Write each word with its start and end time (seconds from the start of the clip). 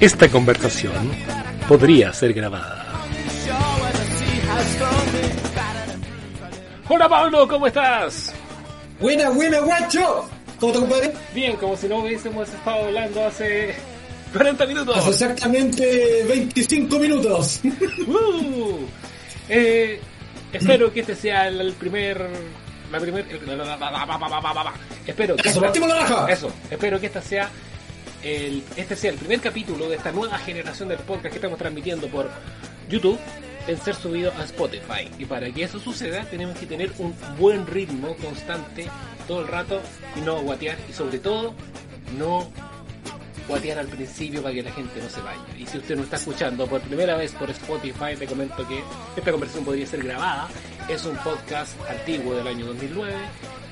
Esta 0.00 0.30
conversación 0.30 0.94
podría 1.68 2.10
ser 2.14 2.32
grabada. 2.32 2.86
Hola 6.88 7.06
Pablo, 7.06 7.46
¿cómo 7.46 7.66
estás? 7.66 8.32
Buena, 8.98 9.28
buena, 9.28 9.60
guacho. 9.60 10.26
¿Cómo 10.58 10.72
te 10.72 10.78
compadre? 10.78 11.12
Bien, 11.34 11.54
como 11.56 11.76
si 11.76 11.86
no 11.86 11.98
hubiésemos 11.98 12.48
estado 12.48 12.86
hablando 12.86 13.26
hace 13.26 13.74
40 14.32 14.66
minutos. 14.66 14.96
Hace 14.96 15.10
exactamente 15.10 16.24
25 16.26 16.98
minutos. 16.98 17.60
Uh, 18.06 18.86
eh, 19.50 20.00
espero 20.52 20.90
que 20.92 21.00
este 21.00 21.14
sea 21.14 21.48
el 21.48 21.74
primer. 21.74 22.26
La 22.90 22.98
primer. 22.98 23.26
Espero 25.06 25.36
que. 25.36 25.48
Eso, 25.48 25.60
partimos 25.60 25.88
la. 25.90 26.26
Eso, 26.30 26.50
espero 26.70 26.98
que 26.98 27.06
esta 27.06 27.20
sea 27.20 27.50
el, 28.22 28.62
este 28.76 28.96
sea 28.96 29.10
el 29.10 29.18
primer 29.18 29.40
capítulo 29.40 29.88
de 29.88 29.96
esta 29.96 30.12
nueva 30.12 30.38
generación 30.38 30.88
del 30.88 30.98
podcast 30.98 31.32
que 31.32 31.36
estamos 31.36 31.58
transmitiendo 31.58 32.08
por 32.08 32.30
YouTube 32.88 33.18
en 33.66 33.80
ser 33.80 33.94
subido 33.94 34.32
a 34.36 34.44
Spotify. 34.44 35.08
Y 35.18 35.24
para 35.24 35.50
que 35.50 35.64
eso 35.64 35.78
suceda, 35.78 36.24
tenemos 36.24 36.58
que 36.58 36.66
tener 36.66 36.92
un 36.98 37.14
buen 37.38 37.66
ritmo 37.66 38.16
constante 38.16 38.88
todo 39.26 39.42
el 39.42 39.48
rato 39.48 39.80
y 40.16 40.20
no 40.20 40.40
guatear. 40.42 40.78
Y 40.88 40.92
sobre 40.92 41.18
todo, 41.18 41.54
no 42.18 42.50
guatear 43.50 43.80
al 43.80 43.88
principio 43.88 44.42
para 44.42 44.54
que 44.54 44.62
la 44.62 44.70
gente 44.72 45.00
no 45.02 45.10
se 45.10 45.20
vaya. 45.20 45.40
Y 45.58 45.66
si 45.66 45.78
usted 45.78 45.96
no 45.96 46.04
está 46.04 46.16
escuchando 46.16 46.66
por 46.66 46.80
primera 46.82 47.16
vez 47.16 47.32
por 47.32 47.50
Spotify, 47.50 48.14
te 48.16 48.26
comento 48.26 48.66
que 48.66 48.80
esta 49.16 49.32
conversación 49.32 49.64
podría 49.64 49.86
ser 49.86 50.02
grabada. 50.04 50.48
Es 50.88 51.04
un 51.04 51.16
podcast 51.16 51.72
antiguo 51.90 52.34
del 52.34 52.46
año 52.46 52.66
2009 52.66 53.12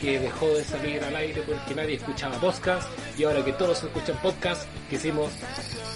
que 0.01 0.19
dejó 0.19 0.49
de 0.49 0.65
salir 0.65 1.03
al 1.03 1.15
aire 1.15 1.43
porque 1.47 1.75
nadie 1.75 1.95
escuchaba 1.95 2.39
podcast 2.41 2.89
y 3.17 3.25
ahora 3.25 3.45
que 3.45 3.53
todos 3.53 3.83
escuchan 3.83 4.17
podcast 4.21 4.65
quisimos 4.91 5.31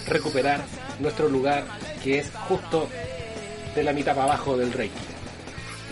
recuperar 0.07 0.61
nuestro 0.99 1.27
lugar 1.29 1.65
que 2.03 2.19
es 2.19 2.31
justo 2.47 2.89
de 3.75 3.83
la 3.83 3.91
mitad 3.91 4.15
para 4.15 4.33
abajo 4.33 4.57
del 4.57 4.71
ranking. 4.71 5.13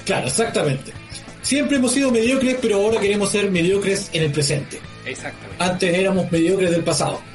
Claro, 0.05 0.27
exactamente. 0.27 0.93
Siempre 1.41 1.77
hemos 1.77 1.91
sido 1.91 2.11
mediocres, 2.11 2.57
pero 2.61 2.77
ahora 2.77 2.99
queremos 2.99 3.31
ser 3.31 3.51
mediocres 3.51 4.09
en 4.13 4.23
el 4.23 4.31
presente. 4.31 4.79
Exactamente. 5.05 5.63
Antes 5.63 5.93
éramos 5.93 6.31
mediocres 6.31 6.71
del 6.71 6.83
pasado. 6.83 7.30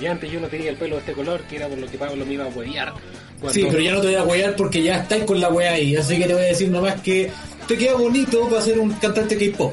Y 0.00 0.06
antes 0.06 0.30
yo 0.30 0.40
no 0.40 0.46
tenía 0.48 0.70
el 0.70 0.76
pelo 0.76 0.94
de 0.96 1.00
este 1.00 1.12
color, 1.12 1.40
que 1.42 1.56
era 1.56 1.66
por 1.68 1.78
lo 1.78 1.86
que 1.88 1.98
Pablo 1.98 2.24
me 2.24 2.34
iba 2.34 2.44
a 2.44 2.48
huevear. 2.48 2.92
Cuando- 3.40 3.52
Sí, 3.52 3.66
pero 3.70 3.80
ya 3.82 3.92
no 3.92 4.00
te 4.00 4.06
voy 4.08 4.16
a 4.16 4.24
huear 4.24 4.56
porque 4.56 4.82
ya 4.82 4.98
estáis 4.98 5.24
con 5.24 5.40
la 5.40 5.48
wea 5.48 5.72
ahí. 5.72 5.96
Así 5.96 6.16
que 6.18 6.24
te 6.26 6.34
voy 6.34 6.42
a 6.44 6.46
decir 6.46 6.68
nomás 6.70 7.00
que 7.00 7.30
te 7.66 7.76
queda 7.76 7.94
bonito 7.94 8.48
para 8.48 8.62
ser 8.62 8.78
un 8.78 8.90
cantante 8.92 9.36
K-pop. 9.36 9.72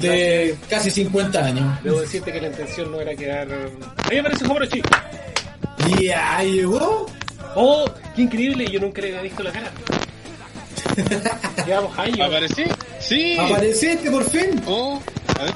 De 0.00 0.54
casi 0.68 0.90
50 0.90 1.44
años. 1.44 1.82
Debo 1.82 2.00
decirte 2.00 2.32
que 2.32 2.40
la 2.40 2.48
intención 2.48 2.90
no 2.92 3.00
era 3.00 3.14
quedar... 3.16 3.48
Ahí 4.04 4.12
me 4.14 4.20
aparece 4.20 4.44
Jobrochi. 4.44 4.82
Ya 6.00 6.42
llegó. 6.42 7.06
¡Oh! 7.54 7.84
¡Qué 8.14 8.22
increíble! 8.22 8.66
Yo 8.70 8.78
nunca 8.80 9.00
le 9.00 9.08
había 9.08 9.22
visto 9.22 9.42
la 9.42 9.50
cara. 9.52 9.72
Llevamos 11.66 11.98
años. 11.98 12.20
¿Aparecí? 12.20 12.64
Sí. 13.00 13.36
Apareciste 13.38 14.10
por 14.10 14.28
fin. 14.28 14.60
Oh, 14.66 15.00
a 15.38 15.44
ver. 15.44 15.54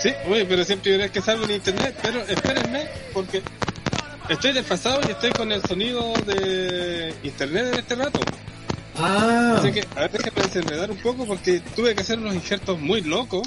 Sí, 0.00 0.12
uy, 0.26 0.44
pero 0.48 0.64
siempre 0.64 0.92
verás 0.92 1.10
que 1.10 1.20
salgo 1.20 1.44
en 1.44 1.52
internet, 1.52 1.96
pero 2.02 2.20
espérenme, 2.22 2.88
porque 3.12 3.42
estoy 4.28 4.52
desfasado 4.52 5.00
y 5.06 5.12
estoy 5.12 5.30
con 5.30 5.52
el 5.52 5.62
sonido 5.62 6.12
de 6.26 7.14
internet 7.22 7.66
en 7.72 7.78
este 7.78 7.94
rato. 7.94 8.20
Ah, 8.98 9.56
Así 9.58 9.72
que, 9.72 9.84
a 9.96 10.00
ver, 10.00 10.10
déjame 10.12 10.42
desenredar 10.42 10.90
un 10.90 10.98
poco 10.98 11.24
porque 11.26 11.60
tuve 11.74 11.94
que 11.94 12.02
hacer 12.02 12.18
unos 12.18 12.34
injertos 12.34 12.78
muy 12.78 13.00
locos 13.02 13.42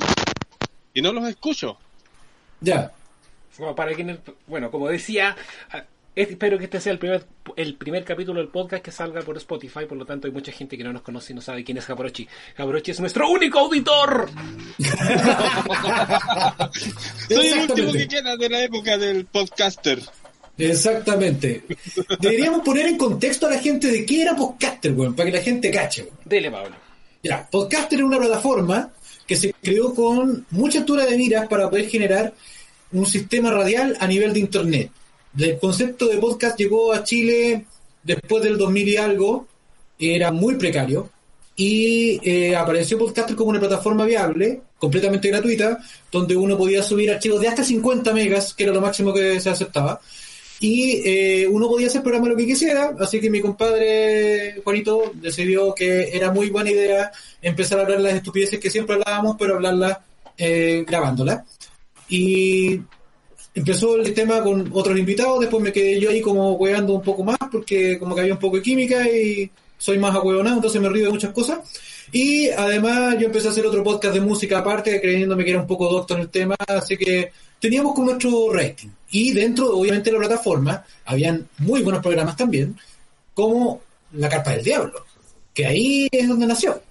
y 0.94 1.01
no 1.01 1.12
los 1.13 1.28
escucho. 1.28 1.78
ya. 2.62 2.91
Bueno, 3.57 3.74
para 3.74 3.94
quienes, 3.94 4.19
bueno, 4.47 4.69
como 4.69 4.90
decía, 4.90 5.34
espero 6.16 6.58
que 6.58 6.66
este 6.66 6.80
sea 6.80 6.94
el 6.94 7.00
primer, 7.00 7.26
el 7.56 7.76
primer 7.76 8.03
capítulo 8.03 8.40
del 8.40 8.50
podcast 8.50 8.84
que 8.84 8.92
salga 8.92 9.22
por 9.22 9.38
Spotify, 9.38 9.86
por 9.88 9.98
lo 9.98 10.06
tanto 10.06 10.28
hay 10.28 10.34
mucha 10.34 10.52
gente 10.52 10.78
que 10.78 10.84
no 10.84 10.94
nos 10.94 11.02
conoce 11.02 11.34
y 11.34 11.36
no 11.36 11.42
sabe 11.42 11.64
quién 11.64 11.78
es 11.78 11.86
Jabrochi. 11.86 12.28
Jabrochi 12.56 12.92
es 12.92 13.00
nuestro 13.00 13.30
único 13.30 13.59
auditor. 13.59 14.30
Soy 17.30 17.48
el 17.48 17.59
último 17.59 17.90
Exactamente. 17.90 17.98
que 17.98 18.08
queda 18.08 18.38
de 18.38 18.50
la 18.50 18.64
época 18.64 18.98
del 18.98 19.25
podcaster. 19.25 20.00
Exactamente. 20.58 21.64
Deberíamos 22.20 22.62
poner 22.62 22.88
en 22.88 22.98
contexto 22.98 23.48
a 23.48 23.52
la 23.52 23.59
gente 23.59 23.92
de 23.92 24.06
qué 24.06 24.22
era 24.22 24.36
Podcaster, 24.36 24.94
weón, 24.94 25.14
para 25.14 25.30
que 25.30 25.38
la 25.38 25.44
gente 25.44 25.70
cache. 25.70 26.04
weón. 26.04 26.18
Dele, 26.24 26.50
Pablo. 26.50 26.75
Ya, 27.22 27.48
Podcaster 27.50 28.00
es 28.00 28.06
una 28.06 28.20
plataforma 28.20 28.92
que 29.28 29.36
se 29.36 29.54
creó 29.62 29.94
con 29.94 30.46
mucha 30.52 30.80
altura 30.80 31.06
de 31.06 31.18
miras 31.18 31.48
para 31.48 31.70
poder 31.70 31.90
generar 31.90 32.34
un 32.92 33.06
sistema 33.06 33.52
radial 33.52 33.98
a 34.00 34.08
nivel 34.08 34.31
de 34.34 34.40
Internet. 34.40 34.92
El 35.38 35.59
concepto 35.59 36.07
de 36.07 36.18
podcast 36.18 36.57
llegó 36.57 36.94
a 36.94 37.03
Chile 37.03 37.66
después 38.03 38.44
del 38.44 38.57
2000 38.57 38.88
y 38.88 38.97
algo, 38.97 39.47
era 40.00 40.31
muy 40.31 40.56
precario, 40.56 41.09
y 41.56 42.19
eh, 42.23 42.56
apareció 42.56 42.97
Podcaster 42.97 43.35
como 43.35 43.50
una 43.50 43.59
plataforma 43.59 44.06
viable, 44.06 44.62
completamente 44.78 45.29
gratuita, 45.29 45.79
donde 46.12 46.35
uno 46.35 46.57
podía 46.57 46.84
subir 46.84 47.12
archivos 47.12 47.41
de 47.41 47.47
hasta 47.47 47.63
50 47.63 48.13
megas, 48.13 48.53
que 48.53 48.63
era 48.63 48.74
lo 48.74 48.81
máximo 48.81 49.13
que 49.13 49.40
se 49.40 49.50
aceptaba, 49.50 50.00
y 50.59 51.01
eh, 51.06 51.47
uno 51.47 51.68
podía 51.68 51.88
hacer 51.88 52.01
programa 52.01 52.29
lo 52.29 52.35
que 52.35 52.45
quisiera, 52.45 52.95
así 53.00 53.19
que 53.19 53.29
mi 53.29 53.41
compadre 53.41 54.62
Juanito 54.63 55.12
decidió 55.16 55.74
que 55.75 56.16
era 56.16 56.31
muy 56.31 56.50
buena 56.50 56.72
idea 56.72 57.12
empezar 57.41 57.79
a 57.79 57.84
hablar 57.84 58.00
las 58.01 58.13
estupideces 58.13 58.59
que 58.59 58.69
siempre 58.69 58.95
hablábamos, 58.95 59.35
pero 59.38 59.56
hablarlas 59.56 59.97
eh, 60.38 60.85
grabándolas. 60.88 61.44
Y 62.07 62.81
empezó 63.56 63.96
el 63.96 64.14
tema 64.14 64.44
con 64.44 64.70
otros 64.74 65.00
invitados, 65.00 65.40
después 65.40 65.64
me 65.64 65.72
quedé 65.72 66.00
yo 66.00 66.10
ahí 66.10 66.22
como 66.22 66.54
hueando 66.54 66.94
un 66.94 67.02
poco 67.02 67.24
más, 67.24 67.38
porque 67.52 67.98
como 67.98 68.14
que 68.14 68.22
había 68.22 68.34
un 68.34 68.40
poco 68.40 68.58
de 68.58 68.62
química 68.62 69.10
y 69.10 69.50
soy 69.78 69.98
más 69.98 70.14
ahueonado, 70.14 70.58
entonces 70.58 70.82
me 70.82 70.90
río 70.90 71.06
de 71.06 71.12
muchas 71.14 71.32
cosas. 71.32 71.60
Y 72.12 72.50
además 72.50 73.16
yo 73.18 73.28
empecé 73.28 73.48
a 73.48 73.52
hacer 73.52 73.66
otro 73.66 73.84
podcast 73.84 74.14
de 74.14 74.22
música 74.22 74.60
aparte, 74.60 75.02
creyéndome 75.02 75.44
que 75.44 75.52
era 75.52 75.62
un 75.62 75.68
poco 75.68 75.90
doctor 75.90 76.18
en 76.18 76.24
el 76.24 76.30
tema, 76.30 76.56
así 76.68 76.98
que 76.98 77.32
teníamos 77.60 77.96
con 77.96 78.06
nuestro 78.06 78.52
rating. 78.52 78.90
Y 79.12 79.32
dentro, 79.32 79.78
obviamente, 79.78 80.12
de 80.12 80.18
la 80.18 80.28
plataforma, 80.28 80.86
habían 81.06 81.48
muy 81.60 81.82
buenos 81.82 82.02
programas 82.02 82.36
también, 82.36 82.78
como 83.34 83.82
La 84.14 84.30
Carpa 84.30 84.52
del 84.52 84.64
Diablo, 84.64 85.06
que 85.54 85.66
ahí 85.66 86.08
es 86.12 86.28
donde 86.28 86.46
nació. 86.46 86.82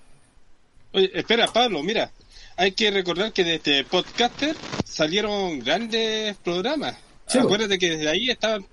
Oye, 0.93 1.11
espera, 1.13 1.47
Pablo, 1.47 1.83
mira. 1.83 2.11
Hay 2.57 2.73
que 2.73 2.91
recordar 2.91 3.33
que 3.33 3.43
desde 3.45 3.85
Podcaster 3.85 4.55
salieron 4.85 5.59
grandes 5.61 6.37
programas. 6.39 6.97
Sí, 7.27 7.39
Acuérdate 7.39 7.79
que 7.79 7.91
desde 7.97 8.09
ahí 8.09 8.31
estaban 8.31 8.65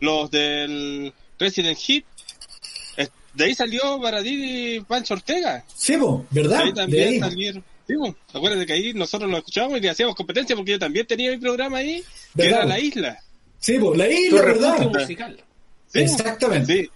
los 0.00 0.30
del 0.30 1.12
Resident 1.38 1.78
Hit. 1.78 2.04
De 3.34 3.44
ahí 3.44 3.54
salió 3.54 3.98
Baradí 3.98 4.76
y 4.76 4.80
Pancho 4.80 5.12
Ortega. 5.12 5.62
Sí, 5.74 5.98
po, 5.98 6.24
¿verdad? 6.30 6.56
De 6.58 6.62
ahí 6.64 6.68
De 6.70 6.74
también 6.74 7.08
ahí. 7.08 7.18
salieron. 7.20 7.64
Sí, 7.86 7.94
po. 7.94 8.16
Acuérdate 8.32 8.64
que 8.64 8.72
ahí 8.72 8.94
nosotros 8.94 9.30
lo 9.30 9.36
escuchábamos 9.36 9.76
y 9.76 9.80
le 9.82 9.90
hacíamos 9.90 10.14
competencia 10.16 10.56
porque 10.56 10.70
yo 10.72 10.78
también 10.78 11.06
tenía 11.06 11.30
mi 11.30 11.36
programa 11.36 11.76
ahí, 11.76 11.96
que 12.34 12.42
¿Verdad, 12.44 12.60
era? 12.60 12.64
La 12.68 12.80
Isla. 12.80 13.18
Sí, 13.58 13.78
po, 13.78 13.94
la 13.94 14.08
isla, 14.08 14.40
¿verdad? 14.42 14.78
musical. 14.90 15.36
Sí, 15.92 15.98
Exactamente. 16.00 16.84
Sí. 16.84 16.90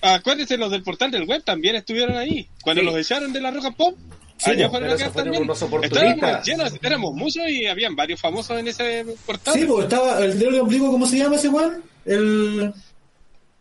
Acuérdense, 0.00 0.56
los 0.56 0.70
del 0.72 0.82
portal 0.82 1.12
del 1.12 1.24
web 1.24 1.44
también 1.44 1.76
estuvieron 1.76 2.16
ahí. 2.16 2.48
Cuando 2.62 2.80
Sí. 2.82 2.86
los 2.86 2.96
echaron 2.96 3.32
de 3.32 3.40
la 3.40 3.52
Roca 3.52 3.70
Pop, 3.70 3.96
Sí, 4.38 4.50
allá 4.50 4.70
fueron 4.70 4.88
pero 4.88 4.94
esos 5.00 5.12
fueron 5.12 5.24
también. 5.32 5.42
unos 5.42 5.62
oportunistas. 5.62 6.02
Estábamos 6.14 6.46
llenos, 6.46 6.72
éramos 6.82 7.14
muchos 7.14 7.48
y 7.48 7.66
habían 7.66 7.96
varios 7.96 8.20
famosos 8.20 8.58
en 8.58 8.68
ese 8.68 9.04
portal. 9.26 9.54
Sí, 9.54 9.64
pues 9.66 9.84
estaba 9.84 10.18
el 10.24 10.38
dedo 10.38 10.50
de 10.52 10.60
ombligo, 10.60 10.90
¿cómo 10.92 11.06
se 11.06 11.18
llama 11.18 11.36
ese 11.36 11.48
weón? 11.48 11.82
El. 12.04 12.72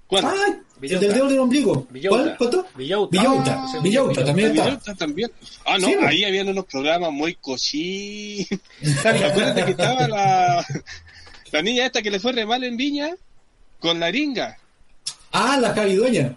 ¿Cuál? 0.08 0.26
¡Ay! 0.26 0.54
El 0.80 1.00
del 1.00 1.14
dedo 1.14 1.28
del 1.28 1.40
ombligo. 1.40 1.88
Villota. 1.90 2.16
¿Cuál? 2.18 2.38
¿Cuánto? 2.38 2.68
Villota. 2.78 3.10
Villota. 3.82 4.22
Ah, 4.22 4.26
también 4.26 4.56
está. 4.58 4.94
También. 4.96 5.32
Ah, 5.66 5.78
no, 5.80 5.88
Sí, 5.88 5.96
po. 6.00 6.06
ahí 6.08 6.24
habían 6.24 6.48
unos 6.50 6.66
programas 6.66 7.12
muy 7.12 7.34
cochí. 7.36 8.48
Acuérdate 9.00 9.66
que 9.66 9.72
estaba 9.72 10.08
la, 10.08 10.66
la 11.52 11.62
niña 11.64 11.88
esta 11.88 12.02
que 12.04 12.12
le 12.12 12.20
fue 12.20 12.32
re 12.32 12.46
mal 12.46 12.64
en 12.64 12.78
Viña 12.78 13.10
con 13.80 14.00
la 14.00 14.12
ringa. 14.12 14.58
Ah, 15.32 15.58
la 15.60 15.74
Javi 15.74 15.96
Dueña. 15.96 16.36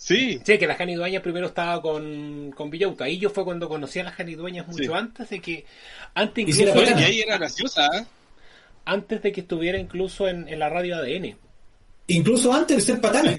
Sí, 0.00 0.40
Sí, 0.46 0.58
que 0.58 0.66
la 0.68 0.76
Jani 0.76 0.94
Dueñas 0.94 1.22
primero 1.22 1.48
estaba 1.48 1.82
con, 1.82 2.52
con 2.52 2.70
Villauta. 2.70 3.04
Ahí 3.04 3.18
yo 3.18 3.30
fue 3.30 3.44
cuando 3.44 3.68
conocí 3.68 3.98
a 3.98 4.04
la 4.04 4.12
Jani 4.12 4.36
Dueñas 4.36 4.66
mucho 4.68 4.82
Sí. 4.84 4.88
antes 4.94 5.28
de 5.28 5.40
que. 5.40 5.66
Antes 6.14 6.48
incluso. 6.48 6.82
Y 6.84 7.02
ahí 7.02 7.20
era 7.20 7.36
graciosa. 7.36 7.86
¿eh? 7.86 8.06
Antes 8.84 9.20
de 9.22 9.32
que 9.32 9.40
estuviera 9.40 9.76
incluso 9.76 10.28
en, 10.28 10.48
en 10.48 10.58
la 10.60 10.68
radio 10.68 10.96
ADN. 10.96 11.36
Incluso 12.06 12.52
antes 12.54 12.76
de 12.76 12.82
ser 12.82 13.00
patana. 13.00 13.36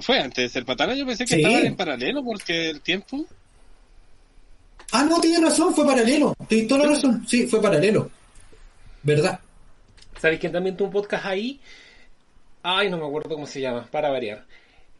Fue 0.00 0.18
antes 0.18 0.44
de 0.44 0.48
ser 0.48 0.64
patana, 0.64 0.94
yo 0.94 1.06
pensé 1.06 1.24
que 1.24 1.34
Sí. 1.36 1.40
estaban 1.42 1.66
en 1.66 1.76
paralelo 1.76 2.22
porque 2.24 2.70
el 2.70 2.80
tiempo. 2.80 3.24
Ah, 4.92 5.04
no, 5.08 5.20
tienes 5.20 5.40
razón, 5.42 5.74
fue 5.74 5.84
paralelo. 5.86 6.34
Tienes 6.48 6.68
toda 6.68 6.84
la 6.84 6.90
razón. 6.92 7.24
Sí, 7.26 7.46
fue 7.46 7.60
paralelo. 7.60 8.10
¿Verdad? 9.02 9.40
¿Sabes 10.20 10.38
quién 10.38 10.52
también 10.52 10.76
tuvo 10.76 10.88
un 10.88 10.92
podcast 10.94 11.26
ahí? 11.26 11.60
Ay, 12.64 12.90
no 12.90 12.96
me 12.98 13.06
acuerdo 13.06 13.28
cómo 13.34 13.46
se 13.46 13.60
llama, 13.60 13.86
para 13.90 14.10
variar. 14.10 14.44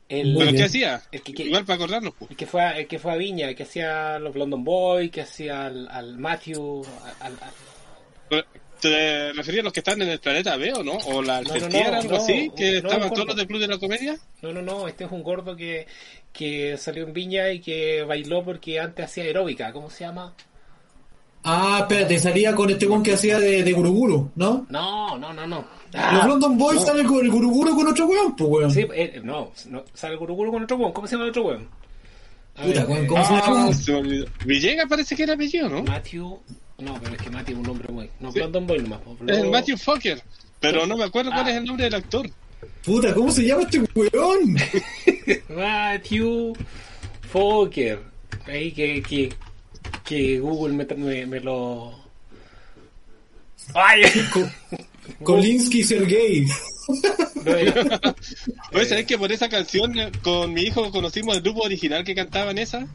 El, 0.09 0.37
¿Pero 0.39 0.53
qué 0.53 0.65
hacía? 0.65 1.03
El 1.11 1.23
que- 1.23 1.33
que- 1.33 1.45
Igual 1.45 1.65
para 1.65 1.77
acordarnos. 1.77 2.13
pues. 2.19 2.31
el 2.31 2.37
que 2.37 2.47
fue 2.47 2.63
a, 2.63 2.79
el 2.79 2.87
que 2.87 2.99
fue 2.99 3.13
a 3.13 3.17
Viña, 3.17 3.49
el 3.49 3.57
que 3.57 3.63
hacía 3.63 4.19
los 4.19 4.37
London 4.37 4.63
Boys, 4.63 5.11
que 5.11 5.23
hacía 5.23 5.65
al, 5.67 5.89
al 5.89 6.19
Matthew, 6.19 6.85
al, 7.21 7.33
al- 7.33 8.45
¿Te 8.81 9.33
referías 9.33 9.63
a 9.63 9.65
los 9.65 9.73
que 9.73 9.81
están 9.81 10.03
en 10.03 10.11
el 10.11 10.19
planeta 10.21 10.57
B 10.59 10.71
o 10.75 10.85
no? 10.85 10.93
¿O 11.07 11.23
la 11.23 11.41
No, 11.41 11.55
no, 11.57 11.97
algo 11.97 12.11
no, 12.11 12.17
así? 12.17 12.51
¿Que 12.55 12.83
no, 12.83 12.89
estaban 12.91 13.09
todos 13.15 13.29
los 13.29 13.37
del 13.37 13.47
Club 13.47 13.61
de 13.61 13.69
la 13.69 13.79
Comedia? 13.79 14.19
No, 14.43 14.53
no, 14.53 14.61
no, 14.61 14.87
este 14.89 15.05
es 15.05 15.11
un 15.11 15.23
gordo 15.23 15.57
que, 15.57 15.87
que 16.35 16.77
salió 16.77 17.05
en 17.05 17.15
Viña 17.15 17.51
y 17.51 17.61
que 17.61 18.03
bailó 18.03 18.45
porque 18.45 18.79
antes 18.79 19.07
hacía 19.07 19.25
aeróbica. 19.25 19.73
¿Cómo 19.73 19.89
se 19.89 20.05
llama? 20.05 20.35
Ah, 21.45 21.79
espérate, 21.83 22.19
salía 22.19 22.55
con 22.55 22.71
este 22.71 22.87
one 22.87 23.03
que 23.03 23.13
hacía 23.13 23.39
de, 23.39 23.63
de 23.63 23.73
Guruguru, 23.73 24.31
¿no? 24.37 24.67
No, 24.71 25.19
no, 25.19 25.33
no, 25.33 25.47
no. 25.47 25.57
Los 25.93 26.03
Ah, 26.03 26.27
London 26.27 26.57
Boys 26.59 26.81
no. 26.81 26.87
salen 26.87 27.07
con 27.07 27.25
el 27.25 27.31
Guruguru 27.31 27.75
con 27.77 27.87
otro 27.87 28.07
weón, 28.07 28.35
pues 28.35 28.51
weón. 28.51 28.71
Sí, 28.71 28.87
eh, 28.95 29.21
no, 29.23 29.53
no, 29.71 29.85
sale 29.95 30.17
Guruguru 30.17 30.51
con 30.53 30.65
otro 30.65 30.77
weón. 30.79 30.93
¿Cómo 30.93 31.07
se 31.07 31.13
llama 31.15 31.25
el 31.25 31.31
otro 31.31 31.43
weón? 31.45 31.69
Puta, 32.57 32.85
ver, 32.85 32.87
weón, 32.89 33.05
eh, 33.05 33.07
¿cómo 33.07 33.25
se 33.25 33.35
Ah, 33.35 33.43
llama? 33.47 33.73
se. 33.73 34.25
Villegas 34.47 34.87
parece 34.89 35.15
que 35.17 35.23
era 35.25 35.35
apellido, 35.35 35.69
¿no? 35.69 35.83
Matthew. 35.85 36.41
No, 36.79 36.99
pero 37.01 37.15
es 37.15 37.23
que 37.23 37.31
Matthew 37.31 37.53
es 37.55 37.59
un 37.61 37.67
nombre 37.67 37.93
muy. 37.93 38.11
No, 38.21 38.33
Sí. 38.33 38.39
London 38.41 38.67
Boy 38.67 38.79
nomás. 38.81 39.01
po, 39.01 39.17
Es 39.27 39.39
el 39.39 39.51
Matthew 39.51 39.77
Fokker. 39.77 40.23
Pero 40.61 40.87
no 40.87 40.97
me 40.97 41.05
acuerdo 41.05 41.31
cuál 41.31 41.47
Ah. 41.47 41.51
es 41.51 41.57
el 41.59 41.65
nombre 41.67 41.85
del 41.85 41.95
actor. 41.95 42.29
Puta, 42.85 43.15
¿cómo 43.15 43.31
se 43.31 43.45
llama 43.47 43.63
este 43.63 43.81
weón? 43.95 44.57
Matthew 45.51 46.55
Fokker. 47.31 48.01
Ahí 48.47 48.73
que, 48.73 49.03
que, 49.03 49.33
que 50.05 50.39
Google 50.39 50.75
me, 50.75 50.85
me, 50.97 51.27
me 51.27 51.41
lo. 51.41 51.93
¡Ay! 53.75 54.03
Kolinsky 55.23 55.83
Sergei. 55.83 56.47
Eh, 57.47 57.73
Oye, 58.73 58.85
¿sabés 58.87 59.07
que 59.07 59.19
por 59.19 59.33
esa 59.33 59.49
canción 59.49 59.99
eh, 59.99 60.13
con 60.23 60.53
mi 60.53 60.63
hijo 60.63 60.91
conocimos 60.91 61.37
el 61.37 61.43
grupo 61.43 61.63
original 61.63 62.05
que 62.05 62.15
cantaba 62.15 62.51
en 62.51 62.59
esa? 62.59 62.87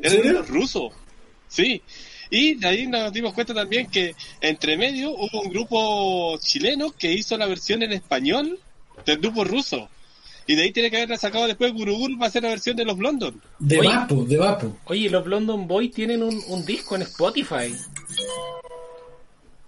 Era 0.00 0.22
de 0.22 0.32
los 0.32 0.48
rusos. 0.48 0.92
Sí. 1.48 1.82
Y 2.30 2.54
de 2.54 2.66
ahí 2.66 2.86
nos 2.86 3.12
dimos 3.12 3.34
cuenta 3.34 3.54
también 3.54 3.88
que 3.88 4.14
entre 4.40 4.76
medio 4.76 5.10
hubo 5.10 5.42
un 5.42 5.50
grupo 5.50 6.38
chileno 6.40 6.92
que 6.92 7.12
hizo 7.12 7.36
la 7.36 7.46
versión 7.46 7.82
en 7.82 7.92
español 7.92 8.58
del 9.04 9.18
grupo 9.18 9.44
ruso. 9.44 9.88
Y 10.46 10.54
de 10.56 10.62
ahí 10.62 10.72
tiene 10.72 10.90
que 10.90 10.96
haberla 10.98 11.16
sacado 11.16 11.46
después 11.46 11.72
Guruguru 11.72 12.18
para 12.18 12.28
hacer 12.28 12.42
la 12.42 12.50
versión 12.50 12.76
de 12.76 12.84
los 12.84 12.98
London. 12.98 13.40
De 13.58 13.78
Oye. 13.80 13.88
Vapo, 13.88 14.24
de 14.24 14.36
Vapo. 14.36 14.76
Oye, 14.84 15.08
los 15.08 15.26
London 15.26 15.66
Boys 15.66 15.90
tienen 15.92 16.22
un, 16.22 16.38
un 16.48 16.64
disco 16.66 16.96
en 16.96 17.02
Spotify. 17.02 17.74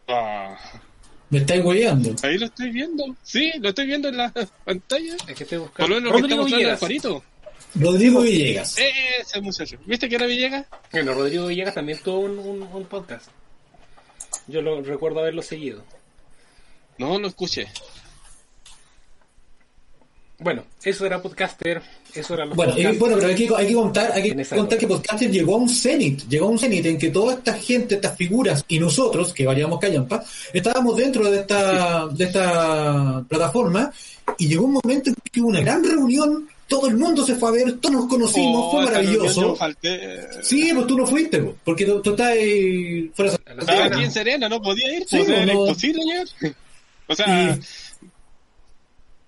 Ah, 0.08 0.56
Me 1.31 1.38
estáis 1.38 1.64
weyando. 1.64 2.14
ahí 2.23 2.38
lo 2.38 2.46
estoy 2.46 2.70
viendo. 2.70 3.05
Sí, 3.23 3.52
lo 3.61 3.70
estoy 3.70 3.87
viendo 3.87 4.08
en 4.08 4.17
la 4.19 4.32
pantalla. 4.64 5.17
Es 5.26 5.34
que 5.34 5.43
estoy 5.44 5.58
Por 5.58 5.69
buscando. 5.69 5.94
lo 5.94 6.00
menos 6.00 6.12
lo 6.12 6.12
que 6.12 6.17
está 6.17 6.37
Rodrigo 6.37 6.43
mostrando 6.43 6.56
el 6.56 6.61
Villegas. 6.61 6.79
Juanito. 6.79 7.22
Rodrigo 7.75 8.20
Villegas. 8.22 8.76
Ese 9.20 9.40
muchacho. 9.40 9.76
¿Viste 9.87 10.08
que 10.08 10.14
era 10.14 10.26
Villegas? 10.26 10.67
Bueno, 10.93 11.14
Rodrigo 11.14 11.46
Villegas 11.46 11.75
también 11.75 11.99
tuvo 12.02 12.20
un, 12.20 12.38
un, 12.38 12.62
un 12.62 12.84
podcast. 12.84 13.29
Yo 14.46 14.62
lo 14.62 14.81
recuerdo 14.82 15.20
haberlo 15.20 15.43
seguido. 15.43 15.84
No, 16.99 17.19
lo 17.19 17.29
escuché. 17.29 17.67
Bueno, 20.38 20.64
eso 20.84 21.06
era 21.06 21.20
podcaster, 21.22 21.80
eso 22.14 22.34
era 22.34 22.44
los 22.44 22.54
Bueno, 22.54 22.74
bueno, 22.98 23.16
pero 23.16 23.28
hay 23.28 23.34
que, 23.34 23.48
hay 23.56 23.66
que 23.68 23.72
contar, 23.74 24.12
hay 24.12 24.22
que 24.34 24.44
contar 24.44 24.78
que. 24.78 24.86
Podcaster 24.86 25.30
llegó 25.30 25.54
a 25.54 25.58
un 25.58 25.68
cenit, 25.68 26.28
llegó 26.28 26.46
a 26.46 26.50
un 26.50 26.58
cenit 26.58 26.84
en 26.84 26.98
que 26.98 27.08
toda 27.08 27.34
esta 27.34 27.54
gente, 27.54 27.94
estas 27.94 28.14
figuras 28.16 28.62
y 28.68 28.78
nosotros, 28.78 29.32
que 29.32 29.46
variamos 29.46 29.80
callampa, 29.80 30.22
estábamos 30.52 30.94
dentro 30.96 31.30
de 31.30 31.40
esta, 31.40 32.06
de 32.08 32.24
esta 32.24 33.24
plataforma 33.26 33.90
y 34.38 34.48
llegó 34.48 34.66
un 34.66 34.72
momento 34.74 35.08
en 35.10 35.16
que 35.32 35.40
hubo 35.40 35.48
una 35.48 35.60
gran 35.62 35.82
reunión, 35.82 36.46
todo 36.68 36.88
el 36.88 36.96
mundo 36.98 37.24
se 37.24 37.36
fue 37.36 37.48
a 37.48 37.52
ver, 37.52 37.72
todos 37.78 37.94
nos 37.94 38.06
conocimos, 38.06 38.62
Oh, 38.66 38.70
fue 38.72 38.80
reunión 38.90 39.12
maravilloso. 39.14 39.40
yo 39.40 39.56
falté. 39.56 40.20
Sí, 40.42 40.70
pues 40.74 40.86
tú 40.86 40.98
no 40.98 41.06
fuiste, 41.06 41.38
pues, 41.40 41.54
porque 41.64 41.86
tú, 41.86 42.02
tú 42.02 42.10
estás 42.10 42.26
ahí 42.26 43.10
fuera 43.14 43.30
de 43.32 43.38
Estaba 43.60 43.84
aquí 43.86 44.02
en 44.04 44.10
Serena, 44.10 44.48
no 44.50 44.60
podía 44.60 44.96
ir, 44.98 45.06
Sí, 45.08 45.16
pues, 45.16 45.28
era 45.30 45.46
no. 45.46 45.52
imposible 45.66 46.02
llegar. 46.04 46.26
O 47.08 47.14
sea, 47.14 47.56
Y 47.56 47.60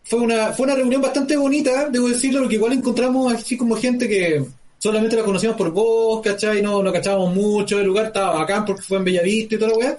fue 0.08 0.20
una, 0.20 0.52
fue 0.54 0.64
una 0.64 0.74
reunión 0.74 1.02
bastante 1.02 1.36
bonita, 1.36 1.90
debo 1.90 2.08
decirlo, 2.08 2.40
porque 2.40 2.54
igual 2.54 2.72
encontramos 2.72 3.30
así 3.30 3.58
como 3.58 3.76
gente 3.76 4.08
que 4.08 4.42
solamente 4.78 5.16
la 5.16 5.22
conocíamos 5.22 5.58
por 5.58 5.70
voz, 5.70 6.22
¿cachai? 6.22 6.62
No, 6.62 6.82
no 6.82 6.90
cachábamos 6.90 7.34
mucho, 7.34 7.78
el 7.78 7.86
lugar 7.86 8.06
estaba 8.06 8.38
bacán 8.38 8.64
porque 8.64 8.80
fue 8.80 8.96
en 8.96 9.04
Bellavista 9.04 9.54
y 9.54 9.58
toda 9.58 9.72
la 9.72 9.76
weá. 9.76 9.98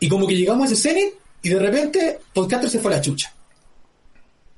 Y 0.00 0.08
como 0.08 0.26
que 0.26 0.34
llegamos 0.34 0.68
a 0.68 0.74
ese 0.74 0.88
cenit 0.88 1.14
y 1.42 1.50
de 1.50 1.60
repente 1.60 2.18
Podcaster 2.34 2.68
se 2.68 2.80
fue 2.80 2.92
a 2.92 2.96
la 2.96 3.00
chucha. 3.00 3.32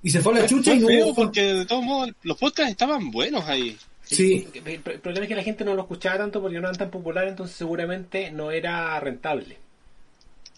Y 0.03 0.09
se 0.09 0.23
fue 0.23 0.33
a 0.33 0.41
la 0.41 0.47
chucha 0.47 0.71
fue 0.71 0.95
y 0.95 0.99
no 0.99 1.07
hubo... 1.07 1.15
porque 1.15 1.43
de 1.43 1.67
todos 1.67 1.85
modos 1.85 2.11
los 2.23 2.39
podcasts 2.39 2.71
estaban 2.71 3.11
buenos 3.11 3.45
ahí. 3.45 3.77
Sí, 4.05 4.49
El 4.55 4.67
el 4.67 4.81
problema 5.01 5.25
es 5.25 5.29
que 5.29 5.37
la 5.37 5.43
gente 5.43 5.67
no 5.67 5.75
lo 5.75 5.83
escuchaba 5.83 6.17
tanto 6.17 6.41
porque 6.41 6.57
no 6.57 6.63
eran 6.63 6.77
tan 6.77 6.91
populares, 6.91 7.31
entonces 7.31 7.57
seguramente 7.57 8.31
no 8.31 8.51
era 8.51 8.99
rentable. 9.01 9.59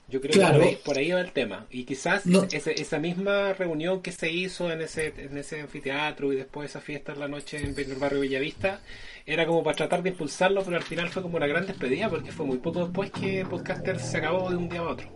Yo 0.09 0.21
creo 0.21 0.33
Claro. 0.35 0.55
que 0.55 0.59
por 0.61 0.69
ahí, 0.69 0.79
por 0.85 0.99
ahí 0.99 1.11
va 1.11 1.21
el 1.21 1.33
tema. 1.33 1.67
Y 1.71 1.83
quizás 1.85 2.27
No. 2.27 2.47
ese- 2.53 2.81
esa 2.81 2.99
misma 2.99 3.53
reunión 3.55 4.03
que 4.03 4.13
se 4.13 4.31
hizo 4.31 4.71
en 4.71 4.81
ese, 4.83 5.13
en 5.19 5.37
ese 5.37 5.61
anfiteatro 5.61 6.33
y 6.33 6.37
después 6.37 6.71
esa 6.71 6.81
fiesta 6.81 7.13
en 7.13 7.19
la 7.21 7.27
noche 7.29 7.59
en 7.59 7.75
el 7.77 7.95
barrio 7.97 8.21
Bellavista 8.21 8.81
era 9.27 9.45
como 9.47 9.65
para 9.65 9.77
tratar 9.77 10.05
de 10.05 10.11
impulsarlo, 10.11 10.63
pero 10.63 10.77
al 10.77 10.85
final 10.85 11.09
fue 11.09 11.23
como 11.23 11.37
una 11.37 11.49
gran 11.49 11.67
despedida 11.67 12.09
porque 12.09 12.31
fue 12.31 12.47
muy 12.47 12.59
poco 12.59 12.85
después 12.85 13.11
que 13.11 13.45
Podcaster 13.45 13.99
se 13.99 14.19
acabó 14.19 14.49
de 14.49 14.57
un 14.57 14.69
día 14.69 14.81
a 14.81 14.89
otro. 14.91 15.09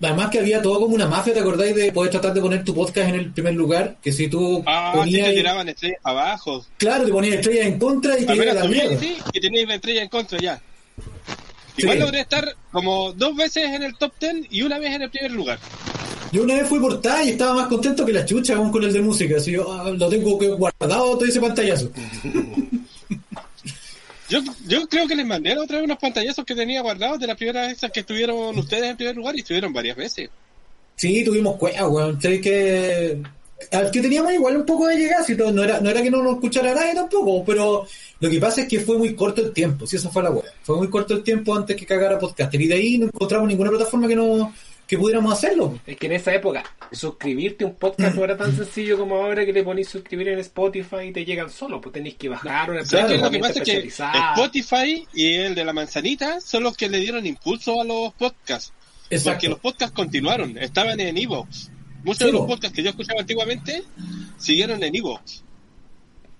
además 0.00 0.28
que 0.30 0.38
había 0.40 0.60
todo 0.60 0.80
como 0.80 0.94
una 0.94 1.06
mafia, 1.08 1.32
¿te 1.32 1.40
acordáis 1.40 1.74
de 1.74 1.90
poder 1.90 2.10
tratar 2.10 2.34
de 2.34 2.40
poner 2.42 2.62
tu 2.62 2.74
podcast 2.74 3.08
en 3.08 3.14
el 3.14 3.32
primer 3.32 3.54
lugar? 3.54 3.96
Que 4.02 4.12
si 4.12 4.28
tú 4.28 4.62
Ah, 4.66 4.92
ponías... 4.94 5.28
te 5.28 5.34
tiraban 5.34 5.66
estrellas 5.68 5.98
abajo. 6.02 6.64
Claro, 6.76 7.06
te 7.06 7.10
ponías 7.12 7.36
estrellas 7.36 7.66
en 7.66 7.78
contra 7.78 8.18
y 8.18 8.26
te 8.26 8.34
iba 8.36 8.44
la 8.44 8.64
mierda. 8.66 8.98
sí, 9.00 9.16
y 9.32 9.40
tenías 9.40 9.66
la 9.66 9.74
estrella 9.76 10.02
en 10.02 10.08
contra 10.08 10.38
ya. 10.38 10.60
Sí. 11.76 11.82
Igual 11.82 12.00
logré 12.00 12.20
estar 12.20 12.56
como 12.70 13.12
dos 13.12 13.36
veces 13.36 13.64
en 13.64 13.82
el 13.82 13.96
top 13.96 14.12
10 14.20 14.46
y 14.50 14.62
una 14.62 14.78
vez 14.78 14.94
en 14.94 15.02
el 15.02 15.10
primer 15.10 15.32
lugar. 15.32 15.58
Yo 16.32 16.42
una 16.42 16.54
vez 16.54 16.68
fui 16.68 16.80
portada 16.80 17.22
y 17.24 17.30
estaba 17.30 17.54
más 17.54 17.68
contento 17.68 18.04
que 18.04 18.12
la 18.12 18.24
chucha 18.24 18.56
aún 18.56 18.72
con 18.72 18.82
el 18.82 18.92
de 18.92 19.00
música. 19.00 19.36
Así 19.36 19.52
yo 19.52 19.72
ah, 19.72 19.90
lo 19.90 20.08
tengo 20.08 20.36
guardado 20.36 21.16
todo 21.16 21.24
ese 21.24 21.40
pantallazo. 21.40 21.90
Yo, 24.26 24.40
yo 24.66 24.88
creo 24.88 25.06
que 25.06 25.14
les 25.14 25.26
mandé 25.26 25.54
la 25.54 25.62
otra 25.62 25.76
vez 25.76 25.84
unos 25.84 25.98
pantallazos 25.98 26.46
que 26.46 26.54
tenía 26.54 26.80
guardados 26.80 27.20
de 27.20 27.26
las 27.26 27.36
primeras 27.36 27.68
veces 27.68 27.90
que 27.92 28.00
estuvieron 28.00 28.58
ustedes 28.58 28.84
en 28.84 28.96
primer 28.96 29.16
lugar 29.16 29.36
y 29.36 29.40
estuvieron 29.40 29.70
varias 29.70 29.98
veces. 29.98 30.30
Sí, 30.96 31.22
tuvimos 31.24 31.56
cueva, 31.56 31.88
weón. 31.88 32.20
Sé 32.20 32.40
que. 32.40 33.22
Al 33.72 33.90
que 33.90 34.00
teníamos 34.00 34.32
igual 34.32 34.56
un 34.56 34.66
poco 34.66 34.86
de 34.88 34.96
llegar, 34.96 35.24
si 35.24 35.34
no, 35.34 35.50
no 35.50 35.62
era, 35.62 35.80
no 35.80 35.88
era 35.88 36.02
que 36.02 36.10
no 36.10 36.22
nos 36.22 36.34
escuchara 36.34 36.74
nadie 36.74 36.94
tampoco, 36.94 37.44
pero 37.44 37.86
lo 38.20 38.30
que 38.30 38.40
pasa 38.40 38.62
es 38.62 38.68
que 38.68 38.80
fue 38.80 38.98
muy 38.98 39.14
corto 39.14 39.40
el 39.40 39.52
tiempo, 39.52 39.86
si 39.86 39.96
esa 39.96 40.10
fue 40.10 40.22
la 40.22 40.30
weá. 40.30 40.44
Fue 40.62 40.76
muy 40.76 40.88
corto 40.90 41.14
el 41.14 41.22
tiempo 41.22 41.54
antes 41.54 41.76
que 41.76 41.86
cagara 41.86 42.18
podcaster 42.18 42.60
y 42.60 42.66
de 42.66 42.74
ahí 42.74 42.98
no 42.98 43.06
encontramos 43.06 43.48
ninguna 43.48 43.70
plataforma 43.70 44.08
que 44.08 44.16
no 44.16 44.52
que 44.86 44.98
pudiéramos 44.98 45.32
hacerlo. 45.32 45.78
Es 45.86 45.96
que 45.96 46.06
en 46.06 46.12
esa 46.12 46.34
época 46.34 46.62
suscribirte 46.92 47.64
a 47.64 47.68
un 47.68 47.74
podcast 47.74 48.14
no 48.14 48.24
era 48.24 48.36
tan 48.36 48.54
sencillo 48.54 48.98
como 48.98 49.16
ahora 49.16 49.44
que 49.44 49.52
le 49.52 49.62
ponéis 49.62 49.88
suscribir 49.88 50.28
en 50.28 50.38
Spotify 50.40 51.06
y 51.08 51.12
te 51.12 51.24
llegan 51.24 51.50
solo, 51.50 51.80
pues 51.80 51.94
tenéis 51.94 52.16
que 52.16 52.28
bajar 52.28 52.70
una 52.70 52.84
¿Sabes 52.84 53.12
qué? 53.12 53.18
Lo 53.18 53.30
que 53.30 53.38
pasa 53.38 53.62
es 53.62 53.64
que. 53.64 53.88
Spotify 53.88 55.06
y 55.14 55.34
el 55.34 55.54
de 55.54 55.64
la 55.64 55.72
manzanita 55.72 56.40
son 56.40 56.64
los 56.64 56.76
que 56.76 56.88
le 56.88 56.98
dieron 56.98 57.24
impulso 57.26 57.80
a 57.80 57.84
los 57.84 58.12
podcasts. 58.14 58.72
Porque 59.02 59.16
Exacto. 59.16 59.48
los 59.48 59.58
podcasts 59.60 59.94
continuaron, 59.94 60.58
estaban 60.58 60.98
en 61.00 61.16
Evox. 61.18 61.70
Muchos 62.04 62.18
Sí, 62.18 62.24
de 62.26 62.32
los 62.32 62.42
po. 62.42 62.46
podcasts 62.48 62.76
que 62.76 62.82
yo 62.82 62.90
escuchaba 62.90 63.20
antiguamente 63.20 63.82
siguieron 64.38 64.82
en 64.82 64.94
Evox. 64.94 65.42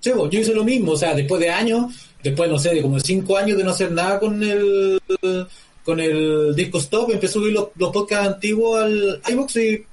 Sí, 0.00 0.10
yo 0.14 0.28
hice 0.40 0.54
lo 0.54 0.64
mismo, 0.64 0.92
o 0.92 0.96
sea, 0.96 1.14
después 1.14 1.40
de 1.40 1.48
años, 1.50 1.94
después, 2.22 2.50
no 2.50 2.58
sé, 2.58 2.74
de 2.74 2.82
como 2.82 3.00
cinco 3.00 3.38
años 3.38 3.56
de 3.56 3.64
no 3.64 3.70
hacer 3.70 3.90
nada 3.90 4.20
con 4.20 4.42
el 4.42 5.00
con 5.82 6.00
el 6.00 6.54
disco 6.54 6.78
stop, 6.78 7.10
empecé 7.10 7.32
a 7.32 7.40
subir 7.40 7.52
los, 7.52 7.68
los 7.76 7.90
podcasts 7.92 8.34
antiguos 8.34 8.82
al 8.82 9.20
iBox 9.28 9.56
y 9.56 9.84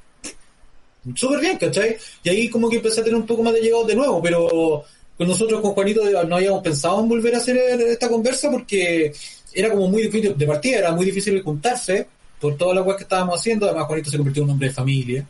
súper 1.16 1.40
bien, 1.40 1.58
¿cachai? 1.58 1.98
Y 2.24 2.30
ahí 2.30 2.50
como 2.50 2.70
que 2.70 2.78
empecé 2.78 3.01
a 3.01 3.04
tener 3.04 3.20
un 3.20 3.25
poco 3.25 3.44
más 3.44 3.54
de 3.54 3.62
llegados 3.62 3.88
de 3.88 3.96
nuevo, 3.96 4.22
pero 4.22 4.84
con 5.18 5.28
nosotros, 5.28 5.62
con 5.62 5.72
Juanito, 5.72 6.01
no 6.25 6.36
habíamos 6.36 6.63
pensado 6.63 7.01
en 7.01 7.10
volver 7.10 7.36
a 7.36 7.38
hacer 7.38 7.58
esta 7.58 8.10
conversa 8.10 8.50
porque 8.50 9.13
era 9.54 9.70
como 9.70 9.88
muy 9.90 10.04
difícil, 10.04 10.38
de 10.38 10.48
partida 10.48 10.78
era 10.80 10.92
muy 10.94 11.06
difícil 11.06 11.42
juntarse 11.42 12.08
por 12.40 12.58
todas 12.58 12.75
las 12.75 12.84
cosas 12.84 12.98
que 12.98 13.04
estábamos 13.04 13.40
haciendo, 13.40 13.66
además 13.66 13.86
Juanito 13.86 14.10
se 14.12 14.18
convirtió 14.18 14.42
en 14.44 14.46
un 14.46 14.51
hombre 14.54 14.68
de 14.70 14.74
familia 14.74 15.28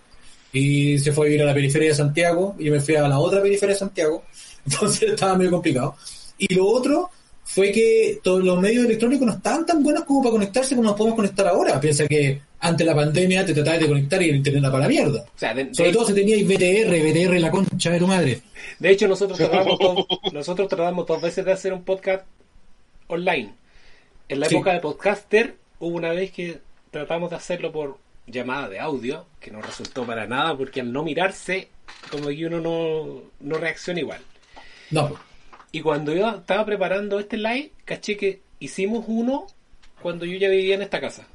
y 0.53 0.98
se 1.00 1.12
fue 1.12 1.25
a 1.25 1.29
vivir 1.29 1.41
a 1.43 1.46
la 1.46 1.53
periferia 1.53 1.89
de 1.89 1.96
Santiago 1.96 2.55
y 2.60 2.65
yo 2.65 2.72
me 2.74 2.79
fui 2.81 2.96
a 2.96 3.08
la 3.08 3.20
otra 3.20 3.41
periferia 3.41 3.74
de 3.75 3.79
Santiago, 3.79 4.24
entonces 4.65 5.03
estaba 5.12 5.36
medio 5.38 5.51
complicado. 5.51 5.96
Y 6.38 6.53
lo 6.55 6.65
otro 6.67 7.10
fue 7.43 7.72
que 7.72 8.20
todos 8.24 8.43
los 8.43 8.60
medios 8.60 8.86
electrónicos 8.86 9.27
no 9.27 9.34
estaban 9.34 9.65
tan 9.65 9.84
buenos 9.84 10.03
como 10.05 10.22
para 10.22 10.31
conectarse 10.31 10.75
como 10.75 10.88
nos 10.89 10.98
podemos 10.98 11.15
conectar 11.17 11.48
ahora. 11.48 11.79
Piensa 11.79 12.08
que 12.08 12.41
antes 12.60 12.86
de 12.86 12.86
la 12.86 12.96
pandemia 12.96 13.46
te 13.46 13.53
tratabas 13.53 13.79
de 13.81 13.88
conectar 13.88 14.22
y 14.22 14.29
el 14.29 14.36
internet 14.38 14.62
era 14.63 14.72
para 14.72 14.84
la 14.84 14.89
mierda. 14.89 15.25
O 15.36 15.39
sea, 15.39 15.53
de, 15.53 15.74
Sobre 15.74 15.89
de- 15.89 15.96
todo 15.98 16.05
si 16.08 16.13
teníais 16.13 16.48
BTR, 16.48 16.89
BTR 17.12 17.39
la 17.39 17.51
concha 17.51 17.89
de 17.91 18.00
tu 18.00 18.08
madre. 18.08 18.41
de 18.79 18.89
hecho 18.89 19.08
nosotros 19.08 19.38
tratamos, 19.38 19.77
dos, 19.81 20.05
nosotros 20.31 20.67
tratamos 20.70 21.05
dos 21.08 21.22
veces 21.22 21.43
de 21.43 21.51
hacer 21.51 21.74
un 21.74 21.84
podcast 21.84 22.24
online. 23.08 23.53
En 24.29 24.39
la 24.39 24.48
Sí. 24.48 24.55
época 24.55 24.74
de 24.74 24.79
podcaster 24.79 25.55
hubo 25.79 25.98
una 25.98 26.12
vez 26.12 26.31
que 26.31 26.60
tratamos 26.91 27.29
de 27.31 27.36
hacerlo 27.36 27.72
por 27.72 27.98
llamada 28.27 28.69
de 28.69 28.79
audio, 28.79 29.25
que 29.39 29.51
no 29.51 29.61
resultó 29.61 30.05
para 30.05 30.27
nada 30.27 30.57
porque 30.57 30.81
al 30.81 30.91
no 30.93 31.03
mirarse, 31.03 31.69
como 32.11 32.27
que 32.29 32.45
uno 32.45 32.59
no, 32.61 33.21
no 33.39 33.57
reacciona 33.57 33.99
igual. 33.99 34.21
No. 34.91 35.17
Y 35.71 35.81
cuando 35.81 36.13
yo 36.13 36.29
estaba 36.29 36.65
preparando 36.65 37.19
este 37.19 37.37
live, 37.37 37.71
caché 37.85 38.17
que 38.17 38.41
hicimos 38.59 39.05
uno 39.07 39.47
cuando 40.01 40.25
yo 40.25 40.37
ya 40.37 40.49
vivía 40.49 40.75
en 40.75 40.81
esta 40.81 40.99
casa. 40.99 41.27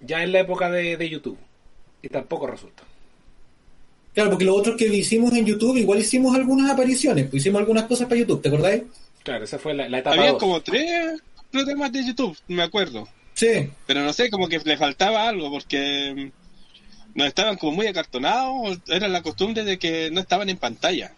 ya 0.00 0.22
en 0.22 0.32
la 0.32 0.40
época 0.40 0.70
de, 0.70 0.96
de 0.96 1.08
YouTube. 1.08 1.38
Y 2.02 2.08
tampoco 2.08 2.46
resulta. 2.46 2.82
Claro, 4.12 4.30
porque 4.30 4.44
los 4.44 4.56
otros 4.56 4.76
que 4.76 4.86
hicimos 4.86 5.32
en 5.34 5.44
YouTube, 5.46 5.76
igual 5.78 5.98
hicimos 6.00 6.34
algunas 6.36 6.70
apariciones, 6.70 7.24
pues 7.28 7.42
hicimos 7.42 7.60
algunas 7.60 7.84
cosas 7.84 8.06
para 8.06 8.20
YouTube, 8.20 8.42
¿te 8.42 8.48
acordáis? 8.48 8.82
Claro, 9.22 9.44
esa 9.44 9.58
fue 9.58 9.74
la, 9.74 9.88
la 9.88 9.98
etapa 9.98 10.16
Había 10.16 10.32
dos. 10.32 10.38
como 10.40 10.60
tres 10.60 11.20
programas 11.50 11.90
de 11.92 12.04
YouTube, 12.06 12.36
me 12.48 12.62
acuerdo. 12.62 13.08
Sí. 13.44 13.70
Pero 13.86 14.02
no 14.02 14.12
sé, 14.12 14.30
como 14.30 14.48
que 14.48 14.58
le 14.58 14.76
faltaba 14.76 15.28
algo 15.28 15.50
porque 15.50 16.14
mm, 16.16 17.18
no 17.18 17.24
estaban 17.24 17.56
como 17.56 17.72
muy 17.72 17.86
acartonados. 17.86 18.78
o 18.88 18.92
Era 18.92 19.08
la 19.08 19.22
costumbre 19.22 19.64
de 19.64 19.78
que 19.78 20.10
no 20.10 20.20
estaban 20.20 20.48
en 20.48 20.56
pantalla. 20.56 21.12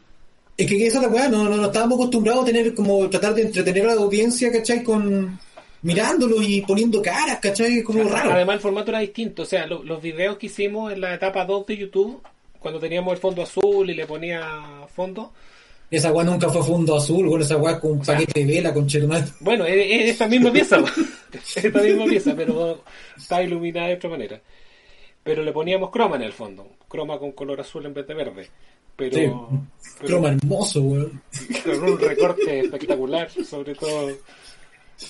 Es 0.57 0.67
que 0.67 0.87
esa 0.87 0.99
es 0.99 1.03
la 1.05 1.09
weá, 1.11 1.29
no, 1.29 1.45
no, 1.45 1.57
no 1.57 1.67
estábamos 1.67 1.99
acostumbrados 1.99 2.43
a 2.43 2.47
tener 2.47 2.75
como 2.75 3.09
tratar 3.11 3.35
de 3.35 3.43
entretener 3.43 3.85
a 3.89 3.95
la 3.95 4.01
audiencia, 4.01 4.51
¿cachai? 4.51 4.83
Con 4.83 5.39
mirándolos 5.83 6.43
y 6.49 6.63
poniendo 6.63 7.03
caras, 7.03 7.39
¿cachai? 7.41 7.83
Como 7.83 8.03
raro. 8.05 8.33
Además 8.33 8.55
el 8.57 8.61
formato 8.63 8.91
era 8.91 9.01
distinto, 9.01 9.43
o 9.43 9.47
sea, 9.47 9.67
lo- 9.67 9.83
los 9.85 10.01
videos 10.03 10.39
que 10.39 10.47
hicimos 10.47 10.93
en 10.93 11.03
la 11.03 11.15
etapa 11.15 11.45
2 11.45 11.67
de 11.67 11.77
YouTube, 11.77 12.23
cuando 12.59 12.81
teníamos 12.81 13.13
el 13.13 13.19
fondo 13.19 13.43
azul 13.43 13.89
y 13.91 13.95
le 13.95 14.07
ponía 14.07 14.43
fondo, 14.95 15.33
Esa 15.91 16.13
weá 16.13 16.25
nunca 16.25 16.49
fue 16.49 16.63
fondo 16.65 16.97
azul, 16.97 17.27
bueno, 17.29 17.45
esa 17.45 17.57
weá 17.57 17.79
con 17.79 17.93
un 17.93 18.01
paquete 18.05 18.41
de 18.41 18.47
vela, 18.55 18.75
con 18.75 18.87
cherumat. 18.89 19.29
bueno, 19.41 19.65
es, 19.65 19.75
es 19.77 20.11
esta 20.11 20.27
misma 20.27 20.51
pieza, 20.53 20.79
esta 21.57 21.81
misma 21.83 22.05
pieza, 22.07 22.35
pero 22.37 22.83
está 23.17 23.43
iluminada 23.43 23.89
de 23.89 23.95
otra 23.95 24.11
manera. 24.11 24.41
Pero 25.23 25.43
le 25.45 25.53
poníamos 25.53 25.91
croma 25.91 26.17
en 26.17 26.23
el 26.23 26.33
fondo, 26.33 26.69
croma 26.89 27.19
con 27.19 27.33
color 27.33 27.61
azul 27.61 27.87
en 27.87 27.95
vez 27.95 28.07
de 28.07 28.15
verde. 28.15 28.49
Pero, 28.97 29.17
Sí. 29.17 29.59
pero 29.99 30.07
Croma 30.07 30.29
hermoso, 30.31 30.81
weón. 30.81 31.23
con 31.65 31.85
un 31.85 31.99
recorte 32.01 32.61
espectacular, 32.61 33.31
sobre 33.31 33.75
todo. 33.75 34.11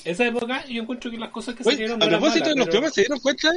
Esa 0.05 0.27
época 0.27 0.65
yo 0.67 0.83
encuentro 0.83 1.11
que 1.11 1.17
las 1.19 1.31
cosas 1.31 1.55
que 1.55 1.63
Oye, 1.63 1.77
salieron 1.77 1.97
a 2.03 2.05
no 2.05 2.05
eran 2.07 2.21
propósito 2.21 2.49
de 2.49 2.55
los 2.57 2.67
pero- 2.67 2.79
cromas, 2.79 2.95
¿se 2.95 3.01
dieron 3.03 3.21
cuenta? 3.21 3.53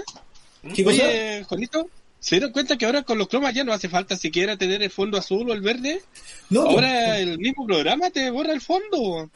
¿Qué 0.76 0.84
cosa? 0.84 1.04
Oye, 1.04 1.44
Juanito, 1.50 1.90
¿se 2.20 2.36
dieron 2.36 2.52
cuenta 2.52 2.78
que 2.78 2.86
ahora 2.86 3.04
con 3.04 3.18
los 3.18 3.28
cromas 3.28 3.54
ya 3.54 3.64
no 3.64 3.74
hace 3.74 3.90
falta 3.90 4.16
siquiera 4.16 4.58
tener 4.58 4.82
el 4.84 4.90
fondo 4.90 5.18
azul 5.18 5.50
o 5.50 5.54
el 5.54 5.62
verde? 5.62 6.02
No, 6.50 6.64
pues, 6.64 6.76
Ahora 6.76 7.20
el 7.20 7.38
mismo 7.40 7.66
programa 7.66 8.10
te 8.10 8.30
borra 8.32 8.54
el 8.54 8.62
fondo. 8.62 9.30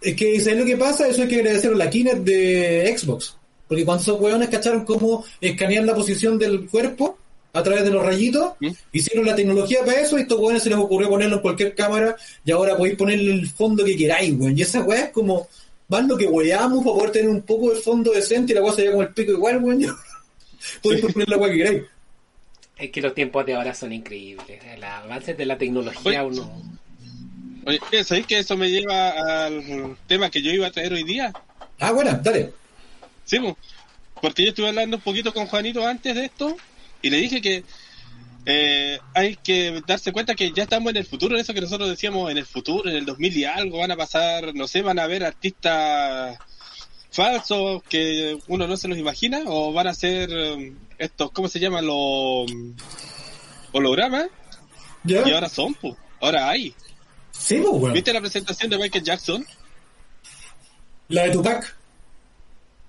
es 0.00 0.14
que 0.16 0.40
¿sabes 0.40 0.58
lo 0.60 0.64
que 0.64 0.76
pasa? 0.76 1.08
Eso 1.08 1.22
hay 1.22 1.28
que 1.28 1.36
agradecer 1.36 1.72
a 1.72 1.76
la 1.76 1.90
Kinect 1.90 2.18
de 2.18 2.94
Xbox. 2.96 3.36
Porque 3.68 3.84
cuando 3.84 4.02
esos 4.02 4.20
weones 4.20 4.48
cacharon 4.48 4.84
cómo 4.84 5.24
escanear 5.40 5.84
la 5.84 5.94
posición 5.94 6.38
del 6.38 6.66
cuerpo 6.68 7.18
a 7.52 7.62
través 7.62 7.84
de 7.84 7.90
los 7.90 8.04
rayitos, 8.04 8.52
¿Mm? 8.60 8.68
hicieron 8.92 9.26
la 9.26 9.34
tecnología 9.34 9.80
para 9.84 10.00
eso 10.00 10.18
y 10.18 10.22
estos 10.22 10.38
weones 10.38 10.62
se 10.62 10.68
les 10.68 10.78
ocurrió 10.78 11.08
ponerlo 11.08 11.36
en 11.36 11.42
cualquier 11.42 11.74
cámara 11.74 12.14
y 12.44 12.50
ahora 12.52 12.76
podéis 12.76 12.96
ponerle 12.96 13.32
el 13.32 13.48
fondo 13.48 13.84
que 13.84 13.96
queráis, 13.96 14.34
weón. 14.38 14.56
Y 14.56 14.62
esa 14.62 14.82
weá 14.82 15.06
es 15.06 15.10
como, 15.10 15.48
van 15.88 16.06
lo 16.06 16.16
que 16.16 16.26
weamos 16.26 16.84
para 16.84 16.96
poder 16.96 17.10
tener 17.12 17.30
un 17.30 17.42
poco 17.42 17.70
de 17.70 17.80
fondo 17.80 18.12
decente 18.12 18.52
y 18.52 18.54
la 18.54 18.62
weá 18.62 18.72
se 18.74 18.82
veía 18.82 18.92
como 18.92 19.02
el 19.02 19.14
pico 19.14 19.32
igual, 19.32 19.56
weón. 19.64 19.86
Podéis 20.82 21.06
poner 21.06 21.28
la 21.28 21.36
weá 21.38 21.50
que 21.50 21.56
queráis. 21.56 21.82
Es 22.76 22.90
que 22.90 23.00
los 23.00 23.14
tiempos 23.14 23.46
de 23.46 23.54
ahora 23.54 23.74
son 23.74 23.92
increíbles. 23.92 24.60
Los 24.76 24.84
avances 24.84 25.36
de 25.36 25.46
la 25.46 25.56
tecnología, 25.56 26.24
Oye. 26.24 26.40
uno. 26.40 26.62
Oye, 27.64 28.04
¿sabéis 28.04 28.26
que 28.26 28.38
eso 28.38 28.56
me 28.56 28.70
lleva 28.70 29.46
al 29.46 29.96
tema 30.06 30.30
que 30.30 30.42
yo 30.42 30.52
iba 30.52 30.66
a 30.66 30.70
traer 30.70 30.92
hoy 30.92 31.02
día? 31.02 31.32
Ah, 31.80 31.90
bueno, 31.92 32.18
dale. 32.22 32.52
Sí, 33.24 33.40
po. 33.40 33.56
porque 34.20 34.44
yo 34.44 34.50
estuve 34.50 34.68
hablando 34.68 34.98
un 34.98 35.02
poquito 35.02 35.32
con 35.32 35.46
Juanito 35.46 35.84
antes 35.86 36.14
de 36.14 36.26
esto 36.26 36.56
y 37.02 37.10
le 37.10 37.16
dije 37.16 37.40
que 37.40 37.64
eh, 38.44 39.00
hay 39.14 39.34
que 39.34 39.82
darse 39.84 40.12
cuenta 40.12 40.36
que 40.36 40.52
ya 40.52 40.62
estamos 40.62 40.90
en 40.90 40.98
el 40.98 41.04
futuro, 41.06 41.34
en 41.34 41.40
eso 41.40 41.52
que 41.52 41.60
nosotros 41.60 41.88
decíamos 41.88 42.30
en 42.30 42.38
el 42.38 42.46
futuro, 42.46 42.88
en 42.88 42.96
el 42.96 43.04
2000 43.04 43.36
y 43.36 43.44
algo, 43.44 43.78
van 43.78 43.90
a 43.90 43.96
pasar, 43.96 44.54
no 44.54 44.68
sé, 44.68 44.82
van 44.82 45.00
a 45.00 45.02
haber 45.02 45.24
artistas 45.24 46.38
falsos 47.10 47.82
que 47.88 48.38
uno 48.46 48.68
no 48.68 48.76
se 48.76 48.86
los 48.86 48.98
imagina 48.98 49.42
o 49.46 49.72
van 49.72 49.88
a 49.88 49.94
ser 49.94 50.30
eh, 50.30 50.72
estos, 50.98 51.30
¿cómo 51.32 51.48
se 51.48 51.60
llaman? 51.60 51.86
Los 51.86 52.50
hologramas 53.72 54.28
y 55.04 55.14
ahora 55.14 55.48
son, 55.48 55.74
pues, 55.74 55.94
ahora 56.20 56.48
hay. 56.48 56.74
Sí, 57.30 57.58
pues, 57.58 57.72
weón. 57.72 57.92
¿Viste 57.92 58.12
la 58.12 58.20
presentación 58.20 58.70
de 58.70 58.78
Michael 58.78 59.04
Jackson? 59.04 59.46
La 61.08 61.24
de 61.24 61.30
Tupac. 61.30 61.76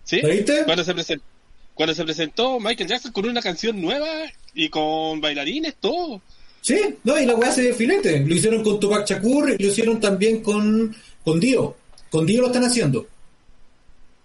¿Sí? 0.04 0.22
¿La 0.22 0.30
viste? 0.30 0.64
Cuando 0.66 0.84
se, 0.84 0.94
presentó, 0.94 1.26
cuando 1.74 1.94
se 1.94 2.04
presentó 2.04 2.60
Michael 2.60 2.90
Jackson 2.90 3.12
con 3.12 3.28
una 3.28 3.42
canción 3.42 3.82
nueva 3.82 4.08
y 4.54 4.70
con 4.70 5.22
bailarines, 5.22 5.76
todo. 5.80 6.22
Sí, 6.62 6.80
no, 7.04 7.20
y 7.20 7.26
la 7.26 7.36
weá 7.36 7.52
se 7.52 7.64
ve 7.64 7.74
filete. 7.74 8.20
Lo 8.26 8.34
hicieron 8.34 8.64
con 8.64 8.80
Tupac 8.80 9.08
Shakur 9.08 9.52
y 9.52 9.64
lo 9.64 9.70
hicieron 9.70 10.00
también 10.00 10.42
con, 10.42 10.96
con 11.24 11.40
Dio. 11.40 11.76
Con 12.10 12.26
Dio 12.26 12.42
lo 12.42 12.48
están 12.48 12.64
haciendo. 12.64 13.08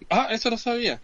Ah, 0.09 0.29
eso 0.31 0.51
no 0.51 0.59
sabía. 0.59 1.01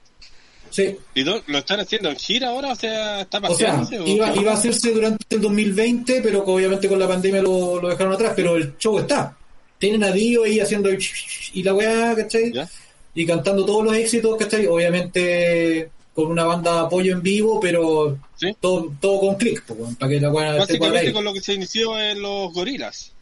Sí. 0.71 0.97
¿Y 1.15 1.23
do- 1.23 1.43
lo 1.47 1.59
están 1.59 1.81
haciendo 1.81 2.09
en 2.11 2.17
gira 2.17 2.49
ahora? 2.49 2.73
O 2.73 2.77
sea, 2.77 3.23
¿está 3.23 3.39
O 3.39 3.55
sea, 3.55 3.83
iba, 4.07 4.35
iba 4.37 4.51
a 4.53 4.55
hacerse 4.55 4.93
durante 4.93 5.25
el 5.37 5.41
2020, 5.41 6.21
pero 6.23 6.45
que 6.45 6.51
obviamente 6.51 6.89
con 6.89 6.99
la 6.99 7.09
pandemia 7.09 7.43
lo, 7.43 7.81
lo 7.81 7.89
dejaron 7.89 8.13
atrás, 8.13 8.33
pero 8.37 8.57
el 8.57 8.77
show 8.79 8.99
está. 8.99 9.37
Tienen 9.79 10.05
a 10.05 10.11
Dio 10.13 10.45
ahí 10.45 10.61
haciendo 10.61 10.89
el 10.89 10.99
y 11.55 11.63
la 11.63 11.75
weá, 11.75 12.15
¿cachai? 12.17 12.53
¿Ya? 12.53 12.69
Y 13.15 13.27
cantando 13.27 13.65
todos 13.65 13.85
los 13.85 13.95
éxitos, 13.97 14.37
¿cachai? 14.37 14.67
Obviamente 14.67 15.91
con 16.15 16.27
una 16.33 16.45
banda 16.45 16.73
de 16.73 16.79
apoyo 16.81 17.13
en 17.13 17.23
vivo, 17.23 17.61
pero 17.61 18.19
Sí. 18.37 18.55
todo, 18.61 18.93
todo 19.01 19.21
con 19.21 19.35
clic, 19.37 19.63
para 19.99 20.09
que 20.11 20.21
la 20.21 20.31
weá 20.31 20.55
Básicamente 20.57 21.13
con 21.13 21.25
lo 21.25 21.33
que 21.33 21.41
se 21.41 21.55
inició 21.55 21.99
en 21.99 22.21
los 22.23 22.53
gorilas. 22.53 23.13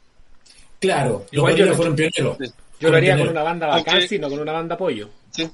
Claro, 0.78 1.24
los 1.24 1.32
Igual 1.32 1.52
gorilas 1.52 1.76
fueron 1.76 1.96
pioneros. 1.96 2.36
Sí. 2.40 2.46
Yo 2.80 2.90
lo 2.90 2.96
haría 2.96 3.16
con 3.18 3.28
una 3.28 3.42
banda 3.42 3.66
Aunque- 3.72 3.90
bacán, 3.90 4.08
sino 4.08 4.28
con 4.28 4.38
una 4.40 4.52
banda 4.52 4.74
apoyo. 4.74 5.08
Sí. 5.30 5.48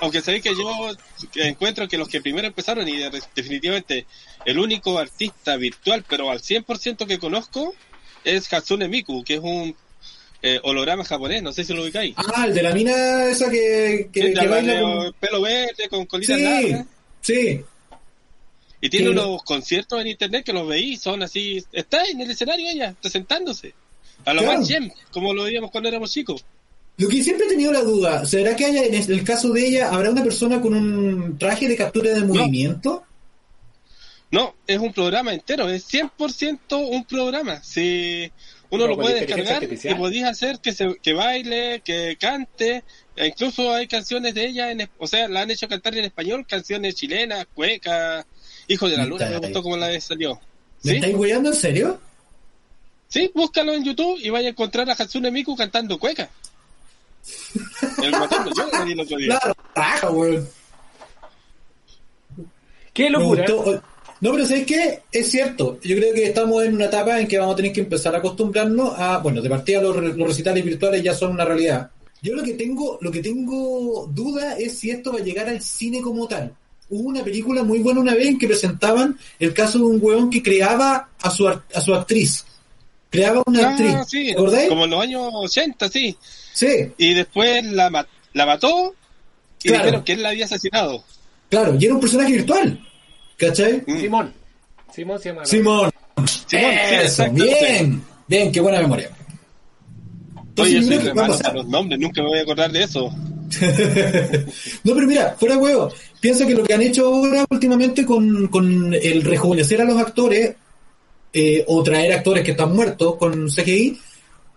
Aunque 0.00 0.20
sabéis 0.22 0.42
que 0.42 0.54
yo 0.56 0.90
encuentro 1.36 1.86
que 1.88 1.98
los 1.98 2.08
que 2.08 2.20
primero 2.20 2.46
empezaron 2.46 2.88
y 2.88 2.96
de- 2.96 3.22
definitivamente 3.34 4.06
el 4.44 4.58
único 4.58 4.98
artista 4.98 5.56
virtual, 5.56 6.04
pero 6.08 6.30
al 6.30 6.40
100% 6.40 7.06
que 7.06 7.18
conozco, 7.18 7.74
es 8.24 8.52
Hatsune 8.52 8.88
Miku, 8.88 9.22
que 9.24 9.34
es 9.34 9.40
un 9.40 9.76
eh, 10.40 10.60
holograma 10.62 11.04
japonés, 11.04 11.42
no 11.42 11.52
sé 11.52 11.64
si 11.64 11.74
lo 11.74 11.82
ubicáis. 11.82 12.14
Ah, 12.16 12.44
el 12.46 12.54
de 12.54 12.62
la 12.62 12.72
mina 12.72 13.26
esa 13.26 13.50
que, 13.50 14.08
que, 14.12 14.20
que 14.20 14.34
la- 14.34 14.46
baila 14.46 14.74
la- 14.74 14.80
con... 14.82 15.12
pelo 15.14 15.40
verde, 15.42 15.88
con 15.90 16.06
colitas 16.06 16.36
Sí, 16.36 16.42
largas. 16.42 16.86
sí. 17.20 17.60
Y 18.80 18.88
tiene 18.88 19.06
Sí. 19.06 19.12
unos 19.12 19.42
conciertos 19.42 20.00
en 20.00 20.06
internet 20.06 20.44
que 20.46 20.52
los 20.52 20.66
veí, 20.68 20.96
son 20.96 21.22
así, 21.24 21.62
está 21.72 22.04
en 22.04 22.20
el 22.20 22.30
escenario 22.30 22.70
ella, 22.70 22.94
presentándose. 23.00 23.74
A 24.24 24.32
lo 24.32 24.42
Claro. 24.42 24.58
más 24.60 24.68
gem, 24.68 24.90
como 25.10 25.34
lo 25.34 25.42
veíamos 25.44 25.70
cuando 25.72 25.88
éramos 25.88 26.12
chicos. 26.12 26.44
Lo 26.98 27.08
que 27.08 27.22
siempre 27.22 27.46
he 27.46 27.48
tenido 27.48 27.72
la 27.72 27.82
duda, 27.82 28.26
¿será 28.26 28.56
que 28.56 28.66
haya, 28.66 28.82
en 28.84 28.94
el 28.94 29.24
caso 29.24 29.52
de 29.52 29.66
ella, 29.66 29.88
habrá 29.88 30.10
una 30.10 30.24
persona 30.24 30.60
con 30.60 30.74
un 30.74 31.38
traje 31.38 31.68
de 31.68 31.76
captura 31.76 32.12
de 32.12 32.22
movimiento? 32.22 33.04
No, 34.32 34.56
es 34.66 34.78
un 34.78 34.92
programa 34.92 35.32
entero, 35.32 35.68
es 35.68 35.86
100% 35.88 36.88
un 36.90 37.04
programa. 37.04 37.62
Si 37.62 38.30
uno 38.70 38.88
lo 38.88 38.96
puede 38.96 39.20
descargar 39.20 39.62
y 39.62 39.64
artificial. 39.66 39.96
podéis 39.96 40.24
hacer 40.24 40.58
que, 40.58 40.72
se, 40.72 40.96
que 41.00 41.12
baile, 41.14 41.82
que 41.84 42.16
cante. 42.20 42.82
E 43.16 43.28
incluso 43.28 43.72
hay 43.72 43.86
canciones 43.86 44.34
de 44.34 44.46
ella, 44.46 44.70
en, 44.70 44.88
o 44.98 45.06
sea, 45.06 45.28
la 45.28 45.42
han 45.42 45.50
hecho 45.52 45.68
cantar 45.68 45.96
en 45.96 46.04
español, 46.04 46.44
canciones 46.48 46.96
chilenas, 46.96 47.46
cuecas. 47.54 48.26
Hijo 48.66 48.88
de 48.88 48.96
la 48.96 49.04
Me 49.04 49.10
luna, 49.10 49.26
me 49.30 49.38
gustó 49.38 49.62
cómo 49.62 49.76
la 49.76 49.86
vez 49.86 50.02
salió. 50.04 50.34
¿Me 50.82 50.90
¿Sí? 50.90 50.96
estáis 50.96 51.14
weyando 51.14 51.50
en 51.50 51.56
serio? 51.56 52.00
Sí, 53.08 53.30
búscalo 53.34 53.72
en 53.72 53.84
YouTube 53.84 54.18
y 54.20 54.28
vaya 54.30 54.48
a 54.48 54.50
encontrar 54.50 54.90
a 54.90 54.92
Hatsune 54.92 55.30
Miku 55.30 55.56
cantando 55.56 55.98
cueca. 55.98 56.28
El 58.02 58.10
matando 58.12 58.50
yo 58.54 58.66
lo 58.72 58.84
vi 58.84 58.92
el 58.92 59.00
otro 59.00 59.16
día. 59.16 59.38
Claro, 59.38 59.54
raja, 59.74 60.10
weón. 60.10 60.48
¡Qué 62.92 63.04
Me 63.04 63.10
locura! 63.10 63.44
gustó. 63.48 63.82
No, 64.20 64.32
pero 64.32 64.46
¿sabes 64.46 64.66
qué? 64.66 65.02
Es 65.12 65.30
cierto. 65.30 65.78
Yo 65.82 65.96
creo 65.96 66.12
que 66.12 66.24
estamos 66.26 66.64
en 66.64 66.74
una 66.74 66.86
etapa 66.86 67.20
en 67.20 67.28
que 67.28 67.38
vamos 67.38 67.54
a 67.54 67.56
tener 67.56 67.72
que 67.72 67.80
empezar 67.82 68.14
a 68.14 68.18
acostumbrarnos 68.18 68.94
a, 68.98 69.18
bueno, 69.18 69.40
de 69.40 69.48
partida 69.48 69.80
los, 69.80 69.94
los 69.96 70.28
recitales 70.28 70.64
virtuales 70.64 71.02
ya 71.02 71.14
son 71.14 71.32
una 71.32 71.44
realidad. 71.44 71.90
Yo 72.20 72.34
lo 72.34 72.42
que 72.42 72.54
tengo, 72.54 72.98
lo 73.00 73.12
que 73.12 73.22
tengo 73.22 74.08
duda 74.12 74.58
es 74.58 74.76
si 74.76 74.90
esto 74.90 75.12
va 75.12 75.20
a 75.20 75.22
llegar 75.22 75.48
al 75.48 75.62
cine 75.62 76.00
como 76.02 76.26
tal. 76.26 76.52
Hubo 76.90 77.08
una 77.08 77.22
película 77.22 77.62
muy 77.62 77.78
buena 77.78 78.00
una 78.00 78.14
vez 78.14 78.26
en 78.26 78.38
que 78.38 78.48
presentaban 78.48 79.16
el 79.38 79.54
caso 79.54 79.78
de 79.78 79.84
un 79.84 79.98
weón 80.02 80.30
que 80.30 80.42
creaba 80.42 81.10
a 81.22 81.30
su, 81.30 81.46
a 81.46 81.62
su 81.80 81.94
actriz. 81.94 82.44
Creaba 83.10 83.42
una 83.46 83.68
Ah, 83.68 83.70
actriz. 83.70 84.34
como 84.68 84.84
en 84.84 84.90
los 84.90 85.02
años 85.02 85.30
80, 85.32 85.88
sí. 85.88 86.16
Sí, 86.52 86.66
Y 86.98 87.14
después 87.14 87.64
la, 87.64 87.88
ma- 87.90 88.06
la 88.34 88.46
mató 88.46 88.94
y 89.62 89.68
Claro. 89.68 89.84
dijeron 89.84 90.04
que 90.04 90.12
él 90.12 90.22
la 90.22 90.28
había 90.30 90.44
asesinado. 90.44 91.02
claro. 91.48 91.76
Y 91.78 91.84
era 91.86 91.94
un 91.94 92.00
personaje 92.00 92.32
virtual. 92.32 92.80
¿Cachai? 93.36 93.82
Mm. 93.86 94.00
Simón. 94.00 94.34
Simón 94.94 95.18
se 95.20 95.28
llama. 95.30 95.46
Simón. 95.46 95.90
Simón, 96.16 96.26
sí, 96.48 96.56
Eso, 96.56 97.30
bien. 97.30 98.02
Bien, 98.26 98.52
qué 98.52 98.60
buena 98.60 98.80
memoria. 98.80 99.10
Entonces, 100.48 100.76
Oye, 100.88 101.00
soy 101.00 101.40
a 101.44 101.52
los 101.52 101.68
nombres, 101.68 102.00
nunca 102.00 102.20
me 102.20 102.28
voy 102.28 102.38
a 102.40 102.42
acordar 102.42 102.72
de 102.72 102.82
eso. 102.82 103.08
no, 104.84 104.94
pero 104.94 105.06
mira, 105.06 105.36
fuera 105.38 105.54
de 105.54 105.60
huevo. 105.60 105.92
Piensa 106.20 106.46
que 106.46 106.54
lo 106.54 106.64
que 106.64 106.74
han 106.74 106.82
hecho 106.82 107.06
ahora 107.06 107.46
últimamente 107.48 108.04
con, 108.04 108.48
con 108.48 108.92
el 108.92 109.22
rejuvenecer 109.22 109.80
a 109.80 109.84
los 109.84 109.98
actores 109.98 110.56
eh, 111.32 111.64
o 111.66 111.82
traer 111.82 112.12
actores 112.12 112.44
que 112.44 112.52
están 112.52 112.74
muertos 112.74 113.16
con 113.16 113.48
CGI, 113.48 113.98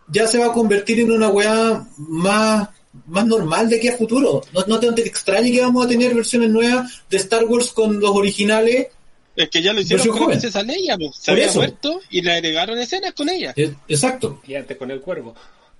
ya 0.08 0.28
se 0.28 0.38
va 0.40 0.48
a 0.48 0.54
convertir 0.54 1.00
en 1.00 1.12
una 1.12 1.30
weá 1.30 1.86
más 1.98 2.70
más 3.08 3.26
normal 3.26 3.70
de 3.70 3.78
aquí 3.78 3.88
a 3.88 3.96
futuro. 3.98 4.42
No, 4.54 4.66
no 4.68 4.80
te, 4.80 4.92
te 4.92 5.08
extrañe 5.08 5.50
que 5.52 5.62
vamos 5.62 5.86
a 5.86 5.90
tener 5.90 6.14
versiones 6.14 6.50
nuevas 6.50 7.04
de 7.10 7.18
Star 7.18 7.46
Wars 7.46 7.72
con 7.72 8.00
los 8.02 8.10
originales. 8.12 8.88
Es 9.34 9.50
que 9.50 9.62
ya 9.62 9.72
lo 9.72 9.80
hicieron 9.80 10.06
con 10.08 10.16
la 10.16 10.22
joven. 10.24 10.40
princesa 10.40 10.62
Leia, 10.62 10.98
pues. 10.98 11.16
Se 11.16 11.32
Por 11.32 11.34
había 11.36 11.46
eso. 11.46 11.60
muerto 11.60 12.02
y 12.10 12.22
le 12.22 12.34
agregaron 12.34 12.78
escenas 12.80 13.14
con 13.14 13.30
ella. 13.30 13.54
Eh, 13.56 13.74
Exacto. 13.88 14.42
Y 14.46 14.56
antes 14.56 14.76
con 14.76 14.92
el 14.92 15.00
cuervo. 15.00 15.34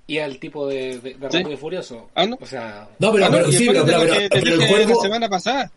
Y 0.08 0.20
al 0.20 0.40
tipo 0.40 0.66
de, 0.68 1.00
de, 1.00 1.02
de 1.02 1.14
Sí. 1.14 1.18
Rápido 1.20 1.52
y 1.52 1.58
Furioso. 1.58 2.10
Ah, 2.16 2.26
¿no? 2.26 2.38
O 2.40 2.46
sea, 2.46 2.88
No, 3.00 3.12
pero, 3.12 3.26
Ah, 3.26 3.30
no, 3.30 3.38
pero 3.40 3.52
sí, 3.52 3.68
pero, 3.68 3.82
el 3.82 4.30
dije 4.40 4.56
la 4.58 4.68
cuervo. 4.70 5.02
semana 5.02 5.28
pasada. 5.30 5.70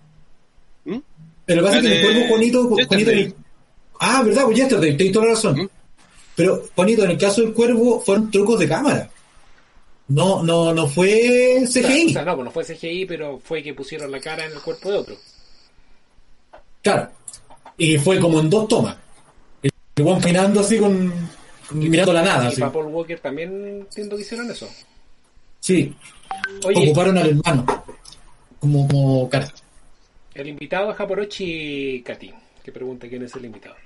¿Mm? 0.85 0.99
Pero 1.47 1.63
lo 1.63 1.67
que 1.69 1.75
pasa 1.75 1.83
es 1.89 1.93
que 1.93 1.99
el 2.01 2.01
de 2.01 2.13
cuervo, 2.15 2.29
Juanito, 2.29 2.69
Juanito. 2.87 3.37
Ah, 4.01 4.23
verdad, 4.23 4.45
pues 4.45 4.57
Yesterday, 4.59 4.97
tienes 4.97 5.13
toda 5.13 5.27
la 5.27 5.33
razón. 5.33 5.57
¿Mm? 5.59 5.69
Pero, 6.37 6.63
Juanito, 6.75 7.05
en 7.05 7.11
el 7.13 7.19
caso 7.19 7.41
del 7.43 7.53
cuervo 7.53 8.01
fueron 8.01 8.31
trucos 8.31 8.59
de 8.59 8.69
cámara. 8.69 9.09
No, 10.09 10.43
no, 10.43 10.75
no 10.75 10.87
fue 10.89 11.63
CGI. 11.67 12.09
o 12.09 12.13
sea, 12.13 12.25
no, 12.25 12.35
pues 12.35 12.45
no 12.45 12.51
fue 12.51 12.65
CGI, 12.65 13.07
pero 13.07 13.41
fue 13.43 13.63
que 13.63 13.73
pusieron 13.73 14.11
la 14.11 14.21
cara 14.21 14.45
en 14.45 14.53
el 14.53 14.61
cuerpo 14.61 14.91
de 14.91 14.99
otro. 14.99 15.17
Claro. 16.83 17.11
Y 17.79 17.97
fue 17.99 18.19
como 18.21 18.41
en 18.41 18.51
dos 18.51 18.69
tomas. 18.69 18.97
El 19.63 20.05
weón 20.05 20.21
caminando 20.21 20.61
así 20.61 20.79
con, 20.79 21.13
con- 21.69 21.79
mirando 21.79 22.13
la 22.13 22.23
nada. 22.23 22.45
y 22.45 22.49
Así. 22.49 22.61
para 22.61 22.73
Paul 22.73 22.87
Walker 22.87 23.19
también 23.21 23.65
entiendo 23.81 24.17
que 24.17 24.23
hicieron 24.23 24.51
eso. 24.51 24.69
Sí. 25.61 25.95
Oye, 26.65 26.83
Ocuparon 26.91 27.17
al 27.19 27.29
hermano. 27.31 27.65
Como, 28.61 28.87
como 28.89 29.29
cara. 29.31 29.51
el 30.35 30.49
invitado 30.49 30.91
es 30.91 30.97
Japorochi 30.97 32.03
Katy, 32.05 32.33
que 32.65 32.73
pregunta 32.73 33.07
quién 33.09 33.23
es 33.23 33.35
el 33.37 33.45
invitado. 33.45 33.77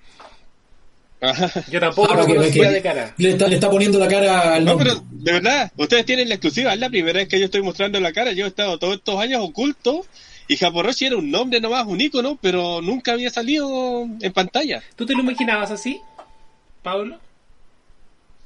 Ajá. 1.21 1.65
Yo 1.69 1.81
tampoco 1.81 2.13
Ah, 2.13 2.17
lo 2.19 2.27
conocía 2.27 2.69
que- 2.69 2.75
de 2.75 2.83
cara. 2.83 3.13
Le 3.19 3.31
está, 3.31 3.49
le 3.49 3.57
está 3.57 3.69
poniendo 3.69 3.99
la 3.99 4.07
cara 4.07 4.55
al 4.55 4.65
No, 4.65 4.79
pero 4.79 4.95
de 5.11 5.33
verdad, 5.33 5.73
ustedes 5.77 6.07
tienen 6.07 6.29
la 6.29 6.37
exclusiva. 6.37 6.73
Es 6.73 6.79
la 6.79 6.89
primera 6.89 7.19
vez 7.19 7.29
que 7.29 7.41
yo 7.41 7.47
estoy 7.47 7.61
mostrando 7.63 7.99
la 7.99 8.13
cara. 8.13 8.31
Yo 8.33 8.45
he 8.45 8.49
estado 8.49 8.79
todos 8.79 8.95
estos 8.99 9.19
años 9.21 9.41
oculto. 9.43 10.07
Y 10.47 10.57
Japoroshi 10.57 11.07
era 11.07 11.17
un 11.17 11.31
nombre 11.31 11.61
nomás, 11.61 11.87
un 11.87 12.01
ícono, 12.01 12.39
pero 12.41 12.81
nunca 12.81 13.13
había 13.13 13.31
salido 13.31 14.07
en 14.21 14.33
pantalla. 14.33 14.81
¿Tú 14.97 15.05
te 15.05 15.13
lo 15.13 15.21
imaginabas 15.21 15.71
así, 15.73 16.01
Pablo? 16.83 17.19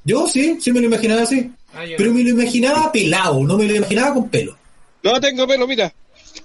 Yo 0.03 0.27
sí, 0.27 0.57
sí 0.59 0.71
me 0.73 0.81
lo 0.81 0.87
imaginaba 0.87 1.21
así. 1.21 1.49
Ah, 1.73 1.83
Pero 1.97 2.09
no. 2.09 2.17
me 2.17 2.23
lo 2.23 2.29
imaginaba 2.31 2.91
pelado, 2.91 3.41
no 3.43 3.55
me 3.57 3.65
lo 3.65 3.75
imaginaba 3.75 4.15
con 4.15 4.27
pelo. 4.29 4.57
No 5.03 5.21
tengo 5.21 5.47
pelo, 5.47 5.65
mira. 5.67 5.93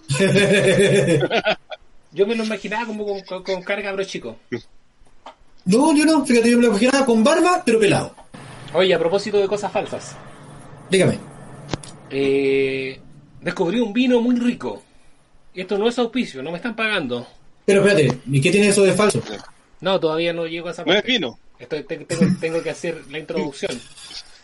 Yo 2.13 2.27
me 2.27 2.35
lo 2.35 2.45
imaginaba 2.45 2.87
como 2.87 3.05
con, 3.07 3.21
con, 3.23 3.43
con 3.43 3.63
cara 3.63 3.79
de 3.79 3.85
cabro 3.89 4.05
chico. 4.05 4.37
No, 5.65 5.95
yo 5.95 6.05
no, 6.07 6.25
fíjate, 6.25 6.51
yo 6.51 6.57
me 6.57 6.63
lo 6.65 6.69
imaginaba 6.71 7.05
con 7.05 7.23
barba, 7.23 7.63
pero 7.65 7.79
pelado. 7.79 8.15
Oye, 8.73 8.95
a 8.95 8.99
propósito 8.99 9.39
de 9.39 9.47
cosas 9.49 9.71
falsas. 9.71 10.17
Dígame. 10.91 11.19
Eh, 12.11 12.99
descubrí 13.41 13.81
un 13.81 13.93
vino 13.93 14.21
muy 14.21 14.37
rico. 14.37 14.83
Esto 15.55 15.77
no 15.77 15.89
es 15.89 15.99
auspicio, 15.99 16.43
no 16.43 16.51
me 16.51 16.57
están 16.57 16.75
pagando. 16.77 17.27
Pero 17.67 17.85
espérate, 17.87 18.19
¿y 18.31 18.41
qué 18.41 18.51
tiene 18.51 18.69
eso 18.69 18.83
de 18.85 18.93
falso? 18.93 19.21
No, 19.81 20.01
todavía 20.01 20.33
no 20.33 20.47
llego 20.47 20.69
a 20.69 20.71
esa 20.73 20.85
No 20.85 20.93
es 20.93 20.99
parte. 20.99 21.13
vino. 21.13 21.39
Estoy- 21.59 21.83
te- 21.85 21.99
tengo, 21.99 22.37
tengo 22.41 22.63
que 22.63 22.71
hacer 22.71 23.03
la 23.11 23.19
introducción. 23.19 23.73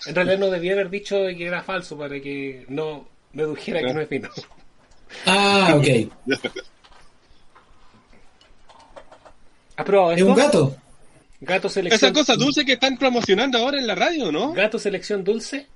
En 0.07 0.15
realidad 0.15 0.39
no 0.39 0.51
debía 0.51 0.73
haber 0.75 0.91
dicho 0.91 1.17
que 1.37 1.47
era 1.47 1.63
falso 1.63 1.97
para 1.97 2.21
que 2.21 2.67
no 2.69 3.07
dedujera 3.33 3.81
que 3.81 3.95
no 3.95 4.01
es 4.01 4.09
vino. 4.09 4.29
Ah, 5.27 5.75
ok. 5.77 5.87
¿Has 9.77 9.85
probado 9.85 10.13
¿Es 10.13 10.19
esto? 10.19 10.31
un 10.31 10.37
gato? 10.37 10.77
Gato 11.41 11.69
selección. 11.69 11.97
Esa 12.11 12.13
cosa 12.19 12.37
dulce 12.37 12.65
que 12.65 12.75
están 12.75 12.97
promocionando 12.97 13.59
ahora 13.59 13.79
en 13.79 13.87
la 13.87 13.95
radio, 13.95 14.31
¿no? 14.33 14.53
Gato 14.53 14.79
selección 14.79 15.25
dulce. 15.25 15.67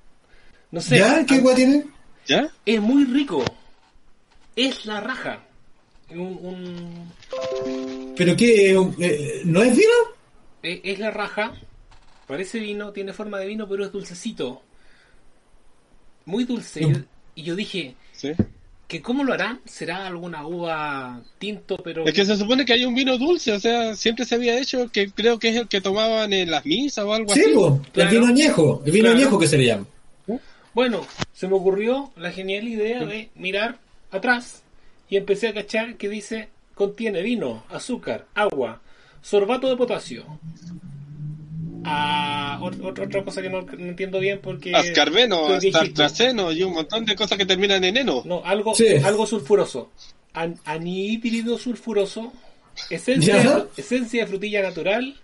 No 0.70 0.80
sé. 0.80 0.98
¿Ya? 0.98 1.24
¿Qué 1.26 1.34
ah, 1.34 1.40
guay 1.40 1.56
tiene? 1.56 1.84
¿Ya? 2.26 2.48
Es 2.64 2.80
muy 2.80 3.04
rico. 3.04 3.44
Es 4.56 4.86
la 4.86 5.00
raja. 5.00 5.40
Un, 6.10 6.20
un- 6.20 8.14
¿Pero 8.16 8.34
qué? 8.36 8.72
eh, 8.72 9.42
¿No 9.44 9.62
es 9.62 9.76
vino? 9.76 9.92
es 10.62 10.98
la 10.98 11.10
raja. 11.10 11.52
Parece 12.26 12.58
vino, 12.58 12.92
tiene 12.92 13.12
forma 13.12 13.38
de 13.38 13.46
vino, 13.46 13.68
pero 13.68 13.84
es 13.84 13.92
dulcecito. 13.92 14.62
Muy 16.24 16.44
dulce. 16.44 16.80
No. 16.82 17.04
Y 17.34 17.42
yo 17.42 17.54
dije, 17.56 17.94
Sí. 18.12 18.32
¿Que 18.88 19.00
¿cómo 19.02 19.22
lo 19.22 19.34
harán? 19.34 19.60
¿Será 19.66 20.06
alguna 20.06 20.46
uva 20.46 21.20
tinto, 21.38 21.76
pero... 21.76 22.04
Es 22.06 22.14
que 22.14 22.24
se 22.24 22.36
supone 22.36 22.64
que 22.64 22.72
hay 22.72 22.84
un 22.86 22.94
vino 22.94 23.16
dulce, 23.18 23.52
o 23.52 23.60
sea, 23.60 23.94
siempre 23.94 24.24
se 24.24 24.34
había 24.34 24.58
hecho 24.58 24.88
que 24.90 25.10
creo 25.10 25.38
que 25.38 25.50
es 25.50 25.56
el 25.56 25.68
que 25.68 25.80
tomaban 25.80 26.32
en 26.32 26.50
las 26.50 26.64
misas 26.64 27.04
o 27.04 27.12
algo 27.12 27.32
Sí, 27.34 27.40
así. 27.42 27.52
Claro. 27.52 27.80
el 27.94 28.08
vino 28.08 28.26
añejo. 28.26 28.82
El 28.84 28.92
vino 28.92 29.04
Claro. 29.04 29.18
añejo 29.18 29.38
que 29.38 29.46
se 29.46 29.58
le 29.58 29.66
llama. 29.66 29.84
Bueno, 30.74 31.06
se 31.32 31.48
me 31.48 31.54
ocurrió 31.54 32.10
la 32.16 32.30
genial 32.32 32.66
idea 32.66 33.04
de 33.04 33.30
mirar 33.34 33.78
atrás 34.10 34.62
y 35.10 35.16
empecé 35.16 35.48
a 35.48 35.54
cachar 35.54 35.96
que 35.96 36.08
dice 36.08 36.48
contiene 36.74 37.22
vino, 37.22 37.64
azúcar, 37.70 38.26
agua, 38.34 38.80
sorbato 39.20 39.68
de 39.68 39.76
potasio. 39.76 40.24
Ah, 41.84 42.58
ot- 42.60 42.78
ot- 42.80 43.06
otra 43.06 43.24
cosa 43.24 43.40
que 43.42 43.48
no, 43.48 43.62
no 43.62 43.86
entiendo 43.86 44.18
bien 44.18 44.40
porque... 44.42 44.70
Dijiste- 44.72 45.68
astartraceno 45.68 46.52
y 46.52 46.62
un 46.62 46.72
montón 46.74 47.04
de 47.04 47.14
cosas 47.14 47.38
que 47.38 47.46
terminan 47.46 47.82
en 47.84 47.96
eno. 47.96 48.22
No, 48.24 48.42
algo, 48.44 48.74
Sí. 48.74 48.86
algo 49.04 49.26
sulfuroso. 49.26 49.90
An- 50.34 50.58
anhídrido 50.64 51.56
sulfuroso, 51.58 52.32
esencia, 52.90 53.66
esencia 53.76 54.22
de 54.22 54.26
frutilla 54.28 54.62
natural, 54.62 55.16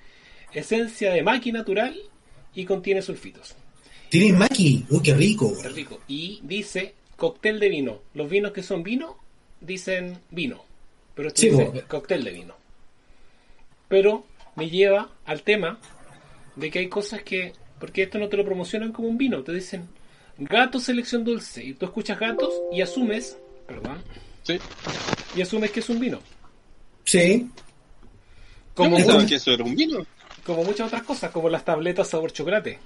esencia 0.52 1.12
de 1.12 1.22
maqui 1.22 1.52
natural 1.52 1.96
y 2.54 2.64
contiene 2.64 3.02
sulfitos. 3.02 3.54
Tiene 4.08 4.32
maqui. 4.38 4.84
Uy, 4.90 5.00
qué 5.02 5.14
rico. 5.14 5.52
Es 5.64 5.72
rico. 5.74 6.00
Y 6.08 6.40
dice 6.44 6.94
cóctel 7.16 7.58
de 7.58 7.68
vino. 7.68 7.98
Los 8.14 8.30
vinos 8.30 8.52
que 8.52 8.62
son 8.62 8.82
vino 8.82 9.16
dicen 9.60 10.18
vino. 10.30 10.64
Pero 11.14 11.28
esto 11.28 11.40
Sí, 11.42 11.50
dice 11.50 11.64
po. 11.66 11.80
cóctel 11.88 12.22
de 12.24 12.30
vino. 12.30 12.54
Pero 13.88 14.24
me 14.56 14.70
lleva 14.70 15.10
al 15.24 15.42
tema 15.42 15.78
de 16.56 16.70
que 16.70 16.78
hay 16.80 16.88
cosas 16.88 17.22
que. 17.22 17.52
Porque 17.78 18.02
esto 18.04 18.18
no 18.18 18.28
te 18.28 18.36
lo 18.36 18.44
promocionan 18.44 18.92
como 18.92 19.08
un 19.08 19.18
vino. 19.18 19.42
Te 19.42 19.52
dicen 19.52 19.88
gato 20.38 20.78
selección 20.80 21.24
dulce. 21.24 21.62
Y 21.64 21.74
tú 21.74 21.86
escuchas 21.86 22.18
gatos 22.18 22.52
y 22.72 22.80
asumes. 22.82 23.36
Perdón. 23.66 24.02
Sí. 24.42 24.58
Y 25.36 25.42
asumes 25.42 25.70
que 25.70 25.80
es 25.80 25.88
un 25.88 25.98
vino. 26.00 26.20
Sí. 27.04 27.48
Como, 28.74 28.90
Yo 28.90 28.96
pensaba 28.96 29.20
mu- 29.22 29.28
que 29.28 29.34
eso 29.36 29.50
era 29.52 29.64
un 29.64 29.74
vino. 29.74 30.06
como 30.44 30.64
muchas 30.64 30.86
otras 30.88 31.02
cosas, 31.02 31.30
como 31.30 31.48
las 31.48 31.64
tabletas 31.64 32.08
sabor 32.08 32.32
chocolate. 32.32 32.78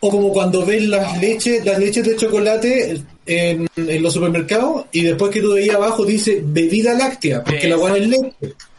O 0.00 0.10
como 0.10 0.32
cuando 0.32 0.64
ves 0.66 0.82
las 0.88 1.20
leches, 1.20 1.64
las 1.64 1.78
leches 1.78 2.04
de 2.04 2.16
chocolate 2.16 3.00
en, 3.26 3.68
en 3.76 4.02
los 4.02 4.12
supermercados 4.12 4.86
y 4.90 5.02
después 5.02 5.30
que 5.30 5.40
tú 5.40 5.52
veías 5.54 5.76
abajo 5.76 6.04
dice 6.04 6.40
bebida 6.44 6.92
láctea, 6.94 7.44
porque 7.44 7.68
la 7.68 7.76
agua 7.76 7.96
es 7.96 8.08
leche, 8.08 8.32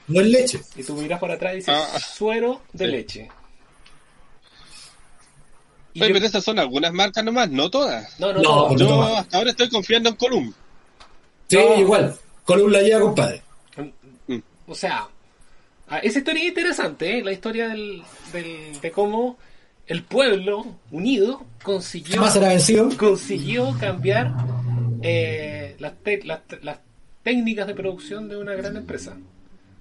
no 0.10 0.20
es 0.22 0.28
leche. 0.28 0.60
Y 0.76 0.84
tú 0.84 0.96
miras 0.96 1.20
para 1.22 1.36
atrás 1.36 1.54
y 1.54 1.56
dices 1.58 1.74
Ah. 1.78 1.98
suero 2.00 2.62
de 2.74 2.86
Sí. 2.86 2.92
leche. 2.92 3.30
Y 5.94 6.02
Oye, 6.02 6.10
yo- 6.10 6.14
pero 6.16 6.26
esas 6.26 6.44
son 6.44 6.60
algunas 6.60 6.92
marcas 6.94 7.24
nomás, 7.24 7.50
no 7.50 7.70
todas. 7.70 8.20
no, 8.20 8.34
no, 8.34 8.42
No, 8.42 8.70
no. 8.72 8.78
Yo 8.78 8.88
toma. 8.88 9.20
hasta 9.20 9.38
ahora 9.38 9.52
estoy 9.52 9.70
confiando 9.70 10.10
en 10.10 10.16
Column. 10.16 10.54
Sí, 11.48 11.58
No. 11.58 11.80
igual. 11.80 12.16
Con 12.46 12.62
un 12.62 12.72
la 12.72 12.82
lleva, 12.82 13.02
compadre. 13.02 13.42
O 14.68 14.76
sea, 14.76 15.08
ah, 15.90 15.98
esa 16.00 16.20
historia 16.20 16.44
es 16.44 16.50
interesante, 16.50 17.20
¿eh? 17.20 17.24
la 17.24 17.32
historia 17.32 17.68
del, 17.68 18.02
del- 18.32 18.80
de 18.82 18.92
cómo 18.92 19.38
el 19.88 20.04
pueblo 20.04 20.66
unido 20.92 21.44
consiguió, 21.62 22.26
será 22.30 22.48
vencido. 22.50 22.90
consiguió 22.98 23.76
cambiar 23.80 24.34
eh, 25.02 25.76
las, 25.80 25.94
te- 26.02 26.24
las, 26.24 26.40
las 26.62 26.80
técnicas 27.24 27.68
de 27.68 27.76
producción 27.76 28.30
de 28.30 28.38
una 28.38 28.54
gran 28.54 28.78
empresa. 28.78 29.18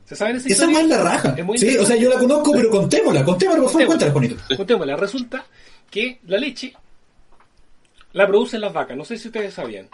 ¿Se 0.05 0.17
saben 0.17 0.37
esa 0.37 0.47
Esa 0.49 0.53
historia? 0.67 0.75
más 0.75 0.83
es 0.83 0.89
la 0.91 0.99
raja. 0.99 1.35
Es 1.39 1.45
muy 1.45 1.57
Sí, 1.59 1.77
o 1.79 1.87
sea, 1.87 1.97
yo 1.97 2.11
la 2.11 2.19
conozco, 2.19 2.53
pero 2.53 2.71
contémosla, 2.71 3.25
contémosla, 3.25 3.63
por 3.63 3.71
favor, 3.73 3.87
cuéntala, 3.87 4.13
bonito. 4.13 4.37
Contémosla. 4.57 4.97
Resulta 4.97 5.47
que 5.93 6.19
la 6.27 6.39
leche 6.39 6.73
la 8.15 8.27
producen 8.27 8.63
las 8.63 8.73
vacas, 8.73 8.97
no 8.97 9.05
sé 9.05 9.19
si 9.19 9.29
ustedes 9.29 9.55
sabían. 9.55 9.89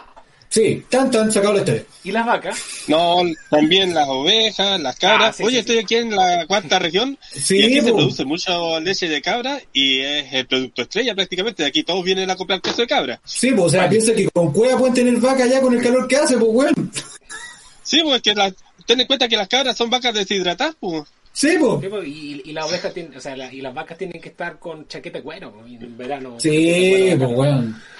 Sí, 0.47 0.83
tan 0.89 1.11
tan 1.11 1.31
sacado 1.31 1.53
la 1.53 1.59
historia. 1.59 1.83
Y 2.03 2.11
las 2.11 2.25
vacas, 2.25 2.57
No, 2.87 3.21
también 3.51 3.93
las 3.93 4.07
ovejas, 4.07 4.79
las 4.81 4.95
cabras. 4.97 5.29
Ah, 5.29 5.33
sí, 5.33 5.43
Oye, 5.43 5.57
sí, 5.57 5.59
estoy 5.59 5.75
sí. 5.75 5.81
aquí 5.83 5.95
en 5.95 6.15
la 6.15 6.47
cuarta 6.47 6.79
región 6.79 7.19
Sí, 7.31 7.57
y 7.59 7.65
aquí 7.65 7.81
se 7.81 7.93
produce 7.93 8.25
mucha 8.25 8.79
leche 8.79 9.07
de 9.07 9.21
cabra 9.21 9.61
y 9.73 9.99
es 9.99 10.33
el 10.33 10.47
producto 10.47 10.81
estrella 10.81 11.13
prácticamente. 11.13 11.61
De 11.61 11.69
aquí 11.69 11.83
todos 11.83 12.03
vienen 12.03 12.31
a 12.31 12.35
comprar 12.35 12.61
queso 12.61 12.81
de 12.81 12.87
cabra. 12.87 13.21
Sí, 13.25 13.51
pues, 13.51 13.65
o 13.65 13.69
sea, 13.69 13.87
piensa 13.87 14.15
que 14.15 14.27
con 14.29 14.51
cueva 14.51 14.79
pueden 14.79 14.95
tener 14.95 15.17
vaca 15.17 15.45
ya 15.45 15.61
con 15.61 15.75
el 15.75 15.83
calor 15.83 16.07
que 16.07 16.15
hace, 16.15 16.35
pues, 16.37 16.49
weón. 16.51 16.91
Sí, 17.83 18.01
pues 18.01 18.21
que 18.23 18.33
las, 18.33 18.53
ten 18.87 19.01
en 19.01 19.05
cuenta 19.07 19.27
que 19.27 19.37
las 19.37 19.47
cabras 19.47 19.77
son 19.77 19.91
vacas 19.91 20.15
deshidratadas, 20.15 20.75
pues. 20.79 21.03
Sí, 21.39 21.55
pues. 21.57 22.03
sí, 22.03 22.41
y, 22.45 22.49
y 22.49 22.53
las 22.53 22.65
ovejas 22.69 22.93
tienen, 22.93 23.15
o 23.15 23.21
sea, 23.21 23.37
la- 23.37 23.53
y 23.53 23.61
las 23.61 23.73
vacas 23.73 23.97
tienen 23.97 24.19
que 24.21 24.27
estar 24.29 24.59
con 24.59 24.87
chaqueta 24.89 25.19
de 25.19 25.23
cuero 25.23 25.53
en 25.65 25.97
verano. 25.97 26.37
Sí, 26.39 27.13
pues. 27.17 27.29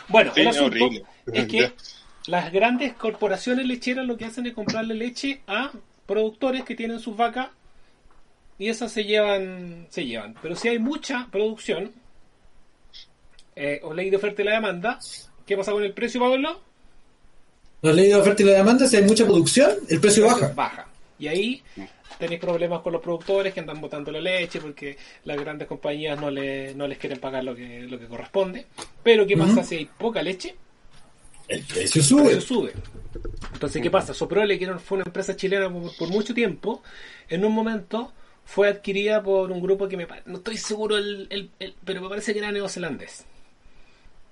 Bueno, 0.10 0.32
Sí, 0.34 0.42
el 0.42 0.48
es 0.48 0.56
asunto 0.58 0.76
horrible. 0.86 1.04
es 1.32 1.48
que 1.48 1.72
las 2.28 2.52
grandes 2.52 2.94
corporaciones 2.94 3.66
lecheras 3.66 4.06
lo 4.06 4.18
que 4.18 4.26
hacen 4.26 4.46
es 4.46 4.54
comprarle 4.54 4.94
leche 4.94 5.40
a 5.48 5.72
productores 6.06 6.66
que 6.66 6.76
tienen 6.76 7.00
sus 7.00 7.16
vacas 7.16 7.48
y 8.58 8.68
esas 8.68 8.92
se 8.92 9.06
llevan, 9.06 9.88
se 9.90 10.06
llevan. 10.06 10.36
Pero 10.42 10.56
si 10.58 10.68
hay 10.68 10.80
mucha 10.80 11.28
producción, 11.32 11.92
eh, 13.56 13.80
o 13.84 13.94
ley 13.94 14.10
de 14.10 14.18
oferta 14.18 14.42
y 14.42 14.46
la 14.46 14.54
demanda, 14.56 15.00
¿qué 15.46 15.56
pasa 15.56 15.72
con 15.72 15.84
el 15.84 15.94
precio, 15.94 16.20
Pablo? 16.20 16.60
La 17.84 17.94
ley 17.94 18.08
de 18.08 18.12
la 18.16 18.20
oferta 18.20 18.42
y 18.44 18.46
la 18.48 18.52
demanda, 18.58 18.86
si 18.86 18.98
hay 18.98 19.04
mucha 19.04 19.24
producción, 19.26 19.72
el 19.88 20.02
precio 20.02 20.26
baja. 20.26 20.52
Baja. 20.54 20.88
Y 21.18 21.28
ahí 21.28 21.64
tenéis 22.20 22.40
problemas 22.42 22.82
con 22.82 22.94
los 22.94 23.02
productores 23.02 23.54
que 23.54 23.62
andan 23.62 23.80
botando 23.82 24.12
la 24.12 24.20
leche 24.20 24.60
porque 24.60 24.98
las 25.24 25.38
grandes 25.40 25.68
compañías 25.68 26.20
no, 26.20 26.30
le, 26.30 26.76
no 26.76 26.88
les 26.88 26.98
quieren 26.98 27.20
pagar 27.20 27.44
lo 27.44 27.56
que, 27.56 27.82
lo 27.84 27.98
que 27.98 28.08
corresponde. 28.08 28.68
Pero 29.02 29.26
¿qué 29.26 29.38
pasa 29.38 29.64
si 29.64 29.76
hay 29.78 29.86
poca 29.86 30.22
leche? 30.22 30.56
El 31.48 31.64
precio 31.64 32.02
El 32.02 32.06
sube. 32.08 32.24
precio 32.26 32.42
sube. 32.42 32.74
Entonces, 33.54 33.82
¿qué 33.82 33.90
pasa? 33.90 34.14
Soprole, 34.14 34.60
que 34.60 34.68
fue 34.76 34.98
una 34.98 35.06
empresa 35.06 35.36
chilena 35.36 35.72
por, 35.72 35.96
por 35.98 36.10
mucho 36.10 36.34
tiempo, 36.34 36.84
en 37.28 37.44
un 37.44 37.54
momento 37.54 38.14
fue 38.46 38.68
adquirida 38.68 39.22
por 39.24 39.52
un 39.52 39.62
grupo 39.62 39.88
que 39.88 39.98
me 39.98 40.08
no 40.26 40.38
estoy 40.38 40.58
seguro, 40.58 40.98
el, 40.98 41.28
el- 41.30 41.50
el- 41.60 41.76
pero 41.86 42.02
me 42.02 42.10
parece 42.10 42.34
que 42.34 42.40
era 42.40 42.52
neozelandés. 42.52 43.26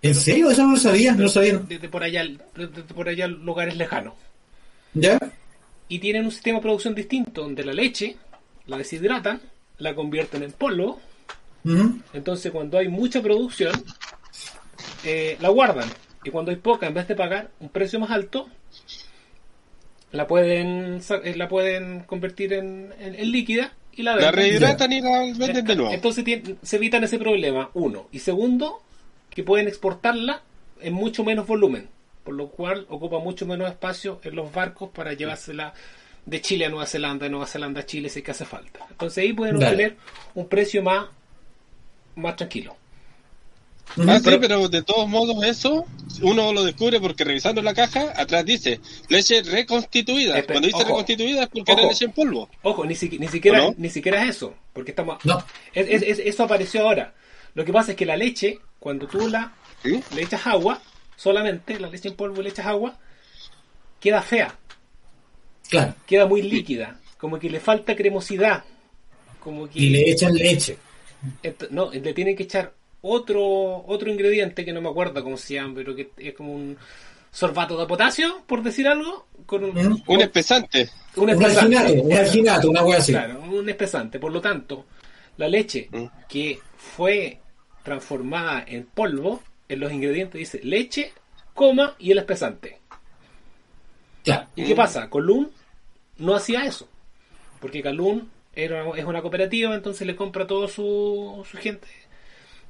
¿En 0.01 0.13
serio? 0.13 0.51
Eso 0.51 0.63
no 0.63 0.71
lo 0.73 0.77
sabía, 0.77 1.13
no 1.13 1.23
lo 1.23 1.29
sabía. 1.29 1.57
Desde 1.57 1.89
por 1.89 2.03
allá, 2.03 2.23
desde 2.55 2.83
por 2.93 3.09
allá 3.09 3.27
lugares 3.27 3.75
lejanos. 3.77 4.13
¿Ya? 4.93 5.17
Y 5.89 5.99
tienen 5.99 6.25
un 6.25 6.31
sistema 6.31 6.57
de 6.57 6.63
producción 6.63 6.95
distinto, 6.95 7.41
donde 7.43 7.63
la 7.63 7.73
leche 7.73 8.17
la 8.65 8.77
deshidratan, 8.77 9.41
la 9.77 9.95
convierten 9.95 10.43
en 10.43 10.51
polvo, 10.51 10.99
entonces 12.13 12.51
cuando 12.51 12.77
hay 12.77 12.87
mucha 12.87 13.21
producción, 13.21 13.71
eh, 15.03 15.37
la 15.39 15.49
guardan. 15.49 15.89
Y 16.23 16.29
cuando 16.29 16.51
hay 16.51 16.57
poca, 16.57 16.87
en 16.87 16.93
vez 16.93 17.07
de 17.07 17.15
pagar 17.15 17.51
un 17.59 17.69
precio 17.69 17.99
más 17.99 18.11
alto, 18.11 18.47
la 20.11 20.27
pueden 20.27 21.01
eh, 21.23 21.35
la 21.35 21.47
pueden 21.47 22.01
convertir 22.01 22.53
en, 22.53 22.93
en- 22.99 23.15
en 23.15 23.31
líquida 23.31 23.73
y 23.93 24.03
la 24.03 24.15
La 24.15 24.31
venden. 24.31 24.33
rehidratan 24.51 24.91
y 24.93 25.01
la 25.01 25.19
venden 25.37 25.65
de 25.65 25.75
nuevo. 25.75 25.91
Entonces 25.93 26.23
se 26.61 26.75
evitan 26.77 27.03
ese 27.03 27.17
problema, 27.19 27.69
uno. 27.73 28.07
Y 28.11 28.19
segundo, 28.19 28.81
que 29.29 29.43
pueden 29.43 29.67
exportarla 29.67 30.41
en 30.81 30.93
mucho 30.93 31.23
menos 31.23 31.47
volumen, 31.47 31.89
por 32.27 32.35
lo 32.35 32.49
cual 32.49 32.85
ocupa 32.89 33.19
mucho 33.19 33.45
menos 33.45 33.69
espacio 33.71 34.19
en 34.21 34.35
los 34.35 34.51
barcos 34.51 34.89
para 34.93 35.13
llevársela 35.13 35.73
de 36.25 36.41
Chile 36.41 36.65
a 36.65 36.69
Nueva 36.69 36.85
Zelanda, 36.85 37.23
de 37.23 37.29
Nueva 37.29 37.47
Zelanda 37.47 37.79
a 37.79 37.85
Chile 37.85 38.09
si 38.09 38.19
es 38.19 38.25
que 38.25 38.31
hace 38.31 38.43
falta. 38.43 38.81
Entonces 38.91 39.19
ahí 39.23 39.31
pueden 39.31 39.57
Dale. 39.57 39.71
obtener 39.71 39.97
un 40.35 40.49
precio 40.49 40.83
más, 40.83 41.07
más 42.15 42.35
tranquilo. 42.35 42.75
Ah, 44.05 44.17
sí, 44.17 44.21
pero- 44.25 44.41
pero 44.41 44.67
de 44.67 44.81
todos 44.83 45.07
modos 45.07 45.41
eso 45.45 45.85
uno 46.21 46.51
lo 46.51 46.65
descubre 46.65 46.99
porque 46.99 47.23
revisando 47.23 47.61
la 47.61 47.73
caja 47.73 48.11
atrás 48.17 48.43
dice 48.43 48.81
leche 49.07 49.41
reconstituida. 49.41 50.37
Espe- 50.37 50.47
Cuando 50.47 50.67
dice 50.67 50.79
ojo. 50.79 50.87
reconstituida 50.89 51.43
es 51.43 51.47
porque 51.47 51.71
era 51.71 51.83
leche 51.83 52.03
en 52.03 52.11
polvo. 52.11 52.49
Ojo, 52.63 52.83
ni, 52.85 52.93
siqui- 52.93 53.19
ni 53.19 53.29
siquiera, 53.29 53.69
ni 53.77 53.89
siquiera 53.89 54.21
es 54.25 54.31
eso, 54.35 54.53
porque 54.73 54.91
estamos... 54.91 55.23
No. 55.23 55.41
es- 55.73 55.87
es- 55.89 56.01
es- 56.03 56.19
eso 56.19 56.43
apareció 56.43 56.81
ahora. 56.81 57.13
Lo 57.53 57.63
que 57.63 57.71
pasa 57.71 57.91
es 57.91 57.97
que 57.97 58.05
la 58.05 58.17
leche, 58.17 58.59
cuando 58.79 59.07
tú 59.07 59.29
la 59.29 59.53
¿Sí? 59.81 60.03
le 60.13 60.23
echas 60.23 60.45
agua, 60.45 60.81
solamente 61.17 61.77
la 61.81 61.89
leche 61.89 62.07
en 62.07 62.15
polvo 62.15 62.39
y 62.39 62.43
le 62.45 62.49
echas 62.51 62.67
agua, 62.67 62.97
queda 63.99 64.21
fea. 64.21 64.55
Claro. 65.69 65.95
queda 66.05 66.25
muy 66.25 66.41
líquida, 66.43 66.97
como 67.17 67.37
que 67.37 67.49
le 67.49 67.59
falta 67.59 67.93
cremosidad, 67.93 68.63
como 69.41 69.67
que 69.69 69.77
Y 69.79 69.89
le 69.89 70.09
echan 70.11 70.33
leche. 70.33 70.77
No, 71.71 71.91
le 71.91 72.13
tienen 72.13 72.37
que 72.37 72.43
echar 72.43 72.73
otro 73.01 73.83
otro 73.85 74.09
ingrediente 74.09 74.63
que 74.63 74.71
no 74.71 74.79
me 74.81 74.87
acuerdo 74.89 75.21
cómo 75.23 75.35
se 75.35 75.55
llama, 75.55 75.73
pero 75.75 75.93
que 75.93 76.11
es 76.17 76.33
como 76.33 76.53
un 76.53 76.77
sorbato 77.31 77.77
de 77.77 77.85
potasio, 77.85 78.43
por 78.47 78.63
decir 78.63 78.87
algo, 78.87 79.27
con 79.45 79.63
un, 79.65 79.71
¿Mm? 79.75 80.03
Un 80.07 80.21
espesante. 80.21 80.89
un 81.17 81.23
Un 81.23 81.29
espesante. 81.31 81.75
alginato, 81.77 81.93
un 82.03 82.13
alginato, 82.13 82.69
una 82.69 82.83
wea 82.83 82.97
así. 82.99 83.11
Claro, 83.11 83.41
un 83.41 83.67
espesante. 83.69 84.19
Por 84.19 84.31
lo 84.31 84.39
tanto, 84.39 84.85
la 85.35 85.49
leche 85.49 85.89
Mm. 85.91 86.05
que 86.29 86.59
fue 86.77 87.39
transformada 87.83 88.63
en 88.65 88.85
polvo, 88.85 89.43
en 89.69 89.79
los 89.79 89.91
ingredientes 89.91 90.39
dice 90.39 90.59
leche, 90.63 91.13
coma 91.53 91.95
y 91.99 92.11
el 92.11 92.19
espesante. 92.19 92.79
Claro. 94.23 94.47
¿Y 94.55 94.65
qué 94.65 94.75
pasa? 94.75 95.09
Colún 95.09 95.51
no 96.17 96.35
hacía 96.35 96.65
eso. 96.65 96.87
Porque 97.59 97.81
Colún 97.81 98.29
era, 98.53 98.85
es 98.95 99.05
una 99.05 99.21
cooperativa, 99.21 99.73
entonces 99.73 100.05
le 100.05 100.15
compra 100.15 100.43
a 100.43 100.47
toda 100.47 100.67
su, 100.67 101.45
su 101.49 101.57
gente 101.57 101.87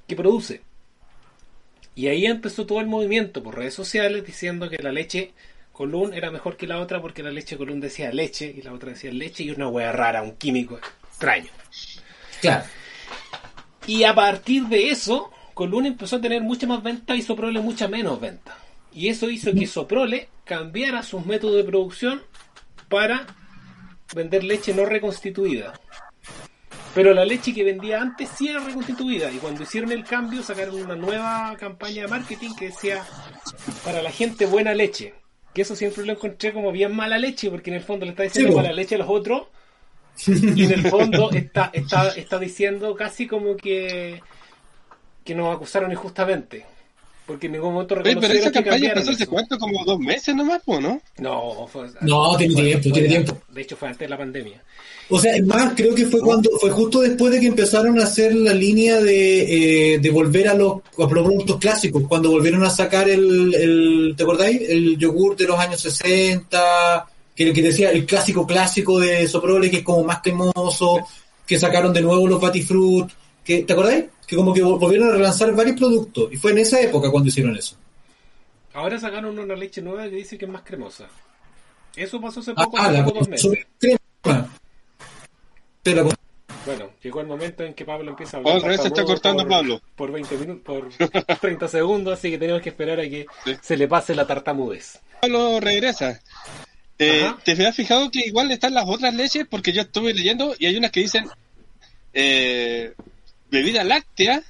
que 0.07 0.15
produce. 0.15 0.61
Y 1.95 2.07
ahí 2.07 2.25
empezó 2.25 2.65
todo 2.65 2.79
el 2.79 2.87
movimiento 2.87 3.41
por 3.41 3.55
redes 3.55 3.73
sociales 3.73 4.25
diciendo 4.25 4.69
que 4.69 4.77
la 4.77 4.91
leche 4.91 5.33
Colún 5.71 6.13
era 6.13 6.31
mejor 6.31 6.57
que 6.57 6.67
la 6.67 6.79
otra 6.79 7.01
porque 7.01 7.23
la 7.23 7.31
leche 7.31 7.57
Colún 7.57 7.79
decía 7.79 8.11
leche 8.11 8.53
y 8.55 8.61
la 8.61 8.73
otra 8.73 8.91
decía 8.91 9.11
leche 9.11 9.43
y 9.43 9.51
una 9.51 9.67
hueá 9.67 9.91
rara, 9.91 10.21
un 10.21 10.35
químico 10.35 10.77
extraño. 10.77 11.49
Claro. 12.41 12.65
Y 13.87 14.03
a 14.03 14.13
partir 14.13 14.63
de 14.65 14.89
eso, 14.89 15.31
Colún 15.57 15.87
empezó 15.87 16.17
a 16.17 16.21
tener 16.21 16.43
mucha 16.43 16.67
más 16.67 16.83
venta 16.83 17.15
y 17.15 17.23
Soprole 17.23 17.59
mucha 17.61 17.87
menos 17.87 18.21
venta. 18.21 18.55
Y 18.93 19.07
eso 19.07 19.27
hizo 19.27 19.51
que 19.53 19.65
Soprole 19.65 20.29
cambiara 20.43 21.01
sus 21.01 21.25
métodos 21.25 21.55
de 21.55 21.63
producción 21.63 22.21
para 22.89 23.25
vender 24.13 24.43
leche 24.43 24.75
no 24.75 24.85
reconstituida. 24.85 25.73
Pero 26.93 27.11
la 27.15 27.25
leche 27.25 27.55
que 27.55 27.63
vendía 27.63 27.99
antes 27.99 28.29
sí 28.37 28.49
era 28.49 28.59
reconstituida. 28.59 29.31
Y 29.31 29.37
cuando 29.37 29.63
hicieron 29.63 29.91
el 29.91 30.03
cambio, 30.03 30.43
sacaron 30.43 30.75
una 30.75 30.95
nueva 30.95 31.57
campaña 31.59 32.03
de 32.03 32.07
marketing 32.07 32.53
que 32.53 32.65
decía 32.65 33.03
para 33.83 34.03
la 34.03 34.11
gente 34.11 34.45
buena 34.45 34.75
leche. 34.75 35.15
Que 35.55 35.63
eso 35.63 35.75
siempre 35.75 36.05
lo 36.05 36.13
encontré 36.13 36.53
como 36.53 36.71
bien 36.71 36.95
mala 36.95 37.17
leche, 37.17 37.49
porque 37.49 37.71
en 37.71 37.77
el 37.77 37.83
fondo 37.83 38.05
le 38.05 38.11
está 38.11 38.21
diciendo 38.21 38.51
Sí, 38.51 38.57
mala 38.57 38.73
leche 38.73 38.93
a 38.93 38.99
los 38.99 39.09
otros. 39.09 39.47
Y 40.27 40.65
en 40.65 40.71
el 40.71 40.87
fondo 40.87 41.31
está, 41.31 41.71
está, 41.73 42.09
está 42.09 42.37
diciendo 42.37 42.95
casi 42.95 43.25
como 43.25 43.57
que, 43.57 44.21
que 45.27 45.35
nos 45.35 45.55
acusaron 45.55 45.91
injustamente. 45.91 46.65
Porque 47.25 47.47
en 47.47 47.51
ningún 47.53 47.73
momento 47.73 47.93
Oye, 47.95 48.03
pero 48.03 48.21
reconocieron 48.21 48.41
esa 48.41 48.63
que 48.63 48.69
campaña 48.69 48.93
pasó 48.93 49.11
hace 49.11 49.27
cuánto, 49.27 49.59
como 49.59 49.83
dos 49.83 49.99
meses 49.99 50.33
nomás, 50.33 50.61
¿no? 50.65 51.01
No, 51.17 51.67
fue, 51.67 51.87
No, 51.99 52.37
tiene 52.37 52.53
fue- 52.53 52.63
tiempo, 52.63 52.83
fue- 52.83 52.91
tiene 52.93 53.07
tiempo. 53.09 53.37
De 53.49 53.61
hecho, 53.61 53.75
fue 53.75 53.89
antes 53.89 53.99
de 53.99 54.07
la 54.07 54.17
pandemia. 54.17 54.63
O 55.09 55.19
sea, 55.19 55.35
es 55.35 55.45
más, 55.45 55.73
creo 55.75 55.93
que 55.93 56.05
fue 56.05 56.21
cuando 56.21 56.49
fue 56.61 56.69
justo 56.69 57.01
después 57.01 57.33
de 57.33 57.41
que 57.41 57.47
empezaron 57.47 57.99
a 57.99 58.03
hacer 58.03 58.33
la 58.33 58.53
línea 58.53 59.01
de, 59.01 59.95
eh, 59.95 59.99
de 59.99 60.09
volver 60.09 60.47
a 60.47 60.53
los, 60.53 60.75
a 60.77 60.81
los 60.99 61.09
productos 61.09 61.57
clásicos, 61.57 62.03
cuando 62.07 62.31
volvieron 62.31 62.63
a 62.63 62.69
sacar 62.69 63.09
el, 63.09 63.53
el 63.53 64.13
¿te 64.15 64.23
acordáis? 64.23 64.61
El 64.69 64.97
yogur 64.97 65.35
de 65.35 65.47
los 65.47 65.59
años 65.59 65.81
60, 65.81 67.05
que, 67.35 67.51
que 67.51 67.61
decía 67.61 67.91
el 67.91 68.05
clásico 68.05 68.47
clásico 68.47 68.99
de 68.99 69.27
Soprole, 69.27 69.69
que 69.69 69.77
es 69.77 69.83
como 69.83 70.03
más 70.05 70.21
cremoso, 70.21 71.05
que 71.45 71.59
sacaron 71.59 71.91
de 71.93 72.01
nuevo 72.01 72.25
los 72.27 72.39
Batifruit, 72.39 73.07
que, 73.47 73.63
¿te 73.63 73.73
acordáis? 73.73 74.05
Que 74.27 74.35
como 74.35 74.53
que 74.53 74.61
vol- 74.63 74.77
volvieron 74.77 75.07
a 75.09 75.13
relanzar 75.13 75.51
varios 75.55 75.77
productos, 75.77 76.31
y 76.33 76.37
fue 76.37 76.51
en 76.51 76.57
esa 76.59 76.79
época 76.81 77.09
cuando 77.09 77.29
hicieron 77.29 77.55
eso. 77.55 77.77
Ahora 78.73 78.99
sacaron 78.99 79.39
una 79.39 79.55
leche 79.55 79.81
nueva 79.81 80.03
que 80.03 80.17
dice 80.17 80.37
que 80.37 80.45
es 80.45 80.51
más 80.51 80.61
cremosa. 80.63 81.07
Eso 81.95 82.21
pasó 82.21 82.41
hace 82.41 82.51
Ah, 82.55 82.63
poco, 82.65 82.77
ah, 82.77 82.83
hace 82.87 82.93
la 82.97 83.03
como 83.05 83.19
dos 83.19 83.29
meses. 83.29 83.41
super 83.41 83.65
crema. 83.79 84.49
Te 85.81 85.95
la 85.95 86.03
Bueno, 86.65 86.89
llegó 87.01 87.21
el 87.21 87.27
momento 87.27 87.63
en 87.63 87.73
que 87.73 87.85
Pablo 87.85 88.11
empieza 88.11 88.37
a 88.37 88.39
Oh, 88.41 88.43
hablar. 88.43 88.57
otra 88.57 88.69
vez 88.69 88.81
se 88.81 88.87
está 88.89 89.03
cortando 89.05 89.43
por, 89.43 89.49
Pablo. 89.51 89.81
Por 89.95 90.11
20 90.11 90.37
minutos, 90.37 90.63
por 90.65 90.89
30 91.41 91.67
segundos, 91.69 92.13
así 92.19 92.29
que 92.29 92.37
tenemos 92.37 92.61
que 92.61 92.69
esperar 92.69 92.99
a 92.99 93.03
que 93.03 93.25
Sí. 93.45 93.55
se 93.61 93.77
le 93.77 93.87
pase 93.87 94.13
la 94.13 94.27
tartamudez. 94.27 94.99
Pablo 95.21 95.59
regresa. 95.61 96.19
Eh. 96.99 97.31
¿Te 97.45 97.65
has 97.65 97.75
fijado 97.75 98.11
que 98.11 98.19
igual 98.27 98.51
están 98.51 98.73
las 98.73 98.85
otras 98.87 99.13
leches? 99.13 99.47
Porque 99.49 99.71
yo 99.71 99.81
estuve 99.83 100.13
leyendo 100.13 100.53
y 100.59 100.65
hay 100.65 100.75
unas 100.77 100.91
que 100.91 100.99
dicen 100.99 101.25
eh, 102.13 102.93
bebida 103.49 103.83
láctea, 103.83 104.43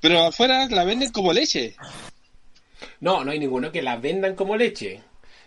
pero 0.00 0.26
afuera 0.26 0.66
la 0.68 0.84
venden 0.84 1.10
como 1.10 1.32
leche. 1.32 1.74
No, 3.00 3.24
no 3.24 3.30
hay 3.30 3.38
ninguno 3.38 3.70
que 3.72 3.82
la 3.82 3.96
vendan 3.96 4.34
como 4.34 4.56
leche. 4.56 5.02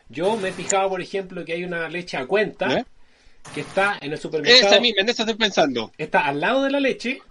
Yo 0.09 0.35
me 0.37 0.49
he 0.49 0.51
fijado, 0.53 0.89
por 0.89 1.01
ejemplo, 1.01 1.45
que 1.45 1.53
hay 1.53 1.63
una 1.63 1.87
leche 1.89 2.17
a 2.17 2.25
cuenta 2.25 2.79
¿Eh? 2.79 2.85
que 3.53 3.61
está 3.61 3.97
en 4.01 4.11
el 4.11 4.19
supermercado. 4.19 4.67
Esa 4.67 4.79
misma, 4.79 5.01
en 5.01 5.09
esa 5.09 5.23
estoy 5.23 5.35
pensando. 5.35 5.91
Está 5.97 6.25
al 6.27 6.39
lado 6.41 6.63
de 6.63 6.71
la 6.71 6.79
leche, 6.79 7.21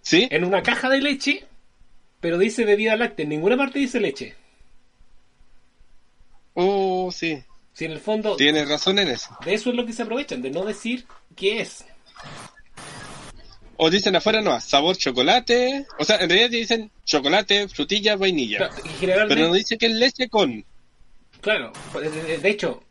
¿Sí? 0.00 0.26
en 0.30 0.44
una 0.44 0.62
caja 0.62 0.88
de 0.88 1.00
leche, 1.00 1.44
pero 2.20 2.38
dice 2.38 2.64
bebida 2.64 2.96
láctea. 2.96 3.24
En 3.24 3.30
ninguna 3.30 3.56
parte 3.56 3.78
dice 3.78 4.00
leche. 4.00 4.34
Oh, 6.54 7.10
sí. 7.12 7.42
Si 7.72 7.84
en 7.84 7.90
el 7.92 8.00
fondo, 8.00 8.36
Tienes 8.36 8.68
razón 8.68 8.98
en 8.98 9.08
eso. 9.08 9.36
de 9.44 9.54
eso 9.54 9.70
es 9.70 9.76
lo 9.76 9.84
que 9.84 9.92
se 9.92 10.02
aprovechan, 10.02 10.40
de 10.40 10.50
no 10.50 10.64
decir 10.64 11.04
qué 11.34 11.60
es. 11.60 11.84
O 13.76 13.90
dicen 13.90 14.14
afuera 14.16 14.40
no, 14.40 14.60
sabor 14.60 14.96
chocolate. 14.96 15.86
O 15.98 16.04
sea, 16.04 16.16
en 16.18 16.28
realidad 16.28 16.50
dicen 16.50 16.90
chocolate, 17.04 17.68
frutilla, 17.68 18.16
vainilla. 18.16 18.70
Claro, 19.00 19.24
Pero 19.28 19.48
no 19.48 19.54
dice 19.54 19.76
que 19.78 19.86
es 19.86 19.92
leche 19.92 20.28
con. 20.28 20.64
claro, 21.40 21.72
de- 22.00 22.38
de 22.38 22.48
hecho, 22.50 22.82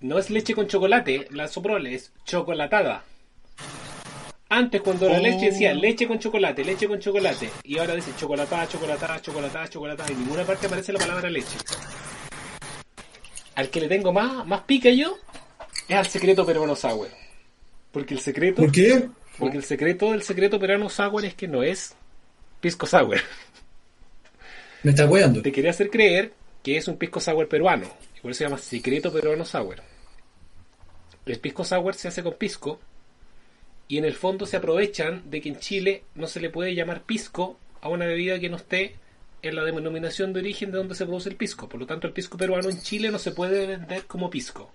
no 0.00 0.18
es 0.18 0.30
leche 0.30 0.54
con 0.54 0.66
chocolate, 0.68 1.26
la 1.30 1.48
soprole 1.48 1.94
es 1.94 2.12
chocolatada. 2.24 3.04
Antes 4.48 4.82
cuando 4.82 5.08
la 5.08 5.16
Oh. 5.18 5.22
leche 5.22 5.46
decía 5.50 5.72
leche 5.72 6.06
con 6.06 6.18
chocolate, 6.18 6.62
leche 6.62 6.86
con 6.86 6.98
chocolate, 7.00 7.48
y 7.64 7.78
ahora 7.78 7.94
dice 7.94 8.10
chocolatada, 8.18 8.68
chocolatada, 8.68 9.20
chocolatada, 9.22 9.68
chocolatada, 9.68 10.10
y 10.10 10.12
en 10.12 10.20
ninguna 10.20 10.44
parte 10.44 10.66
aparece 10.66 10.92
la 10.92 10.98
palabra 10.98 11.30
leche. 11.30 11.56
Al 13.54 13.68
que 13.70 13.80
le 13.80 13.88
tengo 13.88 14.12
más, 14.12 14.46
más 14.46 14.62
pica 14.62 14.90
yo 14.90 15.16
es 15.88 15.96
al 15.96 16.06
secreto 16.06 16.44
peruano 16.44 16.74
sour. 16.76 17.08
Porque 17.90 18.14
el 18.14 18.20
secreto, 18.20 18.62
¿Por 18.62 18.72
qué? 18.72 19.08
Porque 19.38 19.56
el 19.56 19.64
secreto 19.64 20.10
del 20.10 20.22
secreto 20.22 20.58
peruano 20.58 20.88
sour 20.88 21.24
es 21.24 21.34
que 21.34 21.48
no 21.48 21.62
es 21.62 21.94
pisco 22.60 22.86
sour. 22.86 23.18
Me 24.82 24.90
está 24.90 25.06
weando. 25.06 25.42
Te 25.42 25.52
quería 25.52 25.70
hacer 25.70 25.90
creer 25.90 26.32
que 26.62 26.76
es 26.76 26.88
un 26.88 26.96
pisco 26.96 27.20
sour 27.20 27.48
peruano. 27.48 27.86
Y 28.16 28.20
por 28.20 28.30
eso 28.30 28.38
se 28.38 28.44
llama 28.44 28.58
secreto 28.58 29.12
peruano 29.12 29.44
sour. 29.44 29.76
El 31.24 31.38
pisco 31.38 31.64
sour 31.64 31.94
se 31.94 32.08
hace 32.08 32.22
con 32.22 32.34
pisco 32.34 32.80
y 33.88 33.98
en 33.98 34.04
el 34.04 34.14
fondo 34.14 34.46
se 34.46 34.56
aprovechan 34.56 35.30
de 35.30 35.40
que 35.40 35.48
en 35.50 35.58
Chile 35.58 36.04
no 36.14 36.26
se 36.26 36.40
le 36.40 36.50
puede 36.50 36.74
llamar 36.74 37.02
pisco 37.02 37.58
a 37.80 37.88
una 37.88 38.06
bebida 38.06 38.40
que 38.40 38.48
no 38.48 38.56
esté 38.56 38.96
en 39.42 39.56
la 39.56 39.64
denominación 39.64 40.32
de 40.32 40.40
origen 40.40 40.70
de 40.70 40.78
donde 40.78 40.94
se 40.94 41.04
produce 41.04 41.28
el 41.28 41.36
pisco. 41.36 41.68
Por 41.68 41.80
lo 41.80 41.86
tanto, 41.86 42.06
el 42.06 42.12
pisco 42.12 42.38
peruano 42.38 42.70
en 42.70 42.80
Chile 42.80 43.10
no 43.10 43.18
se 43.18 43.32
puede 43.32 43.66
vender 43.66 44.06
como 44.06 44.30
pisco. 44.30 44.72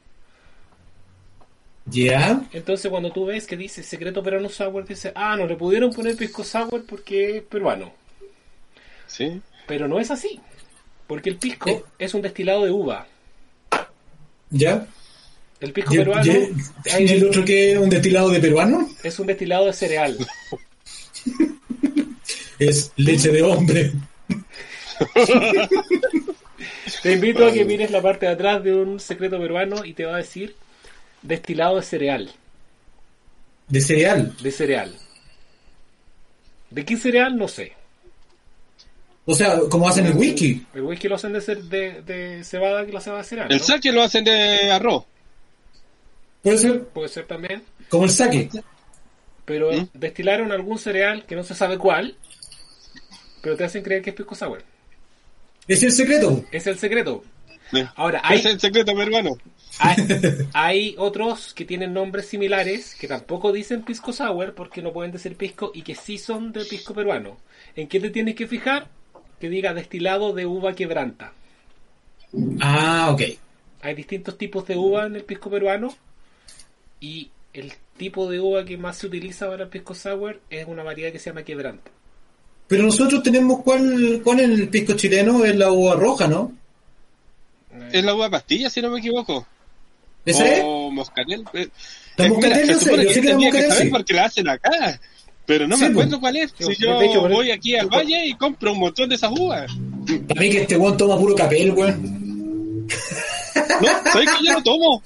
¿Ya? 1.90 2.42
Entonces, 2.52 2.90
cuando 2.92 3.12
tú 3.12 3.26
ves 3.28 3.48
que 3.48 3.56
dice 3.58 3.82
secreto 3.84 4.22
peruano 4.22 4.50
sour, 4.50 4.86
dice, 4.86 5.12
ah, 5.16 5.36
no 5.38 5.48
le 5.48 5.56
pudieron 5.56 5.92
poner 5.94 6.16
pisco 6.18 6.44
sour 6.44 6.86
porque 6.86 7.38
es 7.38 7.44
peruano. 7.44 7.94
Sí. 9.08 9.42
Pero 9.68 9.88
no 9.88 10.00
es 10.00 10.12
así. 10.12 10.40
Porque 11.08 11.30
el 11.30 11.38
pisco 11.38 11.70
Eh. 11.70 11.84
es 12.00 12.14
un 12.14 12.22
destilado 12.22 12.66
de 12.66 12.72
uva. 12.72 13.08
¿Ya? 14.50 14.86
El 15.60 15.72
pisco 15.74 15.94
¿Y, 15.94 15.98
peruano 15.98 16.26
y- 16.26 16.30
hay- 16.92 17.06
y 17.06 17.10
el 17.14 17.24
otro 17.26 17.44
que 17.46 17.72
es 17.72 17.78
un 17.78 17.90
destilado 17.90 18.30
de 18.30 18.40
peruano? 18.40 18.90
es 19.04 19.18
un 19.20 19.28
destilado 19.28 19.66
de 19.66 19.74
cereal. 19.74 20.18
Es 22.60 22.92
leche 22.96 23.30
de 23.30 23.44
hombre. 23.44 23.92
Te 27.04 27.12
invito 27.14 27.46
a 27.46 27.52
que 27.52 27.66
mires 27.66 27.92
la 27.92 28.02
parte 28.02 28.26
de 28.26 28.32
atrás 28.32 28.64
de 28.64 28.74
un 28.74 29.00
secreto 29.00 29.38
peruano 29.40 29.86
y 29.86 29.94
te 29.94 30.06
va 30.06 30.16
a 30.16 30.18
decir 30.18 30.56
destilado 31.22 31.76
de 31.78 31.82
cereal. 31.84 32.32
De 33.68 33.82
cereal. 33.82 34.36
De 34.42 34.52
cereal. 34.52 34.96
¿De 36.70 36.86
qué 36.86 36.98
cereal? 36.98 37.38
No 37.38 37.48
sé. 37.48 37.74
O 39.26 39.36
sea, 39.36 39.60
como 39.70 39.88
hacen 39.90 40.06
el 40.06 40.14
whisky. 40.16 40.66
El 40.74 40.84
whisky 40.84 41.08
lo 41.10 41.16
hacen 41.16 41.34
de, 41.34 41.40
cer- 41.40 41.64
de, 41.64 42.02
de 42.02 42.44
cebada 42.44 42.86
que 42.86 42.94
la 42.94 43.02
cebada 43.02 43.22
de 43.24 43.28
cereal. 43.28 43.52
El 43.52 43.58
¿no? 43.58 43.64
saque 43.64 43.92
lo 43.92 44.02
hacen 44.04 44.24
de 44.24 44.72
arroz. 44.72 45.04
Puede 46.42 46.58
ser 46.58 46.84
Puede 46.86 47.10
ser 47.10 47.26
también. 47.28 47.64
como 47.90 48.06
el 48.06 48.10
saque. 48.10 48.50
Pero 49.44 49.72
¿Mm? 49.72 49.90
destilaron 49.94 50.52
algún 50.52 50.78
cereal 50.80 51.26
que 51.26 51.36
no 51.36 51.44
se 51.44 51.56
sabe 51.56 51.78
cuál. 51.78 52.16
Pero 53.42 53.56
te 53.58 53.64
hacen 53.66 53.84
creer 53.84 54.02
que 54.02 54.12
es 54.12 54.16
pisco 54.16 54.36
sour. 54.36 54.64
Es 55.68 55.84
el 55.84 55.92
secreto. 55.92 56.46
Es 56.52 56.68
el 56.68 56.78
secreto. 56.80 57.24
Sí. 57.72 57.84
Ahora, 57.96 58.22
hay, 58.24 58.40
Es 58.40 58.46
el 58.46 58.60
secreto 58.60 58.94
peruano. 58.96 59.38
Hay, 59.80 59.96
hay 60.54 60.96
otros 60.98 61.54
que 61.54 61.66
tienen 61.66 61.94
nombres 61.94 62.28
similares 62.28 62.96
que 62.96 63.08
tampoco 63.08 63.52
dicen 63.52 63.84
pisco 63.84 64.14
sour 64.14 64.54
porque 64.54 64.82
no 64.82 64.94
pueden 64.94 65.12
decir 65.12 65.36
pisco 65.36 65.72
y 65.74 65.82
que 65.82 65.96
sí 65.96 66.18
son 66.18 66.52
de 66.52 66.66
pisco 66.66 66.94
peruano. 66.94 67.38
¿En 67.76 67.88
qué 67.88 68.00
te 68.00 68.10
tienes 68.10 68.36
que 68.36 68.48
fijar? 68.48 68.88
Que 69.40 69.50
diga 69.50 69.74
destilado 69.74 70.34
de 70.34 70.46
uva 70.46 70.74
quebranta. 70.74 71.34
Ah, 72.62 73.10
ok. 73.12 73.22
Hay 73.82 73.96
distintos 73.96 74.38
tipos 74.38 74.68
de 74.68 74.76
uva 74.76 75.06
en 75.06 75.16
el 75.16 75.24
pisco 75.24 75.50
peruano 75.50 75.96
y 77.00 77.30
el 77.54 77.74
tipo 77.98 78.30
de 78.30 78.40
uva 78.40 78.66
que 78.66 78.78
más 78.78 78.98
se 78.98 79.08
utiliza 79.08 79.48
para 79.48 79.64
el 79.64 79.70
pisco 79.70 79.94
sour 79.94 80.40
es 80.50 80.68
una 80.68 80.84
variedad 80.84 81.12
que 81.12 81.20
se 81.20 81.30
llama 81.30 81.44
quebranta. 81.44 81.92
Pero 82.68 82.84
nosotros 82.84 83.24
tenemos 83.24 83.62
cuál, 83.64 84.22
cuál 84.24 84.42
es 84.42 84.50
el 84.50 84.70
pisco 84.70 84.94
chileno, 84.94 85.46
es 85.46 85.56
la 85.56 85.72
uva 85.72 85.96
roja, 85.96 86.28
¿no? 86.28 86.52
Es 87.92 88.04
la 88.04 88.14
uva 88.14 88.30
pastilla, 88.30 88.70
si 88.70 88.82
no 88.82 88.90
me 88.92 89.00
equivoco. 89.00 89.48
¿Esa 90.32 90.46
es? 90.48 90.62
o 90.64 90.92
moscatel. 90.92 91.44
Eh, 91.54 91.70
La 92.18 92.26
eh, 92.26 92.30
moscatel 92.30 92.68
se 92.68 92.80
sé, 92.80 93.04
yo 93.04 93.10
sé 93.14 93.22
que 93.22 93.28
la 93.30 93.38
moscatel 93.38 93.72
sí. 93.74 93.90
porque 93.90 94.14
la 94.14 94.26
hacen 94.26 94.50
acá. 94.50 95.00
Pero 95.46 95.68
no 95.68 95.78
Sí, 95.78 95.84
me 95.84 95.90
pues. 95.92 96.06
acuerdo 96.06 96.20
cuál 96.20 96.36
es. 96.36 96.54
Si 96.58 96.76
yo 96.76 97.02
hecho, 97.02 97.28
voy 97.30 97.52
aquí 97.52 97.76
al 97.78 97.88
valle 97.88 98.26
y 98.28 98.34
compro 98.36 98.74
un 98.74 98.80
montón 98.80 99.08
de 99.10 99.16
esas 99.16 99.32
uvas. 99.32 99.72
Para 100.28 100.42
mí 100.42 100.50
que 100.50 100.62
este 100.64 100.76
weón 100.78 100.98
toma 100.98 101.18
puro 101.18 101.34
capel, 101.36 101.72
weón. 101.72 102.88
No, 103.82 103.88
¿sabes 104.12 104.30
que 104.40 104.46
yo 104.46 104.54
no 104.54 104.64
tomo? 104.64 105.04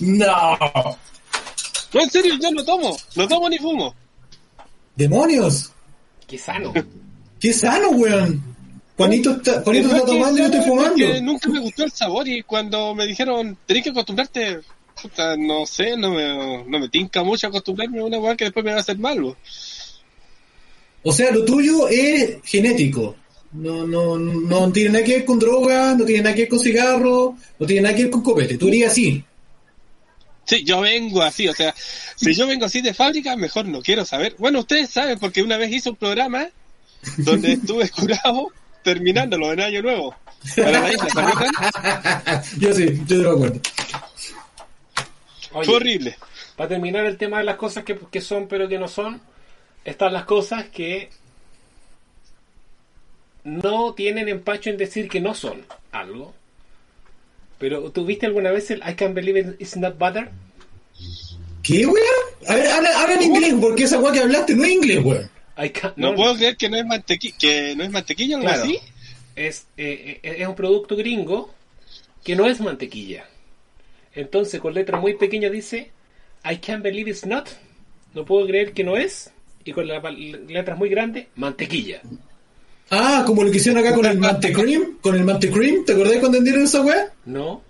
No. 0.00 0.58
No, 1.94 2.00
en 2.00 2.10
serio, 2.10 2.34
yo 2.40 2.50
no 2.52 2.64
tomo. 2.64 2.96
No 3.16 3.28
tomo 3.28 3.48
ni 3.48 3.58
fumo. 3.58 3.94
¡Demonios! 4.96 5.72
¡Qué 6.26 6.36
sano! 6.38 6.72
¡Qué 7.40 7.52
sano, 7.52 7.90
weón! 7.90 8.47
Juanito 8.98 9.30
está, 9.30 9.62
Juanito 9.62 9.88
Es 9.88 9.94
está 9.94 10.06
tomando 10.06 10.38
y 10.38 10.40
yo 10.40 10.46
estoy 10.46 10.60
fumando. 10.62 11.20
nunca 11.22 11.48
me 11.48 11.60
gustó 11.60 11.84
el 11.84 11.92
sabor 11.92 12.26
y 12.26 12.42
cuando 12.42 12.96
me 12.96 13.06
dijeron, 13.06 13.56
tenés 13.64 13.84
que 13.84 13.90
acostumbrarte, 13.90 14.58
puta, 15.00 15.36
no 15.36 15.64
sé, 15.66 15.96
no 15.96 16.10
me, 16.10 16.64
no 16.66 16.80
me 16.80 16.88
tinca 16.88 17.22
mucho 17.22 17.46
acostumbrarme 17.46 18.00
a 18.00 18.04
una 18.04 18.18
weá 18.18 18.36
que 18.36 18.46
después 18.46 18.64
me 18.64 18.72
va 18.72 18.78
a 18.78 18.80
hacer 18.80 18.98
malo. 18.98 19.36
O 21.04 21.12
sea, 21.12 21.30
lo 21.30 21.44
tuyo 21.44 21.86
es 21.88 22.38
genético. 22.42 23.14
No, 23.52 23.86
no, 23.86 24.18
no 24.18 24.72
tiene 24.72 24.90
nada 24.90 25.04
que 25.04 25.14
ver 25.14 25.24
con 25.24 25.38
droga, 25.38 25.94
no 25.94 26.04
tiene 26.04 26.22
nada 26.22 26.34
que 26.34 26.42
ver 26.42 26.48
con 26.50 26.58
cigarro, 26.58 27.36
no 27.56 27.66
tiene 27.66 27.82
nada 27.82 27.94
que 27.94 28.02
ver 28.02 28.10
con 28.10 28.22
copete. 28.22 28.58
Tú 28.58 28.66
eres 28.66 28.88
así. 28.88 29.22
Sí, 30.44 30.64
yo 30.64 30.80
vengo 30.80 31.22
así, 31.22 31.46
o 31.46 31.54
sea, 31.54 31.72
si 32.16 32.34
yo 32.34 32.48
vengo 32.48 32.64
así 32.64 32.80
de 32.80 32.94
fábrica, 32.94 33.36
mejor 33.36 33.66
no 33.66 33.80
quiero 33.80 34.04
saber. 34.04 34.34
Bueno, 34.38 34.58
ustedes 34.58 34.90
saben, 34.90 35.20
porque 35.20 35.42
una 35.42 35.56
vez 35.56 35.70
hice 35.70 35.90
un 35.90 35.96
programa 35.96 36.48
donde 37.18 37.52
estuve 37.52 37.88
curado 37.96 38.50
terminándolo 38.88 39.52
en 39.52 39.60
Año 39.60 39.82
Nuevo. 39.82 40.14
Para 40.56 40.80
la 40.80 40.92
isla, 40.92 41.08
¿se 41.10 41.20
acuerdan? 41.20 42.42
yo 42.58 42.72
sí, 42.72 42.98
yo 43.06 43.06
te 43.06 43.14
lo 43.16 43.30
acuerdo. 43.32 43.60
Oye, 45.52 45.66
Fue 45.66 45.76
horrible. 45.76 46.16
para 46.56 46.68
terminar 46.68 47.04
el 47.06 47.16
tema 47.16 47.38
de 47.38 47.44
las 47.44 47.56
cosas 47.56 47.84
que, 47.84 47.98
que 48.10 48.20
son 48.20 48.48
pero 48.48 48.68
que 48.68 48.78
no 48.78 48.88
son, 48.88 49.20
están 49.84 50.12
las 50.12 50.24
cosas 50.24 50.66
que 50.68 51.10
no 53.44 53.94
tienen 53.94 54.28
empacho 54.28 54.70
en 54.70 54.76
decir 54.76 55.08
que 55.08 55.20
no 55.20 55.34
son 55.34 55.64
algo. 55.92 56.34
Pero, 57.58 57.90
¿tú 57.90 58.04
viste 58.04 58.26
alguna 58.26 58.50
vez 58.52 58.70
el 58.70 58.78
I 58.78 58.94
can't 58.94 59.14
believe 59.14 59.56
it's 59.58 59.76
not 59.76 59.98
butter? 59.98 60.30
¿Qué, 61.62 61.86
weón? 61.86 61.98
A 62.46 62.54
ver, 62.54 62.68
habla, 62.68 63.02
habla 63.02 63.14
en 63.14 63.22
inglés, 63.22 63.54
porque 63.60 63.84
esa 63.84 63.98
weá 63.98 64.12
que 64.12 64.20
hablaste 64.20 64.54
no 64.54 64.64
es 64.64 64.70
inglés, 64.70 65.04
weón. 65.04 65.30
No 65.96 66.14
puedo 66.14 66.36
creer 66.36 66.56
que 66.56 66.68
no 66.68 66.76
es 66.76 66.86
mantequilla, 66.86 67.36
que 67.38 67.74
no 67.76 67.84
es 67.84 67.90
mantequilla 67.90 68.38
Claro. 68.40 68.62
así. 68.62 68.78
es, 69.36 69.66
eh, 69.76 70.20
eh, 70.22 70.36
es 70.38 70.48
un 70.48 70.54
producto 70.54 70.96
gringo 70.96 71.52
que 72.24 72.36
no 72.36 72.46
es 72.46 72.60
mantequilla. 72.60 73.24
Entonces, 74.14 74.60
con 74.60 74.74
letra 74.74 74.98
muy 75.00 75.14
pequeña 75.14 75.48
dice, 75.50 75.90
I 76.44 76.56
can't 76.56 76.82
believe 76.82 77.10
it's 77.10 77.26
not. 77.26 77.48
No 78.14 78.24
puedo 78.24 78.46
creer 78.46 78.72
que 78.72 78.84
no 78.84 78.96
es. 78.96 79.30
Y 79.64 79.72
con 79.72 79.86
la, 79.86 80.00
letras 80.10 80.78
muy 80.78 80.88
grandes, 80.88 81.26
mantequilla. 81.36 82.00
Ah, 82.90 83.22
como 83.26 83.44
lo 83.44 83.50
que 83.50 83.58
hicieron 83.58 83.84
acá 83.84 83.94
con 83.94 84.06
el 84.06 84.18
Mantecream, 84.18 84.98
con 85.00 85.14
el 85.14 85.24
Mantecream, 85.24 85.84
¿te 85.84 85.92
acordás 85.92 86.16
cuando 86.18 86.38
vendieron 86.38 86.62
esa 86.62 86.80
weá? 86.80 87.12
¿No? 87.26 87.62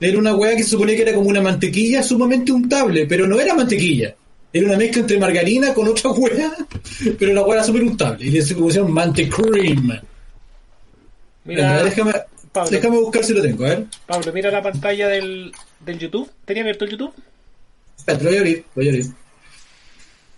Era 0.00 0.18
una 0.18 0.34
weá 0.34 0.56
que 0.56 0.64
se 0.64 0.70
suponía 0.70 0.96
que 0.96 1.02
era 1.02 1.14
como 1.14 1.28
una 1.28 1.40
mantequilla 1.40 2.02
sumamente 2.02 2.50
untable, 2.52 3.06
pero 3.06 3.26
no 3.26 3.38
era 3.38 3.54
mantequilla. 3.54 4.16
Era 4.52 4.66
una 4.66 4.76
mezcla 4.78 5.00
entre 5.02 5.18
margarina 5.18 5.74
con 5.74 5.88
otra 5.88 6.10
weá, 6.10 6.52
pero 7.18 7.32
la 7.34 7.42
weá 7.42 7.56
era 7.56 7.64
súper 7.64 7.82
untable. 7.82 8.24
Y 8.26 8.30
le 8.30 8.54
pusieron 8.54 8.90
Mantecream. 8.92 10.00
Mira, 11.44 11.72
Venga, 11.72 11.84
déjame, 11.84 12.12
Pablo. 12.52 12.70
déjame 12.70 12.96
buscar 12.98 13.24
si 13.24 13.34
lo 13.34 13.42
tengo, 13.42 13.64
a 13.64 13.68
ver. 13.68 13.84
Pablo, 14.06 14.32
mira 14.32 14.50
la 14.50 14.62
pantalla 14.62 15.08
del, 15.08 15.52
del 15.80 15.98
YouTube. 15.98 16.30
¿Tenía 16.44 16.62
abierto 16.62 16.84
el 16.84 16.90
YouTube? 16.92 17.12
Espérate, 17.96 18.24
lo 18.24 18.30
voy 18.30 18.36
a 18.36 18.40
abrir, 18.40 18.56
lo 18.58 18.64
voy 18.74 18.86
a 18.86 18.90
abrir. 18.90 19.06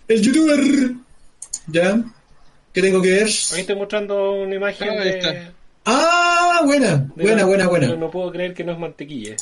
El 0.09 0.23
youtuber. 0.23 0.91
¿Ya? 1.69 2.03
¿Qué 2.73 2.83
tengo 2.83 3.01
que 3.03 3.11
ver? 3.11 3.29
Ahí 3.53 3.61
estoy 3.61 3.77
mostrando 3.77 4.33
una 4.33 4.55
imagen 4.57 4.89
Ah, 4.89 4.93
ahí 5.03 5.09
de, 5.09 5.19
está. 5.19 5.53
Ah, 5.85 6.63
buena, 6.65 6.97
de 7.15 7.23
buena, 7.23 7.37
la- 7.37 7.45
buena, 7.47 7.65
No, 7.65 7.71
buena. 7.71 7.97
no 7.97 8.11
puedo 8.11 8.31
creer 8.33 8.55
que 8.55 8.65
no 8.65 8.73
es 8.73 8.79
mantequilla. 8.79 9.37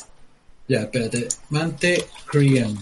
Ya, 0.67 0.81
espérate. 0.81 1.27
Mantecream. 1.49 2.77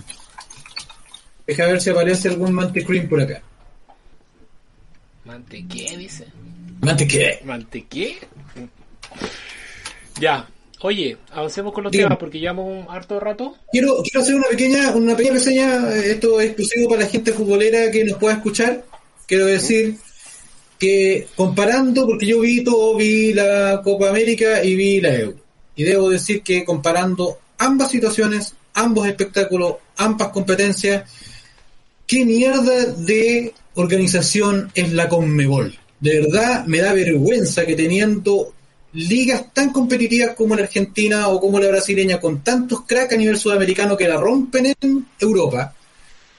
Deja 1.47 1.65
ver 1.65 1.81
si 1.81 1.89
aparece 1.89 2.27
algún 2.27 2.51
Mantecream 2.51 3.07
por 3.07 3.21
acá. 3.21 3.41
¿Mantequé, 5.23 5.97
dice? 5.97 6.27
¿Mantequé? 6.81 7.39
¿Mantequé? 7.45 8.17
Ya. 10.19 10.47
Oye, 10.81 11.17
avancemos 11.31 11.73
con 11.73 11.85
los 11.85 11.91
temas 11.91 12.17
porque 12.17 12.39
llevamos 12.39 12.67
un 12.67 12.85
harto 12.93 13.19
rato. 13.19 13.55
Quiero, 13.71 14.03
quiero 14.03 14.21
hacer 14.21 14.35
una 14.35 14.47
pequeña, 14.47 14.91
una 14.91 15.15
pequeña 15.15 15.35
reseña, 15.35 15.89
eh, 15.95 16.11
esto 16.11 16.39
es 16.39 16.47
exclusivo 16.47 16.89
para 16.89 17.01
la 17.01 17.07
gente 17.07 17.33
futbolera 17.33 17.89
que 17.91 18.03
nos 18.03 18.17
pueda 18.17 18.35
escuchar. 18.35 18.85
Quiero 19.25 19.45
decir 19.45 19.97
que 20.77 21.27
comparando, 21.35 22.05
porque 22.05 22.27
yo 22.27 22.41
vi 22.41 22.63
todo, 22.63 22.95
vi 22.95 23.33
la 23.33 23.81
Copa 23.83 24.09
América 24.09 24.63
y 24.63 24.75
vi 24.75 25.01
la 25.01 25.15
Euro. 25.15 25.37
Y 25.75 25.83
debo 25.83 26.09
decir 26.09 26.41
que 26.43 26.63
comparando 26.63 27.39
ambas 27.57 27.89
situaciones, 27.89 28.53
ambos 28.73 29.07
espectáculos, 29.07 29.75
ambas 29.97 30.29
competencias, 30.29 31.09
¿qué 32.07 32.25
mierda 32.25 32.85
de 32.85 33.53
organización 33.75 34.71
es 34.73 34.93
la 34.93 35.09
Conmebol? 35.09 35.77
De 35.99 36.21
verdad 36.21 36.65
me 36.65 36.79
da 36.79 36.93
vergüenza 36.93 37.65
que 37.65 37.75
teniendo 37.75 38.53
ligas 38.93 39.53
tan 39.53 39.71
competitivas 39.71 40.35
como 40.35 40.55
la 40.55 40.63
Argentina 40.63 41.27
o 41.27 41.39
como 41.39 41.59
la 41.59 41.67
brasileña, 41.67 42.19
con 42.19 42.43
tantos 42.43 42.81
cracks 42.87 43.13
a 43.13 43.17
nivel 43.17 43.37
sudamericano 43.37 43.97
que 43.97 44.07
la 44.07 44.17
rompen 44.17 44.73
en 44.79 45.05
Europa, 45.19 45.75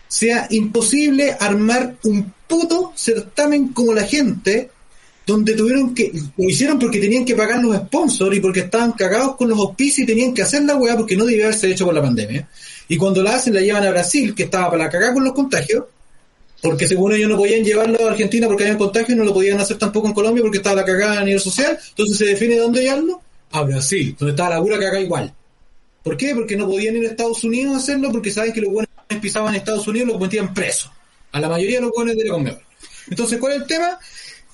sea 0.08 0.46
imposible 0.50 1.36
armar 1.38 1.96
un 2.04 2.32
puto 2.46 2.92
certamen 2.96 3.68
como 3.68 3.92
la 3.92 4.04
gente 4.04 4.70
donde 5.26 5.52
tuvieron 5.52 5.94
que, 5.94 6.10
lo 6.38 6.48
hicieron 6.48 6.78
porque 6.78 6.98
tenían 6.98 7.26
que 7.26 7.34
pagar 7.34 7.62
los 7.62 7.76
sponsors 7.76 8.34
y 8.34 8.40
porque 8.40 8.60
estaban 8.60 8.92
cagados 8.92 9.36
con 9.36 9.50
los 9.50 9.58
auspicios 9.58 9.98
y 9.98 10.06
tenían 10.06 10.32
que 10.32 10.40
hacer 10.40 10.62
la 10.62 10.76
weá 10.76 10.96
porque 10.96 11.16
no 11.16 11.26
debía 11.26 11.44
haberse 11.44 11.70
hecho 11.70 11.84
por 11.84 11.94
la 11.94 12.00
pandemia. 12.00 12.48
Y 12.88 12.96
cuando 12.96 13.22
la 13.22 13.36
hacen 13.36 13.54
la 13.54 13.60
llevan 13.60 13.84
a 13.84 13.90
Brasil, 13.90 14.34
que 14.34 14.44
estaba 14.44 14.70
para 14.70 14.84
la 14.84 14.90
cagada 14.90 15.14
con 15.14 15.24
los 15.24 15.34
contagios, 15.34 15.84
porque 16.62 16.88
según 16.88 17.12
ellos 17.12 17.28
no 17.28 17.36
podían 17.36 17.62
llevarlo 17.62 18.06
a 18.06 18.10
Argentina 18.10 18.46
porque 18.46 18.64
habían 18.64 18.78
contagios, 18.78 19.16
no 19.16 19.24
lo 19.24 19.32
podían 19.32 19.60
hacer 19.60 19.78
tampoco 19.78 20.08
en 20.08 20.14
Colombia 20.14 20.42
porque 20.42 20.58
estaba 20.58 20.76
la 20.76 20.84
cagada 20.84 21.20
a 21.20 21.24
nivel 21.24 21.40
social, 21.40 21.78
entonces 21.90 22.16
se 22.16 22.24
define 22.24 22.56
dónde 22.56 22.82
llevarlo, 22.82 23.22
a 23.50 23.62
Brasil, 23.62 24.14
donde 24.18 24.32
estaba 24.32 24.56
la 24.56 24.60
pura 24.60 24.78
cagada 24.78 25.00
igual. 25.00 25.32
¿Por 26.02 26.16
qué? 26.16 26.34
Porque 26.34 26.56
no 26.56 26.66
podían 26.66 26.96
ir 26.96 27.06
a 27.06 27.10
Estados 27.10 27.44
Unidos 27.44 27.74
a 27.74 27.78
hacerlo 27.78 28.10
porque 28.10 28.30
saben 28.30 28.52
que 28.52 28.60
los 28.60 28.72
buenos 28.72 28.90
pisaban 29.20 29.54
en 29.54 29.60
Estados 29.60 29.86
Unidos 29.88 30.08
los 30.08 30.20
metían 30.20 30.52
presos. 30.52 30.90
A 31.32 31.40
la 31.40 31.48
mayoría 31.48 31.76
de 31.76 31.82
los 31.82 31.92
buenos 31.94 32.16
de 32.16 32.24
la 32.24 32.30
Conmebol. 32.30 32.62
Entonces, 33.10 33.38
¿cuál 33.38 33.54
es 33.54 33.62
el 33.62 33.66
tema? 33.66 33.98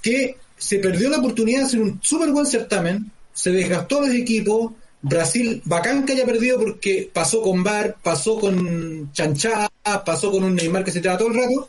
Que 0.02 0.36
se 0.56 0.78
perdió 0.78 1.10
la 1.10 1.18
oportunidad 1.18 1.60
de 1.60 1.64
hacer 1.66 1.80
un 1.80 2.00
súper 2.02 2.30
buen 2.30 2.46
certamen, 2.46 3.10
se 3.32 3.50
desgastó 3.50 4.00
los 4.00 4.10
equipos, 4.10 4.72
Brasil, 5.04 5.60
bacán 5.66 6.06
que 6.06 6.14
haya 6.14 6.24
perdido 6.24 6.58
porque 6.58 7.10
pasó 7.12 7.42
con 7.42 7.62
Bar, 7.62 7.96
pasó 8.02 8.38
con 8.38 9.12
Chanchá, 9.12 9.70
pasó 10.04 10.30
con 10.30 10.44
un 10.44 10.54
Neymar 10.54 10.82
que 10.82 10.92
se 10.92 11.02
traba 11.02 11.18
todo 11.18 11.28
el 11.28 11.34
rato, 11.34 11.68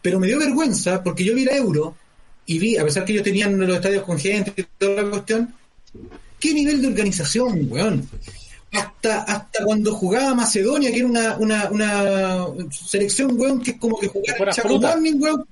pero 0.00 0.18
me 0.18 0.26
dio 0.26 0.38
vergüenza 0.38 1.02
porque 1.02 1.22
yo 1.22 1.34
vi 1.34 1.44
la 1.44 1.54
Euro 1.54 1.94
y 2.46 2.58
vi, 2.58 2.78
a 2.78 2.84
pesar 2.84 3.04
que 3.04 3.12
ellos 3.12 3.24
tenían 3.24 3.58
los 3.58 3.76
estadios 3.76 4.04
con 4.04 4.18
gente 4.18 4.54
y 4.56 4.64
toda 4.78 5.02
la 5.02 5.10
cuestión, 5.10 5.54
qué 6.40 6.54
nivel 6.54 6.80
de 6.80 6.88
organización, 6.88 7.66
weón 7.70 8.08
hasta 8.72 9.22
hasta 9.22 9.64
cuando 9.64 9.94
jugaba 9.94 10.34
Macedonia, 10.34 10.90
que 10.90 10.98
era 10.98 11.06
una, 11.06 11.36
una, 11.38 11.70
una 11.70 12.46
selección, 12.70 13.38
weón, 13.38 13.62
que 13.62 13.72
es 13.72 13.78
como 13.78 13.98
que 13.98 14.08
jugar 14.08 14.52
Chaco 14.52 14.78
Morning, 14.80 15.14
weón, 15.18 15.46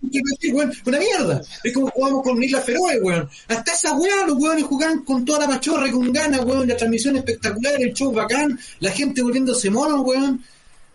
weón, 0.52 0.72
una 0.84 0.98
mierda. 0.98 1.42
Es 1.62 1.72
como 1.72 1.88
jugamos 1.90 2.22
con 2.22 2.42
Isla 2.42 2.60
Feroe, 2.60 3.00
weón. 3.00 3.28
Hasta 3.48 3.72
esa 3.72 3.94
weá 3.94 4.26
los 4.26 4.36
weones 4.36 4.64
jugaban 4.64 5.04
con 5.04 5.24
toda 5.24 5.40
la 5.40 5.48
pachorra, 5.48 5.90
con 5.90 6.12
ganas, 6.12 6.44
weón, 6.44 6.68
la 6.68 6.76
transmisión 6.76 7.16
espectacular, 7.16 7.80
el 7.80 7.94
show 7.94 8.12
bacán, 8.12 8.58
la 8.80 8.90
gente 8.90 9.22
volviéndose 9.22 9.70
mono, 9.70 10.02
weón. 10.02 10.42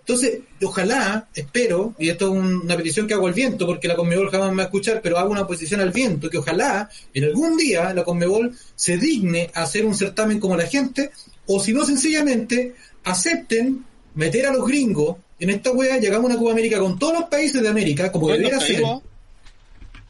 Entonces, 0.10 0.39
ojalá, 0.63 1.27
espero, 1.36 1.93
y 1.99 2.10
esto 2.10 2.34
es 2.34 2.41
una 2.41 2.75
petición 2.75 3.05
que 3.05 3.13
hago 3.13 3.27
al 3.27 3.34
viento, 3.34 3.67
porque 3.67 3.88
la 3.88 3.95
Conmebol 3.95 4.32
jamás 4.32 4.49
me 4.49 4.58
va 4.58 4.63
a 4.63 4.65
escuchar, 4.65 5.01
pero 5.03 5.19
hago 5.19 5.29
una 5.29 5.45
posición 5.45 5.82
al 5.82 5.91
viento, 5.91 6.32
que 6.32 6.39
ojalá 6.39 6.89
en 7.13 7.25
algún 7.25 7.55
día 7.55 7.93
la 7.93 8.03
Conmebol 8.03 8.58
se 8.75 8.97
digne 8.97 9.51
a 9.53 9.62
hacer 9.62 9.86
un 9.86 9.93
certamen 9.93 10.39
como 10.39 10.58
la 10.58 10.65
gente, 10.65 11.12
o 11.51 11.59
si 11.59 11.73
no, 11.73 11.83
sencillamente 11.83 12.75
acepten 13.03 13.83
meter 14.13 14.45
a 14.45 14.53
los 14.53 14.67
gringos 14.67 15.17
en 15.39 15.49
esta 15.49 15.71
wea, 15.71 15.97
llegamos 15.97 16.25
a 16.25 16.33
una 16.33 16.38
Copa 16.38 16.51
América 16.51 16.79
con 16.79 16.99
todos 16.99 17.13
los 17.13 17.23
países 17.29 17.62
de 17.62 17.69
América, 17.69 18.12
como 18.12 18.29
debería 18.29 18.59
ser, 18.59 18.83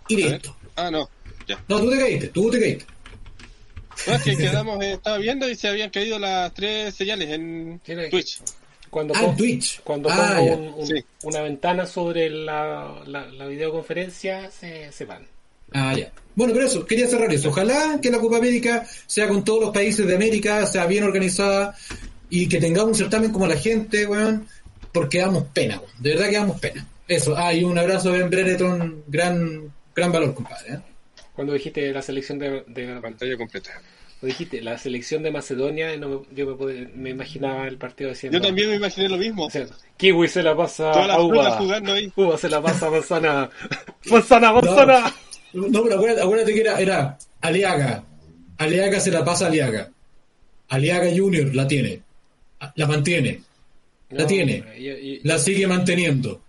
y 0.10 0.16
listo. 0.16 0.56
Ah, 0.76 0.92
no. 0.92 1.10
Ya. 1.48 1.64
No, 1.68 1.80
tú 1.80 1.90
te 1.90 2.00
caíste, 2.00 2.28
tú 2.28 2.50
te 2.50 2.60
caíste. 2.60 2.86
No, 4.08 4.16
es 4.16 4.22
que 4.24 4.38
quedamos, 4.38 4.84
eh, 4.84 4.94
estaba 4.94 5.18
viendo 5.18 5.48
y 5.48 5.56
se 5.56 5.68
habían 5.68 5.90
caído 5.92 6.20
las 6.20 6.54
tres 6.54 6.96
señales 6.96 7.30
en 7.30 7.80
Twitch. 8.10 8.42
Cuando 8.90 9.14
ah, 9.16 9.34
Twitch. 9.38 9.82
Cuando 9.82 10.10
ah, 10.10 10.36
pongo 10.38 10.54
un, 10.56 10.68
un, 10.80 11.06
una 11.24 11.42
ventana 11.42 11.86
sobre 11.86 12.30
la, 12.30 13.02
la, 13.06 13.28
la 13.28 13.46
videoconferencia, 13.46 14.50
se, 14.52 14.92
se, 14.92 15.06
van. 15.06 15.28
Ah, 15.74 15.94
ya. 15.96 16.12
Bueno, 16.40 16.54
pero 16.54 16.68
eso, 16.68 16.86
quería 16.86 17.06
cerrar 17.06 17.34
eso. 17.34 17.50
Ojalá 17.50 18.00
que 18.02 18.10
la 18.10 18.18
Copa 18.18 18.38
América 18.38 18.88
sea 19.06 19.28
con 19.28 19.44
todos 19.44 19.60
los 19.60 19.72
países 19.72 20.08
de 20.08 20.16
América, 20.16 20.66
sea 20.66 20.86
bien 20.86 21.04
organizada 21.04 21.76
y 22.30 22.48
que 22.48 22.62
tengamos 22.62 22.92
un 22.92 22.96
certamen 22.96 23.34
como 23.34 23.46
la 23.46 23.58
gente, 23.58 24.08
weón, 24.08 24.48
porque 24.94 25.18
damos 25.18 25.44
pena, 25.54 25.80
weón. 25.80 25.92
De 26.00 26.12
verdad 26.12 26.30
que 26.30 26.36
damos 26.38 26.60
pena. 26.62 26.88
Eso, 27.10 27.36
ah, 27.38 27.54
y 27.54 27.66
un 27.66 27.78
abrazo 27.78 28.14
Ben 28.14 28.30
Brereton, 28.30 29.04
gran, 29.08 29.70
gran 29.94 30.14
valor, 30.14 30.34
compadre. 30.34 30.76
¿eh? 30.76 30.80
Cuando 31.34 31.52
dijiste 31.52 31.92
la 31.92 32.02
selección 32.02 32.40
de, 32.40 32.64
de 32.68 33.02
pantalla 33.02 33.36
completa 33.36 33.72
lo 34.22 34.28
dijiste, 34.28 34.62
la 34.62 34.78
selección 34.78 35.24
de 35.24 35.32
Macedonia, 35.32 35.96
no 35.96 36.10
me, 36.10 36.20
yo 36.36 36.46
me, 36.46 36.54
podía, 36.56 36.90
me, 36.94 37.12
imaginaba 37.12 37.68
el 37.68 37.78
partido 37.78 38.10
diciendo. 38.10 38.38
Yo 38.38 38.46
también 38.46 38.70
me 38.70 38.76
imaginé 38.76 39.08
lo 39.08 39.18
mismo. 39.18 39.46
O 39.46 39.50
sea, 39.50 39.66
Kiwi 39.96 40.28
se 40.28 40.44
la 40.44 40.56
pasa 40.58 40.92
Todas 40.92 41.10
a 41.10 41.22
Uva. 41.22 41.52
jugando 41.52 41.94
ahí. 41.94 42.12
Uva 42.18 42.38
se 42.38 42.50
la 42.50 42.62
pasa 42.62 42.88
a 42.88 42.92
Manzana. 42.92 43.50
Manzana, 44.12 44.52
Manzana. 44.52 45.00
No, 45.00 45.14
no, 45.54 45.84
pero 45.84 45.96
acuérdate, 45.96 46.22
acuérdate, 46.22 46.54
que 46.54 46.62
era, 46.62 46.80
era 46.80 47.18
Aliaga. 47.42 48.04
Aliaga 48.58 49.00
se 49.00 49.12
la 49.12 49.24
pasa 49.24 49.46
a 49.46 49.48
Aliaga. 49.50 49.90
Aliaga 50.70 51.10
Junior 51.16 51.54
la 51.56 51.68
tiene. 51.68 52.02
La 52.76 52.88
mantiene. 52.88 53.42
La 54.10 54.24
no, 54.24 54.28
tiene. 54.28 54.64
Yo, 54.78 54.98
yo, 54.98 55.20
la 55.24 55.40
sigue 55.40 55.68
manteniendo. 55.68 56.42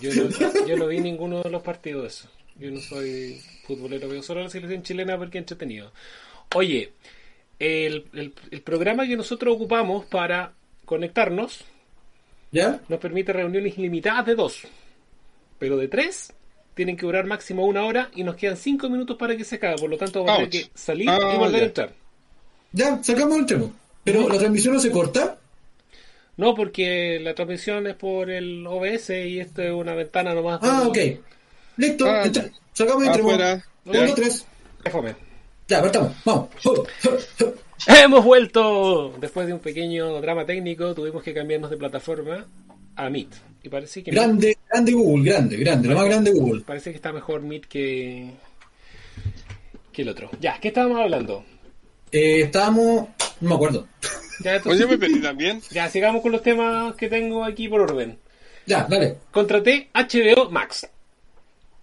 Yo 0.00 0.10
no, 0.14 0.66
yo 0.66 0.76
no 0.76 0.86
vi 0.86 1.00
ninguno 1.00 1.42
de 1.42 1.50
los 1.50 1.62
partidos 1.62 2.06
eso. 2.06 2.28
Yo 2.58 2.70
no 2.70 2.80
soy 2.80 3.40
futbolero, 3.66 4.08
veo 4.08 4.22
solo 4.22 4.42
la 4.42 4.50
selección 4.50 4.82
chilena 4.82 5.16
porque 5.16 5.38
es 5.38 5.42
entretenido. 5.42 5.92
Oye, 6.54 6.92
el, 7.58 8.06
el, 8.14 8.34
el, 8.50 8.62
programa 8.62 9.06
que 9.06 9.16
nosotros 9.16 9.54
ocupamos 9.54 10.06
para 10.06 10.52
conectarnos 10.84 11.64
¿Ya? 12.50 12.80
nos 12.88 12.98
permite 12.98 13.32
reuniones 13.32 13.78
ilimitadas 13.78 14.26
de 14.26 14.34
dos, 14.34 14.62
pero 15.58 15.76
de 15.76 15.88
tres 15.88 16.32
tienen 16.80 16.96
que 16.96 17.04
durar 17.04 17.26
máximo 17.26 17.66
una 17.66 17.84
hora 17.84 18.10
y 18.14 18.24
nos 18.24 18.36
quedan 18.36 18.56
cinco 18.56 18.88
minutos 18.88 19.18
para 19.18 19.36
que 19.36 19.44
se 19.44 19.56
acabe, 19.56 19.76
por 19.76 19.90
lo 19.90 19.98
tanto 19.98 20.24
vamos 20.24 20.32
a 20.32 20.48
tener 20.48 20.64
que 20.64 20.70
salir 20.74 21.10
ah, 21.10 21.32
y 21.34 21.36
volver 21.38 21.58
ya. 21.58 21.58
a 21.58 21.66
entrar. 21.66 21.92
Ya, 22.72 23.02
sacamos 23.02 23.36
el 23.38 23.44
tema. 23.44 23.66
¿Pero 24.02 24.26
la 24.26 24.38
transmisión 24.38 24.72
no 24.72 24.80
se 24.80 24.90
corta? 24.90 25.36
No, 26.38 26.54
porque 26.54 27.20
la 27.20 27.34
transmisión 27.34 27.86
es 27.86 27.96
por 27.96 28.30
el 28.30 28.66
OBS 28.66 29.10
y 29.10 29.40
esto 29.40 29.60
es 29.60 29.72
una 29.72 29.94
ventana 29.94 30.32
nomás. 30.32 30.60
Ah, 30.62 30.84
ok. 30.88 30.96
Listo, 31.76 32.06
Ah, 32.06 32.22
entra- 32.24 32.50
sacamos 32.72 33.04
el 33.06 33.12
tema. 33.12 33.62
Uno, 33.84 34.14
tres. 34.14 34.46
Déjame. 34.82 35.14
Ya, 35.68 35.82
partamos. 35.82 36.12
Vamos. 36.24 36.48
Hemos 37.88 38.24
vuelto. 38.24 39.14
Después 39.20 39.46
de 39.46 39.52
un 39.52 39.60
pequeño 39.60 40.18
drama 40.22 40.46
técnico, 40.46 40.94
tuvimos 40.94 41.22
que 41.22 41.34
cambiarnos 41.34 41.68
de 41.70 41.76
plataforma 41.76 42.46
a 42.96 43.08
Meet. 43.10 43.28
Y 43.62 43.68
parece 43.68 44.02
que 44.02 44.10
Grande, 44.10 44.56
grande 44.70 44.92
Google, 44.92 45.30
grande, 45.30 45.56
grande, 45.58 45.88
lo 45.88 45.94
más 45.96 46.06
grande 46.06 46.30
Google. 46.32 46.62
parece 46.62 46.90
que 46.90 46.96
está 46.96 47.12
mejor 47.12 47.42
Meet 47.42 47.66
que 47.66 48.30
que 49.92 50.02
el 50.02 50.08
otro. 50.08 50.30
Ya, 50.40 50.58
¿qué 50.60 50.68
estábamos 50.68 51.00
hablando? 51.00 51.44
Eh, 52.12 52.42
estábamos, 52.42 53.08
no 53.40 53.48
me 53.48 53.54
acuerdo. 53.54 53.86
Ya, 54.02 54.08
Pues 54.42 54.56
entonces- 54.56 54.80
yo 54.80 54.88
me 54.88 54.98
perdí 54.98 55.20
también. 55.20 55.60
ya 55.70 55.90
sigamos 55.90 56.22
con 56.22 56.32
los 56.32 56.42
temas 56.42 56.94
que 56.94 57.08
tengo 57.08 57.44
aquí 57.44 57.68
por 57.68 57.80
orden. 57.82 58.18
Ya, 58.66 58.86
dale. 58.88 59.16
Contraté 59.30 59.88
HBO 59.92 60.48
Max. 60.50 60.88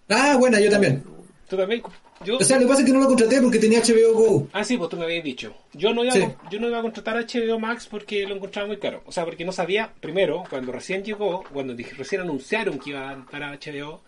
Ah, 0.10 0.38
buena, 0.39 0.60
yo 0.60 0.70
también. 0.72 1.04
¿Tú 1.50 1.58
también? 1.58 1.82
Yo... 2.23 2.38
O 2.38 2.43
sea, 2.43 2.58
lo 2.58 2.63
que 2.63 2.67
pasa 2.69 2.82
es 2.82 2.88
que 2.88 2.93
no 2.93 2.99
lo 2.99 3.08
contraté 3.08 3.41
porque 3.41 3.60
tenía 3.60 3.82
HBO 3.82 4.13
Go. 4.13 4.47
Ah, 4.53 4.63
sí, 4.63 4.77
pues 4.77 4.89
tú 4.89 4.97
me 4.97 5.03
habías 5.06 5.23
dicho. 5.23 5.53
Yo 5.73 5.93
no 5.93 6.03
iba, 6.03 6.13
Sí. 6.13 6.21
a, 6.23 6.36
yo 6.49 6.60
no 6.60 6.67
iba 6.67 6.80
a 6.80 6.82
contratar 6.82 7.17
HBO 7.23 7.60
Max 7.60 7.88
porque 7.89 8.25
lo 8.25 8.36
encontraba 8.36 8.67
muy 8.67 8.77
caro. 8.77 9.03
O 9.06 9.12
sea, 9.12 9.23
porque 9.25 9.45
no 9.45 9.51
sabía, 9.51 9.93
primero, 10.01 10.43
cuando 10.49 10.71
recién 10.71 11.03
llegó, 11.03 11.43
cuando 11.53 11.75
recién 11.97 12.21
anunciaron 12.21 12.80
que 12.80 12.89
iba 12.91 13.25
para 13.30 13.51
HBO, 13.53 14.01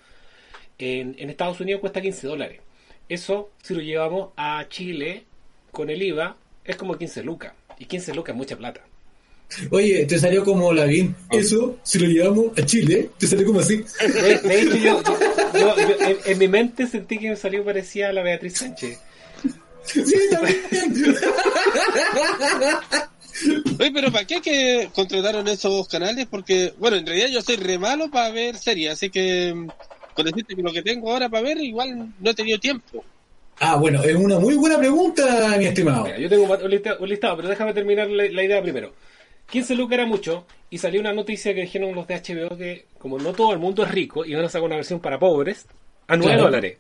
en, 0.78 1.16
en 1.20 1.30
Estados 1.30 1.60
Unidos 1.60 1.82
cuesta 1.82 2.02
15 2.02 2.26
dólares. 2.28 2.62
Eso, 3.08 3.52
si 3.62 3.74
lo 3.74 3.82
llevamos 3.82 4.30
a 4.38 4.66
Chile 4.70 5.26
con 5.72 5.90
el 5.90 6.02
IVA, 6.02 6.36
es 6.64 6.76
como 6.76 6.98
15 6.98 7.24
lucas. 7.24 7.54
Y 7.78 7.86
15 7.86 8.14
lucas 8.14 8.34
es 8.34 8.38
mucha 8.38 8.58
plata. 8.58 8.82
Oye, 9.72 10.06
te 10.06 10.20
salió 10.20 10.44
como 10.44 10.72
la 10.74 10.86
BIM. 10.86 11.14
Eso, 11.32 11.78
si 11.84 11.98
lo 12.00 12.08
llevamos 12.08 12.58
a 12.58 12.66
Chile, 12.66 13.10
te 13.18 13.28
salió 13.28 13.46
como 13.48 13.60
así. 13.62 13.78
De, 14.00 14.38
de 14.38 14.62
hecho, 14.62 14.76
yo, 14.78 15.02
yo- 15.04 15.20
yo- 15.54 15.76
yo 15.76 16.06
en, 16.08 16.18
en 16.26 16.38
mi 16.38 16.48
mente 16.48 16.86
sentí 16.88 17.18
que 17.18 17.30
me 17.30 17.36
salió 17.36 17.64
parecida 17.66 18.10
a 18.10 18.14
la 18.14 18.22
Beatriz 18.22 18.58
Sánchez. 18.58 19.00
Sí, 19.84 20.04
también. 20.30 20.62
Oye, 23.80 23.92
pero 23.94 24.12
¿para 24.12 24.26
qué 24.26 24.42
que 24.42 24.90
contrataron 24.94 25.48
esos 25.48 25.88
canales? 25.88 26.28
Porque, 26.30 26.74
bueno, 26.78 26.98
en 26.98 27.06
realidad 27.06 27.28
yo 27.30 27.42
soy 27.42 27.56
re 27.56 27.78
malo 27.80 28.10
para 28.12 28.30
ver 28.32 28.58
series, 28.58 28.92
así 28.94 29.10
que 29.10 29.54
mm, 29.56 29.68
con 30.14 30.26
decirte 30.26 30.56
que 30.56 30.62
lo 30.62 30.74
que 30.74 30.82
tengo 30.82 31.12
ahora 31.12 31.30
para 31.30 31.44
ver, 31.44 31.58
igual 31.60 32.10
no 32.20 32.30
he 32.30 32.34
tenido 32.34 32.60
tiempo. 32.60 33.04
Ah, 33.62 33.76
bueno, 33.78 34.04
es 34.04 34.16
una 34.16 34.40
muy 34.40 34.56
buena 34.56 34.78
pregunta, 34.78 35.56
mi 35.58 35.66
estimado. 35.66 36.06
Mira, 36.06 36.18
yo 36.20 36.30
tengo 36.30 36.44
un 36.54 36.70
lista- 36.70 36.98
un 37.00 37.10
listado, 37.10 37.36
pero 37.38 37.50
déjame 37.50 37.74
terminar 37.74 38.10
la, 38.10 38.26
la 38.30 38.44
idea 38.44 38.62
primero. 38.62 38.94
15 39.52 39.76
lucas 39.76 39.94
era 40.00 40.06
mucho, 40.06 40.46
y 40.70 40.78
salió 40.78 41.02
una 41.02 41.14
noticia 41.14 41.54
que 41.54 41.62
dijeron 41.62 41.96
los 41.96 42.08
de 42.08 42.16
HBO 42.16 42.58
que, 42.58 42.86
como 43.00 43.18
no 43.18 43.34
todo 43.34 43.52
el 43.54 43.60
mundo 43.60 43.84
es 43.84 43.92
rico, 43.92 44.26
iban 44.26 44.46
a 44.46 44.50
sacar 44.50 44.66
una 44.68 44.76
versión 44.76 45.00
para 45.00 45.18
pobres 45.20 45.68
a 46.08 46.16
9 46.16 46.32
Claro. 46.34 46.44
dólares. 46.44 46.78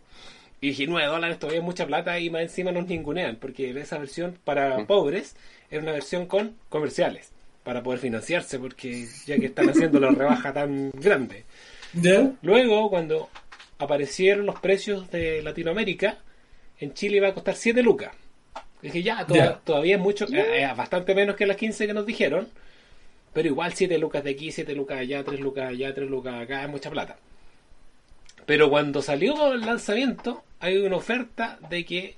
Y 0.61 0.69
dije, 0.69 0.85
9 0.87 1.07
dólares 1.07 1.39
todavía 1.39 1.59
es 1.61 1.65
mucha 1.65 1.87
plata 1.87 2.19
y 2.19 2.29
más 2.29 2.41
encima 2.41 2.71
nos 2.71 2.85
ningunean, 2.87 3.37
porque 3.37 3.71
esa 3.79 3.97
versión 3.97 4.37
para 4.43 4.85
pobres 4.85 5.35
era 5.71 5.81
una 5.81 5.93
versión 5.93 6.25
con 6.27 6.55
comerciales, 6.69 7.31
para 7.63 7.81
poder 7.81 7.99
financiarse, 7.99 8.59
porque 8.59 9.07
ya 9.25 9.37
que 9.37 9.47
están 9.47 9.69
haciendo 9.69 9.99
la 9.99 10.11
rebaja 10.11 10.51
tan 10.53 10.91
grande. 10.91 11.45
Luego, 12.41 12.89
cuando 12.89 13.29
aparecieron 13.79 14.45
los 14.45 14.59
precios 14.59 15.09
de 15.11 15.41
Latinoamérica, 15.41 16.17
en 16.79 16.93
Chile 16.93 17.17
iba 17.17 17.29
a 17.29 17.33
costar 17.33 17.55
7 17.55 17.81
lucas. 17.81 18.11
Dije, 18.81 19.03
ya, 19.03 19.25
to- 19.25 19.35
Ya. 19.35 19.59
todavía 19.59 19.95
es 19.95 20.01
mucho, 20.01 20.25
eh, 20.31 20.67
bastante 20.75 21.13
menos 21.15 21.35
que 21.35 21.45
las 21.45 21.57
15 21.57 21.85
que 21.87 21.93
nos 21.93 22.05
dijeron, 22.05 22.47
pero 23.33 23.47
igual 23.47 23.73
7 23.73 23.97
lucas 23.97 24.23
de 24.23 24.31
aquí, 24.31 24.51
7 24.51 24.73
lucas 24.73 24.99
allá, 24.99 25.23
3 25.23 25.39
lucas 25.39 25.69
allá, 25.69 25.93
3 25.93 26.09
lucas 26.09 26.35
acá, 26.41 26.63
es 26.63 26.69
mucha 26.69 26.89
plata. 26.89 27.17
Pero 28.45 28.69
cuando 28.69 29.01
salió 29.01 29.53
el 29.53 29.61
lanzamiento, 29.61 30.43
hay 30.59 30.77
una 30.77 30.95
oferta 30.95 31.59
de 31.69 31.85
que 31.85 32.15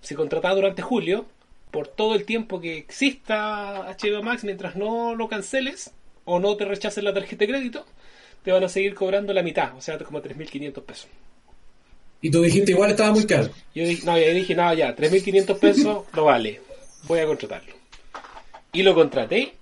si 0.00 0.14
contratás 0.14 0.54
durante 0.54 0.82
julio, 0.82 1.26
por 1.70 1.88
todo 1.88 2.14
el 2.14 2.24
tiempo 2.24 2.60
que 2.60 2.76
exista 2.76 3.88
HBO 3.88 4.22
Max, 4.22 4.44
mientras 4.44 4.76
no 4.76 5.14
lo 5.14 5.28
canceles 5.28 5.92
o 6.24 6.38
no 6.40 6.56
te 6.56 6.64
rechacen 6.64 7.04
la 7.04 7.14
tarjeta 7.14 7.44
de 7.44 7.48
crédito, 7.48 7.86
te 8.44 8.52
van 8.52 8.64
a 8.64 8.68
seguir 8.68 8.94
cobrando 8.94 9.32
la 9.32 9.42
mitad, 9.42 9.76
o 9.76 9.80
sea, 9.80 9.98
como 9.98 10.20
3.500 10.20 10.82
pesos. 10.84 11.08
Y 12.22 12.30
tú 12.30 12.42
dijiste 12.42 12.72
igual 12.72 12.90
estaba 12.90 13.12
muy 13.12 13.24
caro. 13.24 13.48
Yo 13.74 13.84
dije, 13.86 14.04
no, 14.04 14.18
yo 14.18 14.34
dije, 14.34 14.54
no, 14.54 14.74
ya, 14.74 14.94
3.500 14.94 15.58
pesos 15.58 16.04
lo 16.14 16.24
vale, 16.24 16.60
voy 17.04 17.20
a 17.20 17.26
contratarlo. 17.26 17.72
Y 18.72 18.82
lo 18.82 18.94
contraté, 18.94 19.54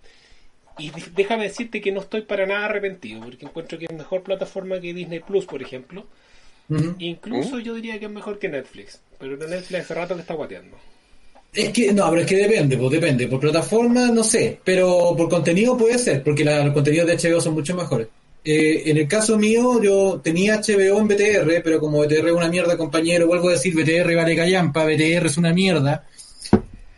y 0.78 0.90
déjame 1.14 1.44
decirte 1.44 1.80
que 1.80 1.92
no 1.92 2.00
estoy 2.00 2.22
para 2.22 2.46
nada 2.46 2.66
arrepentido, 2.66 3.20
porque 3.22 3.46
encuentro 3.46 3.78
que 3.78 3.86
es 3.86 3.92
mejor 3.92 4.22
plataforma 4.22 4.80
que 4.80 4.92
Disney 4.92 5.20
Plus, 5.20 5.44
por 5.44 5.62
ejemplo. 5.62 6.06
Incluso 6.98 7.58
yo 7.60 7.74
diría 7.74 7.98
que 7.98 8.04
es 8.04 8.10
mejor 8.10 8.38
que 8.38 8.48
Netflix, 8.48 9.00
pero 9.18 9.36
Netflix 9.38 9.84
hace 9.84 9.94
rato 9.94 10.14
que 10.14 10.20
está 10.20 10.34
guateando. 10.34 10.76
Es 11.54 11.70
que, 11.70 11.92
no, 11.94 12.10
pero 12.10 12.20
es 12.20 12.26
que 12.26 12.36
depende, 12.36 12.76
pues 12.76 12.90
depende. 12.90 13.26
Por 13.26 13.40
plataforma, 13.40 14.08
no 14.08 14.22
sé, 14.22 14.60
pero 14.62 15.14
por 15.16 15.30
contenido 15.30 15.78
puede 15.78 15.98
ser, 15.98 16.22
porque 16.22 16.44
la- 16.44 16.62
los 16.64 16.74
contenidos 16.74 17.06
de 17.06 17.16
HBO 17.16 17.40
son 17.40 17.54
mucho 17.54 17.74
mejores. 17.74 18.08
Eh, 18.50 18.84
en 18.90 18.96
el 18.96 19.06
caso 19.06 19.36
mío, 19.36 19.78
yo 19.82 20.22
tenía 20.24 20.56
HBO 20.58 21.00
en 21.00 21.06
BTR, 21.08 21.60
pero 21.62 21.78
como 21.78 21.98
BTR 22.00 22.28
es 22.28 22.32
una 22.32 22.48
mierda, 22.48 22.78
compañero, 22.78 23.26
vuelvo 23.26 23.50
a 23.50 23.52
decir, 23.52 23.74
BTR 23.74 24.16
vale 24.16 24.34
callampa, 24.34 24.86
BTR 24.86 25.26
es 25.26 25.36
una 25.36 25.52
mierda. 25.52 26.06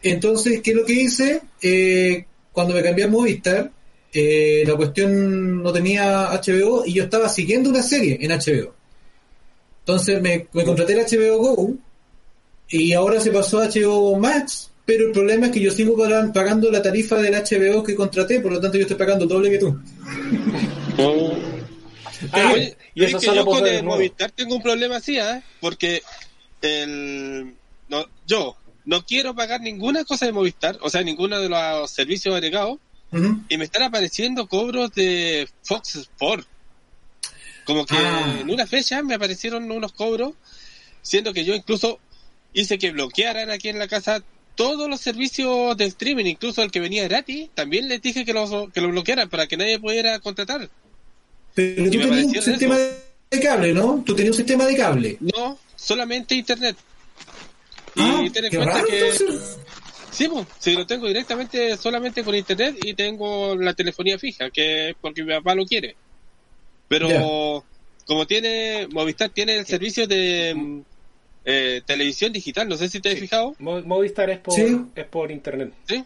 Entonces, 0.01 0.61
¿qué 0.63 0.71
es 0.71 0.77
lo 0.77 0.85
que 0.85 0.93
hice? 0.93 1.41
Eh, 1.61 2.25
cuando 2.53 2.73
me 2.75 2.83
cambié 2.85 3.05
a 3.05 3.09
Movistar, 3.09 3.69
eh, 4.13 4.63
la 4.65 4.77
cuestión 4.77 5.61
no 5.61 5.73
tenía 5.73 6.29
HBO 6.41 6.85
y 6.87 6.93
yo 6.95 7.03
estaba 7.03 7.29
siguiendo 7.29 7.69
una 7.71 7.83
serie 7.83 8.17
en 8.21 8.31
HBO. 8.31 8.73
Entonces 9.81 10.23
me, 10.23 10.47
me 10.53 10.65
contraté 10.65 10.93
el 10.93 11.01
HBO 11.05 11.39
Go 11.39 11.75
y 12.69 12.93
ahora 12.93 13.21
se 13.21 13.33
pasó 13.33 13.59
a 13.61 13.67
HBO 13.69 14.17
Max, 14.17 14.71
pero 14.87 15.07
el 15.07 15.13
problema 15.13 15.47
es 15.47 15.53
que 15.53 15.61
yo 15.61 15.73
sigo 15.73 15.97
pagan- 15.97 16.33
pagando 16.33 16.71
la 16.71 16.81
tarifa 16.81 17.17
del 17.17 17.35
HBO 17.35 17.83
que 17.83 17.97
contraté, 17.97 18.39
por 18.39 18.53
lo 18.53 18.61
tanto 18.61 18.77
yo 18.79 18.83
estoy 18.83 18.97
pagando 18.97 19.27
doble 19.27 19.51
que 19.51 19.59
tú. 19.59 19.77
Ah, 22.33 22.51
Oye, 22.53 22.77
y 22.95 23.05
es 23.05 23.11
eso 23.11 23.21
solo 23.21 23.37
yo 23.37 23.47
con 23.47 23.67
el. 23.67 23.83
Movistar 23.83 24.31
tengo 24.31 24.57
un 24.57 24.63
problema 24.63 24.97
así, 24.97 25.19
¿eh? 25.19 25.43
Porque 25.61 26.03
el, 26.61 27.55
no, 27.89 28.07
yo 28.27 28.57
no 28.85 29.05
quiero 29.05 29.35
pagar 29.35 29.61
ninguna 29.61 30.05
cosa 30.05 30.27
de 30.27 30.33
Movistar, 30.33 30.79
o 30.83 30.91
sea, 30.91 31.03
ninguno 31.03 31.41
de 31.41 31.49
los 31.49 31.91
servicios 31.91 32.35
agregados, 32.35 32.79
y 33.49 33.57
me 33.57 33.65
están 33.65 33.83
apareciendo 33.85 34.47
cobros 34.47 34.93
de 34.93 35.49
Fox 35.63 35.97
Sport. 35.97 36.47
Como 37.65 37.85
que 37.87 37.97
Ah. 37.97 38.39
en 38.41 38.51
una 38.51 38.67
fecha 38.67 39.03
me 39.03 39.15
aparecieron 39.15 39.71
unos 39.71 39.93
cobros, 39.93 40.35
siendo 41.03 41.33
que 41.33 41.45
yo 41.45 41.55
incluso 41.55 41.99
hice 42.53 42.79
que 42.79 42.91
bloquearan 42.91 43.51
aquí 43.51 43.69
en 43.69 43.79
la 43.79 43.89
casa 43.89 44.23
todos 44.57 44.89
los 44.91 45.01
servicios 45.01 45.77
de 45.77 45.87
streaming, 45.87 46.27
incluso 46.27 46.63
el 46.63 46.71
que 46.71 46.81
venía 46.81 47.07
gratis, 47.09 47.49
también 47.55 47.89
les 47.89 48.03
dije 48.03 48.25
que 48.25 48.33
lo, 48.33 48.71
que 48.71 48.81
lo 48.81 48.89
bloquearan 48.89 49.29
para 49.31 49.47
que 49.47 49.57
nadie 49.57 49.79
pudiera 49.79 50.19
contratar. 50.21 50.69
Pero 51.77 51.91
tú 51.91 51.99
tenías 51.99 52.27
un 52.27 52.43
sistema 52.43 52.77
de 52.79 53.41
cable, 53.41 53.73
¿no? 53.73 54.03
Tú 54.05 54.15
tenías 54.15 54.33
un 54.35 54.39
sistema 54.39 54.67
de 54.67 54.77
cable. 54.77 55.17
No, 55.21 55.59
solamente 55.77 56.35
internet. 56.35 56.77
Ah, 57.97 58.23
y 58.25 58.31
ten 58.31 58.45
en 58.45 58.51
qué 58.51 58.57
cuenta 58.57 58.75
raro, 58.77 58.87
que 58.87 58.99
entonces. 59.09 59.59
sí, 60.11 60.29
pues, 60.29 60.47
si 60.59 60.73
lo 60.75 60.87
tengo 60.87 61.07
directamente 61.09 61.77
solamente 61.77 62.23
con 62.23 62.35
internet 62.35 62.77
y 62.85 62.95
tengo 62.95 63.57
la 63.57 63.75
telefonía 63.75 64.19
fija, 64.19 64.51
que 64.51 64.91
es 64.91 64.97
porque 65.01 65.25
mi 65.25 65.33
papá 65.33 65.55
lo 65.55 65.65
quiere. 65.65 65.97
Pero 66.89 67.65
como 68.07 68.27
tiene 68.27 68.89
Movistar 68.91 69.31
tiene 69.31 69.57
el 69.59 69.67
servicio 69.67 70.07
de 70.07 70.83
eh, 71.45 71.83
televisión 71.87 72.33
digital, 72.33 72.69
no 72.69 72.77
sé 72.77 72.89
si 72.89 73.01
te 73.01 73.11
has 73.13 73.19
fijado, 73.19 73.55
Mo- 73.59 73.83
Movistar 73.83 74.31
es 74.31 74.39
por, 74.39 74.55
Sí. 74.55 74.77
es 74.95 75.07
por 75.07 75.31
internet. 75.31 75.73
¿sí? 75.89 76.05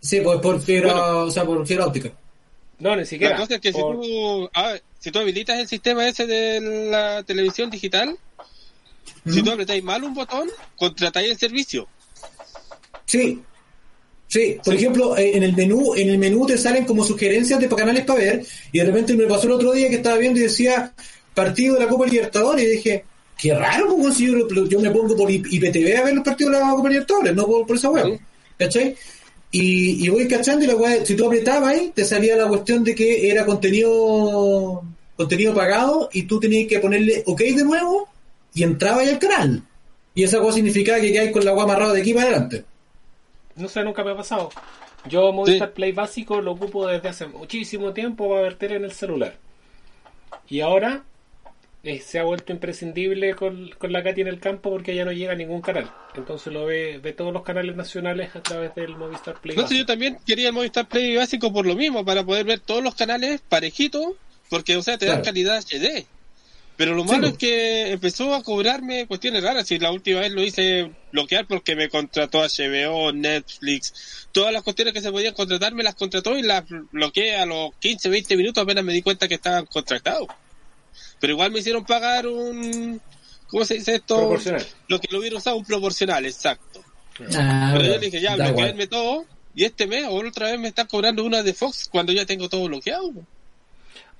Sí, 0.00 0.20
pues 0.22 0.38
por 0.40 0.60
fibra, 0.60 0.92
Bueno. 0.92 1.18
o 1.24 1.30
sea, 1.30 1.44
por 1.44 1.66
fibra 1.66 1.86
óptica. 1.86 2.10
No, 2.80 2.96
ni 2.96 3.04
siquiera. 3.04 3.34
La 3.34 3.40
cosa 3.40 3.54
es 3.56 3.60
que 3.60 3.72
si 3.72 3.78
por- 3.80 4.00
tú, 4.00 4.50
ah, 4.54 4.74
si 4.98 5.10
tú 5.10 5.18
habilitas 5.18 5.58
el 5.58 5.68
sistema 5.68 6.08
ese 6.08 6.26
de 6.26 6.60
la 6.90 7.22
televisión 7.22 7.70
digital, 7.70 8.16
si 9.30 9.42
tú 9.42 9.50
apretáis 9.50 9.84
mal 9.84 10.02
un 10.02 10.14
botón, 10.14 10.48
contratáis 10.76 11.30
el 11.30 11.38
servicio. 11.38 11.86
Sí. 13.06 13.40
Sí, 14.28 14.58
por 14.64 14.74
ejemplo, 14.74 15.16
eh, 15.16 15.36
en 15.36 15.42
el 15.42 15.56
menú, 15.56 15.94
en 15.96 16.08
el 16.08 16.16
menú 16.18 16.46
te 16.46 16.56
salen 16.56 16.84
como 16.84 17.04
sugerencias 17.04 17.58
de 17.58 17.68
canales 17.68 18.04
para 18.04 18.20
ver, 18.20 18.46
y 18.70 18.78
de 18.78 18.84
repente 18.84 19.14
me 19.14 19.26
pasó 19.26 19.46
el 19.46 19.52
otro 19.54 19.72
día 19.72 19.88
que 19.88 19.96
estaba 19.96 20.18
viendo 20.18 20.38
y 20.38 20.44
decía 20.44 20.92
partido 21.34 21.74
de 21.74 21.80
la 21.80 21.88
Copa 21.88 22.06
Libertadores, 22.06 22.64
y 22.64 22.68
dije, 22.70 23.04
qué 23.36 23.54
raro, 23.54 23.96
pues, 23.96 24.14
si 24.18 24.26
yo, 24.26 24.80
me 24.80 24.90
pongo 24.92 25.16
por 25.16 25.28
IPTV 25.30 25.96
a 25.98 26.04
ver 26.04 26.14
los 26.14 26.24
partidos 26.24 26.52
de 26.52 26.60
la 26.60 26.70
Copa 26.70 26.88
Libertadores, 26.88 27.34
no 27.34 27.44
por, 27.44 27.66
por 27.66 27.74
esa 27.76 27.90
hueá, 27.90 28.04
Sí. 28.04 28.18
¿cachai? 28.56 28.96
Y, 29.52 30.04
y 30.04 30.08
voy 30.08 30.28
cachando 30.28 30.64
y 30.64 30.68
la 30.68 30.76
weá, 30.76 31.04
si 31.04 31.16
tú 31.16 31.26
apretabas 31.26 31.74
ahí, 31.74 31.92
te 31.94 32.04
salía 32.04 32.36
la 32.36 32.46
cuestión 32.46 32.84
de 32.84 32.94
que 32.94 33.30
era 33.30 33.44
contenido 33.44 34.84
contenido 35.16 35.52
pagado 35.52 36.08
y 36.14 36.22
tú 36.22 36.40
tenías 36.40 36.66
que 36.66 36.78
ponerle 36.78 37.22
OK 37.26 37.40
de 37.40 37.62
nuevo 37.62 38.08
y 38.54 38.62
entraba 38.62 39.02
ahí 39.02 39.10
al 39.10 39.18
canal. 39.18 39.62
Y 40.14 40.22
esa 40.22 40.38
cosa 40.38 40.54
significaba 40.54 40.98
que 40.98 41.12
quedáis 41.12 41.30
con 41.30 41.44
la 41.44 41.50
agua 41.50 41.64
amarrada 41.64 41.92
de 41.92 42.00
aquí 42.00 42.14
para 42.14 42.28
adelante. 42.28 42.64
No 43.56 43.68
sé, 43.68 43.84
nunca 43.84 44.02
me 44.02 44.12
ha 44.12 44.16
pasado. 44.16 44.50
Yo 45.06 45.30
Movistar 45.32 45.72
Play 45.72 45.92
básico 45.92 46.40
lo 46.40 46.52
ocupo 46.52 46.86
desde 46.86 47.08
hace 47.08 47.26
muchísimo 47.26 47.92
tiempo 47.92 48.28
para 48.28 48.42
ver 48.42 48.54
tele 48.54 48.76
en 48.76 48.84
el 48.84 48.92
celular. 48.92 49.36
Y 50.48 50.60
ahora 50.60 51.04
eh, 51.82 52.00
se 52.00 52.18
ha 52.18 52.24
vuelto 52.24 52.52
imprescindible 52.52 53.34
con, 53.34 53.70
con 53.78 53.92
la 53.92 54.02
Katy 54.02 54.20
en 54.20 54.28
el 54.28 54.38
campo 54.38 54.70
porque 54.70 54.94
ya 54.94 55.04
no 55.04 55.12
llega 55.12 55.32
a 55.32 55.36
ningún 55.36 55.62
canal. 55.62 55.90
Entonces 56.14 56.52
lo 56.52 56.66
ve, 56.66 56.98
ve 57.02 57.12
todos 57.14 57.32
los 57.32 57.42
canales 57.42 57.74
nacionales 57.74 58.36
a 58.36 58.42
través 58.42 58.74
del 58.74 58.96
Movistar 58.96 59.40
Play 59.40 59.54
Entonces 59.54 59.78
yo 59.78 59.86
también 59.86 60.18
quería 60.26 60.48
el 60.48 60.54
Movistar 60.54 60.86
Play 60.86 61.16
básico 61.16 61.52
por 61.52 61.66
lo 61.66 61.74
mismo, 61.74 62.04
para 62.04 62.24
poder 62.24 62.44
ver 62.44 62.60
todos 62.60 62.82
los 62.82 62.94
canales 62.94 63.40
parejitos, 63.48 64.12
porque 64.50 64.76
o 64.76 64.82
sea, 64.82 64.98
te 64.98 65.06
dan 65.06 65.22
calidad 65.22 65.58
HD. 65.58 66.06
Pero 66.76 66.94
lo 66.94 67.04
malo 67.04 67.26
es 67.26 67.36
que 67.36 67.92
empezó 67.92 68.34
a 68.34 68.42
cobrarme 68.42 69.06
cuestiones 69.06 69.42
raras. 69.42 69.70
Y 69.70 69.78
la 69.78 69.92
última 69.92 70.20
vez 70.20 70.32
lo 70.32 70.42
hice 70.42 70.90
bloquear 71.12 71.46
porque 71.46 71.76
me 71.76 71.90
contrató 71.90 72.40
HBO, 72.40 73.12
Netflix, 73.12 74.28
todas 74.32 74.50
las 74.50 74.62
cuestiones 74.62 74.94
que 74.94 75.02
se 75.02 75.12
podían 75.12 75.34
contratar 75.34 75.74
me 75.74 75.82
las 75.82 75.94
contrató 75.94 76.38
y 76.38 76.42
las 76.42 76.64
bloqueé 76.90 77.36
a 77.36 77.44
los 77.44 77.74
15, 77.80 78.08
20 78.08 78.36
minutos 78.36 78.62
apenas 78.62 78.82
me 78.82 78.94
di 78.94 79.02
cuenta 79.02 79.28
que 79.28 79.34
estaban 79.34 79.66
contratados. 79.66 80.28
Pero 81.20 81.34
igual 81.34 81.52
me 81.52 81.60
hicieron 81.60 81.84
pagar 81.84 82.26
un... 82.26 83.00
¿Cómo 83.48 83.64
se 83.64 83.74
dice 83.74 83.96
esto? 83.96 84.16
Proporcional. 84.16 84.66
Lo 84.88 85.00
que 85.00 85.08
lo 85.10 85.18
hubiera 85.18 85.36
usado 85.36 85.56
un 85.56 85.64
proporcional, 85.64 86.24
exacto. 86.24 86.82
Ah, 87.36 87.70
Pero 87.72 87.84
yo 87.84 87.88
bueno, 87.90 88.00
le 88.00 88.06
dije, 88.06 88.20
ya, 88.20 88.36
bloqueenme 88.36 88.86
todo. 88.86 89.26
Y 89.54 89.64
este 89.64 89.86
mes, 89.86 90.06
o 90.08 90.26
otra 90.26 90.50
vez 90.50 90.60
me 90.60 90.68
están 90.68 90.86
cobrando 90.86 91.24
una 91.24 91.42
de 91.42 91.52
Fox 91.52 91.88
cuando 91.90 92.12
ya 92.12 92.24
tengo 92.24 92.48
todo 92.48 92.64
bloqueado. 92.66 93.12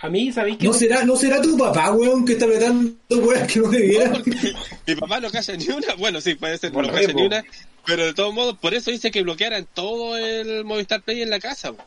A 0.01 0.09
mí, 0.09 0.32
¿sabéis 0.32 0.57
que 0.57 0.66
¿No 0.66 0.72
será, 0.72 1.05
¿No 1.05 1.14
será 1.14 1.40
tu 1.42 1.57
papá, 1.57 1.92
weón, 1.92 2.24
que 2.24 2.32
está 2.32 2.46
vetando 2.46 2.96
weas 3.11 3.51
que 3.51 3.61
no 3.61 3.68
debiera? 3.68 4.11
Mi 4.86 4.96
papá 4.96 5.20
no 5.20 5.30
calla 5.30 5.57
ni 5.57 5.68
una. 5.68 5.94
Bueno, 5.94 6.20
sí, 6.20 6.34
puede 6.34 6.59
ser, 6.59 6.72
Por 6.72 6.86
no 6.86 6.92
calla 6.92 7.12
ni 7.12 7.22
una. 7.22 7.44
Pero 7.84 8.07
de 8.07 8.14
todos 8.14 8.32
modos, 8.32 8.57
por 8.59 8.74
eso 8.74 8.90
hice 8.90 9.11
que 9.11 9.22
bloquearan 9.22 9.66
todo 9.72 10.16
el 10.16 10.64
Movistar 10.64 11.03
Play 11.03 11.22
en 11.22 11.30
la 11.30 11.38
casa. 11.38 11.72
po. 11.72 11.84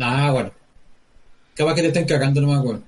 Ah, 0.00 0.30
bueno. 0.32 0.52
Capaz 1.54 1.74
que 1.74 1.82
te 1.82 1.88
estén 1.88 2.06
cagando 2.06 2.40
nomás, 2.40 2.64
weón. 2.64 2.84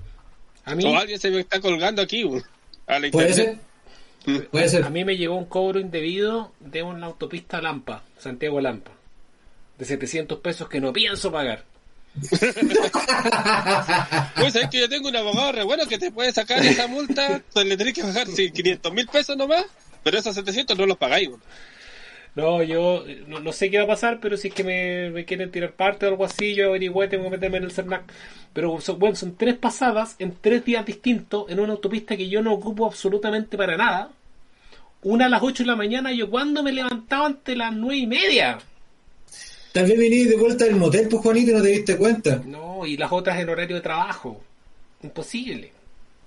A 0.64 0.74
mí, 0.74 0.84
O 0.84 0.96
alguien 0.96 1.18
se 1.18 1.30
me 1.30 1.40
está 1.40 1.60
colgando 1.60 2.02
aquí. 2.02 2.24
po, 2.24 2.40
A 2.86 2.98
la 2.98 3.10
Puede 3.10 3.32
ser. 3.32 3.58
Puede 4.50 4.68
ser. 4.68 4.84
a 4.84 4.90
mí 4.90 5.04
me 5.04 5.16
llegó 5.16 5.36
un 5.36 5.44
cobro 5.44 5.78
indebido 5.80 6.52
de 6.60 6.82
una 6.82 7.06
autopista 7.06 7.60
Lampa, 7.60 8.02
Santiago 8.18 8.60
Lampa, 8.60 8.90
de 9.78 9.84
700 9.84 10.38
pesos 10.40 10.68
que 10.68 10.80
no 10.80 10.92
pienso 10.92 11.30
pagar. 11.30 11.64
Pues 14.36 14.54
es 14.56 14.68
que 14.70 14.80
yo 14.80 14.88
tengo 14.88 15.08
un 15.08 15.16
abogado 15.16 15.52
re 15.52 15.62
bueno 15.64 15.86
que 15.86 15.98
te 15.98 16.10
puede 16.10 16.32
sacar 16.32 16.64
esa 16.64 16.86
multa. 16.86 17.42
Pues 17.52 17.66
le 17.66 17.76
tenés 17.76 17.94
que 17.94 18.02
pagar 18.02 18.26
sí, 18.28 18.50
500 18.50 18.92
mil 18.92 19.06
pesos 19.08 19.36
nomás. 19.36 19.64
Pero 20.02 20.18
esos 20.18 20.34
700 20.34 20.76
no 20.78 20.86
los 20.86 20.96
pagáis. 20.98 21.28
po. 21.28 21.38
No, 22.34 22.62
yo 22.62 23.06
eh, 23.06 23.24
no, 23.28 23.38
no 23.40 23.52
sé 23.52 23.70
qué 23.70 23.78
va 23.78 23.84
a 23.84 23.88
pasar, 23.88 24.18
pero 24.20 24.36
si 24.36 24.48
es 24.48 24.54
que 24.54 24.64
me, 24.64 25.10
me 25.10 25.24
quieren 25.24 25.50
tirar 25.50 25.72
parte 25.72 26.06
o 26.06 26.08
algo 26.08 26.24
así, 26.24 26.54
yo 26.54 26.68
averigüé, 26.68 27.08
tengo 27.08 27.24
que 27.24 27.30
meterme 27.30 27.58
en 27.58 27.64
el 27.64 27.70
CERNAC. 27.72 28.02
Pero 28.52 28.80
son, 28.80 28.98
bueno, 28.98 29.16
son 29.16 29.36
tres 29.36 29.56
pasadas 29.56 30.16
en 30.18 30.34
tres 30.40 30.64
días 30.64 30.84
distintos 30.84 31.46
en 31.48 31.60
una 31.60 31.72
autopista 31.72 32.16
que 32.16 32.28
yo 32.28 32.42
no 32.42 32.52
ocupo 32.52 32.86
absolutamente 32.86 33.56
para 33.56 33.76
nada. 33.76 34.10
Una 35.02 35.26
a 35.26 35.28
las 35.28 35.42
8 35.42 35.62
de 35.64 35.66
la 35.66 35.76
mañana, 35.76 36.12
yo 36.12 36.30
cuando 36.30 36.62
me 36.62 36.72
levantaba 36.72 37.26
ante 37.26 37.54
las 37.54 37.74
nueve 37.74 37.98
y 37.98 38.06
media. 38.06 38.58
Tal 39.72 39.86
vez 39.86 39.98
venís 39.98 40.28
de 40.28 40.36
vuelta 40.36 40.64
del 40.64 40.76
motel, 40.76 41.08
pues 41.08 41.22
Juanito, 41.22 41.50
y 41.50 41.54
no 41.54 41.62
te 41.62 41.68
diste 41.68 41.96
cuenta. 41.96 42.42
No, 42.46 42.86
y 42.86 42.96
las 42.96 43.12
otras 43.12 43.38
en 43.38 43.48
horario 43.48 43.76
de 43.76 43.82
trabajo. 43.82 44.40
Imposible. 45.02 45.73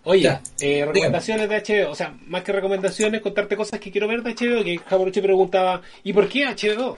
Oye, 0.10 0.24
Ya, 0.24 0.42
eh, 0.62 0.86
recomendaciones 0.86 1.50
de 1.50 1.56
HBO. 1.58 1.92
O 1.92 1.96
sea, 1.96 2.18
más 2.28 2.42
que 2.42 2.54
recomendaciones, 2.54 3.22
contarte 3.22 3.58
cosas 3.58 3.80
que 3.82 3.92
quiero 3.92 4.08
ver 4.08 4.24
de 4.24 4.32
HBO. 4.34 4.64
Que 4.64 4.78
Jaboruchi 4.78 5.20
preguntaba, 5.20 5.82
¿y 6.02 6.14
por 6.14 6.30
qué 6.30 6.46
HBO? 6.46 6.96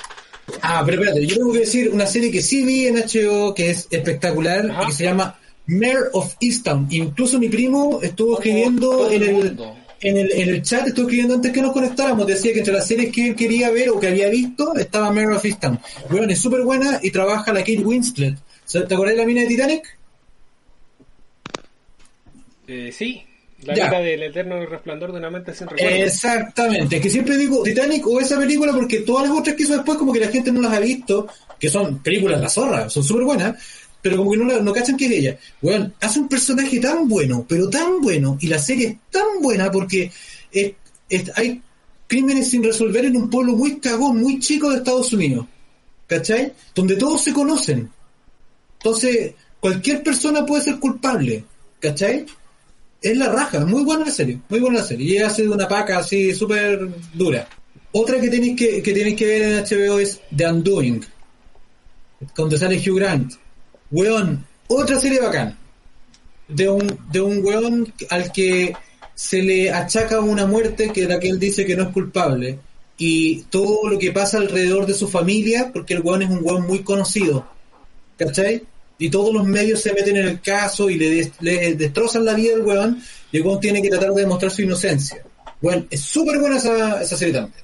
Ah, 0.61 0.83
pero 0.85 1.01
espérate, 1.01 1.25
yo 1.25 1.37
tengo 1.37 1.53
que 1.53 1.59
decir 1.59 1.89
una 1.91 2.05
serie 2.05 2.31
que 2.31 2.41
sí 2.43 2.63
vi 2.63 2.85
en 2.85 2.97
HBO, 2.97 3.55
que 3.55 3.71
es 3.71 3.87
espectacular, 3.89 4.69
Ajá. 4.69 4.83
y 4.83 4.85
que 4.87 4.91
se 4.93 5.03
llama 5.05 5.39
Mayor 5.65 6.11
of 6.13 6.35
Easttown. 6.39 6.87
Incluso 6.91 7.39
mi 7.39 7.49
primo 7.49 7.99
estuvo 8.03 8.35
escribiendo 8.37 9.09
en 9.09 9.23
el... 9.23 9.59
en 10.01 10.17
el, 10.17 10.31
en 10.31 10.49
el 10.49 10.61
chat 10.61 10.87
estuve 10.87 11.05
escribiendo 11.05 11.33
antes 11.33 11.51
que 11.51 11.61
nos 11.63 11.73
conectáramos, 11.73 12.27
decía 12.27 12.53
que 12.53 12.59
entre 12.59 12.73
las 12.73 12.87
series 12.87 13.11
que 13.11 13.29
él 13.29 13.35
quería 13.35 13.71
ver 13.71 13.89
o 13.89 13.99
que 13.99 14.07
había 14.07 14.29
visto 14.29 14.75
estaba 14.75 15.11
Mare 15.11 15.35
of 15.35 15.43
Easttown. 15.43 15.79
Bueno, 16.11 16.27
es 16.31 16.39
súper 16.39 16.61
buena 16.61 16.99
y 17.01 17.09
trabaja 17.09 17.51
la 17.53 17.61
Kate 17.61 17.79
Winslet. 17.79 18.37
¿Te 18.71 18.93
acordás 18.93 19.15
de 19.15 19.21
la 19.21 19.25
mina 19.25 19.41
de 19.41 19.47
Titanic? 19.47 19.98
Eh, 22.71 22.91
sí, 22.91 23.23
la 23.63 23.73
Ya. 23.75 23.87
vida 23.89 23.99
del 24.01 24.23
eterno 24.23 24.63
resplandor 24.65 25.11
de 25.11 25.17
una 25.17 25.29
mente 25.31 25.53
sin 25.55 25.67
recuerdo. 25.67 25.95
Exactamente, 25.95 26.97
es 26.97 27.01
que 27.01 27.09
siempre 27.09 27.35
digo 27.37 27.63
Titanic 27.63 28.05
o 28.05 28.19
esa 28.19 28.37
película 28.37 28.71
porque 28.73 28.99
todas 28.99 29.27
las 29.27 29.37
otras 29.37 29.55
que 29.55 29.63
hizo 29.63 29.73
después 29.73 29.97
como 29.97 30.13
que 30.13 30.19
la 30.19 30.27
gente 30.27 30.51
no 30.51 30.61
las 30.61 30.73
ha 30.73 30.79
visto, 30.79 31.27
que 31.59 31.69
son 31.69 31.97
películas 31.99 32.39
la 32.39 32.47
zorra, 32.49 32.89
son 32.89 33.03
súper 33.03 33.23
buenas, 33.25 33.55
pero 34.01 34.17
como 34.17 34.31
que 34.31 34.37
no, 34.37 34.45
la- 34.45 34.59
no 34.61 34.71
cachan 34.71 34.95
que 34.95 35.05
es 35.07 35.11
ella. 35.11 35.37
Bueno, 35.61 35.91
hace 35.99 36.19
un 36.19 36.29
personaje 36.29 36.79
tan 36.79 37.07
bueno, 37.09 37.43
pero 37.49 37.67
tan 37.69 37.99
bueno, 38.01 38.37
y 38.39 38.47
la 38.47 38.59
serie 38.59 38.87
es 38.87 38.95
tan 39.09 39.41
buena 39.41 39.71
porque 39.71 40.11
es- 40.51 40.73
es- 41.09 41.31
hay 41.35 41.59
crímenes 42.07 42.49
sin 42.51 42.63
resolver 42.63 43.03
en 43.05 43.17
un 43.17 43.29
pueblo 43.31 43.53
muy 43.53 43.79
cagón, 43.79 44.21
muy 44.21 44.39
chico 44.39 44.69
de 44.69 44.77
Estados 44.77 45.11
Unidos, 45.11 45.47
¿cachai? 46.07 46.53
Donde 46.75 46.95
todos 46.95 47.21
se 47.23 47.33
conocen. 47.33 47.89
Entonces, 48.77 49.33
cualquier 49.59 50.01
persona 50.03 50.45
puede 50.45 50.63
ser 50.63 50.79
culpable, 50.79 51.43
¿cachai? 51.79 52.25
Es 53.01 53.17
la 53.17 53.29
raja, 53.29 53.65
muy 53.65 53.83
buena 53.83 54.05
la 54.05 54.11
serie, 54.11 54.39
muy 54.49 54.59
buena 54.59 54.79
la 54.79 54.85
serie. 54.85 55.13
Y 55.13 55.17
hace 55.17 55.43
de 55.43 55.49
una 55.49 55.67
paca 55.67 55.99
así 55.99 56.33
súper 56.33 56.89
dura. 57.13 57.47
Otra 57.91 58.19
que 58.19 58.29
tenéis 58.29 58.57
que, 58.57 58.81
que 58.81 58.93
tenéis 58.93 59.15
que 59.15 59.25
ver 59.25 59.41
en 59.41 59.63
HBO 59.63 59.99
es 59.99 60.21
The 60.35 60.47
Undoing, 60.51 61.05
donde 62.35 62.57
sale 62.57 62.77
Hugh 62.77 62.97
Grant. 62.97 63.33
Weón, 63.89 64.45
otra 64.67 64.99
serie 64.99 65.21
bacán. 65.21 65.57
De 66.47 66.67
un, 66.67 66.99
de 67.11 67.21
un 67.21 67.45
weón 67.45 67.93
al 68.09 68.31
que 68.31 68.73
se 69.13 69.41
le 69.41 69.71
achaca 69.71 70.19
una 70.19 70.45
muerte 70.45 70.91
que 70.91 71.07
la 71.07 71.19
que 71.19 71.29
él 71.29 71.39
dice 71.39 71.65
que 71.65 71.75
no 71.75 71.83
es 71.83 71.89
culpable. 71.89 72.59
Y 72.97 73.43
todo 73.43 73.87
lo 73.87 73.97
que 73.97 74.11
pasa 74.11 74.37
alrededor 74.37 74.85
de 74.85 74.93
su 74.93 75.07
familia, 75.07 75.71
porque 75.71 75.93
el 75.93 76.01
weón 76.01 76.23
es 76.23 76.29
un 76.29 76.39
weón 76.43 76.67
muy 76.67 76.83
conocido. 76.83 77.45
¿cachai? 78.19 78.61
Y 78.99 79.09
todos 79.09 79.33
los 79.33 79.45
medios 79.45 79.81
se 79.81 79.93
meten 79.93 80.17
en 80.17 80.27
el 80.27 80.41
caso 80.41 80.89
y 80.89 80.95
le, 80.97 81.09
des- 81.09 81.31
le 81.39 81.73
destrozan 81.75 82.25
la 82.25 82.33
vida 82.33 82.53
al 82.55 82.61
weón 82.61 83.01
y 83.31 83.37
el 83.37 83.43
weón 83.43 83.59
tiene 83.59 83.81
que 83.81 83.89
tratar 83.89 84.11
de 84.13 84.21
demostrar 84.21 84.51
su 84.51 84.61
inocencia. 84.61 85.23
Bueno, 85.61 85.85
es 85.89 86.01
súper 86.01 86.37
buena 86.37 86.57
esa, 86.57 87.01
esa 87.01 87.17
serie 87.17 87.33
también. 87.33 87.63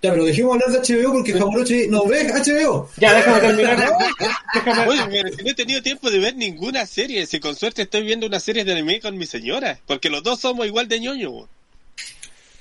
Ya, 0.00 0.12
pero 0.12 0.24
dejemos 0.24 0.52
hablar 0.54 0.70
de 0.70 0.78
HBO 0.94 1.12
porque 1.12 1.32
Jamuroche 1.32 1.88
no 1.88 2.06
ve 2.06 2.24
HBO. 2.32 2.88
Ya, 2.98 3.14
déjame 3.14 3.40
terminar. 3.40 3.92
déjame, 4.54 4.86
Oye, 4.88 5.00
pero 5.10 5.36
si 5.36 5.42
no 5.42 5.50
he 5.50 5.54
tenido 5.54 5.82
tiempo 5.82 6.08
de 6.10 6.18
ver 6.20 6.36
ninguna 6.36 6.86
serie. 6.86 7.26
Si 7.26 7.40
con 7.40 7.56
suerte 7.56 7.82
estoy 7.82 8.02
viendo 8.02 8.26
una 8.26 8.38
serie 8.38 8.64
de 8.64 8.72
anime 8.72 9.00
con 9.00 9.18
mi 9.18 9.26
señora. 9.26 9.80
Porque 9.86 10.08
los 10.08 10.22
dos 10.22 10.38
somos 10.40 10.66
igual 10.66 10.86
de 10.88 11.00
ñoño. 11.00 11.48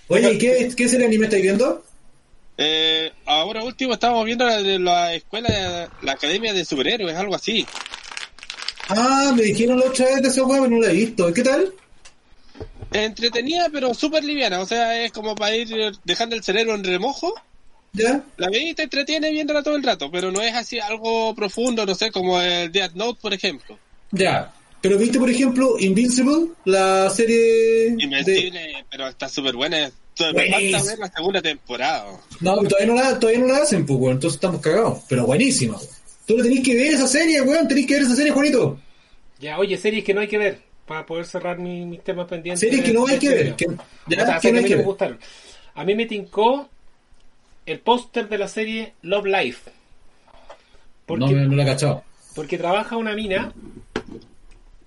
Oye, 0.07 0.33
¿y 0.33 0.37
¿qué, 0.39 0.71
qué 0.75 0.89
serie 0.89 1.05
anime 1.05 1.25
estáis 1.25 1.43
viendo? 1.43 1.83
Eh, 2.57 3.11
ahora 3.25 3.63
último 3.63 3.93
estamos 3.93 4.25
viendo 4.25 4.43
la 4.45 4.59
la 4.59 5.13
escuela, 5.13 5.89
la 6.01 6.11
academia 6.11 6.53
de 6.53 6.65
superhéroes, 6.65 7.15
algo 7.15 7.35
así. 7.35 7.65
Ah, 8.89 9.33
me 9.35 9.43
dijeron 9.43 9.79
la 9.79 9.85
otra 9.85 10.05
vez 10.05 10.21
de 10.21 10.27
esa 10.29 10.43
weá, 10.43 10.61
pero 10.61 10.75
no 10.75 10.81
la 10.81 10.91
he 10.91 10.95
visto. 10.95 11.31
¿Qué 11.33 11.43
tal? 11.43 11.73
Entretenida, 12.91 13.67
pero 13.71 13.93
súper 13.93 14.23
liviana. 14.23 14.61
O 14.61 14.65
sea, 14.65 15.03
es 15.03 15.11
como 15.11 15.35
para 15.35 15.55
ir 15.55 15.97
dejando 16.03 16.35
el 16.35 16.43
cerebro 16.43 16.73
en 16.73 16.83
remojo. 16.83 17.33
¿Ya? 17.93 18.23
La 18.37 18.49
veis 18.49 18.71
y 18.71 18.73
te 18.75 18.83
entretiene 18.83 19.31
viéndola 19.31 19.63
todo 19.63 19.75
el 19.75 19.83
rato, 19.83 20.11
pero 20.11 20.31
no 20.31 20.41
es 20.41 20.53
así 20.53 20.79
algo 20.79 21.33
profundo, 21.35 21.85
no 21.85 21.95
sé, 21.95 22.11
como 22.11 22.39
el 22.39 22.71
Death 22.71 22.93
Note, 22.93 23.19
por 23.21 23.33
ejemplo. 23.33 23.77
Ya. 24.11 24.53
Pero 24.81 24.97
viste, 24.97 25.19
por 25.19 25.29
ejemplo, 25.29 25.77
Invincible, 25.79 26.49
la 26.65 27.09
serie 27.09 27.37
de... 27.37 27.95
Invencible, 27.97 28.85
pero 28.89 29.07
está 29.07 29.27
súper 29.27 29.55
buena. 29.55 29.91
Falta 30.17 30.83
ver 30.83 30.99
la 30.99 31.11
segunda 31.15 31.41
temporada. 31.41 32.19
No, 32.41 32.55
todavía 32.63 32.87
no 32.87 32.95
la, 32.95 33.19
todavía 33.19 33.39
no 33.41 33.47
la 33.47 33.57
hacen, 33.59 33.85
pues, 33.85 33.99
weón. 33.99 34.13
Entonces 34.15 34.35
estamos 34.35 34.61
cagados. 34.61 34.99
Pero 35.07 35.25
buenísima, 35.25 35.75
weón. 35.77 35.89
Tú 36.25 36.37
lo 36.37 36.43
tenés 36.43 36.63
que 36.63 36.75
ver 36.75 36.93
esa 36.93 37.07
serie, 37.07 37.41
weón. 37.41 37.67
Tenés 37.67 37.85
que 37.87 37.93
ver 37.93 38.03
esa 38.03 38.15
serie, 38.15 38.31
Juanito. 38.31 38.79
Ya, 39.39 39.57
oye, 39.59 39.77
series 39.77 40.03
que 40.03 40.13
no 40.13 40.21
hay 40.21 40.27
que 40.27 40.37
ver 40.37 40.61
para 40.85 41.05
poder 41.05 41.25
cerrar 41.25 41.59
mi- 41.59 41.85
mis 41.85 42.03
temas 42.03 42.27
pendientes. 42.27 42.59
Series 42.61 42.83
que 42.83 42.93
no 42.93 43.05
hay 43.07 43.19
que 43.19 43.29
ver. 43.29 43.55
Que, 43.55 43.65
ya, 44.07 44.23
O 44.23 44.25
sea, 44.25 44.39
que 44.39 44.51
no 44.51 44.57
hay 44.59 44.63
que 44.63 44.69
me 44.71 44.75
ver. 44.77 44.85
gustaron. 44.85 45.19
A 45.75 45.83
mí 45.83 45.93
me 45.95 46.05
tincó 46.07 46.67
el 47.65 47.79
póster 47.79 48.27
de 48.29 48.37
la 48.37 48.47
serie 48.47 48.93
Love 49.03 49.25
Life. 49.27 49.69
Porque, 51.05 51.25
No, 51.25 51.45
no 51.45 51.55
la 51.55 51.63
he 51.63 51.65
cachado. 51.65 52.03
porque 52.33 52.57
trabaja 52.57 52.97
una 52.97 53.13
mina. 53.13 53.53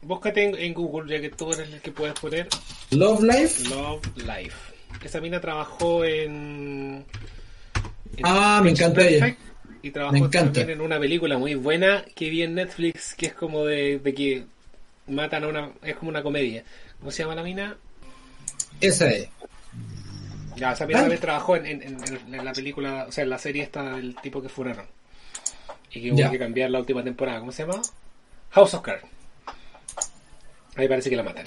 Búscate 0.02 0.44
en, 0.44 0.54
en 0.56 0.74
Google, 0.74 1.14
ya 1.14 1.20
que 1.20 1.28
tú 1.30 1.52
eres 1.52 1.68
el 1.72 1.80
que 1.80 1.92
puedes 1.92 2.18
poner 2.18 2.48
Love 2.90 3.22
Life. 3.22 3.68
Love 3.68 4.00
Life. 4.16 4.56
Esa 5.02 5.20
mina 5.20 5.40
trabajó 5.40 6.04
en. 6.04 7.04
en 8.16 8.22
Ah, 8.22 8.60
me 8.62 8.70
encanta 8.70 9.06
ella. 9.06 9.36
Y 9.82 9.90
trabajó 9.90 10.12
Me 10.12 10.18
encanta. 10.18 10.52
también 10.60 10.70
en 10.78 10.80
una 10.84 10.98
película 11.00 11.38
muy 11.38 11.54
buena 11.54 12.04
que 12.14 12.28
vi 12.28 12.42
en 12.42 12.54
Netflix, 12.54 13.14
que 13.14 13.26
es 13.26 13.32
como 13.34 13.64
de, 13.64 13.98
de 13.98 14.14
que 14.14 14.44
matan 15.06 15.44
a 15.44 15.48
una. 15.48 15.70
Es 15.82 15.96
como 15.96 16.10
una 16.10 16.22
comedia. 16.22 16.64
¿Cómo 16.98 17.10
se 17.10 17.22
llama 17.22 17.34
la 17.34 17.42
mina? 17.42 17.76
Esa 18.80 19.08
es. 19.08 19.28
Ya, 20.56 20.72
esa 20.72 20.86
mina 20.86 20.98
Ah. 20.98 21.02
también 21.02 21.20
trabajó 21.20 21.56
en, 21.56 21.66
en- 21.66 22.44
la 22.44 22.52
película, 22.52 23.06
o 23.08 23.12
sea, 23.12 23.24
en 23.24 23.30
la 23.30 23.38
serie 23.38 23.62
esta 23.62 23.96
del 23.96 24.14
tipo 24.16 24.42
que 24.42 24.50
funaron. 24.50 24.84
Y 25.92 26.02
que 26.02 26.12
hubo 26.12 26.18
Ya. 26.18 26.30
que 26.30 26.38
cambiar 26.38 26.70
la 26.70 26.78
última 26.80 27.02
temporada. 27.02 27.40
¿Cómo 27.40 27.50
se 27.52 27.64
llama? 27.64 27.80
House 28.50 28.74
of 28.74 28.82
Cards. 28.82 29.04
Ahí 30.76 30.86
parece 30.88 31.08
que 31.08 31.16
la 31.16 31.22
matan. 31.22 31.46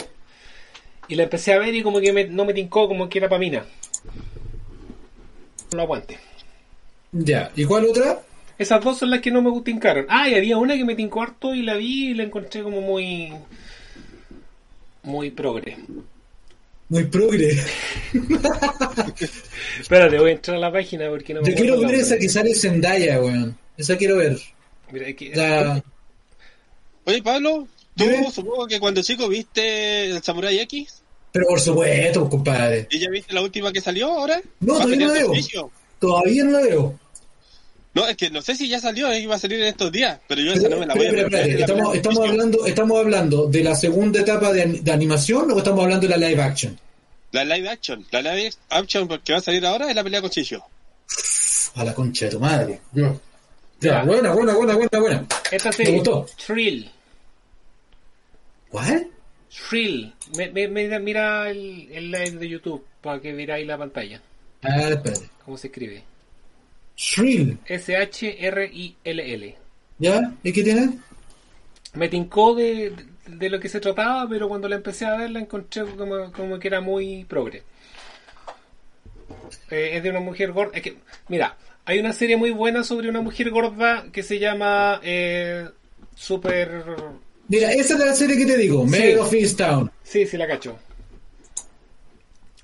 Y 1.08 1.16
la 1.16 1.24
empecé 1.24 1.54
a 1.54 1.60
ver 1.60 1.74
y 1.76 1.84
como 1.84 2.00
que 2.00 2.14
me- 2.14 2.28
no 2.28 2.46
me 2.46 2.54
tincó 2.54 2.88
como 2.88 3.10
que 3.10 3.20
era 3.20 3.30
para 3.30 3.40
mina. 3.40 3.66
No 5.72 5.78
lo 5.78 5.82
aguante. 5.84 6.18
Ya. 7.12 7.52
¿Y 7.56 7.66
cuál 7.66 7.86
otra? 7.86 8.22
Esas 8.58 8.84
dos 8.84 8.98
son 9.00 9.10
las 9.10 9.20
que 9.22 9.32
no 9.32 9.42
me 9.42 9.62
tincaron. 9.62 10.06
Ah, 10.10 10.30
y 10.30 10.36
había 10.36 10.58
una 10.58 10.76
que 10.76 10.86
me 10.86 10.96
tincó 10.96 11.22
harto 11.24 11.54
y 11.56 11.62
la 11.64 11.76
vi 11.76 12.10
y 12.12 12.14
la 12.14 12.24
encontré 12.24 12.64
como 12.64 12.82
muy... 12.82 13.34
Muy 15.04 15.32
progre. 15.32 15.78
Muy 16.90 17.04
progre. 17.06 17.58
Espérate, 19.80 20.18
voy 20.20 20.30
a 20.32 20.34
entrar 20.34 20.58
a 20.58 20.60
la 20.60 20.72
página 20.72 21.10
porque 21.10 21.34
no 21.34 21.42
me 21.42 21.50
Yo 21.50 21.56
quiero 21.56 21.80
ver 21.80 21.96
esa 21.96 22.18
que 22.18 22.30
sale 22.30 22.54
Zendaya, 22.56 23.20
weón. 23.22 23.58
Esa 23.78 23.98
quiero 23.98 24.18
ver. 24.18 24.38
Mira, 24.92 25.12
que- 25.14 25.36
La... 25.36 25.84
Oye, 27.06 27.22
Pablo, 27.22 27.68
tú 27.96 28.32
supongo 28.32 28.68
que 28.68 28.80
cuando 28.80 29.02
chico 29.02 29.28
viste 29.28 30.06
el 30.12 30.24
Samurai 30.24 30.60
X 30.60 31.02
Pero 31.32 31.48
por 31.48 31.60
supuesto, 31.60 32.30
compadre. 32.30 32.88
y 32.90 33.00
ya 33.00 33.10
viste 33.10 33.34
la 33.34 33.42
última 33.42 33.72
que 33.72 33.82
salió 33.82 34.12
ahora. 34.12 34.42
No, 34.60 34.74
Va 34.76 34.80
todavía 34.84 34.98
no 35.08 35.08
la 35.08 35.14
veo. 35.20 35.28
servicio. 35.28 35.72
Todavía 36.00 36.44
no 36.44 36.52
la 36.52 36.62
veo. 36.62 37.00
No, 37.96 38.08
es 38.08 38.18
que 38.18 38.32
no 38.32 38.42
sé 38.42 38.56
si 38.56 38.68
ya 38.68 38.80
salió, 38.80 39.16
iba 39.16 39.36
a 39.36 39.40
salir 39.40 39.60
en 39.62 39.68
estos 39.68 39.92
días, 39.92 40.20
pero 40.28 40.42
yo 40.42 40.54
esa 40.54 40.68
no 40.68 40.78
me 40.80 40.88
la 40.88 40.96
pero, 40.96 41.12
voy 41.12 41.22
a 41.22 41.30
pero, 41.30 41.60
estamos, 41.60 41.96
estamos 41.96 42.28
hablando, 42.28 42.66
estamos 42.66 43.00
hablando 43.00 43.46
de 43.48 43.64
la 43.64 43.76
segunda 43.76 44.20
etapa 44.22 44.52
de, 44.52 44.64
an- 44.64 44.84
de 44.84 44.92
animación 44.92 45.52
o 45.52 45.58
estamos 45.60 45.84
hablando 45.84 46.08
de 46.08 46.18
la 46.18 46.28
live 46.28 46.42
action? 46.42 46.80
La 47.32 47.46
live 47.46 47.70
action, 47.70 48.04
la 48.12 48.22
live 48.24 48.52
action 48.70 49.08
que 49.24 49.34
va 49.34 49.40
a 49.40 49.42
salir 49.44 49.64
ahora 49.66 49.90
es 49.90 49.96
la 49.96 50.04
pelea 50.04 50.22
con 50.22 50.32
Chicho. 50.32 50.64
A 51.76 51.84
la 51.84 51.94
concha 51.94 52.26
de 52.26 52.32
tu 52.32 52.40
madre. 52.40 52.80
Ya, 53.80 54.04
buena, 54.04 54.34
buena, 54.34 54.54
buena, 54.54 54.74
buena, 54.76 55.00
buena. 55.00 55.26
Esta 55.52 55.70
Me 55.70 55.76
serie, 55.76 55.94
gustó. 55.96 56.26
Thrill. 56.48 56.90
¿Cuál? 58.74 59.08
Thrill. 59.70 60.12
Me- 60.36 60.50
me- 60.52 60.68
me- 60.68 61.00
mira 61.00 61.48
el, 61.52 61.88
el 61.92 62.10
live 62.10 62.32
de 62.32 62.50
YouTube 62.50 62.84
para 63.02 63.22
que 63.22 63.32
veráis 63.32 63.68
la 63.68 63.78
pantalla. 63.78 64.20
Ah, 64.64 64.90
espérate. 64.90 65.30
¿Cómo 65.46 65.58
se 65.58 65.68
escribe? 65.68 66.04
Shrill. 66.98 67.60
S-H-R-I-L-L. 67.68 69.56
¿Ya? 70.00 70.34
¿Y 70.42 70.52
qué 70.52 70.64
tiene? 70.64 70.90
Me 71.94 72.10
tincó 72.10 72.56
de, 72.56 72.96
de 73.28 73.50
lo 73.52 73.60
que 73.60 73.70
se 73.70 73.80
trataba, 73.80 74.28
pero 74.28 74.50
cuando 74.50 74.68
la 74.68 74.78
empecé 74.78 75.06
a 75.06 75.18
ver 75.18 75.30
la 75.30 75.40
encontré 75.42 75.86
como, 75.96 76.32
como 76.32 76.58
que 76.58 76.68
era 76.68 76.82
muy 76.82 77.24
progre. 77.26 77.62
Eh, 79.70 79.92
es 79.98 80.02
de 80.02 80.10
una 80.10 80.20
mujer 80.20 80.52
gorda. 80.52 80.72
Es 80.76 80.82
que, 80.82 80.98
mira, 81.28 81.56
hay 81.86 82.00
una 82.00 82.12
serie 82.14 82.38
muy 82.38 82.50
buena 82.50 82.84
sobre 82.84 83.08
una 83.08 83.22
mujer 83.22 83.52
gorda 83.52 84.06
que 84.12 84.24
se 84.24 84.40
llama 84.40 85.00
eh, 85.04 85.70
Super... 86.16 86.84
Mira, 87.48 87.72
esa 87.74 87.94
es 87.94 88.00
la 88.00 88.16
serie 88.16 88.38
que 88.38 88.46
te 88.46 88.58
digo, 88.58 88.86
Mare 88.86 89.14
Sí. 89.14 89.18
of 89.20 89.34
Easttown. 89.34 89.92
Sí, 90.04 90.26
sí 90.26 90.38
la 90.38 90.48
cacho. 90.48 90.78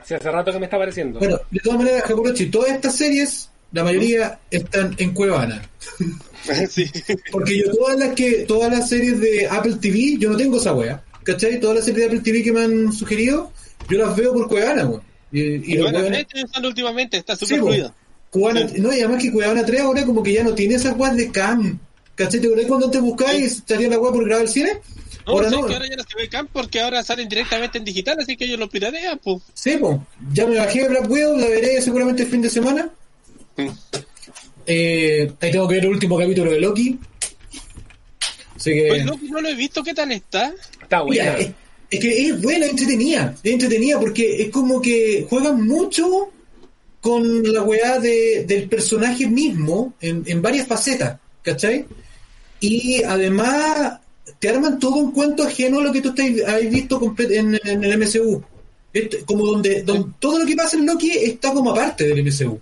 Sí, 0.05 0.13
hace 0.13 0.31
rato 0.31 0.51
que 0.51 0.59
me 0.59 0.65
está 0.65 0.77
apareciendo. 0.77 1.19
Bueno, 1.19 1.39
de 1.51 1.59
todas 1.59 1.77
maneras, 1.79 2.03
Jacurochi, 2.03 2.47
todas 2.47 2.71
estas 2.71 2.95
series, 2.95 3.49
la 3.73 3.83
mayoría 3.83 4.39
están 4.49 4.95
en 4.97 5.13
Cuevana. 5.13 5.61
sí. 6.69 6.85
Porque 7.31 7.59
yo 7.59 7.71
todas 7.71 7.99
las 7.99 8.15
que, 8.15 8.45
todas 8.47 8.71
las 8.71 8.89
series 8.89 9.19
de 9.19 9.47
Apple 9.47 9.75
TV, 9.79 10.17
yo 10.17 10.31
no 10.31 10.37
tengo 10.37 10.57
esa 10.57 10.73
wea. 10.73 11.03
¿Cachai? 11.23 11.59
Todas 11.59 11.75
las 11.77 11.85
series 11.85 12.01
de 12.01 12.05
Apple 12.07 12.21
TV 12.21 12.43
que 12.43 12.51
me 12.53 12.61
han 12.63 12.91
sugerido, 12.93 13.51
yo 13.89 13.99
las 13.99 14.15
veo 14.15 14.33
por 14.33 14.47
Cuevana, 14.47 14.85
weón. 14.87 15.03
Y, 15.31 15.41
y 15.75 15.77
estoy 15.85 16.43
usando 16.43 16.69
últimamente, 16.69 17.17
está 17.17 17.35
Sí, 17.35 17.45
súper. 17.45 17.91
Cubana, 18.31 18.61
no, 18.77 18.93
y 18.93 18.99
además 18.99 19.21
que 19.21 19.31
Cuevana 19.31 19.65
3 19.65 19.81
ahora 19.81 20.05
como 20.05 20.21
que 20.23 20.33
ya 20.33 20.43
no 20.43 20.53
tiene 20.55 20.75
esas 20.75 20.95
weas 20.97 21.15
de 21.15 21.31
cam, 21.31 21.79
¿Cachai? 22.19 22.41
¿Te 22.41 22.47
acordás 22.47 22.65
cuando 22.65 22.85
antes 22.87 23.01
buscáis 23.01 23.39
y 23.45 23.63
salía 23.65 23.87
la 23.87 23.97
web 23.97 24.11
por 24.11 24.25
grabar 24.25 24.43
el 24.43 24.49
cine? 24.51 24.81
No, 25.25 25.31
ahora 25.33 25.49
no. 25.49 25.65
que 25.65 25.73
ahora 25.73 25.87
ya 25.87 25.95
no 25.95 26.03
se 26.03 26.17
ve 26.17 26.27
cam 26.27 26.47
porque 26.51 26.81
ahora 26.81 27.01
salen 27.01 27.29
directamente 27.29 27.77
en 27.77 27.85
digital, 27.85 28.17
así 28.19 28.35
que 28.35 28.43
ellos 28.43 28.59
lo 28.59 28.69
piratean, 28.69 29.17
pues. 29.23 29.41
Sí, 29.53 29.77
pues. 29.79 29.99
Ya 30.33 30.45
me 30.45 30.57
bajé 30.57 30.85
Black 30.89 31.09
Widow, 31.09 31.37
la 31.37 31.47
veré 31.47 31.81
seguramente 31.81 32.23
el 32.23 32.29
fin 32.29 32.41
de 32.41 32.49
semana. 32.49 32.89
Mm. 33.55 33.67
Eh, 34.65 35.31
ahí 35.39 35.49
tengo 35.49 35.65
que 35.69 35.75
ver 35.75 35.85
el 35.85 35.91
último 35.91 36.17
capítulo 36.17 36.51
de 36.51 36.59
Loki. 36.59 36.99
Así 38.57 38.73
que. 38.73 38.87
Pues 38.89 39.05
Loki 39.05 39.29
no 39.29 39.39
lo 39.39 39.47
he 39.47 39.55
visto, 39.55 39.81
¿qué 39.81 39.93
tal 39.93 40.11
está? 40.11 40.53
Está 40.81 41.05
Mira, 41.05 41.23
buena. 41.23 41.37
es, 41.37 41.51
es 41.89 41.99
que 42.01 42.27
es 42.27 42.41
buena, 42.41 42.65
es 42.65 42.71
entretenida. 42.71 43.33
Es 43.41 43.53
entretenida 43.53 43.97
porque 43.97 44.41
es 44.41 44.49
como 44.49 44.81
que 44.81 45.25
juegan 45.29 45.65
mucho 45.65 46.33
con 46.99 47.53
la 47.53 47.61
weá 47.61 47.97
de, 47.97 48.43
del 48.45 48.67
personaje 48.67 49.25
mismo 49.25 49.93
en, 50.01 50.23
en 50.25 50.41
varias 50.41 50.67
facetas, 50.67 51.17
¿cachai? 51.41 51.85
Y 52.59 53.03
además 53.03 53.99
te 54.39 54.49
arman 54.49 54.79
todo 54.79 54.95
un 54.95 55.11
cuento 55.11 55.43
ajeno 55.43 55.79
a 55.79 55.83
lo 55.83 55.91
que 55.91 56.01
tú 56.01 56.09
estás, 56.09 56.27
has 56.47 56.69
visto 56.69 57.15
en, 57.17 57.59
en 57.63 57.83
el 57.83 57.97
MCU. 57.97 58.43
Como 59.25 59.45
donde, 59.45 59.83
donde 59.83 60.13
todo 60.19 60.39
lo 60.39 60.45
que 60.45 60.55
pasa 60.55 60.77
en 60.77 60.85
Loki 60.85 61.11
está 61.11 61.53
como 61.53 61.71
aparte 61.71 62.07
del 62.07 62.23
MCU. 62.23 62.59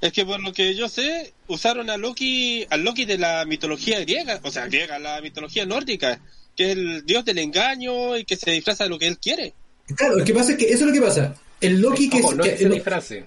Es 0.00 0.12
que 0.12 0.26
por 0.26 0.40
lo 0.42 0.52
que 0.52 0.74
yo 0.74 0.88
sé, 0.88 1.32
usaron 1.46 1.88
a 1.88 1.96
Loki, 1.96 2.66
al 2.68 2.82
Loki 2.84 3.04
de 3.04 3.18
la 3.18 3.44
mitología 3.46 4.00
griega, 4.00 4.40
o 4.42 4.50
sea, 4.50 4.66
griega, 4.66 4.98
la 4.98 5.20
mitología 5.20 5.64
nórdica, 5.64 6.20
que 6.54 6.72
es 6.72 6.76
el 6.76 7.06
dios 7.06 7.24
del 7.24 7.38
engaño 7.38 8.16
y 8.16 8.24
que 8.24 8.36
se 8.36 8.50
disfraza 8.50 8.84
de 8.84 8.90
lo 8.90 8.98
que 8.98 9.06
él 9.06 9.18
quiere. 9.18 9.54
Claro, 9.96 10.16
lo 10.16 10.24
que 10.24 10.34
pasa 10.34 10.52
es 10.52 10.58
que 10.58 10.66
eso 10.66 10.80
es 10.80 10.86
lo 10.86 10.92
que 10.92 11.00
pasa. 11.00 11.34
El 11.60 11.80
Loki 11.80 12.10
que, 12.10 12.20
no 12.20 12.42
se 12.44 12.68
disfrace. 12.68 13.24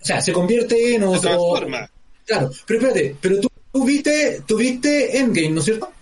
o 0.00 0.04
sea, 0.04 0.20
se 0.20 0.32
convierte 0.32 0.94
en 0.94 1.02
o- 1.04 1.14
Se 1.14 1.22
transforma. 1.22 1.90
Claro, 2.24 2.50
pero 2.66 2.80
espérate, 2.80 3.16
pero 3.20 3.40
tú, 3.40 3.48
tú 3.76 3.84
viste, 3.84 4.42
tú 4.46 4.56
viste 4.56 5.18
Endgame, 5.18 5.50
¿no 5.50 5.58
es 5.60 5.66
cierto? 5.66 5.92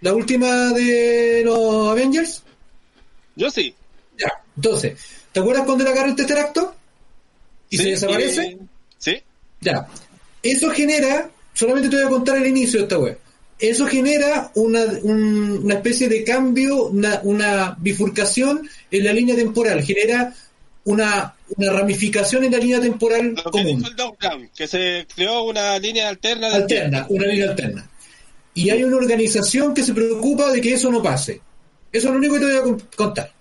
La 0.00 0.12
última 0.14 0.70
de 0.72 1.42
los 1.44 1.88
Avengers. 1.90 2.42
Yo 3.36 3.48
sí. 3.50 3.74
Ya. 4.18 4.32
Entonces, 4.56 4.98
¿te 5.30 5.40
acuerdas 5.40 5.64
cuando 5.64 5.84
le 5.84 5.90
agarra 5.90 6.08
el 6.08 6.16
Tesseracto? 6.16 6.74
Y 7.70 7.76
Sí, 7.78 7.84
se 7.84 7.90
desaparece. 7.90 8.58
Sí. 8.98 9.22
Ya. 9.60 9.86
Eso 10.42 10.70
genera, 10.70 11.30
solamente 11.54 11.88
te 11.88 11.96
voy 11.96 12.04
a 12.06 12.08
contar 12.08 12.36
el 12.38 12.46
inicio 12.48 12.80
de 12.80 12.84
esta 12.84 12.98
web. 12.98 13.18
Eso 13.58 13.86
genera 13.86 14.50
una, 14.56 14.80
un- 15.02 15.60
una 15.64 15.74
especie 15.74 16.08
de 16.08 16.24
cambio, 16.24 16.86
una, 16.86 17.20
una 17.22 17.76
bifurcación 17.78 18.68
en 18.90 19.04
la 19.04 19.12
línea 19.12 19.36
temporal. 19.36 19.82
Genera 19.84 20.34
una, 20.84 21.36
una 21.56 21.72
ramificación 21.72 22.44
en 22.44 22.52
la 22.52 22.58
línea 22.58 22.80
temporal 22.80 23.30
Lo 23.36 23.42
que 23.44 23.50
común. 23.50 23.82
dijo 23.82 24.16
el 24.38 24.50
que 24.50 24.66
se 24.68 25.06
creó 25.14 25.42
una 25.44 25.78
línea 25.78 26.08
alterna 26.08 26.48
de 26.50 26.56
alterna, 26.56 27.06
una 27.08 27.26
línea 27.26 27.50
alterna. 27.50 27.88
Y 28.54 28.70
hay 28.70 28.84
una 28.84 28.96
organización 28.96 29.72
que 29.74 29.82
se 29.82 29.94
preocupa 29.94 30.50
de 30.52 30.60
que 30.60 30.74
eso 30.74 30.90
no 30.90 31.02
pase. 31.02 31.40
Eso 31.90 32.08
es 32.08 32.12
lo 32.12 32.18
único 32.18 32.34
que 32.34 32.40
te 32.40 32.46
voy 32.46 32.56
a 32.56 32.62
con- 32.62 32.82
contar. 32.96 33.32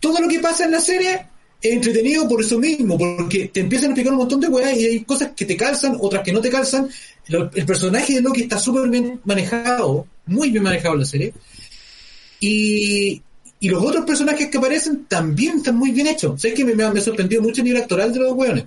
Todo 0.00 0.20
lo 0.20 0.28
que 0.28 0.38
pasa 0.40 0.64
en 0.64 0.72
la 0.72 0.80
serie 0.80 1.26
es 1.62 1.72
entretenido 1.72 2.26
por 2.28 2.40
eso 2.40 2.58
mismo, 2.58 2.96
porque 2.96 3.48
te 3.48 3.60
empiezan 3.60 3.90
a 3.90 3.92
explicar 3.92 4.12
un 4.12 4.20
montón 4.20 4.40
de 4.40 4.48
weas 4.48 4.76
y 4.78 4.86
hay 4.86 5.00
cosas 5.04 5.32
que 5.36 5.44
te 5.44 5.56
calzan, 5.56 5.96
otras 6.00 6.22
que 6.22 6.32
no 6.32 6.40
te 6.40 6.48
calzan. 6.50 6.88
Lo- 7.28 7.50
el 7.54 7.66
personaje 7.66 8.14
de 8.14 8.20
Loki 8.22 8.42
está 8.42 8.58
súper 8.58 8.88
bien 8.88 9.20
manejado, 9.24 10.06
muy 10.26 10.50
bien 10.50 10.62
manejado 10.62 10.94
en 10.94 11.00
la 11.00 11.06
serie. 11.06 11.32
Y, 12.40 13.20
y 13.60 13.68
los 13.68 13.84
otros 13.84 14.06
personajes 14.06 14.48
que 14.50 14.56
aparecen 14.56 15.04
también 15.04 15.58
están 15.58 15.76
muy 15.76 15.90
bien 15.92 16.06
hechos. 16.06 16.40
¿Sabes 16.40 16.56
que 16.56 16.64
me, 16.64 16.74
me 16.74 17.00
sorprendido 17.00 17.42
mucho 17.42 17.60
el 17.60 17.66
nivel 17.66 17.82
actoral 17.82 18.10
de 18.12 18.18
los 18.18 18.32
weones? 18.32 18.64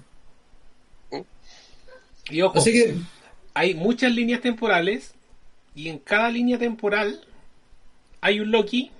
Y 2.29 2.41
ojo, 2.41 2.59
Así 2.59 2.71
que, 2.71 2.95
hay 3.55 3.73
muchas 3.73 4.13
líneas 4.13 4.41
temporales 4.41 5.13
y 5.75 5.89
en 5.89 5.97
cada 5.97 6.29
línea 6.29 6.57
temporal 6.57 7.21
hay 8.21 8.39
un 8.39 8.51
Loki 8.51 8.91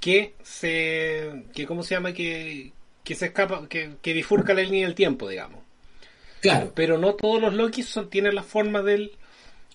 que 0.00 0.34
se 0.42 1.44
que 1.54 1.66
cómo 1.66 1.82
se 1.82 1.94
llama 1.94 2.12
que, 2.12 2.72
que 3.02 3.14
se 3.14 3.26
escapa 3.26 3.68
que, 3.68 3.92
que 4.02 4.12
bifurca 4.12 4.54
la 4.54 4.62
línea 4.62 4.86
del 4.86 4.94
tiempo 4.94 5.28
digamos 5.28 5.60
claro, 6.40 6.72
pero 6.74 6.98
no 6.98 7.14
todos 7.14 7.40
los 7.40 7.54
Loki 7.54 7.82
son, 7.82 8.10
tienen 8.10 8.34
la 8.34 8.42
forma 8.42 8.82
del 8.82 9.12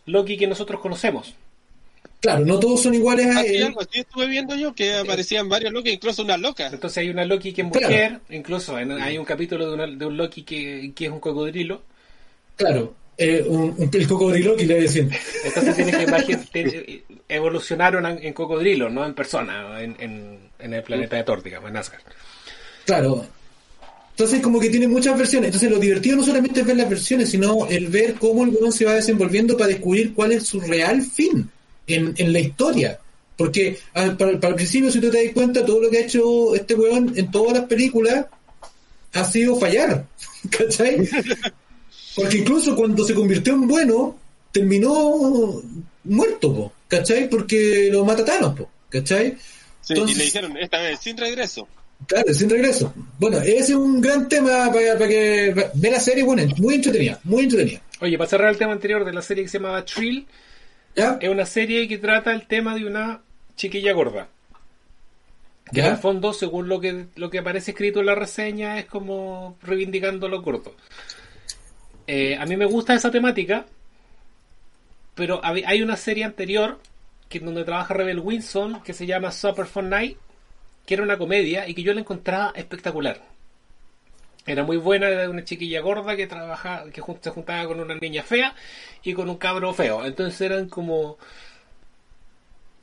Loki 0.05 0.37
que 0.37 0.47
nosotros 0.47 0.79
conocemos 0.79 1.33
claro, 2.21 2.45
no 2.45 2.57
todos 2.59 2.81
son 2.83 2.93
iguales 2.93 3.25
a 3.35 3.41
él. 3.41 3.63
algo 3.65 3.81
así 3.81 3.99
estuve 3.99 4.27
viendo 4.27 4.55
yo 4.55 4.73
que 4.73 4.93
aparecían 4.95 5.49
varios 5.49 5.73
Loki, 5.73 5.89
incluso 5.89 6.21
una 6.23 6.37
loca. 6.37 6.67
entonces 6.67 6.97
hay 6.99 7.09
una 7.09 7.25
Loki 7.25 7.51
que 7.51 7.61
es 7.63 7.67
Claro. 7.69 7.87
mujer 7.89 8.19
incluso 8.29 8.79
en- 8.79 8.91
hay 8.93 9.17
un 9.17 9.25
capítulo 9.25 9.67
de, 9.67 9.73
una- 9.73 9.87
de 9.87 10.05
un 10.05 10.15
Loki 10.15 10.43
que, 10.43 10.93
que 10.95 11.05
es 11.07 11.11
un 11.11 11.19
cocodrilo 11.19 11.83
Claro, 12.55 12.93
eh, 13.17 13.43
un, 13.47 13.75
un- 13.77 13.89
el 13.91 14.07
cocodrilo 14.07 14.55
que 14.55 14.65
le 14.65 14.81
decían. 14.81 15.09
entonces 15.43 15.75
tienes 15.75 15.95
que 15.97 16.03
imaginar 16.11 16.45
te- 16.51 17.03
evolucionaron 17.27 18.05
en, 18.05 18.23
en 18.23 18.33
cocodrilo 18.33 18.89
no 18.89 19.05
en 19.05 19.13
persona 19.13 19.81
en, 19.81 19.95
en, 19.99 20.39
en 20.59 20.73
el 20.73 20.83
planeta 20.83 21.17
de 21.17 21.23
Thor 21.23 21.41
digamos 21.43 21.69
en 21.69 21.77
Asgard 21.77 22.01
Claro. 22.85 23.25
Entonces 24.11 24.41
como 24.41 24.59
que 24.59 24.69
tiene 24.69 24.87
muchas 24.87 25.17
versiones. 25.17 25.47
Entonces 25.47 25.71
lo 25.71 25.79
divertido 25.79 26.17
no 26.17 26.23
solamente 26.23 26.59
es 26.59 26.65
ver 26.65 26.75
las 26.77 26.89
versiones, 26.89 27.29
sino 27.29 27.65
el 27.67 27.87
ver 27.87 28.15
cómo 28.15 28.43
el 28.43 28.71
se 28.71 28.85
va 28.85 28.93
desenvolviendo 28.93 29.55
para 29.55 29.69
descubrir 29.69 30.13
cuál 30.13 30.33
es 30.33 30.45
su 30.47 30.59
real 30.59 31.01
fin 31.01 31.49
en, 31.93 32.13
en 32.17 32.33
la 32.33 32.39
historia. 32.39 32.99
Porque 33.37 33.79
al- 33.93 34.17
para, 34.17 34.39
para 34.39 34.49
el 34.49 34.55
principio, 34.55 34.91
si 34.91 34.99
tú 34.99 35.09
te 35.09 35.23
das 35.25 35.33
cuenta, 35.33 35.65
todo 35.65 35.81
lo 35.81 35.89
que 35.89 35.97
ha 35.97 36.01
hecho 36.01 36.53
este 36.55 36.75
weón 36.75 37.13
en 37.15 37.31
todas 37.31 37.53
las 37.57 37.65
películas 37.65 38.25
ha 39.13 39.23
sido 39.23 39.55
fallar. 39.55 40.05
¿Cachai? 40.49 41.07
Porque 42.15 42.37
incluso 42.39 42.75
cuando 42.75 43.03
se 43.05 43.13
convirtió 43.13 43.53
en 43.53 43.67
bueno, 43.67 44.17
terminó 44.51 45.61
muerto, 46.03 46.53
po, 46.53 46.73
¿cachai? 46.87 47.29
Porque 47.29 47.89
lo 47.91 48.03
mata 48.05 48.25
Thanos, 48.25 48.55
po, 48.57 48.69
¿cachai? 48.89 49.37
Sí, 49.81 49.93
Entonces- 49.93 50.15
y 50.15 50.19
le 50.19 50.25
dijeron, 50.25 50.57
esta 50.57 50.81
vez, 50.81 50.99
sin 50.99 51.17
regreso. 51.17 51.67
Claro, 52.07 52.33
sin 52.33 52.49
regreso. 52.49 52.93
Bueno, 53.19 53.39
ese 53.41 53.57
es 53.59 53.69
un 53.71 54.01
gran 54.01 54.27
tema 54.27 54.71
para, 54.73 54.93
para 54.93 55.07
que 55.07 55.69
ve 55.75 55.91
la 55.91 55.99
serie, 55.99 56.23
bueno, 56.23 56.43
muy 56.57 56.75
entretenida, 56.75 57.19
muy 57.23 57.43
entretenida. 57.43 57.81
Oye, 58.01 58.17
para 58.17 58.29
cerrar 58.29 58.49
el 58.49 58.57
tema 58.57 58.71
anterior 58.73 59.05
de 59.05 59.13
la 59.13 59.21
serie 59.21 59.43
que 59.43 59.49
se 59.49 59.59
llamaba 59.59 59.85
Trill, 59.85 60.25
¿Ya? 60.95 61.17
es 61.21 61.29
una 61.29 61.45
serie 61.45 61.87
que 61.87 61.97
trata 61.97 62.33
el 62.33 62.47
tema 62.47 62.75
de 62.75 62.85
una 62.85 63.21
chiquilla 63.55 63.93
gorda. 63.93 64.27
Que 65.71 65.79
en 65.79 65.85
¿Ya? 65.85 65.91
el 65.91 65.97
fondo, 65.97 66.33
según 66.33 66.67
lo 66.67 66.79
que, 66.79 67.05
lo 67.15 67.29
que 67.29 67.39
aparece 67.39 67.71
escrito 67.71 67.99
en 67.99 68.07
la 68.07 68.15
reseña, 68.15 68.77
es 68.77 68.85
como 68.85 69.57
reivindicando 69.61 70.27
lo 70.27 70.41
gordo. 70.41 70.75
Eh, 72.07 72.35
a 72.37 72.45
mí 72.45 72.57
me 72.57 72.65
gusta 72.65 72.93
esa 72.93 73.11
temática, 73.11 73.65
pero 75.15 75.39
hay 75.43 75.81
una 75.81 75.95
serie 75.95 76.25
anterior 76.25 76.79
que 77.31 77.37
en 77.37 77.45
donde 77.45 77.63
trabaja 77.63 77.93
Rebel 77.93 78.19
Wilson 78.19 78.83
que 78.83 78.93
se 78.93 79.07
llama 79.07 79.31
Super 79.31 79.65
Fun 79.65 79.89
Night, 79.89 80.17
que 80.85 80.93
era 80.93 81.03
una 81.03 81.17
comedia 81.17 81.67
y 81.67 81.73
que 81.73 81.83
yo 81.83 81.93
la 81.93 82.01
encontraba 82.01 82.51
espectacular. 82.55 83.30
Era 84.45 84.63
muy 84.63 84.77
buena, 84.77 85.07
era 85.07 85.29
una 85.29 85.43
chiquilla 85.43 85.81
gorda 85.81 86.15
que 86.15 86.25
trabajaba, 86.27 86.89
que 86.89 87.01
se 87.21 87.29
juntaba 87.29 87.67
con 87.67 87.79
una 87.79 87.95
niña 87.95 88.23
fea 88.23 88.55
y 89.03 89.13
con 89.13 89.29
un 89.29 89.37
cabro 89.37 89.73
feo. 89.73 90.03
Entonces 90.05 90.41
eran 90.41 90.67
como 90.67 91.17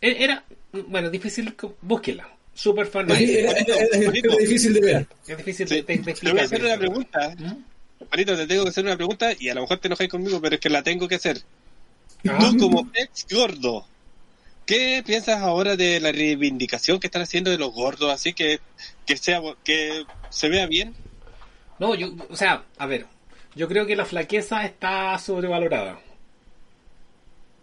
e- 0.01 0.25
era 0.25 0.45
bueno, 0.87 1.11
difícil, 1.11 1.55
búsquela. 1.83 2.29
Era- 2.65 3.51
era- 3.53 4.11
era 4.13 4.37
difícil 4.37 4.73
de 4.75 4.81
ver. 4.81 5.07
Es 5.27 5.37
difícil 5.37 5.69
Sí. 5.69 5.75
de, 5.77 5.83
de- 5.83 5.99
de 5.99 6.15
Te 6.15 6.31
voy 6.31 6.41
a 6.41 6.43
explicar. 6.43 6.45
hacer 6.45 6.65
una 6.65 6.79
pregunta. 6.79 7.35
¿Mm? 7.39 8.05
Juanito, 8.09 8.37
te 8.37 8.47
tengo 8.47 8.63
que 8.65 8.71
hacer 8.71 8.85
una 8.85 8.97
pregunta 8.97 9.33
y 9.39 9.49
a 9.49 9.55
lo 9.55 9.61
mejor 9.63 9.79
te 9.79 9.89
enojáis 9.89 10.11
conmigo, 10.11 10.41
pero 10.41 10.55
es 10.55 10.61
que 10.61 10.71
la 10.71 10.83
tengo 10.83 11.09
que 11.09 11.17
hacer. 11.17 11.43
Ah. 12.29 12.39
Tú 12.41 12.57
como 12.59 12.89
ex 12.95 13.27
gordo, 13.31 13.87
¿qué 14.67 15.03
piensas 15.07 15.41
ahora 15.41 15.77
de 15.77 16.01
la 16.01 16.11
reivindicación 16.13 16.99
que 17.01 17.07
están 17.09 17.23
haciendo 17.23 17.51
de 17.51 17.59
los 17.59 17.73
gordos? 17.73 18.13
Así 18.13 18.33
que 18.33 18.61
que 19.07 19.17
sea 19.17 19.41
que 19.65 20.05
se 20.31 20.49
vea 20.49 20.67
bien. 20.67 20.95
No, 21.79 21.95
yo, 21.95 22.09
o 22.29 22.37
sea, 22.37 22.64
a 22.79 22.87
ver, 22.87 23.07
yo 23.55 23.68
creo 23.68 23.87
que 23.87 23.97
la 23.97 24.05
flaqueza 24.05 24.64
está 24.64 25.18
sobrevalorada. 25.18 26.01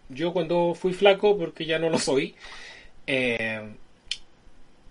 Yo 0.08 0.32
cuando 0.32 0.74
fui 0.74 0.92
flaco, 0.92 1.36
porque 1.36 1.66
ya 1.66 1.78
no 1.78 1.90
lo 1.90 1.98
soy, 1.98 2.34
eh, 3.06 3.60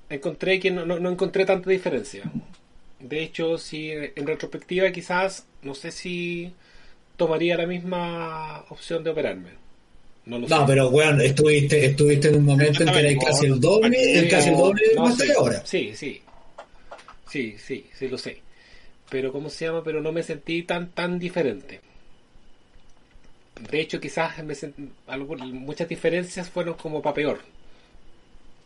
encontré 0.10 0.60
que 0.60 0.72
no, 0.72 0.86
no- 0.86 1.00
no 1.00 1.10
encontré 1.10 1.46
tanta 1.46 1.70
diferencia. 1.70 2.24
De 3.00 3.22
hecho, 3.24 3.58
si 3.58 3.92
en 3.92 4.28
retrospectiva 4.28 4.92
quizás, 4.92 5.46
no 5.62 5.74
sé 5.76 5.92
si 5.92 6.54
tomaría 7.18 7.58
la 7.58 7.66
misma 7.66 8.66
opción 8.70 9.04
de 9.04 9.10
operarme. 9.10 9.50
No 10.26 10.40
lo 10.40 10.48
sé. 10.48 10.56
No, 10.56 10.66
pero 10.66 10.90
weón, 10.90 11.22
estuviste, 11.22 11.86
estuviste 11.86 12.30
en 12.30 12.38
un 12.38 12.46
momento 12.46 12.84
en 12.84 12.92
que 12.92 13.00
era 13.00 13.20
casi 13.20 13.46
el 13.46 13.60
doble, 13.60 14.20
el 14.20 14.30
casi 14.30 14.50
el 14.50 14.58
doble 14.58 14.82
de 14.90 14.96
No, 14.96 15.04
más 15.04 15.18
sí, 15.18 15.28
que 15.28 15.34
ahora. 15.34 15.62
Sí, 15.66 15.96
sí. 15.96 16.22
Sí, 17.30 17.56
sí, 17.60 17.86
sí 17.94 18.08
lo 18.08 18.18
sé. 18.18 18.42
Pero 19.10 19.32
¿cómo 19.32 19.50
se 19.50 19.66
llama? 19.66 19.84
Pero 19.84 20.02
no 20.02 20.12
me 20.12 20.24
sentí 20.24 20.64
tan 20.64 20.90
tan 20.92 21.20
diferente. 21.20 21.82
De 23.70 23.80
hecho, 23.80 24.00
quizás 24.02 24.44
me 24.44 24.54
sent- 24.54 24.74
algo- 25.08 25.38
muchas 25.38 25.88
diferencias 25.88 26.50
fueron 26.50 26.74
como 26.76 27.02
para 27.02 27.14
peor. 27.14 27.40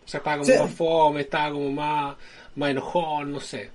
O 0.06 0.08
sea, 0.08 0.18
estaba 0.20 0.38
como 0.38 0.52
Sí. 0.52 0.58
más 0.60 0.72
fome, 0.72 1.22
estaba 1.22 1.52
como 1.52 1.72
más, 1.72 2.16
más 2.56 2.72
enojón, 2.72 3.32
no 3.32 3.40
sé. 3.40 3.70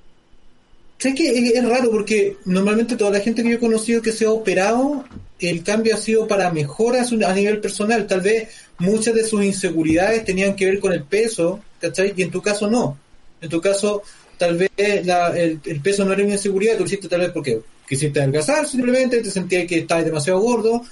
¿Sabes 0.99 1.17
que 1.19 1.29
es, 1.29 1.55
es 1.55 1.69
raro 1.69 1.91
porque 1.91 2.37
normalmente 2.47 2.97
toda 2.97 3.11
la 3.13 3.21
gente 3.21 3.43
que 3.43 3.51
yo 3.51 3.57
he 3.57 3.61
conocido 3.61 4.01
que 4.03 4.11
se 4.13 4.25
ha 4.25 4.31
operado 4.31 5.05
el 5.39 5.63
cambio 5.63 5.95
ha 5.95 5.99
sido 5.99 6.27
para 6.27 6.51
mejoras 6.51 7.13
a 7.13 7.35
nivel 7.35 7.61
personal. 7.61 8.07
Tal 8.07 8.21
vez 8.23 8.49
muchas 8.79 9.15
de 9.15 9.25
sus 9.25 9.45
inseguridades 9.45 10.25
tenían 10.25 10.57
que 10.57 10.65
ver 10.67 10.81
con 10.81 10.93
el 10.93 11.05
peso, 11.05 11.61
¿cachai? 11.81 12.15
Y 12.17 12.23
en 12.23 12.31
tu 12.31 12.41
caso 12.41 12.69
no. 12.71 12.97
En 13.41 13.51
tu 13.51 13.61
caso, 13.61 14.03
tal 14.37 14.57
vez 14.59 14.71
la, 15.05 15.29
el, 15.29 15.61
el, 15.65 15.81
peso 15.81 16.05
no 16.05 16.13
era 16.13 16.23
una 16.25 16.35
inseguridad, 16.35 16.75
tú 16.75 16.81
lo 16.81 16.87
hiciste 16.87 17.09
tal 17.09 17.21
vez 17.21 17.31
porque 17.31 17.61
quisiste 17.89 18.21
adelgazar 18.21 18.67
simplemente, 18.67 19.21
te 19.23 19.31
sentías 19.31 19.67
que 19.67 19.79
estabas 19.79 20.05
demasiado 20.05 20.41
gordo. 20.41 20.83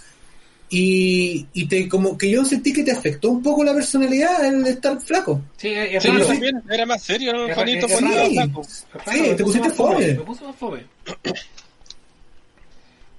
Y, 0.74 1.47
y 1.53 1.66
te 1.66 1.86
como 1.86 2.16
que 2.16 2.30
yo 2.30 2.45
sentí 2.47 2.72
que 2.72 2.82
te 2.82 2.93
afectó 2.93 3.28
un 3.30 3.43
poco 3.43 3.62
la 3.62 3.74
personalidad 3.74 4.43
el 4.47 4.66
estar 4.66 4.99
flaco. 5.03 5.43
Sí, 5.59 5.68
es 5.68 6.03
Sí, 6.03 6.09
raro. 6.09 6.26
también 6.26 6.62
era 6.70 6.86
más 6.86 7.03
serio, 7.03 7.32
Juanito, 7.55 7.86
flaco. 7.88 8.64
Sí, 8.64 9.22
te 9.36 9.45
pusiste 9.45 9.68
fome. 9.70 9.95
fome. 9.95 10.07
Me 10.14 10.20
puso 10.20 10.45
más 10.47 10.57
fome. 10.57 10.80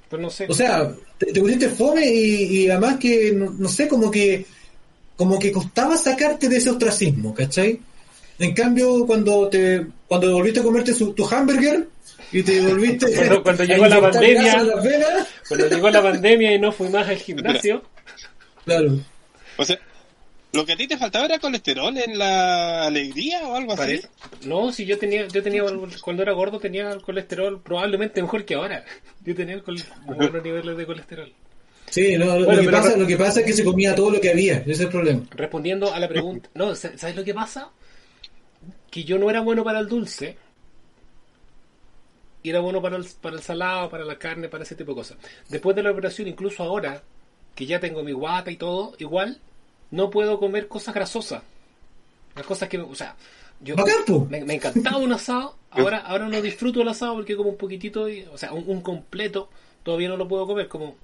Pero 0.09 0.21
no 0.21 0.29
sé. 0.29 0.47
O 0.49 0.53
sea, 0.53 0.91
te, 1.17 1.27
te 1.27 1.39
pusiste 1.39 1.69
fome 1.69 2.05
y, 2.11 2.43
y 2.63 2.69
además 2.69 2.97
que, 2.97 3.31
no, 3.33 3.51
no 3.51 3.69
sé, 3.69 3.87
como 3.87 4.09
que 4.09 4.45
como 5.15 5.37
que 5.37 5.51
costaba 5.51 5.95
sacarte 5.95 6.49
de 6.49 6.57
ese 6.57 6.71
ostracismo, 6.71 7.33
¿cachai? 7.35 7.79
En 8.39 8.53
cambio, 8.53 9.05
cuando 9.05 9.47
te 9.49 9.85
cuando 10.07 10.31
volviste 10.33 10.59
a 10.59 10.63
comerte 10.63 10.93
su- 10.93 11.13
tu 11.13 11.27
hamburger 11.27 11.87
y 12.31 12.41
te 12.43 12.61
volviste 12.61 13.05
Cuando- 13.43 13.63
llegó 13.63 13.87
la 13.87 14.01
pandemia. 14.01 14.63
venas, 14.83 15.27
Cuando 15.47 15.69
llegó 15.69 15.89
la 15.89 16.01
pandemia 16.01 16.53
y 16.55 16.59
no 16.59 16.71
fui 16.71 16.89
más 16.89 17.07
al 17.07 17.17
gimnasio, 17.17 17.83
claro. 18.65 18.99
O 19.57 19.63
sea, 19.65 19.77
lo 20.51 20.65
que 20.65 20.73
a 20.73 20.75
ti 20.77 20.87
te 20.87 20.97
faltaba 20.97 21.25
era 21.25 21.39
colesterol 21.39 21.95
en 21.97 22.17
la 22.17 22.85
alegría 22.87 23.47
o 23.47 23.55
algo 23.55 23.73
así. 23.73 24.01
No, 24.45 24.71
si 24.71 24.85
yo 24.85 24.97
tenía, 24.97 25.27
yo 25.27 25.41
tenía, 25.43 25.63
cuando 26.01 26.23
era 26.23 26.31
gordo 26.33 26.59
tenía 26.59 26.91
el 26.91 27.01
colesterol 27.01 27.61
probablemente 27.61 28.21
mejor 28.21 28.45
que 28.45 28.55
ahora. 28.55 28.83
Yo 29.23 29.35
tenía 29.35 29.61
buenos 30.05 30.43
niveles 30.43 30.75
de 30.77 30.85
colesterol. 30.85 31.31
Sí, 31.89 32.17
no, 32.17 32.39
lo, 32.39 32.59
que 32.59 32.69
pasa, 32.69 32.97
lo 32.97 33.05
que 33.05 33.17
pasa 33.17 33.39
es 33.41 33.45
que 33.45 33.53
se 33.53 33.63
comía 33.63 33.93
todo 33.93 34.09
lo 34.09 34.19
que 34.19 34.31
había, 34.31 34.57
ese 34.57 34.71
es 34.71 34.79
el 34.79 34.89
problema. 34.89 35.21
Respondiendo 35.31 35.93
a 35.93 35.99
la 35.99 36.07
pregunta, 36.07 36.49
no, 36.55 36.73
sa- 36.75 36.97
¿sabes 36.97 37.15
lo 37.15 37.23
que 37.23 37.35
pasa? 37.35 37.69
Que 38.93 39.03
yo 39.03 39.17
no 39.17 39.27
era 39.27 39.41
bueno 39.41 39.63
para 39.63 39.79
el 39.79 39.87
dulce. 39.89 40.37
Y 42.43 42.49
era 42.51 42.59
bueno 42.59 42.79
para 42.79 42.97
el, 42.97 43.05
para 43.21 43.37
el 43.37 43.41
salado, 43.41 43.89
para 43.89 44.05
la 44.05 44.19
carne, 44.19 44.49
para 44.49 44.63
ese 44.63 44.75
tipo 44.75 44.91
de 44.91 44.97
cosas. 44.97 45.17
Después 45.49 45.75
de 45.75 45.81
la 45.81 45.89
operación, 45.89 46.27
incluso 46.27 46.61
ahora, 46.61 47.01
que 47.55 47.65
ya 47.65 47.79
tengo 47.79 48.03
mi 48.03 48.11
guata 48.11 48.51
y 48.51 48.57
todo, 48.57 48.93
igual 48.99 49.39
no 49.89 50.11
puedo 50.11 50.37
comer 50.39 50.67
cosas 50.67 50.93
grasosas. 50.93 51.41
Las 52.35 52.45
cosas 52.45 52.69
que, 52.69 52.77
o 52.77 52.93
sea, 52.93 53.15
yo 53.61 53.75
me, 54.29 54.43
me 54.45 54.53
encantaba 54.53 54.97
un 54.97 55.11
asado, 55.11 55.55
ahora 55.71 55.97
ahora 55.99 56.27
no 56.27 56.39
disfruto 56.39 56.83
el 56.83 56.87
asado 56.89 57.15
porque 57.15 57.35
como 57.35 57.49
un 57.49 57.57
poquitito, 57.57 58.07
y- 58.07 58.25
o 58.31 58.37
sea, 58.37 58.53
un, 58.53 58.65
un 58.67 58.81
completo, 58.81 59.49
todavía 59.81 60.09
no 60.09 60.17
lo 60.17 60.27
puedo 60.27 60.45
comer, 60.45 60.67
como 60.67 60.97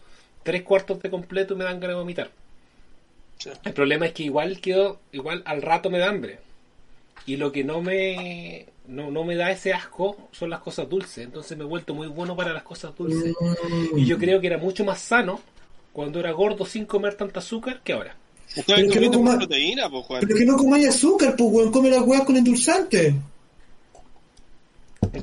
tres 0.43 0.61
cuartos 0.61 1.01
de 1.01 1.09
completo 1.09 1.55
y 1.55 1.57
me 1.57 1.63
dan 1.63 1.79
ganas 1.79 1.95
de 1.95 1.99
vomitar. 2.01 2.29
Sí. 3.39 3.49
El 3.63 3.73
problema 3.73 4.05
es 4.05 4.11
que 4.13 4.23
igual 4.23 4.59
quedo, 4.61 4.99
igual 5.11 5.41
al 5.45 5.61
rato 5.63 5.89
me 5.89 5.97
da 5.97 6.09
hambre. 6.09 6.39
Y 7.25 7.35
lo 7.37 7.51
que 7.51 7.63
no 7.63 7.81
me 7.81 8.65
no, 8.87 9.11
no 9.11 9.23
me 9.23 9.35
da 9.35 9.51
ese 9.51 9.71
asco 9.73 10.29
son 10.31 10.49
las 10.49 10.61
cosas 10.61 10.89
dulces. 10.89 11.25
Entonces 11.25 11.57
me 11.57 11.63
he 11.63 11.67
vuelto 11.67 11.93
muy 11.93 12.07
bueno 12.07 12.35
para 12.35 12.53
las 12.53 12.63
cosas 12.63 12.95
dulces. 12.97 13.33
Y 13.95 14.05
yo 14.05 14.17
creo 14.17 14.41
que 14.41 14.47
era 14.47 14.57
mucho 14.57 14.83
más 14.83 14.99
sano 14.99 15.39
cuando 15.93 16.19
era 16.19 16.31
gordo 16.31 16.65
sin 16.65 16.85
comer 16.85 17.15
tanta 17.15 17.39
azúcar 17.39 17.81
que 17.83 17.93
ahora. 17.93 18.15
Pero 18.65 18.89
que 18.89 18.99
no 19.01 19.11
coma- 19.11 19.37
proteína, 19.37 19.89
pues, 19.89 20.05
Juan. 20.05 20.21
Pero 20.25 20.35
que 20.35 20.45
no 20.45 20.57
comáis 20.57 20.87
azúcar, 20.89 21.35
pues, 21.37 21.49
weón, 21.51 21.71
come 21.71 21.89
las 21.91 22.01
weas 22.01 22.23
con 22.23 22.35
endulzante. 22.35 23.13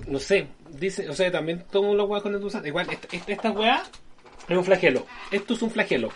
No 0.08 0.18
sé, 0.18 0.46
dice, 0.78 1.08
o 1.08 1.14
sea, 1.14 1.30
también 1.30 1.64
tomo 1.70 1.94
los 1.94 2.08
huevos 2.08 2.22
con 2.22 2.34
endulzante. 2.34 2.68
Igual, 2.68 2.88
esta, 2.90 3.08
esta, 3.16 3.32
esta 3.32 3.50
hueá 3.50 3.82
es 4.48 4.56
un 4.56 4.64
flagelo. 4.64 5.06
Esto 5.30 5.54
es 5.54 5.62
un 5.62 5.70
flagelo. 5.70 6.10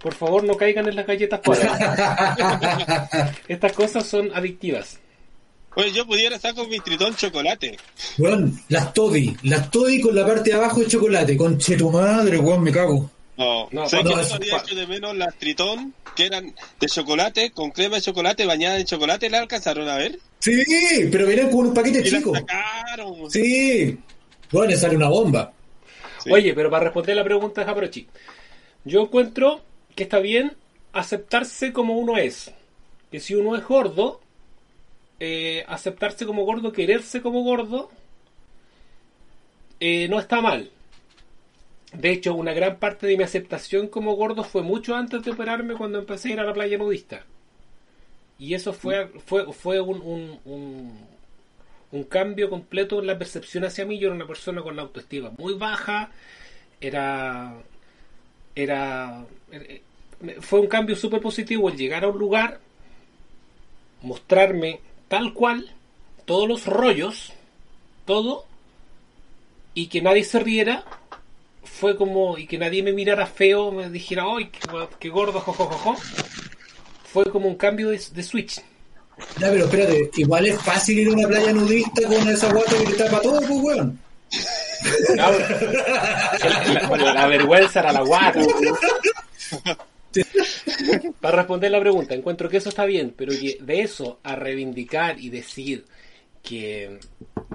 Por 0.00 0.14
favor, 0.14 0.42
no 0.44 0.56
caigan 0.56 0.88
en 0.88 0.96
las 0.96 1.06
galletas 1.06 1.40
cuadradas. 1.44 3.10
Estas 3.48 3.72
cosas 3.72 4.06
son 4.06 4.30
adictivas. 4.34 4.98
Oye, 5.76 5.92
yo 5.92 6.06
pudiera 6.06 6.38
sacar 6.38 6.66
mi 6.68 6.80
tritón 6.80 7.14
chocolate. 7.14 7.76
Weón, 8.18 8.58
las 8.68 8.92
toddy, 8.92 9.36
las 9.44 9.70
toddy 9.70 10.00
con 10.00 10.14
la 10.14 10.26
parte 10.26 10.50
de 10.50 10.56
abajo 10.56 10.80
de 10.80 10.86
chocolate, 10.86 11.36
conche 11.36 11.76
tu 11.76 11.90
madre, 11.90 12.38
weón, 12.38 12.62
me 12.62 12.72
cago. 12.72 13.10
No, 13.36 13.68
No, 13.70 13.88
sé 13.88 14.02
no, 14.02 14.14
que 14.14 14.20
es- 14.22 14.28
yo 14.30 14.34
había 14.34 14.56
hecho 14.58 14.74
de 14.74 14.86
menos 14.86 15.16
las 15.16 15.34
tritón, 15.36 15.94
que 16.16 16.26
eran 16.26 16.52
de 16.80 16.86
chocolate, 16.88 17.52
con 17.52 17.70
crema 17.70 17.96
de 17.96 18.02
chocolate 18.02 18.44
bañada 18.46 18.78
en 18.78 18.84
chocolate, 18.86 19.30
¿la 19.30 19.38
alcanzaron 19.38 19.88
a 19.88 19.96
ver? 19.96 20.18
Sí, 20.40 20.62
pero 21.12 21.26
venían 21.26 21.50
con 21.50 21.66
un 21.68 21.74
paquete 21.74 22.00
Y 22.00 22.10
la 22.10 22.18
chico. 22.18 22.34
sacaron. 22.34 23.30
Sí. 23.30 23.96
Bueno, 24.50 24.76
sale 24.76 24.96
una 24.96 25.08
bomba. 25.08 25.52
Sí. 26.24 26.32
Oye, 26.32 26.52
pero 26.52 26.68
para 26.68 26.84
responder 26.84 27.14
la 27.16 27.24
pregunta 27.24 27.60
de 27.60 27.66
Japrochi, 27.66 28.08
yo 28.84 29.02
encuentro 29.02 29.62
que 30.00 30.04
está 30.04 30.18
bien 30.18 30.56
aceptarse 30.94 31.74
como 31.74 31.98
uno 31.98 32.16
es. 32.16 32.50
Que 33.10 33.20
si 33.20 33.34
uno 33.34 33.54
es 33.54 33.62
gordo, 33.62 34.22
eh, 35.18 35.62
aceptarse 35.68 36.24
como 36.24 36.46
gordo, 36.46 36.72
quererse 36.72 37.20
como 37.20 37.42
gordo, 37.42 37.90
eh, 39.78 40.08
no 40.08 40.18
está 40.18 40.40
mal. 40.40 40.70
De 41.92 42.12
hecho, 42.12 42.34
una 42.34 42.54
gran 42.54 42.78
parte 42.78 43.06
de 43.06 43.18
mi 43.18 43.24
aceptación 43.24 43.88
como 43.88 44.14
gordo 44.14 44.42
fue 44.42 44.62
mucho 44.62 44.96
antes 44.96 45.22
de 45.22 45.32
operarme 45.32 45.74
cuando 45.74 45.98
empecé 45.98 46.30
a 46.30 46.32
ir 46.32 46.40
a 46.40 46.44
la 46.44 46.54
playa 46.54 46.78
nudista. 46.78 47.26
Y 48.38 48.54
eso 48.54 48.72
fue, 48.72 49.08
fue, 49.26 49.52
fue 49.52 49.82
un, 49.82 50.40
un, 51.92 52.04
cambio 52.04 52.48
completo 52.48 53.00
en 53.00 53.06
la 53.06 53.18
percepción 53.18 53.64
hacia 53.64 53.84
mí. 53.84 53.98
Yo 53.98 54.06
era 54.06 54.16
una 54.16 54.26
persona 54.26 54.62
con 54.62 54.76
la 54.76 54.80
autoestima 54.80 55.30
muy 55.36 55.52
baja. 55.52 56.10
Era. 56.80 57.52
Era. 58.54 59.26
Fue 60.40 60.60
un 60.60 60.66
cambio 60.66 60.96
súper 60.96 61.20
positivo 61.20 61.68
el 61.68 61.76
llegar 61.76 62.04
a 62.04 62.08
un 62.08 62.18
lugar, 62.18 62.60
mostrarme 64.02 64.80
tal 65.08 65.32
cual, 65.32 65.70
todos 66.24 66.48
los 66.48 66.66
rollos, 66.66 67.32
todo, 68.04 68.44
y 69.74 69.86
que 69.88 70.02
nadie 70.02 70.24
se 70.24 70.38
riera. 70.40 70.84
Fue 71.64 71.96
como. 71.96 72.36
y 72.38 72.46
que 72.46 72.58
nadie 72.58 72.82
me 72.82 72.92
mirara 72.92 73.26
feo, 73.26 73.70
me 73.72 73.88
dijera, 73.90 74.24
¡ay, 74.36 74.46
qué, 74.50 74.60
qué 74.98 75.08
gordo, 75.08 75.40
jojojojo! 75.40 75.96
Fue 77.12 77.24
como 77.26 77.48
un 77.48 77.56
cambio 77.56 77.90
de, 77.90 78.00
de 78.12 78.22
switch. 78.22 78.56
Ya, 79.38 79.50
pero 79.50 79.64
espérate, 79.64 80.10
igual 80.16 80.46
es 80.46 80.60
fácil 80.62 80.98
ir 81.00 81.08
a 81.08 81.12
una 81.12 81.28
playa 81.28 81.52
nudista 81.52 82.02
con 82.06 82.28
esa 82.28 82.52
guata 82.52 82.72
que 82.78 82.84
te 82.92 83.04
tapa 83.04 83.20
todo, 83.20 83.38
pues, 83.40 83.50
weón. 83.50 83.98
La, 85.16 85.30
la- 86.96 87.12
la 87.14 87.26
vergüenza 87.26 87.80
era 87.80 87.92
la 87.92 88.00
guata. 88.02 88.40
Para 91.20 91.38
responder 91.38 91.70
la 91.70 91.80
pregunta, 91.80 92.14
encuentro 92.14 92.48
que 92.48 92.56
eso 92.56 92.68
está 92.68 92.84
bien, 92.84 93.14
pero 93.16 93.32
que 93.32 93.58
de 93.60 93.80
eso 93.80 94.18
a 94.22 94.36
reivindicar 94.36 95.20
y 95.20 95.30
decir 95.30 95.84
que, 96.42 96.98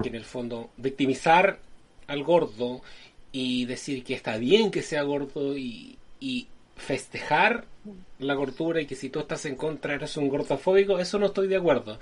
que 0.01 0.09
en 0.09 0.15
el 0.15 0.23
fondo 0.23 0.69
victimizar 0.77 1.59
al 2.07 2.23
gordo 2.23 2.81
y 3.31 3.65
decir 3.65 4.03
que 4.03 4.13
está 4.13 4.37
bien 4.37 4.71
que 4.71 4.81
sea 4.81 5.03
gordo 5.03 5.57
y, 5.57 5.97
festejar 6.77 7.63
la 8.19 8.33
gordura 8.33 8.81
y 8.81 8.85
que 8.85 8.95
si 8.95 9.09
tú 9.09 9.19
estás 9.19 9.45
en 9.45 9.55
contra 9.55 9.93
eres 9.93 10.17
un 10.17 10.27
gordofóbico, 10.27 10.99
eso 10.99 11.17
no 11.17 11.27
estoy 11.27 11.47
de 11.47 11.55
acuerdo. 11.55 11.99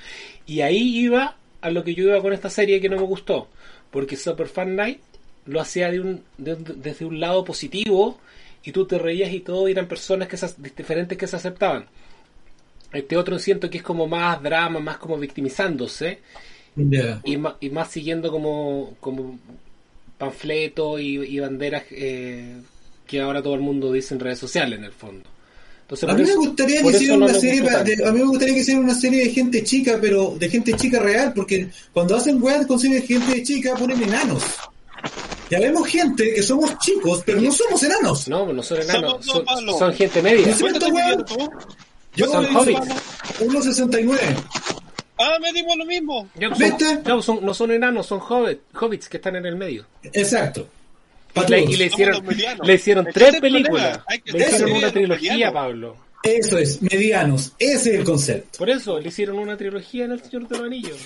Y 0.48 0.62
ahí 0.62 0.98
iba 0.98 1.38
a 1.62 1.70
lo 1.70 1.84
que 1.84 1.94
yo 1.94 2.06
iba 2.06 2.22
con 2.22 2.34
esta 2.34 2.50
serie 2.50 2.82
que 2.82 2.90
no 2.90 2.96
me 2.96 3.04
gustó, 3.04 3.50
porque 3.92 4.16
Super 4.16 4.48
Fan 4.48 4.76
Night 4.76 5.00
lo 5.46 5.62
hacía 5.62 5.92
de 5.92 6.00
un, 6.00 6.24
de 6.40 6.56
desde 6.56 7.06
un 7.06 7.20
lado 7.20 7.44
positivo 7.44 8.20
y 8.64 8.72
tú 8.72 8.86
te 8.86 8.98
reías 8.98 9.32
y 9.34 9.40
todo 9.42 9.68
y 9.68 9.72
eran 9.72 9.88
personas 9.88 10.28
que 10.28 10.38
se, 10.38 10.48
diferentes 10.76 11.18
que 11.18 11.28
se 11.28 11.36
aceptaban. 11.36 11.86
Este 12.92 13.18
otro 13.18 13.40
siento 13.40 13.70
que 13.70 13.78
es 13.80 13.84
como 13.84 14.08
más 14.08 14.42
drama, 14.42 14.80
más 14.80 14.98
como 14.98 15.18
victimizándose 15.18 16.20
Ya. 16.76 17.22
y 17.24 17.38
más, 17.38 17.56
y 17.60 17.70
más 17.70 17.90
siguiendo 17.92 18.32
como, 18.32 18.96
como 19.00 19.40
panfletos 20.18 21.00
y, 21.02 21.18
y 21.18 21.40
banderas 21.40 21.84
eh, 21.92 22.56
que 23.08 23.20
ahora 23.20 23.42
todo 23.42 23.56
el 23.56 23.62
mundo 23.62 23.92
dice 23.92 24.14
en 24.14 24.20
redes 24.20 24.40
sociales 24.40 24.80
en 24.80 24.86
el 24.86 24.92
fondo. 24.92 25.28
Entonces, 25.82 26.08
A 26.10 26.14
mí 26.14 26.24
me 26.24 26.36
gustaría 26.36 26.82
que 26.82 26.90
hicieran 26.90 27.20
no 27.20 27.26
una 27.26 27.34
serie, 27.34 27.62
de- 27.62 28.06
a 28.08 28.12
mí 28.12 28.20
me 28.20 28.26
gustaría 28.26 28.54
que 28.56 28.62
hicieran 28.62 28.84
una 28.86 28.96
serie 28.96 29.26
de 29.26 29.30
gente 29.32 29.64
chica, 29.64 29.98
pero 30.00 30.36
de 30.40 30.50
gente 30.50 30.74
chica 30.74 31.00
real, 31.00 31.34
porque 31.34 31.68
cuando 31.92 32.16
hacen 32.16 32.42
weas 32.42 32.66
con 32.66 32.78
de 32.80 33.02
gente 33.02 33.44
chica 33.44 33.76
ponen 33.76 34.02
enanos. 34.02 34.44
Ya 35.54 35.60
vemos 35.60 35.88
gente 35.88 36.34
que 36.34 36.42
somos 36.42 36.76
chicos, 36.80 37.22
pero 37.24 37.40
no 37.40 37.52
somos 37.52 37.84
enanos. 37.84 38.28
No, 38.28 38.52
no 38.52 38.64
son 38.64 38.82
enanos, 38.82 39.24
son, 39.78 39.94
gente 39.94 40.20
media. 40.24 40.48
Yo 40.48 40.56
Son 40.56 42.44
¿Cuánto 42.44 42.60
hobbits. 42.60 42.80
mides, 42.80 42.90
mano? 42.90 43.02
1.69. 43.62 44.20
Ah, 45.20 45.38
medimos 45.40 45.78
lo 45.78 45.86
mismo. 45.86 46.28
Pues, 46.34 46.50
son- 46.50 46.58
¿Viste? 46.58 46.86
ya, 47.06 47.14
pues, 47.14 47.26
son- 47.26 47.46
no 47.46 47.54
son 47.54 47.72
enanos, 47.72 48.08
son 48.08 48.20
hobbit- 48.20 48.60
hobbits 48.80 49.08
que 49.10 49.18
están 49.18 49.36
en 49.36 49.46
el 49.46 49.56
medio. 49.56 49.86
Exacto. 50.12 50.68
Y 51.36 51.52
le, 51.52 51.62
y 51.66 51.76
le 51.78 51.86
hicieron, 51.86 52.26
le 52.64 52.74
hicieron 52.74 53.08
tres 53.14 53.40
películas. 53.40 54.00
Le 54.26 54.40
hicieron 54.48 54.72
una 54.72 54.92
trilogía. 54.92 55.52
Pablo. 55.54 55.98
Eso 56.24 56.58
es, 56.58 56.82
medianos. 56.82 57.54
Ese 57.60 57.92
es 57.94 58.00
el 58.00 58.04
concepto. 58.04 58.58
Por 58.58 58.72
eso, 58.72 59.00
le 59.00 59.10
hicieron 59.10 59.38
una 59.38 59.56
trilogía 59.56 60.06
en 60.06 60.14
El 60.14 60.22
Señor 60.24 60.48
de 60.48 60.58
los 60.58 60.66
Anillos. 60.66 60.98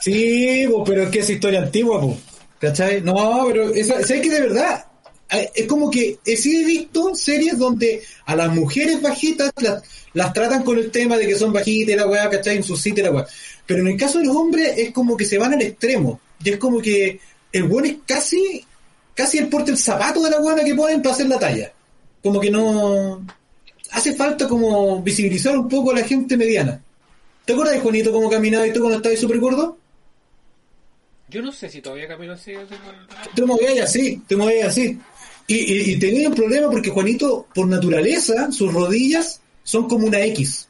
Sí, 0.00 0.66
pero 0.84 1.04
es 1.04 1.10
que 1.10 1.20
es 1.20 1.30
historia 1.30 1.60
antigua, 1.60 2.00
po. 2.02 2.18
¿Cachai? 2.60 3.00
No, 3.02 3.44
pero 3.48 3.74
esa, 3.74 3.94
¿sabes 4.04 4.22
que 4.22 4.30
de 4.30 4.40
verdad? 4.40 4.84
eh, 5.30 5.50
es 5.54 5.66
como 5.66 5.90
que 5.90 6.18
sí 6.24 6.62
he 6.62 6.64
visto 6.64 7.14
series 7.14 7.58
donde 7.58 8.02
a 8.24 8.34
las 8.34 8.54
mujeres 8.54 9.02
bajitas 9.02 9.52
las, 10.14 10.32
tratan 10.32 10.62
con 10.62 10.78
el 10.78 10.90
tema 10.90 11.16
de 11.16 11.26
que 11.26 11.34
son 11.34 11.52
bajitas 11.52 11.94
y 11.94 11.96
la 11.96 12.06
weá, 12.06 12.30
¿cachai? 12.30 12.56
En 12.56 12.62
su 12.62 12.76
sitio 12.76 13.02
y 13.02 13.06
la 13.06 13.12
weá. 13.12 13.26
Pero 13.66 13.80
en 13.80 13.88
el 13.88 13.96
caso 13.96 14.18
de 14.18 14.24
los 14.24 14.36
hombres 14.36 14.72
es 14.76 14.92
como 14.92 15.16
que 15.16 15.26
se 15.26 15.38
van 15.38 15.54
al 15.54 15.62
extremo. 15.62 16.20
Y 16.42 16.50
es 16.50 16.56
como 16.56 16.80
que 16.80 17.20
el 17.52 17.64
weón 17.64 17.86
es 17.86 17.96
casi, 18.06 18.64
casi 19.14 19.38
el 19.38 19.48
porte 19.48 19.70
el 19.70 19.78
zapato 19.78 20.22
de 20.22 20.30
la 20.30 20.40
weá 20.40 20.64
que 20.64 20.74
ponen 20.74 21.02
para 21.02 21.14
hacer 21.14 21.28
la 21.28 21.38
talla. 21.38 21.72
Como 22.22 22.40
que 22.40 22.50
no... 22.50 23.24
Hace 23.90 24.14
falta 24.14 24.46
como 24.46 25.02
visibilizar 25.02 25.56
un 25.56 25.68
poco 25.68 25.92
a 25.92 25.94
la 25.94 26.04
gente 26.04 26.36
mediana. 26.36 26.82
¿Te 27.46 27.54
acuerdas, 27.54 27.80
Juanito, 27.80 28.12
cómo 28.12 28.28
caminaba 28.28 28.66
y 28.66 28.72
tú 28.72 28.80
cuando 28.80 28.98
estabas 28.98 29.18
súper 29.18 29.38
gordo? 29.38 29.78
Yo 31.30 31.42
no 31.42 31.52
sé 31.52 31.68
si 31.68 31.82
todavía 31.82 32.08
camino 32.08 32.32
así. 32.32 32.52
Te 33.34 33.42
movías 33.44 33.80
así, 33.80 34.22
te 34.26 34.36
movías 34.36 34.68
así. 34.68 34.98
Y, 35.46 35.56
y, 35.56 35.92
y 35.92 35.98
tenía 35.98 36.28
un 36.28 36.34
problema 36.34 36.70
porque 36.70 36.90
Juanito, 36.90 37.46
por 37.54 37.66
naturaleza, 37.68 38.50
sus 38.52 38.72
rodillas 38.72 39.40
son 39.62 39.88
como 39.88 40.06
una 40.06 40.20
X. 40.20 40.68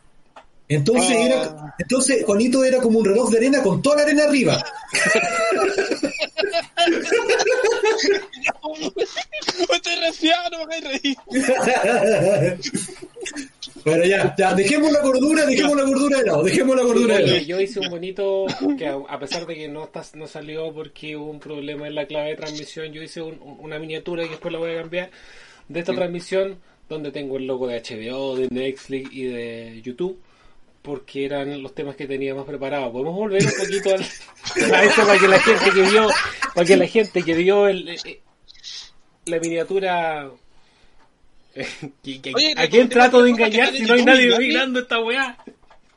Entonces, 0.68 1.16
Ah. 1.16 1.22
era, 1.24 1.74
entonces 1.78 2.24
Juanito 2.26 2.62
era 2.62 2.78
como 2.78 2.98
un 2.98 3.04
reloj 3.04 3.30
de 3.30 3.38
arena 3.38 3.62
con 3.62 3.80
toda 3.80 3.96
la 3.96 4.02
arena 4.02 4.24
arriba. 4.24 4.62
Estoy 9.72 9.96
resfriado, 10.00 10.50
no 10.50 10.66
me 10.66 10.80
reír. 10.80 11.16
Pero 13.92 14.04
ya, 14.04 14.34
ya, 14.36 14.54
dejemos 14.54 14.92
la 14.92 15.00
gordura, 15.02 15.46
dejemos 15.46 15.76
la 15.76 15.82
gordura 15.84 16.18
de 16.18 16.24
lado, 16.26 16.42
dejemos 16.42 16.76
la 16.76 16.82
gordura 16.82 17.16
de 17.18 17.26
lado. 17.26 17.38
yo 17.42 17.60
hice 17.60 17.80
un 17.80 17.88
bonito, 17.90 18.46
que 18.78 18.86
a, 18.86 19.18
pesar 19.18 19.46
de 19.46 19.54
que 19.54 19.68
no 19.68 19.84
está, 19.84 20.02
no 20.14 20.26
salió 20.26 20.72
porque 20.72 21.16
hubo 21.16 21.30
un 21.30 21.40
problema 21.40 21.86
en 21.86 21.94
la 21.94 22.06
clave 22.06 22.30
de 22.30 22.36
transmisión, 22.36 22.92
yo 22.92 23.02
hice 23.02 23.20
un- 23.22 23.38
una 23.60 23.78
miniatura 23.78 24.24
y 24.24 24.28
después 24.28 24.52
la 24.52 24.58
voy 24.58 24.72
a 24.72 24.80
cambiar 24.80 25.10
de 25.68 25.80
esta 25.80 25.94
transmisión 25.94 26.58
donde 26.88 27.10
tengo 27.12 27.36
el 27.36 27.46
logo 27.46 27.66
de 27.66 27.76
HBO, 27.82 28.36
de 28.36 28.48
Netflix 28.50 29.10
y 29.12 29.24
de 29.24 29.80
YouTube 29.82 30.18
porque 30.80 31.26
eran 31.26 31.60
los 31.62 31.74
temas 31.74 31.96
que 31.96 32.06
teníamos 32.06 32.46
preparados. 32.46 32.90
Podemos 32.92 33.14
volver 33.14 33.44
un 33.44 33.52
poquito 33.58 33.94
al, 33.94 34.00
a 34.74 34.84
eso 34.84 35.06
para 35.06 35.18
que 35.18 35.28
la 35.28 35.38
gente 35.40 35.70
que 35.74 35.82
vio, 35.82 36.08
para 36.54 36.66
que 36.66 36.76
la 36.76 36.86
gente 36.86 37.22
que 37.22 37.34
vio 37.34 37.68
el, 37.68 37.88
eh, 37.90 38.20
la 39.26 39.38
miniatura 39.38 40.30
Oye, 42.34 42.54
¿A 42.56 42.68
quién 42.68 42.88
trato 42.88 43.22
de 43.22 43.30
engañar 43.30 43.72
si 43.72 43.82
no 43.82 43.94
hay 43.94 44.04
nadie 44.04 44.28
¿no? 44.28 44.38
mirando 44.38 44.80
esta 44.80 45.00
weá? 45.00 45.36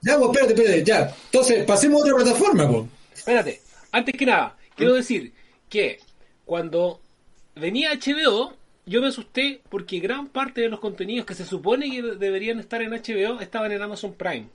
Ya, 0.01 0.18
pues 0.18 0.32
espérate, 0.32 0.53
espérate, 0.53 0.84
ya. 0.84 1.16
Entonces, 1.26 1.64
pasemos 1.66 2.01
a 2.01 2.03
otra 2.05 2.16
plataforma, 2.16 2.68
pues. 2.70 2.86
Espérate, 3.14 3.62
antes 3.91 4.16
que 4.16 4.26
nada, 4.26 4.57
quiero 4.76 4.95
decir 4.95 5.32
que 5.70 5.99
cuando 6.45 6.99
venía 7.55 7.93
HBO, 7.93 8.53
yo 8.86 9.01
me 9.01 9.07
asusté 9.07 9.62
porque 9.70 9.99
gran 9.99 10.28
parte 10.28 10.62
de 10.62 10.70
los 10.70 10.80
contenidos 10.80 11.26
que 11.26 11.36
se 11.36 11.45
supone 11.45 11.89
que 11.91 12.01
deberían 12.01 12.59
estar 12.59 12.82
en 12.82 12.91
HBO 12.91 13.39
estaban 13.39 13.72
en 13.72 13.82
Amazon 13.82 14.14
Prime. 14.14 14.47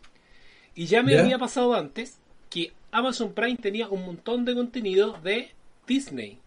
Y 0.74 0.86
ya 0.86 1.02
me 1.02 1.12
¿Ya? 1.12 1.20
había 1.20 1.38
pasado 1.38 1.74
antes 1.74 2.18
que 2.50 2.72
Amazon 2.90 3.32
Prime 3.32 3.57
tenía 3.57 3.88
un 3.88 4.04
montón 4.04 4.44
de 4.44 4.54
contenido 4.54 5.16
de 5.22 5.50
Disney. 5.86 6.38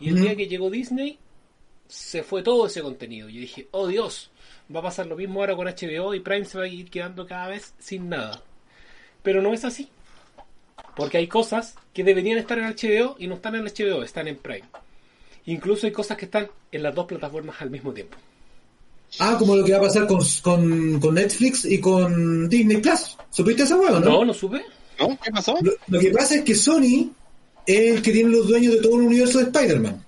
Y 0.00 0.08
el 0.08 0.20
día 0.20 0.34
que 0.34 0.48
llegó 0.48 0.70
Disney, 0.70 1.18
se 1.88 2.22
fue 2.22 2.42
todo 2.42 2.66
ese 2.66 2.82
contenido. 2.82 3.28
Yo 3.28 3.40
dije, 3.40 3.68
oh 3.70 3.86
Dios, 3.86 4.30
va 4.74 4.80
a 4.80 4.84
pasar 4.84 5.06
lo 5.06 5.16
mismo 5.16 5.40
ahora 5.40 5.56
con 5.56 5.66
HBO 5.66 6.14
y 6.14 6.20
Prime 6.20 6.44
se 6.44 6.58
va 6.58 6.64
a 6.64 6.68
ir 6.68 6.90
quedando 6.90 7.26
cada 7.26 7.48
vez 7.48 7.74
sin 7.78 8.08
nada. 8.08 8.42
Pero 9.22 9.42
no 9.42 9.52
es 9.52 9.64
así. 9.64 9.88
Porque 10.96 11.18
hay 11.18 11.26
cosas 11.26 11.74
que 11.92 12.04
deberían 12.04 12.38
estar 12.38 12.58
en 12.58 12.64
HBO 12.64 13.16
y 13.18 13.26
no 13.26 13.34
están 13.34 13.56
en 13.56 13.64
HBO, 13.64 14.02
están 14.02 14.28
en 14.28 14.36
Prime. 14.36 14.64
Incluso 15.46 15.86
hay 15.86 15.92
cosas 15.92 16.16
que 16.16 16.24
están 16.26 16.48
en 16.72 16.82
las 16.82 16.94
dos 16.94 17.06
plataformas 17.06 17.60
al 17.60 17.70
mismo 17.70 17.92
tiempo. 17.92 18.16
Ah, 19.18 19.36
como 19.38 19.54
lo 19.54 19.64
que 19.64 19.72
va 19.72 19.78
a 19.78 19.82
pasar 19.82 20.06
con, 20.06 20.20
con, 20.42 21.00
con 21.00 21.14
Netflix 21.14 21.64
y 21.64 21.80
con 21.80 22.48
Disney 22.48 22.78
Plus. 22.78 23.16
¿Supiste 23.30 23.62
esa 23.62 23.76
hueá, 23.76 23.92
no? 23.92 24.00
No, 24.00 24.24
no 24.24 24.34
supe. 24.34 24.62
¿No? 24.98 25.18
¿Qué 25.22 25.30
pasó? 25.30 25.56
Lo, 25.60 25.72
lo 25.86 26.00
que 26.00 26.10
pasa 26.10 26.36
es 26.36 26.42
que 26.42 26.54
Sony 26.54 27.10
es 27.66 27.96
el 27.96 28.02
que 28.02 28.12
tiene 28.12 28.30
los 28.30 28.48
dueños 28.48 28.74
de 28.74 28.80
todo 28.80 28.96
el 28.96 29.06
universo 29.06 29.38
de 29.38 29.44
Spider-Man 29.44 30.04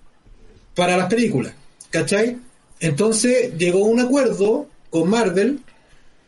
para 0.75 0.97
las 0.97 1.09
películas, 1.09 1.55
¿cachai? 1.91 2.39
Entonces 2.81 3.57
llegó 3.57 3.85
a 3.85 3.89
un 3.89 4.01
acuerdo 4.01 4.67
con 4.91 5.09
Marvel 5.09 5.61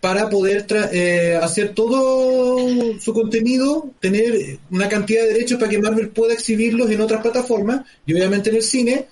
para 0.01 0.31
poder 0.31 0.67
eh, 0.93 1.39
hacer 1.43 1.75
todo 1.75 2.59
su 3.01 3.13
contenido, 3.13 3.91
tener 4.01 4.59
una 4.71 4.89
cantidad 4.89 5.23
de 5.23 5.33
derechos 5.33 5.59
para 5.59 5.71
que 5.71 5.79
Marvel 5.79 6.11
pueda 6.11 6.35
exhibirlos 6.35 6.91
en 6.91 7.01
otras 7.01 7.21
plataformas 7.21 7.85
y 8.07 8.15
obviamente 8.15 8.51
en 8.51 8.57
el 8.57 8.63
cine, 8.63 9.07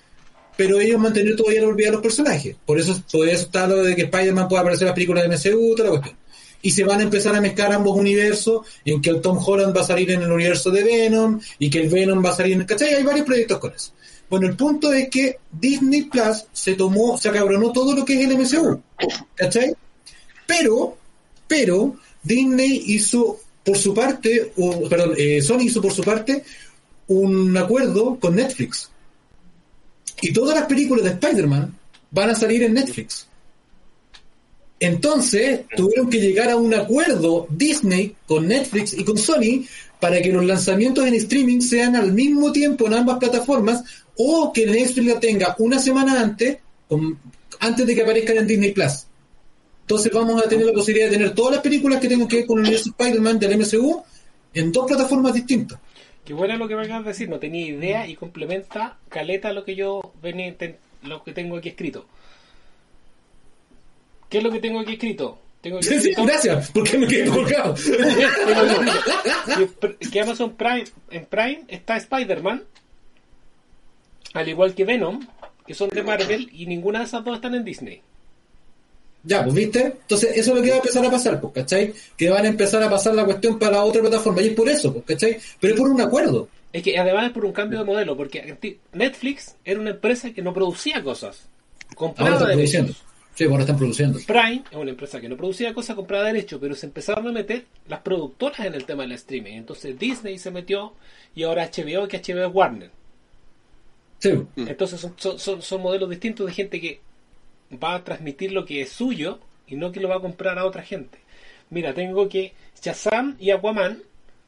pero 0.55 0.79
ellos 0.79 0.99
mantener 0.99 1.35
todavía 1.35 1.61
la 1.61 1.67
olvidar 1.67 1.91
de 1.91 1.97
los 1.97 2.01
personajes. 2.01 2.55
Por 2.65 2.79
eso, 2.79 2.93
eso 2.93 3.23
está 3.23 3.67
lo 3.67 3.83
de 3.83 3.95
que 3.95 4.03
Spider-Man 4.03 4.47
pueda 4.47 4.61
aparecer 4.61 4.83
en 4.83 4.87
las 4.87 4.95
películas 4.95 5.23
de 5.23 5.35
MCU, 5.51 5.75
toda 5.75 5.89
la 5.89 5.99
cuestión. 5.99 6.17
Y 6.61 6.71
se 6.71 6.83
van 6.83 7.01
a 7.01 7.03
empezar 7.03 7.35
a 7.35 7.41
mezclar 7.41 7.71
ambos 7.71 7.95
universos, 7.95 8.65
en 8.83 8.99
que 9.01 9.11
el 9.11 9.21
Tom 9.21 9.37
Holland 9.45 9.75
va 9.75 9.81
a 9.81 9.85
salir 9.85 10.09
en 10.09 10.23
el 10.23 10.31
universo 10.31 10.71
de 10.71 10.83
Venom, 10.83 11.39
y 11.59 11.69
que 11.69 11.81
el 11.81 11.89
Venom 11.89 12.25
va 12.25 12.31
a 12.31 12.35
salir 12.35 12.53
en 12.53 12.61
el... 12.61 12.65
¿Cachai? 12.65 12.95
Hay 12.95 13.03
varios 13.03 13.25
proyectos 13.25 13.59
con 13.59 13.73
eso. 13.73 13.91
Bueno, 14.29 14.47
el 14.47 14.55
punto 14.55 14.91
es 14.91 15.09
que 15.09 15.39
Disney 15.51 16.03
Plus 16.03 16.45
se 16.51 16.73
tomó, 16.73 17.17
se 17.17 17.29
acabronó 17.29 17.71
todo 17.71 17.95
lo 17.95 18.03
que 18.03 18.19
es 18.19 18.29
el 18.29 18.37
MCU. 18.37 18.81
¿Cachai? 19.35 19.73
Pero, 20.45 20.97
pero, 21.47 21.95
Disney 22.23 22.83
hizo 22.87 23.39
por 23.63 23.77
su 23.77 23.93
parte, 23.93 24.53
o, 24.57 24.87
perdón, 24.87 25.13
eh, 25.17 25.41
Sony 25.41 25.61
hizo 25.61 25.81
por 25.81 25.93
su 25.93 26.03
parte 26.03 26.43
un 27.07 27.55
acuerdo 27.55 28.17
con 28.19 28.35
Netflix. 28.35 28.89
Y 30.21 30.33
todas 30.33 30.57
las 30.57 30.67
películas 30.67 31.03
de 31.03 31.11
Spider-Man 31.11 31.77
van 32.11 32.29
a 32.29 32.35
salir 32.35 32.63
en 32.63 32.73
Netflix. 32.73 33.27
Entonces, 34.79 35.61
tuvieron 35.75 36.09
que 36.09 36.19
llegar 36.19 36.49
a 36.49 36.55
un 36.55 36.73
acuerdo 36.73 37.47
Disney 37.49 38.15
con 38.27 38.47
Netflix 38.47 38.93
y 38.93 39.03
con 39.03 39.17
Sony 39.17 39.65
para 39.99 40.21
que 40.21 40.31
los 40.31 40.45
lanzamientos 40.45 41.05
en 41.05 41.15
streaming 41.15 41.61
sean 41.61 41.95
al 41.95 42.13
mismo 42.13 42.51
tiempo 42.51 42.85
en 42.85 42.93
ambas 42.93 43.17
plataformas 43.17 43.83
o 44.17 44.51
que 44.53 44.65
Netflix 44.65 45.05
la 45.13 45.19
tenga 45.19 45.55
una 45.59 45.79
semana 45.79 46.19
antes, 46.21 46.57
con- 46.87 47.17
antes 47.59 47.85
de 47.85 47.95
que 47.95 48.01
aparezcan 48.01 48.37
en 48.37 48.47
Disney 48.47 48.71
Plus. 48.71 49.05
Entonces 49.81 50.11
vamos 50.11 50.43
a 50.43 50.49
tener 50.49 50.65
la 50.65 50.73
posibilidad 50.73 51.09
de 51.09 51.17
tener 51.17 51.33
todas 51.33 51.53
las 51.55 51.61
películas 51.61 51.99
que 52.01 52.09
tengan 52.09 52.27
que 52.27 52.37
ver 52.37 52.45
con 52.45 52.57
el 52.59 52.63
universo 52.65 52.89
Spider-Man 52.89 53.39
del 53.39 53.57
MCU 53.57 54.03
en 54.53 54.71
dos 54.71 54.85
plataformas 54.85 55.33
distintas. 55.33 55.79
Qué 56.25 56.33
bueno 56.33 56.57
lo 56.57 56.67
que 56.67 56.75
me 56.75 56.83
acabas 56.83 57.05
de 57.05 57.11
decir, 57.11 57.29
no 57.29 57.39
tenía 57.39 57.65
idea 57.67 58.07
y 58.07 58.15
complementa 58.15 58.97
caleta 59.07 59.53
lo 59.53 59.63
que 59.63 59.75
yo 59.75 60.13
venía, 60.21 60.53
lo 61.03 61.23
que 61.23 61.31
tengo 61.31 61.57
aquí 61.57 61.69
escrito. 61.69 62.05
¿Qué 64.29 64.39
es 64.39 64.43
lo 64.43 64.51
que 64.51 64.59
tengo 64.59 64.81
aquí 64.81 64.93
escrito? 64.93 65.39
Tengo 65.61 65.77
aquí 65.77 65.87
Sí, 65.87 65.99
sí, 66.01 66.11
gracias, 66.17 66.69
porque 66.71 66.97
me 66.97 67.07
quedé 67.07 67.29
colgado. 67.29 67.75
que 70.11 70.19
Amazon 70.21 70.55
Prime 70.55 70.83
en 71.11 71.25
Prime 71.25 71.63
está 71.69 71.95
Spider-Man, 71.97 72.63
al 74.37 74.49
igual 74.49 74.73
que 74.73 74.85
Venom, 74.85 75.25
que 75.65 75.73
son 75.73 75.89
de 75.89 76.03
Marvel 76.03 76.49
y 76.53 76.65
ninguna 76.65 76.99
de 76.99 77.05
esas 77.05 77.23
dos 77.23 77.35
están 77.35 77.55
en 77.55 77.63
Disney. 77.63 78.01
Ya, 79.23 79.43
pues 79.43 79.55
viste. 79.55 79.81
Entonces, 79.81 80.37
eso 80.37 80.51
es 80.51 80.57
lo 80.57 80.61
que 80.61 80.69
va 80.69 80.75
a 80.75 80.79
empezar 80.79 81.05
a 81.05 81.11
pasar, 81.11 81.41
pues, 81.41 81.53
¿cachai? 81.53 81.93
Que 82.15 82.29
van 82.29 82.45
a 82.45 82.47
empezar 82.47 82.81
a 82.81 82.89
pasar 82.89 83.13
la 83.13 83.25
cuestión 83.25 83.59
para 83.59 83.73
la 83.73 83.83
otra 83.83 84.01
plataforma. 84.01 84.41
Y 84.41 84.47
es 84.47 84.53
por 84.53 84.69
eso, 84.69 84.93
pues, 84.93 85.05
¿cachai? 85.05 85.37
Pero 85.59 85.73
es 85.73 85.79
por 85.79 85.89
un 85.89 85.99
acuerdo. 85.99 86.47
Es 86.71 86.83
que 86.83 86.97
además 86.97 87.27
es 87.27 87.31
por 87.31 87.43
un 87.43 87.51
cambio 87.51 87.79
de 87.79 87.85
modelo, 87.85 88.15
porque 88.15 88.55
Netflix 88.93 89.55
era 89.65 89.79
una 89.79 89.89
empresa 89.89 90.31
que 90.31 90.41
no 90.41 90.53
producía 90.53 91.03
cosas, 91.03 91.47
Ahora 91.97 92.33
están 92.33 92.51
produciendo. 92.51 92.93
Sí, 93.33 93.43
ahora 93.45 93.61
están 93.61 93.77
produciendo. 93.77 94.19
Prime 94.25 94.63
es 94.69 94.77
una 94.77 94.91
empresa 94.91 95.21
que 95.21 95.29
no 95.29 95.37
producía 95.37 95.73
cosas, 95.73 95.95
compraba 95.95 96.25
derechos, 96.25 96.59
pero 96.59 96.75
se 96.75 96.87
empezaron 96.87 97.27
a 97.27 97.31
meter 97.31 97.65
las 97.87 97.99
productoras 97.99 98.61
en 98.61 98.73
el 98.73 98.85
tema 98.85 99.03
del 99.03 99.11
streaming. 99.13 99.53
Entonces 99.53 99.97
Disney 99.97 100.39
se 100.39 100.51
metió 100.51 100.93
y 101.35 101.43
ahora 101.43 101.69
HBO, 101.69 102.07
que 102.07 102.19
HBO 102.19 102.47
es 102.47 102.53
Warner. 102.53 102.91
Sí. 104.19 104.31
Entonces 104.55 104.99
son, 104.99 105.13
son, 105.17 105.37
son- 105.39 105.61
son 105.61 105.81
modelos 105.81 106.09
distintos 106.09 106.45
de 106.47 106.53
gente 106.53 106.81
que 106.81 106.99
va 107.81 107.95
a 107.95 108.03
transmitir 108.03 108.51
lo 108.51 108.65
que 108.65 108.81
es 108.81 108.89
suyo 108.89 109.39
y 109.67 109.75
no 109.75 109.91
que 109.91 109.99
lo 109.99 110.09
va 110.09 110.15
a 110.17 110.21
comprar 110.21 110.57
a 110.57 110.65
otra 110.65 110.81
gente. 110.83 111.19
Mira, 111.69 111.93
tengo 111.93 112.27
que 112.29 112.53
Shazam 112.81 113.35
y 113.39 113.51
Aquaman 113.51 114.01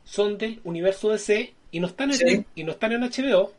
son 0.06 0.38
del 0.38 0.60
universo 0.64 1.10
DC 1.12 1.54
y 1.72 1.80
no 1.80 1.88
están 1.88 2.12
en, 2.12 2.18
Sí. 2.18 2.46
y 2.56 2.64
no 2.64 2.72
están 2.72 2.94
en 2.94 3.02
HBO, 3.04 3.54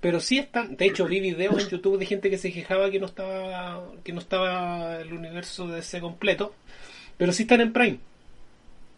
pero 0.00 0.20
sí 0.20 0.38
están. 0.38 0.76
De 0.76 0.86
hecho, 0.86 1.04
vi 1.06 1.20
videos 1.20 1.60
en 1.62 1.68
YouTube 1.68 1.98
de 1.98 2.06
gente 2.06 2.30
que 2.30 2.38
se 2.38 2.52
quejaba 2.52 2.90
que 2.90 2.98
no 3.00 3.06
estaba 3.06 3.84
que 4.04 4.12
no 4.12 4.20
estaba 4.20 5.00
el 5.00 5.12
universo 5.12 5.66
de 5.68 5.76
DC 5.76 6.00
completo, 6.00 6.54
pero 7.18 7.32
sí 7.32 7.42
están 7.42 7.60
en 7.60 7.72
Prime. 7.72 7.98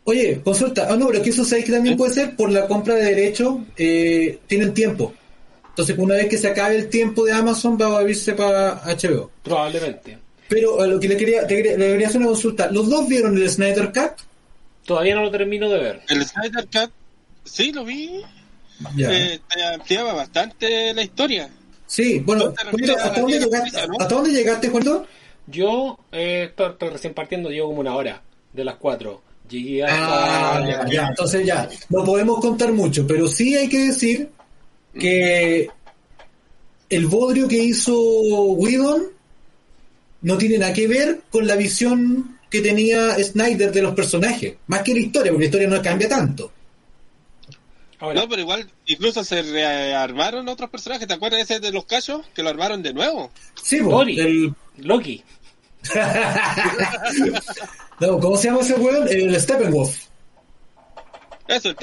Oye, 0.05 0.41
consulta. 0.45 0.87
Ah, 0.91 0.97
no, 0.97 1.07
pero 1.09 1.23
que 1.23 1.31
eso 1.31 1.45
sabéis 1.45 1.65
que 1.67 1.73
también 1.73 1.97
puede 1.97 2.13
ser 2.13 2.37
por 2.37 2.53
la 2.53 2.67
compra 2.69 2.95
de 2.95 3.05
derechos. 3.07 3.57
eh, 3.79 4.39
tienen 4.47 4.75
tiempo. 4.75 5.15
Entonces, 5.75 5.99
una 5.99 6.15
vez 6.15 6.29
que 6.29 6.39
se 6.39 6.47
acabe 6.47 6.77
el 6.77 6.89
tiempo 6.89 7.25
de 7.25 7.33
Amazon, 7.33 7.77
va 7.77 7.99
a 7.99 8.09
irse 8.09 8.33
para 8.35 8.81
HBO. 8.85 9.29
Probablemente. 9.43 10.17
Pero 10.49 10.81
a 10.81 10.87
lo 10.87 11.01
que 11.01 11.09
le 11.09 11.17
quería, 11.17 11.45
te 11.49 11.57
quería, 11.57 11.77
le 11.77 11.89
quería 11.89 12.07
hacer 12.07 12.21
una 12.21 12.29
consulta. 12.29 12.71
¿Los 12.71 12.89
dos 12.89 13.09
vieron 13.09 13.37
el 13.37 13.51
Snyder 13.51 13.87
Cut? 13.93 14.13
Todavía 14.85 15.17
no 15.17 15.23
lo 15.23 15.33
termino 15.33 15.69
de 15.69 15.79
ver. 15.81 16.03
El 16.09 16.25
Snyder 16.25 16.69
Cut, 16.73 16.93
sí, 17.43 17.73
lo 17.73 17.85
vi. 17.85 18.23
Ya. 18.95 19.11
Eh, 19.11 19.41
te 19.53 19.65
ampliaba 19.65 20.15
bastante 20.15 20.95
la 20.95 21.03
historia. 21.03 21.51
Sí, 21.89 22.21
bueno, 22.21 22.45
¿No 22.45 22.53
te 22.53 22.65
refieres 22.65 22.91
Juanito, 22.91 22.95
a 22.95 22.97
la 22.97 23.07
¿hasta, 23.09 23.21
dónde 23.21 23.39
llegaste, 23.41 23.89
no? 23.89 23.95
¿hasta 23.99 24.15
dónde 24.15 24.31
llegaste, 24.31 24.69
Juanito? 24.69 25.07
Yo 25.49 25.99
eh, 26.13 26.47
estoy, 26.51 26.71
estoy 26.71 26.89
recién 26.91 27.15
partiendo, 27.15 27.51
llevo 27.51 27.71
como 27.71 27.81
una 27.81 27.97
hora 27.97 28.23
de 28.53 28.65
las 28.65 28.77
cuatro. 28.77 29.23
Llegué 29.49 29.83
hasta... 29.83 30.57
Ah, 30.57 30.65
ya, 30.65 30.89
ya, 30.89 31.07
entonces 31.09 31.45
ya, 31.45 31.69
no 31.89 32.05
podemos 32.05 32.41
contar 32.41 32.73
mucho, 32.73 33.05
pero 33.09 33.27
sí 33.27 33.57
hay 33.57 33.69
que 33.69 33.87
decir 33.87 34.31
que 34.99 35.69
el 36.89 37.07
bodrio 37.07 37.49
que 37.49 37.59
hizo 37.63 37.95
Whedon 38.53 39.05
no 40.23 40.39
tiene 40.39 40.59
nada 40.59 40.73
que 40.73 40.87
ver 40.89 41.23
con 41.31 41.47
la 41.47 41.57
visión 41.57 42.39
que 42.51 42.61
tenía 42.61 43.15
Snyder 43.23 43.73
de 43.73 43.83
los 43.83 43.95
personajes, 43.95 44.55
más 44.69 44.83
que 44.83 44.95
la 44.95 45.01
historia, 45.01 45.33
porque 45.33 45.45
la 45.45 45.47
historia 45.47 45.69
no 45.69 45.83
cambia 45.83 46.09
tanto. 46.09 46.53
Ahora, 47.99 48.21
No, 48.21 48.29
pero 48.29 48.43
igual, 48.43 48.71
incluso 48.87 49.25
se 49.25 49.43
rearmaron 49.43 50.49
otros 50.49 50.71
personajes. 50.71 51.07
¿Te 51.09 51.15
acuerdas 51.15 51.41
ese 51.43 51.59
de 51.61 51.73
los 51.73 51.85
cachos? 51.85 52.27
Que 52.35 52.43
lo 52.43 52.51
armaron 52.51 52.83
de 52.83 52.93
nuevo. 52.93 53.31
Sí, 53.61 53.79
Dory. 53.79 54.21
el- 54.21 54.55
Loki. 54.79 55.23
no, 58.01 58.19
¿cómo 58.19 58.37
se 58.37 58.49
llama 58.49 58.61
ese 58.61 58.75
weón? 58.75 59.07
El 59.09 59.41
Steppenwolf. 59.41 60.07
Eso, 61.49 61.69
el 61.71 61.77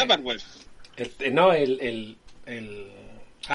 eh, 1.19 1.31
no, 1.31 1.53
el, 1.53 1.79
el, 1.81 2.17
el... 2.45 2.87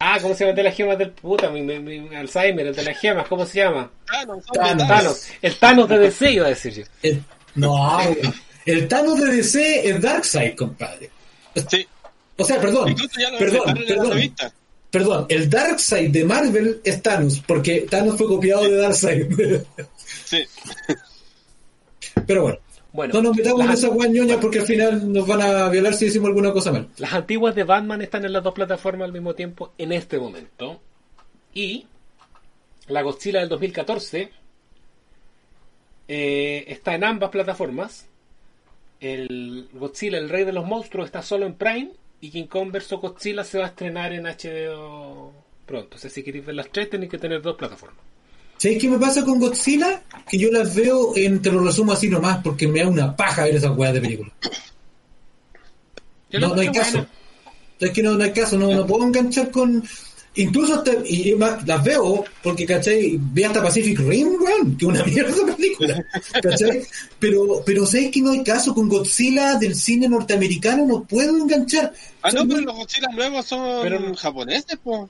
Ah, 0.00 0.18
¿cómo 0.20 0.34
se 0.34 0.40
llama 0.40 0.50
el 0.50 0.56
de 0.56 0.62
las 0.62 0.74
gemas 0.76 0.98
del 0.98 1.10
puta? 1.10 1.48
Mi, 1.50 1.62
mi- 1.62 1.78
mi 1.80 2.14
Alzheimer, 2.16 2.66
el 2.66 2.74
de 2.76 2.82
las 2.84 2.98
gemas, 2.98 3.26
¿cómo 3.28 3.44
se 3.46 3.58
llama? 3.58 3.90
Thanos, 4.06 4.44
Thanos. 4.52 4.88
Thanos. 4.88 5.26
El 5.42 5.56
Thanos 5.58 5.88
de 5.88 5.98
DC 5.98 6.30
iba 6.32 6.46
a 6.46 6.48
decir 6.50 6.72
yo. 6.74 6.82
El- 7.02 7.22
no, 7.54 7.98
el 8.64 8.88
Thanos 8.88 9.18
de 9.20 9.26
DC 9.36 9.88
es 9.88 10.00
Darkseid, 10.00 10.54
compadre. 10.56 11.10
Sí, 11.70 11.86
O 12.36 12.44
sea, 12.44 12.60
perdón, 12.60 12.94
ya 13.18 13.30
perdón, 13.38 13.74
perdón, 13.86 14.34
perdón, 14.90 15.26
el 15.30 15.48
Darkseid 15.48 16.10
de 16.10 16.24
Marvel 16.24 16.80
es 16.84 17.02
Thanos, 17.02 17.42
porque 17.46 17.86
Thanos 17.90 18.16
fue 18.18 18.26
copiado 18.26 18.64
de 18.64 18.76
Darkseid. 18.76 19.26
Sí. 20.24 20.44
Pero 22.26 22.42
bueno, 22.42 22.58
Bueno, 22.96 23.12
no 23.14 23.22
nos 23.22 23.36
metamos 23.36 23.60
en 23.60 23.66
las, 23.68 23.78
esa 23.78 23.88
guañoña 23.88 24.40
porque 24.40 24.60
al 24.60 24.66
final 24.66 25.12
nos 25.12 25.26
van 25.26 25.42
a 25.42 25.68
violar 25.68 25.92
si 25.92 26.06
decimos 26.06 26.28
alguna 26.28 26.50
cosa 26.52 26.72
mal. 26.72 26.88
las 26.96 27.12
antiguas 27.12 27.54
de 27.54 27.64
Batman 27.64 28.00
están 28.00 28.24
en 28.24 28.32
las 28.32 28.42
dos 28.42 28.54
plataformas 28.54 29.04
al 29.04 29.12
mismo 29.12 29.34
tiempo 29.34 29.74
en 29.76 29.92
este 29.92 30.18
momento. 30.18 30.80
Y 31.52 31.86
la 32.88 33.02
Godzilla 33.02 33.40
del 33.40 33.50
2014 33.50 34.30
eh, 36.08 36.64
está 36.68 36.94
en 36.94 37.04
ambas 37.04 37.30
plataformas. 37.30 38.08
El 38.98 39.68
Godzilla, 39.74 40.16
el 40.16 40.30
rey 40.30 40.44
de 40.44 40.52
los 40.52 40.64
monstruos, 40.64 41.06
está 41.06 41.20
solo 41.20 41.44
en 41.44 41.54
Prime. 41.54 41.90
Y 42.22 42.30
King 42.30 42.46
Kong 42.46 42.72
vs. 42.72 42.92
Godzilla 42.92 43.44
se 43.44 43.58
va 43.58 43.64
a 43.64 43.68
estrenar 43.68 44.14
en 44.14 44.24
HBO 44.24 45.34
pronto. 45.66 45.96
O 45.96 45.98
sea, 45.98 46.08
si 46.08 46.22
queréis 46.22 46.46
ver 46.46 46.54
las 46.54 46.70
tres, 46.70 46.88
tenéis 46.88 47.10
que 47.10 47.18
tener 47.18 47.42
dos 47.42 47.56
plataformas. 47.56 48.02
¿Sabéis 48.58 48.80
qué 48.80 48.88
me 48.88 48.98
pasa 48.98 49.24
con 49.24 49.38
Godzilla? 49.38 50.02
Que 50.28 50.38
yo 50.38 50.50
las 50.50 50.74
veo, 50.74 51.12
en, 51.16 51.40
te 51.42 51.50
lo 51.52 51.60
resumo 51.62 51.92
así 51.92 52.08
nomás, 52.08 52.40
porque 52.42 52.66
me 52.66 52.80
da 52.80 52.88
una 52.88 53.14
paja 53.16 53.44
ver 53.44 53.56
esas 53.56 53.76
weas 53.76 53.92
de 53.94 54.00
películas. 54.00 54.32
Yo 56.30 56.38
la 56.40 56.48
No, 56.48 56.54
no 56.54 56.60
hay 56.60 56.72
caso. 56.72 57.06
Es 57.78 57.90
que 57.90 58.02
no, 58.02 58.12
no 58.14 58.24
hay 58.24 58.32
caso, 58.32 58.56
no, 58.58 58.70
no 58.74 58.86
puedo 58.86 59.04
enganchar 59.04 59.50
con... 59.50 59.82
Incluso 60.38 60.74
hasta, 60.74 60.92
y 61.06 61.34
más, 61.34 61.66
las 61.66 61.82
veo 61.82 62.22
porque, 62.42 62.66
¿cachai? 62.66 63.18
Ve 63.18 63.46
hasta 63.46 63.62
Pacific 63.62 63.98
Rim, 64.00 64.34
weón, 64.38 64.76
que 64.76 64.84
una 64.84 65.02
mierda 65.06 65.32
de 65.34 65.52
película, 65.54 66.04
¿cachai? 66.42 66.82
Pero, 67.18 67.62
pero 67.64 67.86
¿sabes 67.86 68.10
que 68.10 68.20
no 68.20 68.32
hay 68.32 68.44
caso 68.44 68.74
con 68.74 68.86
Godzilla 68.86 69.54
del 69.54 69.74
cine 69.74 70.10
norteamericano? 70.10 70.84
No 70.84 71.04
puedo 71.04 71.38
enganchar. 71.38 71.90
Ah, 72.20 72.30
no, 72.32 72.46
pero 72.46 72.60
los 72.60 72.76
Godzilla 72.76 73.08
nuevos 73.14 73.46
son 73.46 73.82
Pero- 73.82 74.14
japoneses, 74.14 74.78
po. 74.84 75.08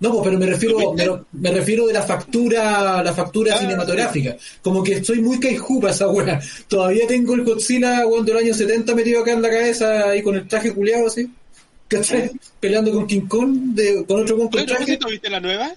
No, 0.00 0.10
pues, 0.12 0.22
pero 0.24 0.38
me 0.38 0.46
refiero, 0.46 0.92
me, 0.94 1.06
me 1.32 1.50
refiero 1.50 1.86
de 1.86 1.92
la 1.92 2.02
factura, 2.02 3.02
la 3.02 3.12
factura 3.12 3.54
Ah, 3.54 3.58
cinematográfica. 3.58 4.36
Como 4.62 4.82
que 4.82 4.94
estoy 4.94 5.20
muy 5.20 5.38
kaiju 5.38 5.78
para 5.80 5.92
esa 5.92 6.08
weá. 6.08 6.40
Todavía 6.68 7.06
tengo 7.06 7.34
el 7.34 7.44
Godzilla 7.44 8.06
weón, 8.06 8.24
del 8.24 8.38
año 8.38 8.54
70 8.54 8.94
metido 8.94 9.20
acá 9.20 9.32
en 9.32 9.42
la 9.42 9.50
cabeza 9.50 10.16
y 10.16 10.22
con 10.22 10.36
el 10.36 10.48
traje 10.48 10.72
culiado 10.74 11.06
así. 11.06 11.28
¿Cachai? 11.88 12.30
Peleando 12.60 12.92
con 12.92 13.06
King 13.06 13.26
Kong, 13.28 13.74
de, 13.74 14.04
con 14.06 14.22
otro 14.22 14.38
Kong 14.38 14.50
con 14.50 14.60
Oye, 14.60 14.66
¿no 14.72 14.76
traje. 14.76 14.98
¿no 15.00 15.08
viste 15.08 15.28
la 15.28 15.40
nueva? 15.40 15.70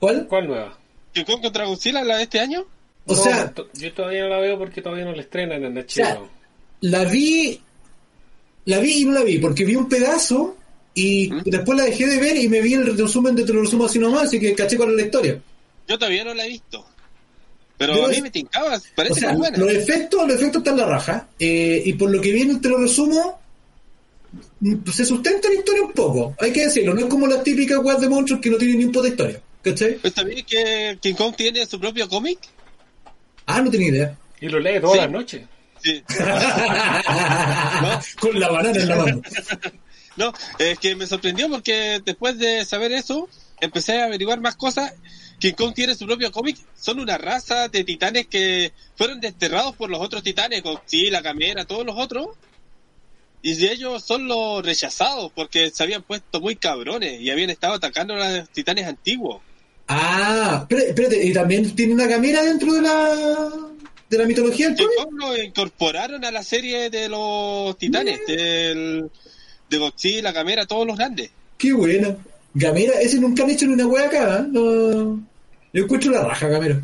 ¿Cuál? 0.00 0.26
¿Cuál 0.26 0.48
nueva? 0.48 0.78
¿King 1.12 1.24
Kong 1.24 1.42
contra 1.42 1.64
Godzilla, 1.66 2.02
la 2.02 2.16
de 2.16 2.22
este 2.24 2.40
año? 2.40 2.64
O 3.06 3.14
No, 3.14 3.22
sea, 3.22 3.52
yo 3.74 3.92
todavía 3.92 4.22
no 4.22 4.28
la 4.30 4.38
veo 4.38 4.58
porque 4.58 4.80
todavía 4.82 5.04
no 5.04 5.12
la 5.12 5.22
estrenan 5.22 5.62
en 5.64 5.74
HBO. 5.74 5.84
sea, 5.88 6.18
la 6.80 7.04
vi, 7.04 7.60
la 8.64 8.78
vi 8.78 9.02
y 9.02 9.04
no 9.04 9.12
la 9.12 9.22
vi, 9.22 9.38
porque 9.38 9.64
vi 9.64 9.76
un 9.76 9.88
pedazo 9.88 10.56
y 10.94 11.30
¿Mm? 11.30 11.42
después 11.44 11.78
la 11.78 11.84
dejé 11.84 12.06
de 12.06 12.18
ver 12.18 12.36
y 12.36 12.48
me 12.48 12.60
vi 12.60 12.74
el 12.74 12.96
resumen 12.96 13.34
de 13.36 13.44
te 13.44 13.52
lo 13.52 13.62
resumo 13.62 13.84
así 13.86 13.98
nomás, 13.98 14.24
así 14.24 14.40
que 14.40 14.54
caché 14.54 14.76
cuál 14.76 14.90
es 14.90 14.96
la 14.96 15.02
historia. 15.02 15.40
Yo 15.88 15.98
todavía 15.98 16.24
no 16.24 16.34
la 16.34 16.46
he 16.46 16.48
visto. 16.48 16.84
Pero 17.78 17.96
Yo 17.96 18.06
a 18.06 18.08
mí 18.08 18.16
es- 18.16 18.22
me 18.22 18.30
tincaba, 18.30 18.80
parece 18.94 19.12
O 19.12 19.16
sea, 19.16 19.30
muy 19.32 19.38
buena. 19.40 19.58
los 19.58 19.70
efectos, 19.72 20.26
los 20.28 20.36
efectos 20.36 20.58
están 20.60 20.74
en 20.74 20.80
la 20.80 20.86
raja. 20.86 21.28
eh, 21.38 21.82
y 21.84 21.92
por 21.94 22.10
lo 22.10 22.20
que 22.20 22.32
viene, 22.32 22.56
te 22.60 22.68
lo 22.68 22.78
resumo, 22.78 23.40
mm, 24.60 24.88
se 24.92 25.04
sustenta 25.04 25.48
la 25.48 25.54
historia 25.54 25.82
un 25.82 25.92
poco. 25.92 26.36
Hay 26.38 26.52
que 26.52 26.64
decirlo, 26.66 26.94
no 26.94 27.00
es 27.00 27.06
como 27.06 27.26
las 27.26 27.42
típicas 27.42 27.78
weas 27.82 28.00
de 28.00 28.08
monstruos 28.08 28.40
que 28.40 28.50
no 28.50 28.58
tienen 28.58 28.78
ni 28.78 28.84
un 28.84 28.92
poco 28.92 29.04
de 29.04 29.10
historia. 29.10 29.40
¿Cachai? 29.62 29.94
¿Pues 29.94 30.12
sabías 30.14 30.42
que 30.44 30.98
King 31.00 31.14
Kong 31.14 31.34
tiene 31.36 31.66
su 31.66 31.80
propio 31.80 32.08
cómic? 32.08 32.38
Ah, 33.46 33.60
no 33.62 33.70
tenía 33.70 33.88
idea. 33.88 34.16
Y 34.40 34.48
lo 34.48 34.58
lee 34.60 34.78
todas 34.80 34.94
Sí. 34.96 35.00
las 35.00 35.10
noches. 35.10 35.42
Sí. 35.82 36.02
Con 38.20 38.38
la 38.40 38.48
banana 38.50 38.80
en 38.80 38.88
la 38.88 38.96
mano. 38.96 39.22
No, 40.16 40.32
es 40.58 40.78
que 40.78 40.94
me 40.94 41.06
sorprendió 41.06 41.48
porque 41.48 42.00
después 42.04 42.38
de 42.38 42.64
saber 42.64 42.92
eso, 42.92 43.28
empecé 43.60 44.00
a 44.00 44.04
averiguar 44.04 44.40
más 44.40 44.56
cosas. 44.56 44.92
King 45.38 45.54
Kong 45.54 45.74
tiene 45.74 45.94
su 45.94 46.06
propio 46.06 46.30
cómic. 46.30 46.56
Son 46.78 47.00
una 47.00 47.18
raza 47.18 47.68
de 47.68 47.84
titanes 47.84 48.26
que 48.26 48.72
fueron 48.96 49.20
desterrados 49.20 49.74
por 49.74 49.90
los 49.90 50.00
otros 50.00 50.22
titanes, 50.22 50.62
Godzilla, 50.62 51.20
Gamera, 51.20 51.64
todos 51.64 51.84
los 51.86 51.96
otros. 51.98 52.28
Y 53.40 53.54
de 53.54 53.72
ellos 53.72 54.04
son 54.04 54.28
los 54.28 54.64
rechazados 54.64 55.32
porque 55.34 55.70
se 55.70 55.82
habían 55.82 56.02
puesto 56.02 56.40
muy 56.40 56.54
cabrones 56.56 57.20
y 57.20 57.30
habían 57.30 57.50
estado 57.50 57.74
atacando 57.74 58.14
a 58.14 58.38
los 58.38 58.50
titanes 58.50 58.86
antiguos. 58.86 59.42
Ah, 59.88 60.66
espérate, 60.70 61.24
y 61.24 61.32
también 61.32 61.74
tiene 61.74 61.94
una 61.94 62.08
camera 62.08 62.42
dentro 62.42 62.72
de 62.72 62.82
la 62.82 63.50
de 64.08 64.18
la 64.18 64.26
mitología 64.26 64.68
del 64.68 64.86
lo 65.12 65.42
incorporaron 65.42 66.24
a 66.24 66.30
la 66.30 66.42
serie 66.42 66.90
de 66.90 67.08
los 67.08 67.76
titanes, 67.78 68.20
del, 68.26 69.10
de 69.72 69.78
Godzilla, 69.78 70.32
Gamera, 70.32 70.66
todos 70.66 70.86
los 70.86 70.96
grandes. 70.96 71.30
Qué 71.56 71.72
buena. 71.72 72.16
Gamera, 72.54 73.00
ese 73.00 73.18
nunca 73.18 73.42
han 73.42 73.50
hecho 73.50 73.66
ni 73.66 73.72
una 73.72 73.86
wea 73.86 74.06
acá, 74.06 74.40
¿eh? 74.40 74.46
No. 74.50 75.20
Yo 75.72 75.84
encuentro 75.84 76.12
la 76.12 76.24
raja, 76.24 76.48
Gamera. 76.48 76.80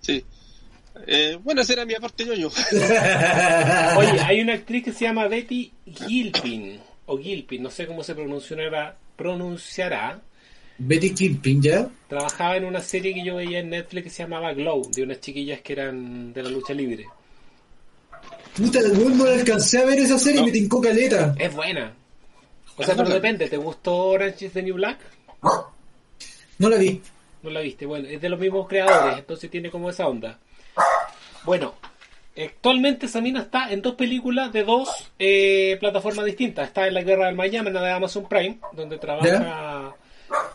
Sí. 0.00 0.24
Eh, 1.06 1.36
bueno, 1.42 1.62
ese 1.62 1.72
era 1.72 1.84
mi 1.84 1.94
aporte 1.94 2.24
ñoño. 2.24 2.48
Oye, 3.96 4.20
hay 4.20 4.40
una 4.40 4.54
actriz 4.54 4.84
que 4.84 4.92
se 4.92 5.04
llama 5.04 5.26
Betty 5.26 5.72
Gilpin, 5.84 6.78
o 7.06 7.18
Gilpin, 7.18 7.62
no 7.62 7.70
sé 7.70 7.86
cómo 7.86 8.04
se 8.04 8.14
pronunciará, 8.14 8.96
pronunciará. 9.16 10.20
Betty 10.78 11.14
Kilpin, 11.14 11.62
¿ya? 11.62 11.88
Trabajaba 12.08 12.56
en 12.56 12.66
una 12.66 12.80
serie 12.80 13.14
que 13.14 13.24
yo 13.24 13.36
veía 13.36 13.60
en 13.60 13.70
Netflix 13.70 14.04
que 14.04 14.10
se 14.10 14.22
llamaba 14.22 14.52
Glow, 14.52 14.88
de 14.94 15.02
unas 15.02 15.20
chiquillas 15.20 15.60
que 15.62 15.72
eran 15.72 16.32
de 16.32 16.42
la 16.42 16.50
lucha 16.50 16.74
libre. 16.74 17.06
Puta, 18.56 18.78
el 18.80 18.92
weón 18.92 19.18
no 19.18 19.24
la 19.26 19.32
alcancé 19.34 19.78
a 19.78 19.84
ver 19.84 19.98
esa 19.98 20.18
serie 20.18 20.38
y 20.38 20.40
No. 20.40 20.46
me 20.46 20.52
tincó 20.52 20.80
caleta. 20.80 21.34
Es 21.38 21.54
buena. 21.54 21.92
O 22.76 22.82
sea, 22.82 22.94
pero 22.96 23.08
depende, 23.08 23.48
¿te 23.48 23.56
gustó 23.56 23.94
Orange 23.96 24.46
is 24.46 24.52
the 24.52 24.62
New 24.62 24.74
Black? 24.76 24.98
No 26.58 26.68
la 26.68 26.76
vi. 26.76 27.00
No 27.42 27.50
la 27.50 27.60
viste, 27.60 27.86
bueno, 27.86 28.08
es 28.08 28.20
de 28.20 28.28
los 28.28 28.40
mismos 28.40 28.66
creadores, 28.66 29.18
entonces 29.18 29.50
tiene 29.50 29.70
como 29.70 29.88
esa 29.90 30.06
onda. 30.08 30.38
Bueno, 31.44 31.74
actualmente 32.36 33.06
esa 33.06 33.20
mina 33.20 33.42
está 33.42 33.70
en 33.70 33.82
dos 33.82 33.94
películas 33.94 34.52
de 34.52 34.64
dos 34.64 34.88
eh, 35.18 35.76
plataformas 35.78 36.24
distintas. 36.26 36.68
Está 36.68 36.86
en 36.88 36.94
La 36.94 37.02
Guerra 37.02 37.26
del 37.26 37.36
Miami, 37.36 37.68
en 37.68 37.74
la 37.74 37.82
de 37.82 37.92
Amazon 37.92 38.28
Prime, 38.28 38.58
donde 38.72 38.98
trabaja 38.98 39.94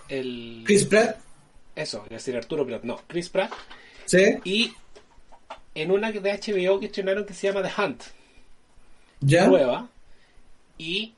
el... 0.10 0.64
Chris 0.66 0.86
Pratt, 0.86 1.18
Eso, 1.76 2.04
es 2.06 2.10
decir, 2.10 2.36
Arturo 2.36 2.66
Pratt, 2.66 2.84
no, 2.84 3.00
Chris 3.08 3.30
Pratt. 3.30 3.52
¿sí? 4.06 4.38
Y 4.44 4.74
en 5.74 5.92
una 5.92 6.12
de 6.12 6.20
HBO 6.20 6.80
que 6.80 6.88
estrenaron 6.88 7.26
que 7.26 7.34
se 7.34 7.48
llama 7.48 7.68
The 7.68 7.82
Hunt, 7.82 8.04
¿Ya? 9.22 9.48
nueva, 9.48 9.88
y 10.78 11.14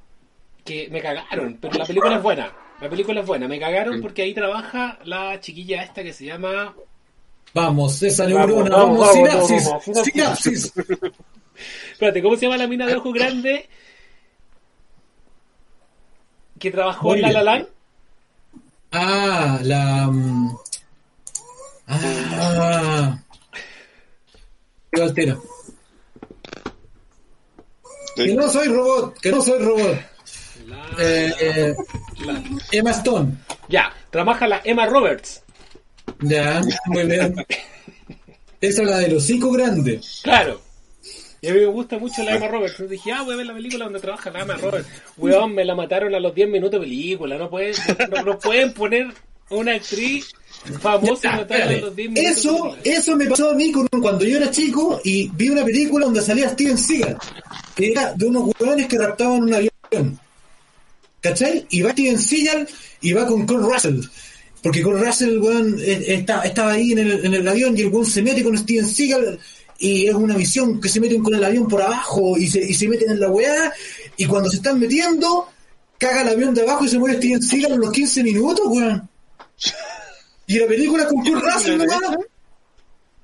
que 0.64 0.88
me 0.90 1.02
cagaron, 1.02 1.58
pero 1.60 1.78
la 1.78 1.86
película 1.86 2.18
es 2.18 2.24
buena. 2.24 2.54
La 2.82 2.90
película 2.90 3.22
es 3.22 3.28
buena, 3.28 3.48
me 3.48 3.60
cagaron 3.60 4.02
porque 4.02 4.24
ahí 4.24 4.34
trabaja 4.34 5.00
la 5.06 5.40
chiquilla 5.40 5.84
esta 5.84 6.04
que 6.04 6.12
se 6.12 6.26
llama 6.26 6.76
Vamos, 7.54 8.02
esa 8.02 8.26
neurona, 8.26 8.76
vamos, 8.76 9.00
vamos, 9.00 9.00
vamos, 9.00 9.48
sinapsis, 9.48 9.70
vamos, 9.70 10.04
sinapsis. 10.04 10.74
Espérate, 11.92 12.24
¿cómo 12.24 12.36
se 12.36 12.46
llama 12.46 12.58
la 12.58 12.68
mina 12.68 12.88
de 12.88 12.96
ojo 12.96 13.12
grande? 13.12 13.70
Que 16.58 16.72
trabajó 16.72 17.10
Muy 17.10 17.18
en 17.18 17.22
La 17.22 17.28
bien. 17.28 17.36
La 17.36 17.44
Land. 17.44 17.68
Ah, 18.92 19.60
la... 19.62 20.12
Qué 24.94 25.02
altera. 25.02 25.38
Que 28.16 28.34
no 28.36 28.48
soy 28.50 28.68
robot, 28.68 29.20
que 29.20 29.32
no 29.32 29.42
soy 29.42 29.60
robot. 29.64 29.98
La- 30.68 30.90
Eh, 31.00 31.34
eh, 31.42 31.76
la- 32.26 32.44
Emma 32.72 32.92
Stone. 32.92 33.34
Ya, 33.68 33.92
trabaja 34.12 34.48
la 34.48 34.62
Emma 34.64 34.86
Roberts. 34.86 35.42
Ya, 36.20 36.62
muy 36.86 37.06
bien. 37.06 37.36
Esa 38.62 38.82
es 38.84 38.88
la 38.88 38.98
de 39.00 39.08
los 39.10 39.24
cinco 39.24 39.52
grandes. 39.52 40.22
Claro. 40.24 40.62
Y 41.42 41.50
a 41.50 41.54
mí 41.54 41.60
me 41.60 41.66
gusta 41.66 41.98
mucho 41.98 42.24
la 42.24 42.36
Emma 42.36 42.48
Roberts. 42.48 42.74
Entonces 42.80 42.92
dije, 42.92 43.12
ah, 43.12 43.24
voy 43.24 43.34
a 43.34 43.38
ver 43.38 43.46
la 43.48 43.54
película 43.54 43.86
donde 43.86 44.00
trabaja 44.00 44.30
la 44.32 44.42
Emma 44.44 44.56
Roberts. 44.56 44.88
Weón, 45.18 45.54
me 45.56 45.66
la 45.66 45.76
mataron 45.76 46.14
a 46.16 46.20
los 46.20 46.34
10 46.36 46.48
minutos 46.48 46.80
de 46.80 46.86
película. 46.86 47.38
No 47.38 47.50
pueden, 47.50 47.74
no, 48.12 48.24
no 48.24 48.40
pueden 48.40 48.74
poner 48.74 49.08
una 49.50 49.74
actriz 49.76 50.28
famosa 50.80 51.22
Ya, 51.36 51.42
espérate. 51.42 51.82
los 51.82 51.96
10 51.96 52.10
minutos. 52.10 52.24
de 52.34 52.40
Eso, 52.40 52.78
eso 52.84 53.16
me 53.18 53.26
pasó 53.28 53.50
a 53.52 53.54
mí 53.56 53.72
con- 53.72 53.88
cuando 54.02 54.24
yo 54.26 54.38
era 54.38 54.50
chico 54.52 55.02
y 55.04 55.30
vi 55.30 55.50
una 55.50 55.64
película 55.66 56.06
donde 56.06 56.22
salía 56.22 56.50
Steven 56.50 56.78
Seagal, 56.78 57.18
que 57.76 57.92
era 57.92 58.14
de 58.14 58.26
unos 58.26 58.50
hueones 58.60 58.88
que 58.88 58.98
raptaban 58.98 59.44
un 59.44 59.54
avión. 59.54 60.20
¿Cachai? 61.22 61.66
Y 61.70 61.82
va 61.82 61.92
Steven 61.92 62.20
Seagal 62.20 62.68
y 63.02 63.14
va 63.14 63.26
con 63.26 63.46
Kurt 63.46 63.64
Russell. 63.64 64.02
Porque 64.62 64.82
Kurt 64.82 65.02
Russell, 65.02 65.38
weón, 65.40 65.78
eh, 65.80 66.04
está- 66.08 66.42
estaba 66.44 66.72
ahí 66.74 66.92
en 66.94 67.00
el, 67.00 67.26
en 67.26 67.34
el 67.34 67.48
avión 67.48 67.78
y 67.78 67.82
el 67.82 67.88
weón 67.88 68.06
se 68.06 68.22
mete 68.22 68.44
con 68.44 68.58
Steven 68.58 68.88
Seagal 68.88 69.40
y 69.80 70.08
es 70.08 70.14
una 70.14 70.36
visión 70.36 70.80
que 70.82 70.90
se 70.90 71.00
meten 71.00 71.22
con 71.24 71.34
el 71.36 71.44
avión 71.44 71.68
por 71.68 71.82
abajo 71.82 72.38
y 72.38 72.48
se, 72.48 72.60
y 72.64 72.74
se 72.74 72.88
meten 72.88 73.12
en 73.12 73.20
la 73.20 73.30
weá 73.30 73.72
y 74.18 74.26
cuando 74.26 74.50
se 74.50 74.58
están 74.58 74.80
metiendo, 74.80 75.48
caga 75.98 76.22
el 76.22 76.30
avión 76.30 76.54
de 76.54 76.62
abajo 76.62 76.86
y 76.86 76.90
se 76.90 76.98
muere 77.00 77.18
Steven 77.18 77.42
Seagal 77.42 77.74
en 77.74 77.80
los 77.82 77.92
15 77.92 78.24
minutos, 78.24 78.66
weón. 78.68 79.10
Y 80.48 80.60
la 80.60 80.68
película 80.68 81.08
con 81.08 81.24
Kurt 81.24 81.42
Russell, 81.44 81.78
nomás. 81.78 82.18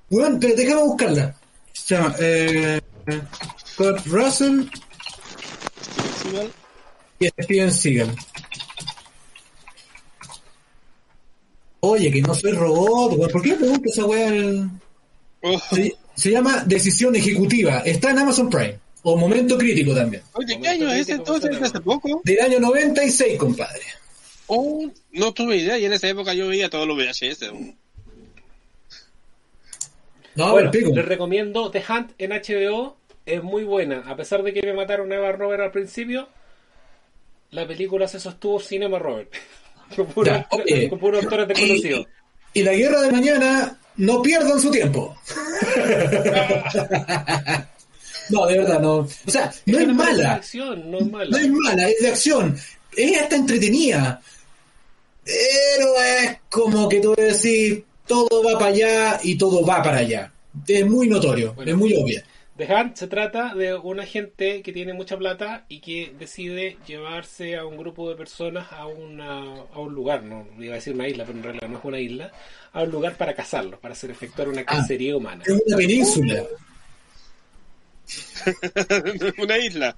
Weón, 0.09 0.39
pero 0.39 0.55
déjame 0.55 0.81
buscarla. 0.83 1.35
Se 1.73 1.95
llama, 1.95 2.15
eh, 2.19 2.81
Kurt 3.77 4.05
Russell 4.07 4.63
Seagal. 6.23 6.51
y 7.19 7.27
Steven 7.43 7.71
Seagal. 7.71 8.15
Oye, 11.81 12.11
que 12.11 12.21
no 12.21 12.33
soy 12.35 12.51
robot, 12.53 13.13
weón. 13.17 13.31
¿Por 13.31 13.41
qué 13.41 13.49
le 13.49 13.55
pregunto 13.55 13.89
esa 13.89 14.05
weá? 14.05 14.27
al- 14.27 14.69
Oh, 15.41 15.57
Se, 15.73 15.95
se 16.15 16.31
llama 16.31 16.63
Decisión 16.65 17.15
Ejecutiva. 17.15 17.79
Está 17.79 18.11
en 18.11 18.19
Amazon 18.19 18.49
Prime. 18.49 18.77
O 19.03 19.15
Momento 19.15 19.57
Crítico 19.57 19.95
también. 19.95 20.21
Oye, 20.33 20.59
¿qué 20.61 20.67
año 20.67 20.89
es 20.91 21.01
ese 21.03 21.13
entonces? 21.13 21.57
¿De 21.57 21.65
hace 21.65 21.79
poco? 21.79 22.21
Del 22.25 22.41
año 22.41 22.59
96, 22.59 23.37
compadre. 23.37 23.79
Oh, 24.51 24.91
no 25.11 25.31
tuve 25.31 25.57
idea 25.57 25.77
y 25.77 25.85
en 25.85 25.93
esa 25.93 26.07
época 26.07 26.33
yo 26.33 26.47
veía 26.47 26.71
todos 26.71 26.87
los 26.87 26.97
VHS. 26.97 27.51
No, 30.33 30.51
Bueno, 30.53 30.71
el 30.71 30.77
pico. 30.77 30.91
les 30.95 31.05
recomiendo 31.05 31.69
The 31.69 31.83
Hunt 31.87 32.11
en 32.17 32.31
HBO. 32.31 32.97
Es 33.25 33.43
muy 33.43 33.63
buena. 33.63 34.03
A 34.07 34.15
pesar 34.15 34.41
de 34.41 34.51
que 34.53 34.61
me 34.63 34.73
mataron 34.73 35.11
a 35.11 35.17
Emma 35.17 35.31
Robert 35.33 35.61
al 35.61 35.71
principio, 35.71 36.29
la 37.51 37.67
película 37.67 38.07
se 38.07 38.19
sostuvo 38.19 38.59
sin 38.59 38.81
Emma 38.83 38.97
Robert. 38.97 39.31
con 39.95 40.07
puros 40.07 41.23
actores 41.23 41.47
desconocidos. 41.47 42.07
Y 42.53 42.63
la 42.63 42.73
guerra 42.73 43.01
de 43.01 43.11
mañana, 43.11 43.77
no 43.97 44.21
pierdan 44.23 44.59
su 44.59 44.71
tiempo. 44.71 45.15
no, 48.29 48.45
de 48.47 48.57
verdad, 48.57 48.79
no. 48.79 48.95
O 48.97 49.07
sea, 49.27 49.53
no 49.67 49.77
es 49.79 49.87
mala. 49.89 50.33
acción, 50.33 50.89
no 50.89 50.97
es 50.99 51.11
mala. 51.11 51.29
No 51.29 51.37
es 51.37 51.49
mala, 51.49 51.87
es 51.87 51.99
de 52.01 52.07
acción. 52.09 52.57
Es 52.95 53.21
hasta 53.21 53.35
entretenida. 53.35 54.19
Pero 55.29 55.93
es 56.01 56.37
como 56.49 56.89
que 56.89 56.99
tú 56.99 57.13
decís, 57.15 57.83
todo 58.07 58.43
va 58.43 58.57
para 58.57 58.71
allá 58.71 59.19
y 59.23 59.37
todo 59.37 59.65
va 59.65 59.81
para 59.83 59.97
allá. 59.97 60.31
Es 60.67 60.85
muy 60.89 61.07
notorio, 61.07 61.53
Bueno. 61.53 61.71
es 61.71 61.77
muy 61.77 61.93
obvio. 61.93 62.21
The 62.57 62.65
Hunt 62.65 62.97
se 62.97 63.07
trata 63.07 63.53
de 63.55 63.73
un 63.73 64.01
agente 64.01 64.61
que 64.61 64.73
tiene 64.73 64.91
mucha 64.91 65.17
plata 65.17 65.63
y 65.69 65.79
que 65.79 66.13
decide 66.19 66.75
llevarse 66.85 67.55
a 67.55 67.65
un 67.65 67.77
grupo 67.77 68.09
de 68.09 68.17
personas 68.17 68.67
a, 68.73 68.85
una, 68.85 69.61
a 69.73 69.79
un 69.79 69.93
lugar, 69.93 70.23
no 70.23 70.45
iba 70.59 70.73
a 70.73 70.75
decir 70.75 70.93
una 70.93 71.07
isla, 71.07 71.23
pero 71.23 71.37
en 71.37 71.43
realidad 71.45 71.69
no 71.69 71.77
es 71.77 71.85
una 71.85 71.99
isla, 71.99 72.31
a 72.73 72.83
un 72.83 72.91
lugar 72.91 73.15
para 73.15 73.33
cazarlos, 73.33 73.79
para 73.79 73.93
hacer 73.93 74.11
efectuar 74.11 74.49
una 74.49 74.65
cacería 74.65 75.15
humana. 75.15 75.43
Es 75.45 75.57
una 75.65 75.77
península. 75.77 76.43
Una 79.37 79.57
isla. 79.57 79.95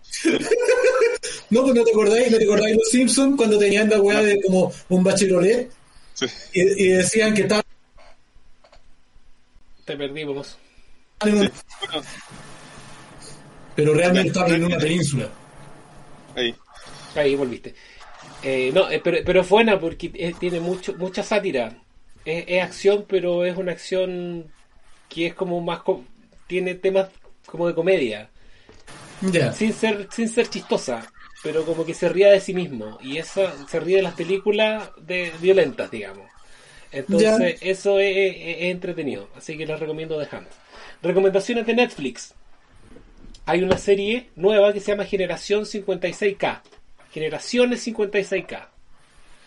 No, 1.49 1.63
pues 1.63 1.75
no 1.75 1.83
te 1.83 1.91
acordáis, 1.91 2.31
no 2.31 2.37
te 2.37 2.43
acordáis 2.45 2.75
los 2.77 2.89
Simpsons 2.89 3.35
cuando 3.37 3.57
tenían 3.57 3.89
la 3.89 4.01
weá 4.01 4.21
de 4.21 4.41
como 4.41 4.71
un 4.89 5.03
bachilleret 5.03 5.69
Sí. 6.13 6.25
y, 6.53 6.61
y 6.85 6.87
decían 6.89 7.33
que 7.33 7.41
estaban 7.43 7.63
Te 9.85 9.95
perdimos. 9.97 10.57
Pero 13.75 13.93
realmente 13.93 14.27
estaban 14.29 14.53
en 14.55 14.65
una 14.65 14.77
península. 14.77 15.29
Ahí. 16.35 16.53
Ahí 17.15 17.35
volviste. 17.35 17.73
Eh, 18.43 18.71
no, 18.73 18.89
eh, 18.89 18.99
pero, 19.03 19.17
pero 19.25 19.41
es 19.41 19.49
buena 19.49 19.79
porque 19.79 20.11
eh, 20.15 20.33
tiene 20.39 20.59
mucho 20.59 20.93
mucha 20.95 21.23
sátira. 21.23 21.77
Es, 22.25 22.43
es 22.47 22.63
acción, 22.63 23.05
pero 23.07 23.45
es 23.45 23.55
una 23.57 23.71
acción 23.71 24.51
que 25.09 25.27
es 25.27 25.33
como 25.33 25.61
más... 25.61 25.81
co- 25.81 26.03
tiene 26.47 26.75
temas 26.75 27.09
como 27.51 27.67
de 27.67 27.75
comedia. 27.75 28.29
Sin 29.53 29.73
ser 29.73 30.07
sin 30.11 30.27
ser 30.29 30.49
chistosa 30.49 31.05
pero 31.43 31.65
como 31.65 31.83
que 31.85 31.93
se 31.95 32.07
ría 32.07 32.29
de 32.31 32.39
sí 32.39 32.53
mismo. 32.53 32.99
Y 33.01 33.17
eso 33.17 33.41
se 33.67 33.79
ríe 33.79 33.97
de 33.97 34.03
las 34.03 34.13
películas 34.13 34.89
de 35.01 35.31
violentas 35.41 35.89
digamos. 35.91 36.27
Entonces 36.91 37.57
eso 37.61 37.99
es, 37.99 38.15
es- 38.15 38.35
es 38.37 38.63
entretenido. 38.71 39.27
Así 39.35 39.57
que 39.57 39.65
les 39.65 39.79
recomiendo 39.79 40.17
Hunt. 40.17 40.47
Recomendaciones 41.01 41.65
de 41.65 41.73
Netflix. 41.73 42.33
Hay 43.47 43.63
una 43.63 43.77
serie 43.77 44.29
nueva 44.35 44.71
que 44.71 44.79
se 44.79 44.91
llama 44.91 45.05
Generación 45.05 45.65
56K 45.65 46.61
Generaciones 47.11 47.85
56K 47.87 48.67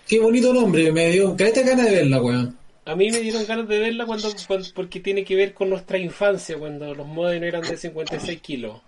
Qué 0.09 0.19
bonito 0.19 0.53
nombre, 0.53 0.91
me 0.93 1.11
dio 1.13 1.35
caleta 1.37 1.63
ganas 1.63 1.87
de 1.87 1.93
verla, 1.93 2.21
weón. 2.21 2.59
A 2.87 2.95
mí 2.97 3.11
me 3.11 3.19
dieron 3.21 3.47
ganas 3.47 3.67
de 3.69 3.79
verla 3.79 4.07
cuando, 4.07 4.29
cuando- 4.47 4.69
porque 4.75 5.01
tiene 5.01 5.25
que 5.25 5.35
ver 5.35 5.55
con 5.55 5.71
nuestra 5.71 5.99
infancia 5.99 6.57
cuando 6.59 6.95
los 6.95 7.07
modelos 7.07 7.47
eran 7.49 7.63
de 7.63 7.77
56 7.77 8.41
kilos 8.41 8.81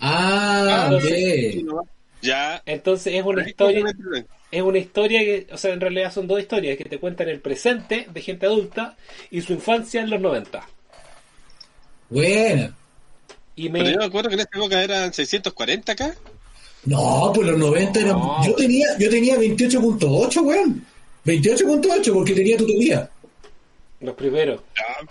Ah, 0.00 0.88
Ah, 0.90 0.94
ok. 0.94 1.84
Ya. 2.20 2.62
entonces 2.66 3.14
es 3.14 3.24
una 3.24 3.46
historia 3.48 3.84
es 4.50 4.62
una 4.62 4.78
historia 4.78 5.20
que, 5.20 5.46
o 5.52 5.56
sea, 5.56 5.72
en 5.72 5.80
realidad 5.80 6.12
son 6.12 6.26
dos 6.28 6.38
historias 6.40 6.76
que 6.76 6.84
te 6.84 6.98
cuentan 6.98 7.28
el 7.28 7.40
presente 7.40 8.06
de 8.12 8.20
gente 8.20 8.46
adulta 8.46 8.96
y 9.30 9.40
su 9.40 9.54
infancia 9.54 10.02
en 10.02 10.10
los 10.10 10.20
90. 10.20 10.66
Buena. 12.10 12.74
Y 13.56 13.68
Pero 13.68 13.84
me 13.84 13.92
yo 13.92 13.98
me 13.98 14.04
acuerdo 14.04 14.28
que 14.28 14.34
en 14.34 14.40
esa 14.40 14.50
época 14.54 14.82
eran 14.82 15.12
640 15.12 15.92
acá. 15.92 16.14
No, 16.84 17.30
pues 17.34 17.46
los 17.48 17.58
90 17.58 18.00
eran. 18.00 18.12
No. 18.18 18.44
Yo 18.46 18.54
tenía, 18.54 18.86
yo 18.98 19.08
tenía 19.08 19.36
28.8, 19.36 20.42
weón. 20.42 20.84
28.8 21.24 22.12
porque 22.12 22.34
tenía 22.34 22.56
tutoría. 22.56 23.10
los 24.00 24.14
primeros 24.14 24.60
Ya. 24.76 25.06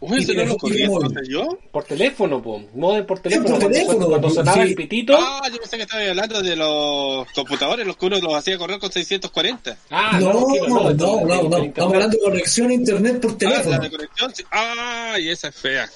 Uy, 0.00 0.18
Y 0.18 0.22
ese 0.22 0.34
no 0.34 0.44
lo 0.44 0.56
teléfono 0.56 1.08
corría 1.08 1.22
yo. 1.30 1.58
por 1.72 1.84
teléfono, 1.84 2.42
po, 2.42 2.62
modem 2.74 3.06
por 3.06 3.20
teléfono, 3.20 3.48
por 3.48 3.58
cuando, 3.58 3.74
teléfono, 3.78 4.06
cuando 4.08 4.28
sonaba 4.30 4.62
sí. 4.62 4.68
el 4.68 4.74
pitito. 4.74 5.16
Ah, 5.18 5.48
yo 5.50 5.56
pensé 5.58 5.76
que 5.78 5.82
estaba 5.84 6.02
hablando 6.02 6.42
de 6.42 6.56
los 6.56 7.26
computadores, 7.32 7.86
los 7.86 7.96
que 7.96 8.06
uno 8.06 8.20
los 8.20 8.34
hacía 8.34 8.58
correr 8.58 8.78
con 8.78 8.92
640. 8.92 9.78
Ah, 9.90 10.18
no, 10.20 10.32
no, 10.34 10.40
no, 10.40 10.66
no, 10.68 10.90
esto- 10.90 11.20
no, 11.24 11.34
internet. 11.44 11.68
Estamos 11.68 11.94
hablando 11.94 12.16
de 12.18 12.22
conexión 12.22 12.70
a 12.70 12.74
internet 12.74 13.20
por 13.20 13.30
Ah, 13.32 13.36
teléfono. 13.38 13.70
la 13.70 13.78
de 13.78 13.90
conexión. 13.90 14.34
sí. 14.34 14.44
Ah, 14.50 15.16
y 15.18 15.28
esa 15.30 15.48
es 15.48 15.54
fea. 15.54 15.88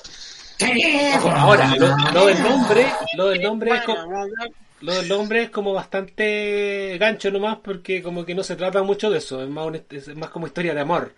Ahora, 1.36 1.76
lo, 1.76 1.96
lo 2.12 2.26
del 2.26 2.42
nombre, 2.42 2.86
lo 3.14 3.28
del 3.28 3.42
nombre 3.42 3.70
es 3.76 3.82
co- 3.82 3.94
lo 4.80 4.94
del 4.94 5.08
nombre 5.08 5.42
es 5.44 5.50
como 5.50 5.72
bastante 5.72 6.96
gancho 6.98 7.30
nomás 7.30 7.58
porque 7.62 8.02
como 8.02 8.24
que 8.24 8.34
no 8.34 8.42
se 8.42 8.56
trata 8.56 8.82
mucho 8.82 9.10
de 9.10 9.18
eso, 9.18 9.42
es 9.42 9.48
más, 9.48 9.66
un- 9.66 9.82
es 9.90 10.08
más 10.16 10.30
como 10.30 10.46
historia 10.46 10.74
de 10.74 10.80
amor. 10.80 11.14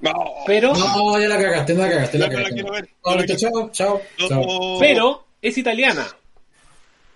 No. 0.00 0.12
Pero, 0.46 0.72
No, 0.74 1.18
ya 1.20 1.28
la 1.28 1.36
cagaste, 1.38 1.74
la 1.74 1.88
cagaste, 1.88 2.18
la 2.18 2.28
No, 2.28 2.32
no 2.34 2.72
la 2.72 2.80
cagaste. 3.02 3.36
chao, 3.36 3.70
chao, 3.70 4.02
chao. 4.28 4.78
pero 4.80 5.26
es 5.42 5.56
italiana. 5.58 6.06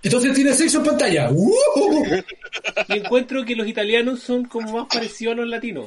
Entonces 0.03 0.35
tiene 0.35 0.53
sexo 0.53 0.79
en 0.79 0.85
pantalla. 0.85 1.31
¡Uh! 1.31 1.55
Y 2.89 2.99
encuentro 2.99 3.43
que 3.45 3.57
los 3.57 3.67
italianos 3.67 4.21
son 4.21 4.45
como 4.45 4.71
más 4.81 4.87
parecidos 4.93 5.33
a 5.33 5.37
los 5.37 5.49
latinos. 5.49 5.87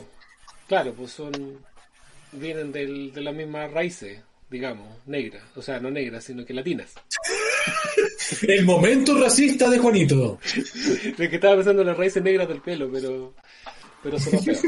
Claro, 0.67 0.93
pues 0.93 1.11
son. 1.11 1.59
vienen 2.31 2.71
del- 2.71 3.13
de 3.13 3.21
las 3.21 3.33
mismas 3.33 3.71
raíces, 3.71 4.19
digamos, 4.49 4.87
negras. 5.05 5.43
O 5.55 5.61
sea, 5.61 5.79
no 5.79 5.91
negras, 5.91 6.23
sino 6.23 6.45
que 6.45 6.53
latinas. 6.53 6.93
El 8.47 8.65
momento 8.65 9.17
racista 9.19 9.69
de 9.69 9.79
Juanito. 9.79 10.39
Es 11.17 11.29
que 11.29 11.35
estaba 11.35 11.55
pensando 11.55 11.81
en 11.81 11.87
las 11.87 11.97
raíces 11.97 12.23
negras 12.23 12.47
del 12.47 12.61
pelo, 12.61 12.89
pero. 12.91 13.33
Pero 14.03 14.19
sonó 14.19 14.41
feo. 14.41 14.55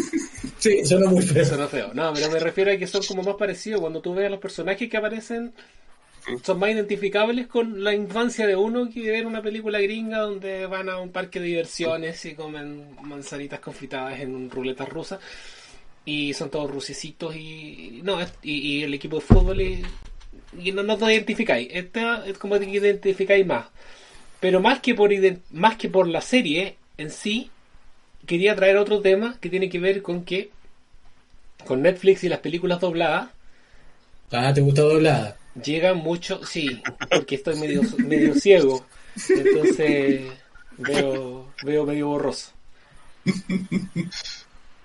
Sí, 0.57 0.84
suena 0.85 1.10
muy 1.10 1.22
feo. 1.22 1.45
Sonó 1.45 1.68
feo. 1.69 1.93
No, 1.93 2.11
pero 2.14 2.30
me 2.30 2.39
refiero 2.39 2.72
a 2.72 2.76
que 2.76 2.88
son 2.88 3.01
como 3.03 3.23
más 3.23 3.35
parecidos. 3.35 3.80
Cuando 3.80 4.01
tú 4.01 4.14
ves 4.14 4.27
a 4.27 4.30
los 4.30 4.39
personajes 4.39 4.89
que 4.89 4.97
aparecen, 4.97 5.53
son 6.43 6.60
más 6.60 6.72
identificables 6.72 7.47
con 7.47 7.81
la 7.81 7.93
infancia 7.93 8.45
de 8.45 8.57
uno 8.57 8.89
que 8.89 9.10
ver 9.10 9.26
una 9.26 9.41
película 9.41 9.80
gringa 9.80 10.19
donde 10.19 10.65
van 10.65 10.89
a 10.89 10.99
un 10.99 11.11
parque 11.11 11.39
de 11.39 11.45
diversiones 11.45 12.26
y 12.26 12.35
comen 12.35 12.97
manzanitas 13.03 13.61
confitadas 13.61 14.19
en 14.19 14.49
ruletas 14.49 14.89
rusas. 14.89 15.19
Y 16.10 16.34
son 16.34 16.49
todos 16.49 16.72
rusecitos 16.72 17.36
y 17.36 18.02
no 18.03 18.19
y, 18.41 18.53
y 18.80 18.84
el 18.84 18.94
equipo 18.94 19.18
de 19.18 19.22
fútbol 19.22 19.61
y, 19.61 19.86
y 20.57 20.72
no, 20.72 20.84
no 20.84 20.98
te 20.98 21.14
identificáis 21.14 21.69
esta 21.72 22.26
es 22.26 22.38
como 22.38 22.57
que 22.60 22.65
identificáis 22.69 23.45
más 23.45 23.68
pero 24.40 24.60
más 24.60 24.80
que 24.80 24.95
por 24.95 25.11
más 25.52 25.77
que 25.77 25.90
por 25.90 26.07
la 26.07 26.22
serie 26.22 26.76
en 26.98 27.11
sí 27.11 27.52
quería 28.26 28.56
traer 28.56 28.77
otro 28.77 29.02
tema 29.02 29.38
que 29.40 29.49
tiene 29.49 29.69
que 29.69 29.80
ver 29.80 30.02
con 30.02 30.23
que 30.26 30.49
con 31.65 31.81
Netflix 31.81 32.23
y 32.23 32.30
las 32.30 32.40
películas 32.40 32.80
dobladas 32.80 33.30
Ah, 34.31 34.53
¿te 34.53 34.61
gusta 34.61 34.84
doblada? 34.84 35.38
llegan 35.64 35.98
mucho, 35.98 36.45
sí, 36.45 36.81
porque 37.11 37.36
estoy 37.36 37.56
medio, 37.56 37.81
medio 37.98 38.34
ciego, 38.36 38.86
entonces 39.36 40.31
veo, 40.77 41.45
veo 41.61 41.86
medio 41.86 42.07
borroso. 42.07 42.52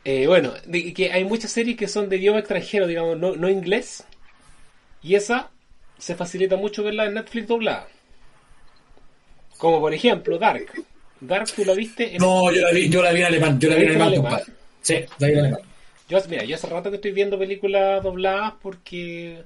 Eh, 0.05 0.27
bueno, 0.27 0.53
de- 0.67 0.93
que 0.93 1.13
hay 1.13 1.25
muchas 1.25 1.51
series 1.51 1.77
que 1.77 1.89
son 1.89 2.09
de 2.09 2.17
idioma 2.17 2.39
extranjero, 2.39 2.87
digamos, 2.87 3.19
no, 3.19 3.37
no 3.37 3.49
inglés, 3.49 4.05
y 5.03 5.15
esa 5.15 5.51
se 5.99 6.15
facilita 6.15 6.57
mucho 6.57 6.83
verla 6.83 7.07
en 7.07 7.15
Netflix 7.15 7.49
doblada. 7.49 7.89
Como 9.59 9.81
por 9.81 9.95
ejemplo 9.95 10.39
Dark. 10.39 10.67
Dark, 11.21 11.47
¿tú 11.55 11.65
la 11.65 11.75
viste? 11.75 12.11
En 12.15 12.19
No, 12.19 12.53
yo 12.53 12.61
la 12.63 12.73
vi, 12.73 12.89
yo 12.91 13.03
la 13.03 13.13
vi 13.13 13.21
en 13.21 13.27
alemán, 13.27 13.59
yo 13.59 13.71
la 13.71 13.77
vi 13.77 13.83
en 13.85 13.89
¿La 13.89 13.95
viste 13.95 14.03
en 14.03 14.03
alemán, 14.03 14.09
alemán? 14.09 14.45
compadre. 14.45 14.53
Sí, 14.83 14.95
la 15.19 15.27
vi 15.27 15.33
en 15.33 15.39
alemán. 15.41 15.61
Yo, 16.09 16.19
mira, 16.29 16.45
yo 16.45 16.55
hace 16.57 16.67
rato 16.67 16.91
que 16.91 16.97
estoy 16.97 17.13
viendo 17.13 17.39
películas 17.39 18.03
dobladas 18.03 18.55
porque 18.61 19.43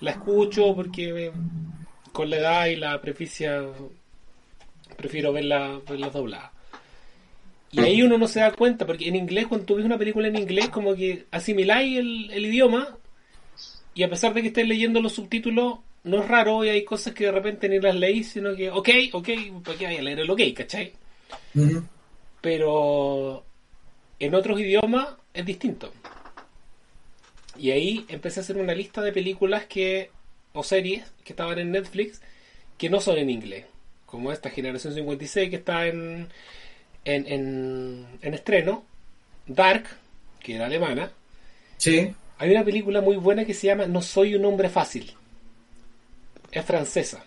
la 0.00 0.12
escucho, 0.12 0.74
porque 0.74 1.12
me- 1.12 1.32
con 2.12 2.30
la 2.30 2.36
edad 2.38 2.66
y 2.66 2.76
la 2.76 2.98
preficia 3.00 3.62
prefiero 4.96 5.32
verla, 5.32 5.80
verlas 5.88 6.12
dobladas. 6.12 6.50
Y 7.70 7.80
ahí 7.80 8.02
uno 8.02 8.16
no 8.16 8.28
se 8.28 8.40
da 8.40 8.52
cuenta, 8.52 8.86
porque 8.86 9.08
en 9.08 9.16
inglés, 9.16 9.46
cuando 9.46 9.66
tú 9.66 9.74
ves 9.76 9.84
una 9.84 9.98
película 9.98 10.28
en 10.28 10.38
inglés, 10.38 10.70
como 10.70 10.94
que 10.94 11.26
asimiláis 11.30 11.98
el, 11.98 12.30
el 12.30 12.46
idioma 12.46 12.96
y 13.94 14.02
a 14.04 14.08
pesar 14.08 14.32
de 14.32 14.42
que 14.42 14.48
estés 14.48 14.66
leyendo 14.66 15.02
los 15.02 15.12
subtítulos, 15.12 15.80
no 16.04 16.22
es 16.22 16.28
raro 16.28 16.64
y 16.64 16.70
hay 16.70 16.84
cosas 16.84 17.12
que 17.14 17.24
de 17.24 17.32
repente 17.32 17.68
ni 17.68 17.80
las 17.80 17.94
leís, 17.94 18.30
sino 18.30 18.54
que, 18.54 18.70
ok, 18.70 18.88
ok, 19.12 19.28
¿para 19.64 19.76
qué 19.76 19.84
vaya 19.86 19.98
a 19.98 20.02
leer 20.02 20.20
el 20.20 20.30
ok, 20.30 20.40
cachai? 20.54 20.92
Ujú. 21.54 21.84
pero 22.40 23.44
en 24.18 24.34
otros 24.34 24.60
idiomas 24.60 25.08
es 25.34 25.44
distinto. 25.44 25.92
Y 27.56 27.70
ahí 27.72 28.06
empecé 28.08 28.40
a 28.40 28.42
hacer 28.42 28.56
una 28.56 28.74
lista 28.74 29.02
de 29.02 29.12
películas 29.12 29.66
que 29.66 30.10
o 30.52 30.62
series 30.62 31.04
que 31.24 31.32
estaban 31.32 31.58
en 31.58 31.72
Netflix 31.72 32.22
que 32.78 32.88
no 32.88 33.00
son 33.00 33.18
en 33.18 33.30
inglés, 33.30 33.66
como 34.06 34.32
esta 34.32 34.50
Generación 34.50 34.94
56 34.94 35.50
que 35.50 35.56
está 35.56 35.86
en 35.86 36.28
en, 37.14 37.26
en, 37.26 38.06
en 38.22 38.34
estreno, 38.34 38.84
Dark, 39.46 39.84
que 40.40 40.56
era 40.56 40.66
alemana. 40.66 41.10
Sí. 41.76 42.12
Hay 42.38 42.50
una 42.50 42.64
película 42.64 43.00
muy 43.00 43.16
buena 43.16 43.44
que 43.44 43.54
se 43.54 43.66
llama 43.68 43.86
No 43.86 44.02
soy 44.02 44.34
un 44.34 44.44
hombre 44.44 44.68
fácil. 44.68 45.12
Es 46.50 46.64
francesa. 46.64 47.24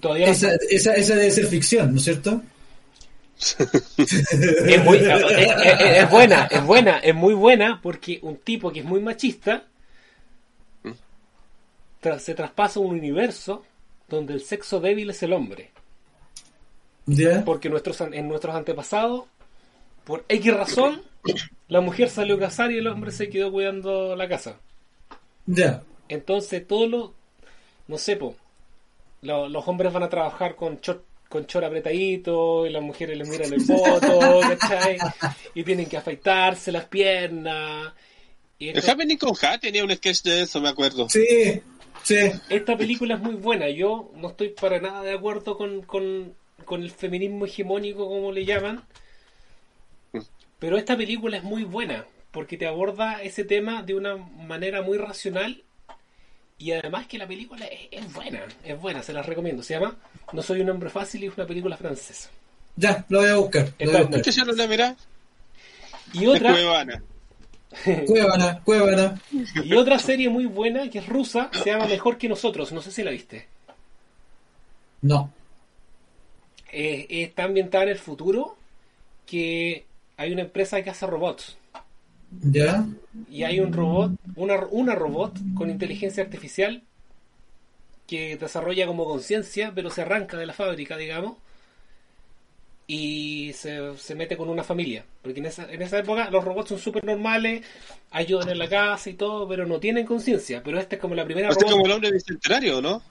Todavía 0.00 0.26
Esa, 0.28 0.50
esa, 0.70 0.94
esa 0.94 1.14
debe 1.14 1.30
ser 1.30 1.46
ficción, 1.46 1.92
¿no 1.92 1.98
es 1.98 2.04
cierto? 2.04 2.42
es, 3.98 4.84
muy, 4.84 4.98
es, 4.98 5.06
es- 5.06 5.98
es 6.02 6.10
buena, 6.10 6.46
es 6.50 6.64
buena, 6.64 6.98
es 6.98 7.14
muy 7.14 7.34
buena 7.34 7.80
porque 7.82 8.18
un 8.22 8.36
tipo 8.36 8.72
que 8.72 8.80
es 8.80 8.84
muy 8.84 9.00
machista 9.00 9.64
tra- 12.02 12.18
se 12.18 12.34
traspasa 12.34 12.80
un 12.80 12.90
universo 12.96 13.64
donde 14.08 14.34
el 14.34 14.40
sexo 14.42 14.80
débil 14.80 15.10
es 15.10 15.22
el 15.22 15.32
hombre. 15.32 15.70
Porque 17.44 17.68
nuestros, 17.68 18.00
an- 18.00 18.14
en 18.14 18.28
nuestros 18.28 18.54
antepasados, 18.54 19.24
por 20.04 20.24
X 20.28 20.54
razón, 20.54 21.02
la 21.68 21.80
mujer 21.80 22.08
salió 22.10 22.36
a 22.36 22.38
casar 22.40 22.72
y 22.72 22.78
el 22.78 22.86
hombre 22.86 23.10
se 23.10 23.28
quedó 23.28 23.50
cuidando 23.52 24.16
la 24.16 24.28
casa. 24.28 24.56
Ya. 25.46 25.82
Entonces, 26.08 26.66
todo 26.66 26.86
lo. 26.86 27.14
No 27.88 27.98
sé, 27.98 28.16
po, 28.16 28.34
lo- 29.22 29.48
los 29.48 29.66
hombres 29.68 29.92
van 29.92 30.02
a 30.02 30.08
trabajar 30.08 30.56
con 30.56 30.78
short, 30.80 31.02
con 31.28 31.44
short 31.46 31.66
apretadito 31.66 32.66
y 32.66 32.70
las 32.70 32.82
mujeres 32.82 33.18
les 33.18 33.28
miran 33.28 33.52
el 33.52 33.60
voto, 33.66 34.40
¿cachai? 34.58 34.96
Y 35.54 35.62
tienen 35.64 35.86
que 35.86 35.96
afeitarse 35.98 36.72
las 36.72 36.86
piernas. 36.86 37.92
Y 38.58 38.68
El 38.70 38.78
esta, 38.78 38.92
Happening 38.92 39.18
con 39.18 39.34
Ha 39.42 39.58
tenía 39.58 39.84
un 39.84 39.90
sketch 39.94 40.22
de 40.22 40.42
eso, 40.42 40.60
me 40.60 40.68
acuerdo. 40.68 41.08
Sí, 41.10 41.60
sí. 42.02 42.16
esta 42.48 42.76
película 42.76 43.14
es 43.16 43.20
muy 43.20 43.34
buena. 43.34 43.68
Yo 43.68 44.10
no 44.16 44.28
estoy 44.30 44.50
para 44.50 44.80
nada 44.80 45.02
de 45.02 45.12
acuerdo 45.12 45.56
con, 45.58 45.82
con, 45.82 46.32
con 46.64 46.82
el 46.82 46.90
feminismo 46.90 47.44
hegemónico, 47.46 48.08
como 48.08 48.32
le 48.32 48.44
llaman. 48.44 48.82
Pero 50.58 50.78
esta 50.78 50.96
película 50.96 51.36
es 51.36 51.42
muy 51.42 51.64
buena 51.64 52.06
porque 52.30 52.56
te 52.56 52.66
aborda 52.66 53.22
ese 53.22 53.44
tema 53.44 53.82
de 53.82 53.94
una 53.94 54.16
manera 54.16 54.82
muy 54.82 54.98
racional 54.98 55.62
y 56.58 56.72
además 56.72 57.06
que 57.06 57.18
la 57.18 57.26
película 57.26 57.66
es, 57.66 57.88
es 57.90 58.12
buena, 58.12 58.42
es 58.64 58.80
buena, 58.80 59.02
se 59.02 59.12
la 59.12 59.22
recomiendo. 59.22 59.62
Se 59.62 59.74
llama 59.74 59.96
No 60.32 60.42
soy 60.42 60.60
un 60.60 60.70
hombre 60.70 60.90
fácil 60.90 61.24
y 61.24 61.26
es 61.26 61.36
una 61.36 61.46
película 61.46 61.76
francesa. 61.76 62.30
Ya, 62.76 63.04
lo 63.08 63.20
voy 63.20 63.28
a 63.28 63.36
buscar. 63.36 63.72
Lo 63.78 63.86
voy 63.86 63.86
a 63.86 63.86
Está 63.86 63.98
buscar. 64.02 64.22
¿Qué 64.22 64.32
se 64.32 64.44
lo 64.44 64.68
mira? 64.68 64.96
Y 66.12 66.26
otra, 66.26 66.52
Cuevana. 66.52 67.02
Cuevana, 68.06 68.60
Cuevana. 68.64 69.20
y 69.64 69.74
otra 69.74 69.98
serie 69.98 70.28
muy 70.28 70.46
buena 70.46 70.88
que 70.90 70.98
es 70.98 71.08
rusa, 71.08 71.50
se 71.52 71.70
llama 71.70 71.86
Mejor 71.86 72.18
que 72.18 72.28
nosotros, 72.28 72.72
no 72.72 72.80
sé 72.80 72.90
si 72.90 73.02
la 73.02 73.10
viste. 73.10 73.48
No. 75.02 75.30
Eh, 76.74 77.06
está 77.22 77.44
ambientada 77.44 77.84
en 77.84 77.90
el 77.90 77.98
futuro 77.98 78.56
que 79.26 79.86
hay 80.18 80.32
una 80.32 80.42
empresa 80.42 80.82
que 80.82 80.90
hace 80.90 81.06
robots. 81.06 81.56
¿Ya? 82.42 82.84
y 83.28 83.44
hay 83.44 83.60
un 83.60 83.72
robot, 83.72 84.12
una, 84.36 84.64
una 84.70 84.94
robot 84.94 85.38
con 85.54 85.70
inteligencia 85.70 86.22
artificial 86.22 86.82
que 88.06 88.36
desarrolla 88.36 88.86
como 88.86 89.04
conciencia, 89.04 89.72
pero 89.74 89.90
se 89.90 90.02
arranca 90.02 90.36
de 90.38 90.46
la 90.46 90.52
fábrica, 90.52 90.96
digamos, 90.96 91.36
y 92.86 93.52
se, 93.54 93.96
se 93.96 94.14
mete 94.14 94.36
con 94.36 94.48
una 94.48 94.62
familia. 94.64 95.04
Porque 95.22 95.40
en 95.40 95.46
esa, 95.46 95.70
en 95.72 95.80
esa 95.82 95.98
época 95.98 96.30
los 96.30 96.44
robots 96.44 96.68
son 96.70 96.78
súper 96.78 97.04
normales, 97.04 97.64
ayudan 98.10 98.50
en 98.50 98.58
la 98.58 98.68
casa 98.68 99.08
y 99.10 99.14
todo, 99.14 99.48
pero 99.48 99.66
no 99.66 99.80
tienen 99.80 100.06
conciencia. 100.06 100.62
Pero 100.62 100.78
esta 100.78 100.96
es 100.96 101.00
como 101.00 101.14
la 101.14 101.24
primera 101.24 101.48
Este 101.48 101.64
es 101.64 101.70
robot. 101.70 101.72
como 101.72 101.86
el 101.86 101.92
hombre 101.92 102.12
bicentenario, 102.12 102.82
¿no? 102.82 103.02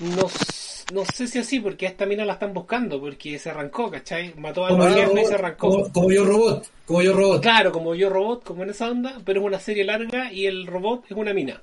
No, 0.00 0.26
s- 0.26 0.69
no 0.92 1.04
sé 1.04 1.26
si 1.26 1.38
así, 1.38 1.60
porque 1.60 1.86
a 1.86 1.90
esta 1.90 2.06
mina 2.06 2.24
la 2.24 2.34
están 2.34 2.52
buscando, 2.52 3.00
porque 3.00 3.38
se 3.38 3.50
arrancó, 3.50 3.90
¿cachai? 3.90 4.34
Mató 4.36 4.66
a 4.66 4.92
jefa 4.92 5.20
y 5.20 5.24
se 5.24 5.34
arrancó. 5.34 5.68
como, 5.68 5.92
como 5.92 6.10
yo 6.10 6.24
robot. 6.24 6.66
Como 6.86 7.02
yo 7.02 7.12
robot. 7.12 7.42
Claro, 7.42 7.72
como 7.72 7.94
yo 7.94 8.08
robot, 8.08 8.44
como 8.44 8.62
en 8.62 8.70
esa 8.70 8.90
onda, 8.90 9.20
pero 9.24 9.40
es 9.40 9.46
una 9.46 9.60
serie 9.60 9.84
larga 9.84 10.32
y 10.32 10.46
el 10.46 10.66
robot 10.66 11.04
es 11.08 11.16
una 11.16 11.32
mina. 11.32 11.62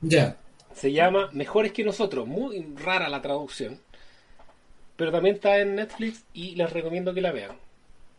Ya. 0.00 0.36
Se 0.74 0.92
llama 0.92 1.30
Mejores 1.32 1.72
que 1.72 1.84
nosotros. 1.84 2.26
Muy 2.26 2.64
rara 2.76 3.08
la 3.08 3.22
traducción. 3.22 3.78
Pero 4.96 5.10
también 5.10 5.36
está 5.36 5.58
en 5.58 5.76
Netflix 5.76 6.22
y 6.34 6.54
les 6.54 6.72
recomiendo 6.72 7.14
que 7.14 7.20
la 7.20 7.32
vean. 7.32 7.52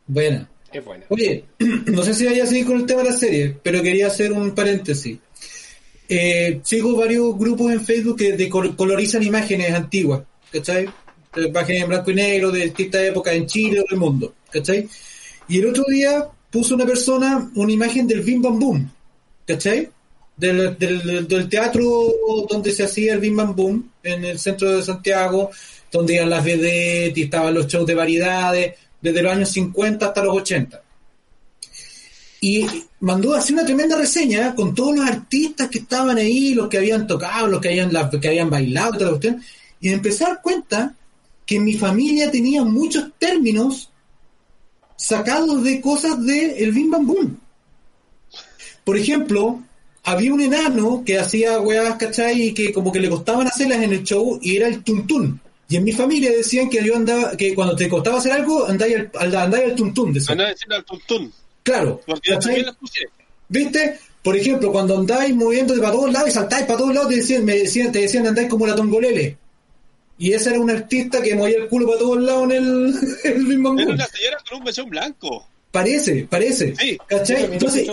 Buena. 0.07 0.49
Es 0.71 0.83
buena. 0.83 1.05
Oye, 1.09 1.45
no 1.59 2.03
sé 2.03 2.13
si 2.13 2.25
vaya 2.25 2.43
a 2.43 2.47
seguir 2.47 2.65
con 2.65 2.77
el 2.77 2.85
tema 2.85 3.01
de 3.01 3.09
la 3.09 3.15
serie, 3.15 3.55
pero 3.63 3.81
quería 3.81 4.07
hacer 4.07 4.31
un 4.31 4.53
paréntesis. 4.53 5.19
Eh, 6.07 6.59
sigo 6.63 6.95
varios 6.95 7.37
grupos 7.37 7.71
en 7.71 7.83
Facebook 7.83 8.17
que 8.17 8.49
colorizan 8.49 9.23
imágenes 9.23 9.73
antiguas, 9.73 10.21
¿cachai? 10.51 10.85
Eh, 11.35 11.47
Imágenes 11.47 11.83
en 11.83 11.89
blanco 11.89 12.11
y 12.11 12.15
negro 12.15 12.51
de 12.51 12.63
distintas 12.65 13.01
épocas 13.01 13.33
en 13.33 13.47
Chile 13.47 13.79
o 13.79 13.85
del 13.89 13.99
mundo, 13.99 14.33
¿cachai? 14.49 14.87
Y 15.47 15.59
el 15.59 15.67
otro 15.67 15.83
día 15.87 16.27
puso 16.51 16.75
una 16.75 16.85
persona 16.85 17.49
una 17.55 17.71
imagen 17.71 18.07
del 18.07 18.21
Bim 18.21 18.41
Bam 18.41 18.59
Boom, 18.59 18.91
¿cachai? 19.45 19.89
Del, 20.37 20.77
del, 20.77 21.27
del 21.27 21.49
teatro 21.49 21.83
donde 22.49 22.71
se 22.71 22.83
hacía 22.83 23.13
el 23.13 23.19
Bim 23.19 23.35
Bam 23.35 23.55
Boom, 23.55 23.91
en 24.03 24.25
el 24.25 24.37
centro 24.37 24.71
de 24.71 24.83
Santiago, 24.83 25.49
donde 25.91 26.15
iban 26.15 26.29
las 26.29 26.43
vedettes 26.43 27.17
y 27.17 27.23
estaban 27.23 27.53
los 27.53 27.67
shows 27.67 27.87
de 27.87 27.95
variedades, 27.95 28.73
desde 29.01 29.21
los 29.21 29.31
años 29.31 29.49
50 29.49 30.05
hasta 30.05 30.23
los 30.23 30.37
80 30.37 30.84
y 32.47 32.63
mandó 32.99 33.33
a 33.33 33.39
hacer 33.39 33.55
una 33.55 33.65
tremenda 33.65 33.97
reseña 33.97 34.53
con 34.53 34.75
todos 34.75 34.95
los 34.95 35.07
artistas 35.07 35.67
que 35.67 35.79
estaban 35.79 36.15
ahí, 36.17 36.53
los 36.53 36.69
que 36.69 36.77
habían 36.77 37.07
tocado, 37.07 37.47
los 37.47 37.59
que 37.59 37.69
habían, 37.69 37.91
la- 37.91 38.07
que 38.07 38.27
habían 38.27 38.51
bailado, 38.51 39.19
y 39.81 39.87
me 39.87 39.93
empecé 39.95 40.25
a 40.25 40.27
dar 40.27 40.41
cuenta 40.43 40.93
que 41.43 41.59
mi 41.59 41.73
familia 41.73 42.29
tenía 42.29 42.63
muchos 42.63 43.05
términos 43.17 43.89
sacados 44.95 45.63
de 45.63 45.81
cosas 45.81 46.23
de 46.23 46.63
el 46.63 46.71
Bim 46.71 46.91
Bam 46.91 47.07
Boom. 47.07 47.39
Por 48.83 48.95
ejemplo, 48.95 49.63
había 50.03 50.31
un 50.31 50.41
enano 50.41 51.01
que 51.03 51.17
hacía 51.17 51.59
weas, 51.59 51.95
¿cachai? 51.95 52.49
Y 52.49 52.53
que 52.53 52.71
como 52.71 52.91
que 52.91 52.99
le 52.99 53.09
costaban 53.09 53.47
hacerlas 53.47 53.81
en 53.81 53.91
el 53.93 54.03
show 54.03 54.39
y 54.39 54.55
era 54.55 54.67
el 54.67 54.83
tuntún. 54.83 55.39
Y 55.67 55.77
en 55.77 55.83
mi 55.83 55.93
familia 55.93 56.29
decían 56.31 56.69
que 56.69 56.83
yo 56.85 56.95
andaba, 56.95 57.35
que 57.35 57.55
cuando 57.55 57.75
te 57.75 57.89
costaba 57.89 58.19
hacer 58.19 58.33
algo, 58.33 58.67
andáis 58.67 58.97
al, 59.15 59.75
tuntún. 59.75 60.13
decían. 60.13 60.39
Al 60.69 60.85
tuntún. 60.85 61.33
Claro. 61.65 62.01
¿Viste? 63.49 63.99
Por 64.21 64.37
ejemplo, 64.37 64.71
cuando 64.71 64.97
andáis 64.97 65.35
moviéndote 65.35 65.79
para 65.79 65.91
todos 65.91 66.13
lados 66.13 66.29
y 66.29 66.31
saltáis 66.31 66.65
para 66.65 66.77
todos 66.77 66.93
lados, 66.93 67.09
te 67.09 67.15
decían, 67.17 67.43
me 67.43 67.57
decían, 67.57 67.91
te 67.91 68.01
decían 68.01 68.27
andáis 68.27 68.47
como 68.47 68.67
la 68.67 68.75
tongolele. 68.75 69.37
Y 70.17 70.31
ese 70.31 70.51
era 70.51 70.59
un 70.59 70.69
artista 70.69 71.21
que 71.21 71.35
movía 71.35 71.57
el 71.57 71.67
culo 71.67 71.87
para 71.87 71.99
todos 71.99 72.21
lados 72.21 72.43
en 72.45 72.51
el, 72.51 72.95
en 73.23 73.51
el 73.51 73.61
Bam 73.61 73.79
Era 73.79 73.93
una 73.93 74.05
señora 74.05 74.37
con 74.47 74.59
un 74.59 74.63
mechón 74.63 74.89
blanco. 74.89 75.47
Parece, 75.71 76.27
parece. 76.29 76.75
Sí. 76.75 76.97
¿Cachai? 77.07 77.45
Entonces, 77.45 77.89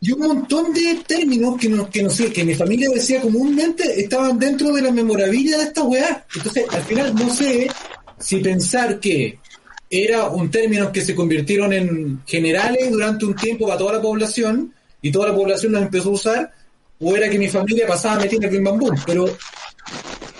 y 0.00 0.12
un 0.12 0.20
montón 0.20 0.72
de 0.74 1.02
términos 1.06 1.56
que 1.58 1.70
no, 1.70 1.88
que 1.88 2.02
no 2.02 2.10
sé, 2.10 2.30
que 2.30 2.44
mi 2.44 2.54
familia 2.54 2.90
decía 2.90 3.22
comúnmente 3.22 3.98
estaban 3.98 4.38
dentro 4.38 4.70
de 4.74 4.82
la 4.82 4.92
memorabilia 4.92 5.56
de 5.56 5.64
esta 5.64 5.82
weá. 5.82 6.26
Entonces, 6.36 6.66
al 6.70 6.82
final 6.82 7.14
no 7.14 7.34
sé 7.34 7.68
si 8.18 8.36
pensar 8.40 9.00
que 9.00 9.38
era 10.02 10.24
un 10.28 10.50
término 10.50 10.90
que 10.90 11.02
se 11.02 11.14
convirtieron 11.14 11.72
en 11.72 12.22
generales 12.26 12.90
durante 12.90 13.24
un 13.26 13.36
tiempo 13.36 13.66
para 13.66 13.78
toda 13.78 13.92
la 13.94 14.02
población 14.02 14.72
y 15.02 15.12
toda 15.12 15.28
la 15.28 15.34
población 15.34 15.72
los 15.72 15.82
empezó 15.82 16.08
a 16.08 16.12
usar, 16.12 16.52
o 17.00 17.14
era 17.14 17.28
que 17.28 17.38
mi 17.38 17.48
familia 17.48 17.86
pasaba 17.86 18.20
metiendo 18.22 18.48
el 18.48 18.62
bambú, 18.62 18.90
pero 19.06 19.26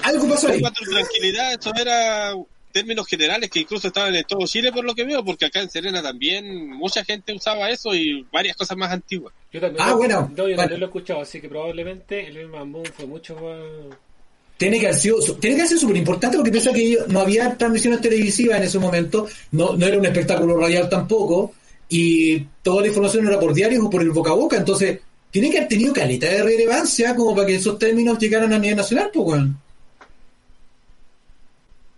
algo 0.03 0.29
pasó 0.29 0.49
ahí. 0.49 0.63
tranquilidad, 0.91 1.53
esto 1.53 1.73
era 1.79 2.35
términos 2.73 3.07
generales 3.07 3.49
que 3.51 3.61
incluso 3.61 3.87
estaban 3.87 4.15
en 4.17 4.25
todo 4.25 4.47
Chile 4.47 4.73
por 4.73 4.85
lo 4.85 4.95
que 4.95 5.05
veo, 5.05 5.25
porque 5.25 5.45
acá 5.45 5.61
en 5.61 5.71
Serena 5.71 6.03
también 6.03 6.71
mucha 6.71 7.05
gente 7.05 7.33
usaba 7.33 7.71
eso 7.71 7.95
y 7.95 8.27
varias 8.33 8.57
cosas 8.57 8.77
más 8.77 8.91
antiguas. 8.91 9.33
Yo 9.53 9.61
también, 9.61 9.81
Ah, 9.87 9.91
lo, 9.91 9.99
bueno, 9.99 10.21
no, 10.31 10.37
yo 10.37 10.43
bueno. 10.43 10.57
también 10.57 10.81
lo 10.81 10.87
he 10.87 10.89
escuchado, 10.89 11.21
así 11.21 11.41
que 11.41 11.49
probablemente 11.49 12.27
el 12.27 12.39
Bim 12.39 12.51
Bam 12.53 12.73
Boom 12.73 12.85
fue 12.87 13.07
mucho 13.07 13.37
más... 13.37 13.97
Tiene 14.57 14.79
que 14.79 14.87
haber 14.87 14.99
sido, 15.01 15.17
tiene 15.41 15.57
que 15.57 15.63
haber 15.63 15.69
sido 15.69 15.81
súper 15.81 15.97
importante 15.97 16.37
porque 16.37 16.53
piensa 16.53 16.73
que 16.73 16.99
no 17.09 17.21
había 17.21 17.57
transmisiones 17.59 18.01
televisivas 18.01 18.59
en 18.59 18.65
ese 18.65 18.79
momento, 18.79 19.27
no, 19.53 19.77
no 19.77 19.87
era 19.87 19.99
un 19.99 20.07
espectáculo 20.07 20.57
radial 20.57 20.89
tampoco, 20.89 21.53
y 21.89 22.39
toda 22.63 22.81
la 22.83 22.87
información 22.89 23.27
era 23.27 23.39
por 23.41 23.53
diarios 23.53 23.85
o 23.85 23.91
por 23.91 24.01
el 24.03 24.11
boca 24.11 24.31
a 24.31 24.35
boca, 24.35 24.57
entonces 24.57 25.01
tiene 25.31 25.51
que 25.51 25.57
haber 25.59 25.69
tenido 25.69 25.93
caleta 25.93 26.29
de 26.29 26.43
relevancia 26.45 27.17
como 27.17 27.35
para 27.35 27.49
que 27.49 27.57
esos 27.57 27.79
términos 27.79 28.17
llegaran 28.19 28.53
a 28.53 28.59
nivel 28.59 28.77
nacional, 28.77 29.11
pues 29.13 29.27
weón. 29.27 29.49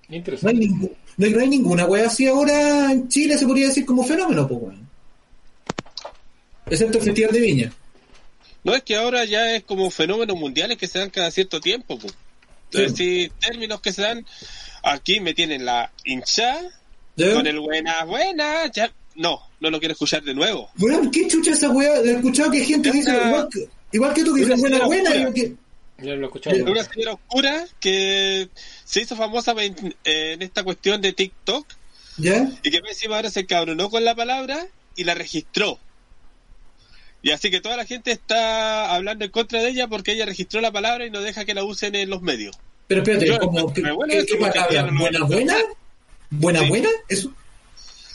No 0.08 0.12
hay, 0.12 0.16
Interesante. 0.18 0.54
ningún- 0.54 0.92
no, 1.18 1.26
hay- 1.26 1.32
no 1.32 1.40
hay 1.40 1.48
ninguna 1.48 1.84
wea 1.86 2.06
así 2.06 2.26
ahora 2.26 2.90
en 2.92 3.08
Chile, 3.08 3.36
se 3.36 3.46
podría 3.46 3.68
decir 3.68 3.84
como 3.84 4.02
fenómeno, 4.04 4.46
pues 4.48 4.60
weón. 4.62 4.88
Excepto 6.70 6.98
el 6.98 7.04
Festival 7.04 7.32
de 7.32 7.40
Viña. 7.40 7.72
No 8.64 8.74
es 8.74 8.82
que 8.82 8.96
ahora 8.96 9.24
ya 9.24 9.54
es 9.54 9.62
como 9.64 9.90
fenómenos 9.90 10.36
mundiales 10.36 10.76
que 10.78 10.88
se 10.88 10.98
dan 10.98 11.10
cada 11.10 11.30
cierto 11.30 11.60
tiempo. 11.60 11.98
pues. 11.98 12.14
Entonces, 12.70 12.96
sí, 12.96 13.30
términos 13.40 13.80
que 13.80 13.92
se 13.92 14.02
dan. 14.02 14.26
Aquí 14.82 15.20
me 15.20 15.34
tienen 15.34 15.64
la 15.64 15.90
hincha 16.04 16.60
con 17.16 17.46
el 17.46 17.58
buena, 17.60 18.04
buena. 18.04 18.70
Ya, 18.72 18.92
no, 19.14 19.40
no 19.60 19.70
lo 19.70 19.78
quiero 19.78 19.92
escuchar 19.92 20.22
de 20.22 20.34
nuevo. 20.34 20.70
Weón, 20.78 21.10
¿qué 21.10 21.26
chucha 21.28 21.52
esa 21.52 21.70
wea? 21.70 21.96
He 22.00 22.12
escuchado 22.16 22.50
que 22.50 22.64
gente 22.64 22.88
Es 22.90 22.94
dice, 22.94 23.10
una- 23.16 23.28
igual, 23.28 23.48
que, 23.52 23.68
igual 23.92 24.14
que 24.14 24.24
tú 24.24 24.34
que 24.34 24.42
es 24.42 24.48
dices 24.48 24.62
una 24.64 24.84
buena, 24.86 25.10
señora 25.10 25.24
buena, 25.24 25.28
oscura. 25.28 25.34
que... 25.34 25.66
Yo 26.04 26.14
lo 26.16 26.22
he 26.22 26.26
escuchado. 26.26 26.56
Una 26.70 26.84
señora 26.84 27.12
oscura 27.14 27.66
que 27.80 28.48
se 28.84 29.00
hizo 29.00 29.16
famosa 29.16 29.52
en, 29.62 29.96
en 30.04 30.42
esta 30.42 30.62
cuestión 30.62 31.00
de 31.00 31.12
TikTok 31.14 31.66
¿Ya? 32.18 32.48
y 32.62 32.70
que 32.70 32.76
encima 32.86 33.16
ahora 33.16 33.30
se 33.30 33.46
cabronó 33.46 33.88
con 33.88 34.04
la 34.04 34.14
palabra 34.14 34.66
y 34.94 35.04
la 35.04 35.14
registró. 35.14 35.78
Y 37.26 37.32
así 37.32 37.50
que 37.50 37.60
toda 37.60 37.76
la 37.76 37.84
gente 37.84 38.12
está 38.12 38.94
hablando 38.94 39.24
en 39.24 39.32
contra 39.32 39.60
de 39.60 39.70
ella 39.70 39.88
porque 39.88 40.12
ella 40.12 40.26
registró 40.26 40.60
la 40.60 40.70
palabra 40.70 41.06
y 41.06 41.10
no 41.10 41.20
deja 41.20 41.44
que 41.44 41.54
la 41.54 41.64
usen 41.64 41.96
en 41.96 42.08
los 42.08 42.22
medios. 42.22 42.56
Pero 42.86 43.02
espérate, 43.02 43.26
Yo- 43.26 43.38
como, 43.40 43.72
¿qué, 43.74 43.82
qué- 43.82 44.26
qué 44.26 44.36
palabra? 44.36 44.88
¿Buena, 44.96 45.24
buena? 45.24 45.56
¿Buena, 46.30 46.60
Sí. 46.60 46.68
buena? 46.68 46.88
¿Eso? 47.08 47.32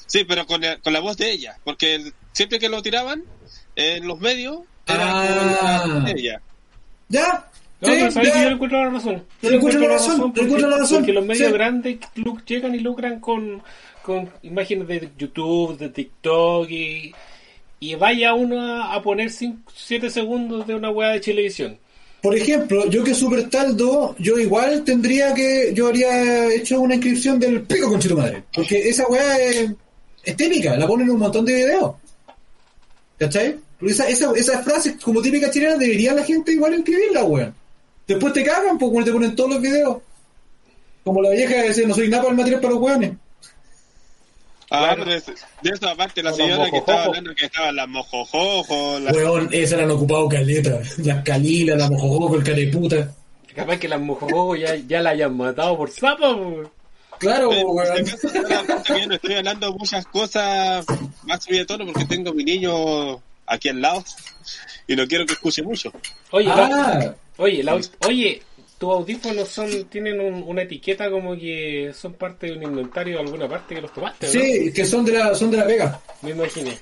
Sí, 0.05 0.23
pero 0.23 0.45
con, 0.45 0.61
la- 0.61 0.77
con 0.77 0.93
la 0.93 1.01
voz 1.01 1.17
de 1.17 1.29
ella, 1.29 1.57
porque 1.65 1.95
el- 1.95 2.13
siempre 2.31 2.57
que 2.57 2.69
lo 2.69 2.81
tiraban 2.81 3.23
en 3.75 4.07
los 4.07 4.17
medios 4.21 4.59
era 4.87 5.03
Ah. 5.03 5.81
con 5.83 5.89
la 5.89 5.95
voz 5.95 6.05
de 6.05 6.11
ella. 6.21 6.41
¿Ya? 7.09 7.49
No, 7.81 7.87
Sí, 7.89 7.93
pero 7.99 8.11
sabes 8.11 8.27
ya. 8.29 8.33
que 8.33 8.39
yo 8.43 8.47
le 8.47 8.55
encuentro 8.55 8.83
la 8.85 8.89
razón. 8.91 9.25
Yo 9.41 9.49
le 9.49 9.55
encuentro 9.57 9.81
la 9.81 9.87
razón, 9.89 10.21
porque, 10.21 10.39
encuentro 10.41 10.69
la 10.69 10.77
razón, 10.77 10.97
porque 10.99 11.11
los 11.13 11.25
medios 11.25 11.47
sí. 11.49 11.53
grandes 11.53 11.97
llegan 12.45 12.75
y 12.75 12.79
lucran 12.79 13.19
con, 13.19 13.61
con 14.03 14.29
imágenes 14.43 14.87
de 14.87 15.09
YouTube, 15.17 15.77
de 15.77 15.89
TikTok 15.89 16.69
y, 16.69 17.13
y 17.83 17.95
vaya 17.95 18.35
uno 18.35 18.83
a, 18.83 19.01
poner 19.01 19.31
7 19.31 20.09
segundos 20.11 20.67
de 20.67 20.75
una 20.75 20.91
weá 20.91 21.09
de 21.13 21.19
televisión. 21.19 21.79
Por 22.21 22.35
ejemplo, 22.35 22.87
yo 22.87 23.03
que 23.03 23.15
super 23.15 23.49
taldo, 23.49 24.15
yo 24.19 24.37
igual 24.37 24.83
tendría 24.83 25.33
que, 25.33 25.71
yo 25.73 25.87
habría 25.87 26.53
hecho 26.53 26.79
una 26.79 26.93
inscripción 26.93 27.39
del 27.39 27.63
pico 27.63 27.89
con 27.89 27.99
tu 27.99 28.15
madre. 28.15 28.43
Porque 28.53 28.87
esa 28.87 29.07
weá 29.07 29.35
es, 29.39 29.71
es 30.23 30.37
típica, 30.37 30.77
la 30.77 30.85
ponen 30.85 31.07
en 31.07 31.13
un 31.13 31.19
montón 31.19 31.43
de 31.43 31.55
videos. 31.55 31.95
¿Cachai? 33.17 33.57
Porque 33.79 33.93
esa, 33.93 34.07
esa, 34.07 34.31
esas 34.35 34.63
frases 34.63 34.97
como 35.03 35.19
típica 35.19 35.49
chilena 35.49 35.75
debería 35.75 36.13
la 36.13 36.23
gente 36.23 36.51
igual 36.51 36.75
inscribirla, 36.75 37.23
weón. 37.23 37.55
Después 38.07 38.31
te 38.31 38.43
cagan, 38.43 38.77
cuando 38.77 39.05
te 39.05 39.11
ponen 39.11 39.35
todos 39.35 39.53
los 39.53 39.61
videos. 39.61 39.97
Como 41.03 41.19
la 41.23 41.31
vieja 41.31 41.55
que 41.55 41.69
dice, 41.69 41.87
no 41.87 41.95
soy 41.95 42.09
nada 42.09 42.21
para 42.21 42.33
el 42.33 42.37
material 42.37 42.61
para 42.61 42.73
los 42.75 42.83
weones. 42.83 43.11
Ah, 44.73 44.95
de 44.95 45.69
eso 45.69 45.89
aparte 45.89 46.23
la 46.23 46.31
señora 46.33 46.69
que 46.69 46.77
estaba 46.77 46.97
mojojojo. 46.99 47.09
hablando 47.09 47.35
que 47.35 47.45
estaban 47.45 47.75
las 47.75 47.87
mojojojos, 47.89 49.01
las 49.01 49.13
Weón, 49.15 49.49
esas 49.51 49.77
la 49.79 49.83
han 49.83 49.91
ocupado 49.91 50.29
caleta. 50.29 50.79
Las 50.99 51.23
calilas, 51.23 51.77
la 51.77 51.89
mojojoco, 51.89 52.35
el 52.37 52.43
careputa. 52.43 53.11
Capaz 53.53 53.77
que 53.79 53.87
las 53.89 53.99
mojojojos 53.99 54.59
ya, 54.59 54.75
ya 54.75 55.01
la 55.01 55.09
hayan 55.09 55.35
matado 55.35 55.77
por 55.77 55.91
sapo. 55.91 56.23
weón. 56.31 56.69
Claro, 57.19 57.49
weón. 57.49 58.05
yo 58.05 59.07
no 59.07 59.15
estoy 59.15 59.35
hablando 59.35 59.73
muchas 59.73 60.05
cosas 60.07 60.85
más 61.23 61.43
subidas 61.43 61.63
de 61.63 61.65
tono 61.65 61.85
porque 61.91 62.05
tengo 62.05 62.33
mi 62.33 62.43
niño 62.45 63.21
aquí 63.45 63.69
al 63.69 63.81
lado 63.81 64.03
y 64.87 64.95
no 64.95 65.05
quiero 65.05 65.25
que 65.25 65.33
escuche 65.33 65.61
mucho. 65.63 65.91
Oye, 66.31 66.47
la- 66.47 66.69
Ah, 66.73 67.15
oye, 67.37 67.61
la- 67.63 67.79
oye, 68.07 68.41
tus 68.81 68.89
audífonos 68.91 69.47
son 69.47 69.69
tienen 69.85 70.19
un- 70.19 70.43
una 70.47 70.63
etiqueta 70.63 71.11
como 71.11 71.35
que 71.35 71.91
son 71.93 72.13
parte 72.13 72.47
de 72.47 72.53
un 72.57 72.63
inventario 72.63 73.17
de 73.17 73.21
alguna 73.21 73.47
parte 73.47 73.75
que 73.75 73.81
los 73.81 73.93
tomaste, 73.93 74.25
¿no? 74.25 74.31
sí, 74.33 74.73
que 74.73 74.83
son 74.85 75.05
de 75.05 75.11
la, 75.13 75.35
son 75.35 75.51
de 75.51 75.57
la 75.57 75.65
Vega. 75.65 76.01
Me 76.23 76.31
imaginé. 76.31 76.77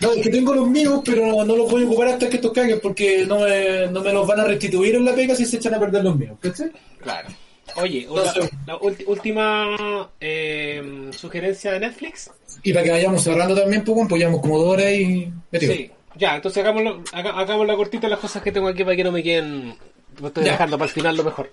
No, 0.00 0.12
es 0.12 0.22
que 0.22 0.30
tengo 0.30 0.54
los 0.54 0.68
míos, 0.68 1.00
pero 1.04 1.26
no, 1.26 1.42
no 1.44 1.56
los 1.56 1.70
voy 1.70 1.84
a 1.84 1.86
ocupar 1.86 2.08
hasta 2.08 2.28
que 2.28 2.36
estos 2.36 2.52
caguen 2.52 2.80
porque 2.82 3.24
no 3.26 3.40
me, 3.40 3.86
no 3.88 4.02
me 4.02 4.12
los 4.12 4.26
van 4.26 4.40
a 4.40 4.44
restituir 4.44 4.94
en 4.96 5.04
la 5.06 5.14
pega 5.14 5.34
si 5.34 5.46
se 5.46 5.56
echan 5.56 5.72
a 5.74 5.80
perder 5.80 6.04
los 6.04 6.18
míos. 6.18 6.36
¿cachai? 6.40 6.70
Claro. 7.00 7.28
Oye, 7.76 8.02
Entonces- 8.02 8.50
la, 8.66 8.76
última 9.06 10.10
eh, 10.20 11.08
sugerencia 11.12 11.72
de 11.72 11.80
Netflix. 11.80 12.30
Y 12.62 12.72
para 12.74 12.84
que 12.84 12.90
vayamos 12.90 13.22
cerrando 13.22 13.54
también, 13.54 13.82
pues, 13.84 14.06
pues 14.08 14.18
llevamos 14.18 14.42
como 14.42 14.58
dos 14.58 14.68
horas 14.74 14.92
y. 14.92 15.32
Sí, 15.58 15.90
ya, 16.16 16.36
entonces 16.36 16.62
hagámoslo, 16.62 17.02
hagámoslo 17.12 17.74
cortito 17.76 18.06
las 18.08 18.18
cosas 18.18 18.42
que 18.42 18.52
tengo 18.52 18.68
aquí 18.68 18.84
para 18.84 18.96
que 18.96 19.04
no 19.04 19.12
me 19.12 19.22
queden. 19.22 19.74
Lo 20.20 20.28
estoy 20.28 20.44
dejando 20.44 20.78
para 20.78 20.88
el 20.88 20.94
final 20.94 21.16
lo 21.16 21.24
mejor. 21.24 21.50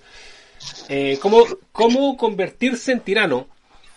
Eh, 0.90 1.18
¿cómo, 1.22 1.46
¿Cómo 1.72 2.18
convertirse 2.18 2.92
en 2.92 3.02
tirano? 3.02 3.48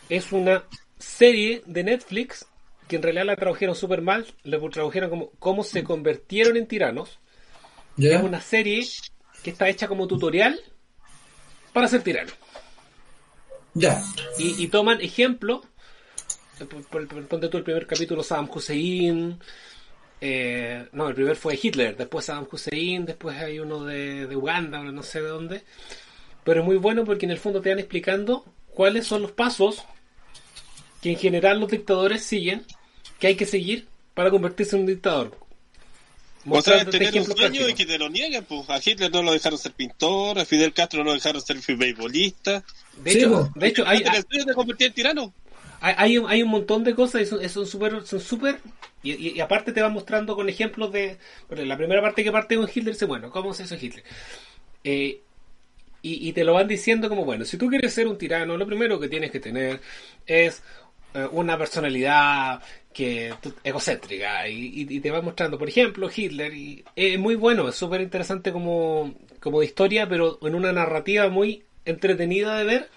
Es 0.08 0.32
una 0.32 0.64
serie 0.98 1.62
de 1.66 1.84
Netflix 1.84 2.46
que 2.88 2.96
en 2.96 3.02
realidad 3.02 3.26
la 3.26 3.36
tradujeron 3.36 3.74
súper 3.74 4.02
mal. 4.02 4.26
Le 4.44 4.58
tradujeron 4.70 5.10
como 5.10 5.30
cómo 5.38 5.64
se 5.64 5.82
convirtieron 5.82 6.56
en 6.56 6.66
tiranos. 6.66 7.18
Es 7.98 8.22
una 8.22 8.40
serie 8.40 8.86
que 9.42 9.50
está 9.50 9.68
hecha 9.68 9.88
como 9.88 10.06
tutorial 10.06 10.58
para 11.72 11.88
ser 11.88 12.02
tirano. 12.02 12.32
Ya. 13.74 14.02
Y, 14.38 14.62
y 14.62 14.68
toman 14.68 15.00
ejemplo. 15.00 15.62
Ponte 17.28 17.48
tú 17.48 17.56
el 17.58 17.64
primer 17.64 17.86
capítulo 17.86 18.22
Saddam 18.22 18.48
Hussein. 18.52 19.40
Eh, 20.24 20.86
no, 20.92 21.08
el 21.08 21.14
primer 21.14 21.34
fue 21.34 21.58
Hitler. 21.60 21.96
Después 21.96 22.26
Saddam 22.26 22.46
Hussein. 22.50 23.04
Después 23.04 23.36
hay 23.36 23.58
uno 23.58 23.84
de, 23.84 24.28
de 24.28 24.36
Uganda, 24.36 24.80
o 24.80 24.84
no 24.84 25.02
sé 25.02 25.20
de 25.20 25.28
dónde. 25.28 25.62
Pero 26.44 26.60
es 26.60 26.66
muy 26.66 26.76
bueno 26.76 27.04
porque 27.04 27.26
en 27.26 27.32
el 27.32 27.38
fondo 27.38 27.60
te 27.60 27.70
van 27.70 27.80
explicando 27.80 28.44
cuáles 28.70 29.06
son 29.06 29.22
los 29.22 29.32
pasos 29.32 29.82
que 31.02 31.10
en 31.10 31.18
general 31.18 31.58
los 31.58 31.70
dictadores 31.70 32.22
siguen. 32.22 32.64
Que 33.18 33.26
hay 33.26 33.34
que 33.34 33.46
seguir 33.46 33.88
para 34.14 34.30
convertirse 34.30 34.76
en 34.76 34.82
un 34.82 34.86
dictador. 34.86 35.36
O 36.48 36.60
sea, 36.60 36.84
tener 36.84 37.16
un 37.18 37.24
sueño 37.24 37.68
y 37.68 37.74
que 37.74 37.86
te 37.86 37.98
lo 37.98 38.08
nieguen, 38.08 38.44
pues 38.44 38.68
a 38.68 38.80
Hitler 38.84 39.12
no 39.12 39.22
lo 39.22 39.32
dejaron 39.32 39.58
ser 39.58 39.72
pintor, 39.72 40.38
a 40.38 40.44
Fidel 40.44 40.72
Castro 40.72 41.00
no 41.00 41.10
lo 41.10 41.14
dejaron 41.14 41.40
ser 41.40 41.58
beisbolista. 41.76 42.64
De 42.96 43.12
Sí, 43.12 43.18
hecho, 43.18 43.30
po. 43.30 43.58
de 43.58 43.68
hecho 43.68 43.86
hay, 43.86 44.04
sueño 44.28 44.44
de 44.46 44.54
convertir 44.54 44.88
en 44.88 44.92
tirano. 44.92 45.34
Hay, 45.84 46.16
un, 46.16 46.30
hay 46.30 46.44
un 46.44 46.48
montón 46.48 46.84
de 46.84 46.94
cosas 46.94 47.22
y 47.22 47.26
son, 47.26 47.66
súper 47.66 48.06
son 48.06 48.20
súper 48.20 48.60
y, 49.02 49.40
aparte 49.40 49.72
te 49.72 49.82
va 49.82 49.88
mostrando 49.88 50.36
con 50.36 50.48
ejemplos 50.48 50.92
de 50.92 51.18
la 51.50 51.76
primera 51.76 52.00
parte 52.00 52.22
que 52.22 52.30
parte 52.30 52.54
con 52.54 52.68
Hitler 52.72 52.94
dice 52.94 53.04
bueno 53.04 53.32
cómo 53.32 53.52
se 53.52 53.64
hizo 53.64 53.74
Hitler 53.74 54.04
Eh, 54.84 55.20
y, 56.04 56.32
te 56.32 56.44
lo 56.44 56.54
van 56.54 56.68
diciendo 56.68 57.08
como 57.08 57.24
bueno 57.24 57.44
si 57.44 57.56
tú 57.56 57.68
quieres 57.68 57.92
ser 57.92 58.06
un 58.06 58.16
tirano 58.16 58.56
lo 58.56 58.66
primero 58.66 59.00
que 59.00 59.08
tienes 59.08 59.32
que 59.32 59.40
tener 59.40 59.80
es 60.24 60.62
eh, 61.14 61.26
una 61.32 61.58
personalidad 61.58 62.62
que 62.92 63.34
egocéntrica 63.64 64.48
y, 64.48 65.00
te 65.00 65.10
va 65.10 65.20
mostrando 65.20 65.58
por 65.58 65.68
ejemplo 65.68 66.08
Hitler 66.14 66.54
y 66.54 66.84
es 66.94 67.18
muy 67.18 67.34
bueno 67.34 67.68
es 67.68 67.74
súper 67.74 68.02
interesante 68.02 68.52
como 68.52 69.14
como 69.40 69.64
historia 69.64 70.08
pero 70.08 70.38
en 70.42 70.54
una 70.54 70.72
narrativa 70.72 71.28
muy 71.28 71.64
entretenida 71.84 72.56
de 72.56 72.64
ver 72.64 72.88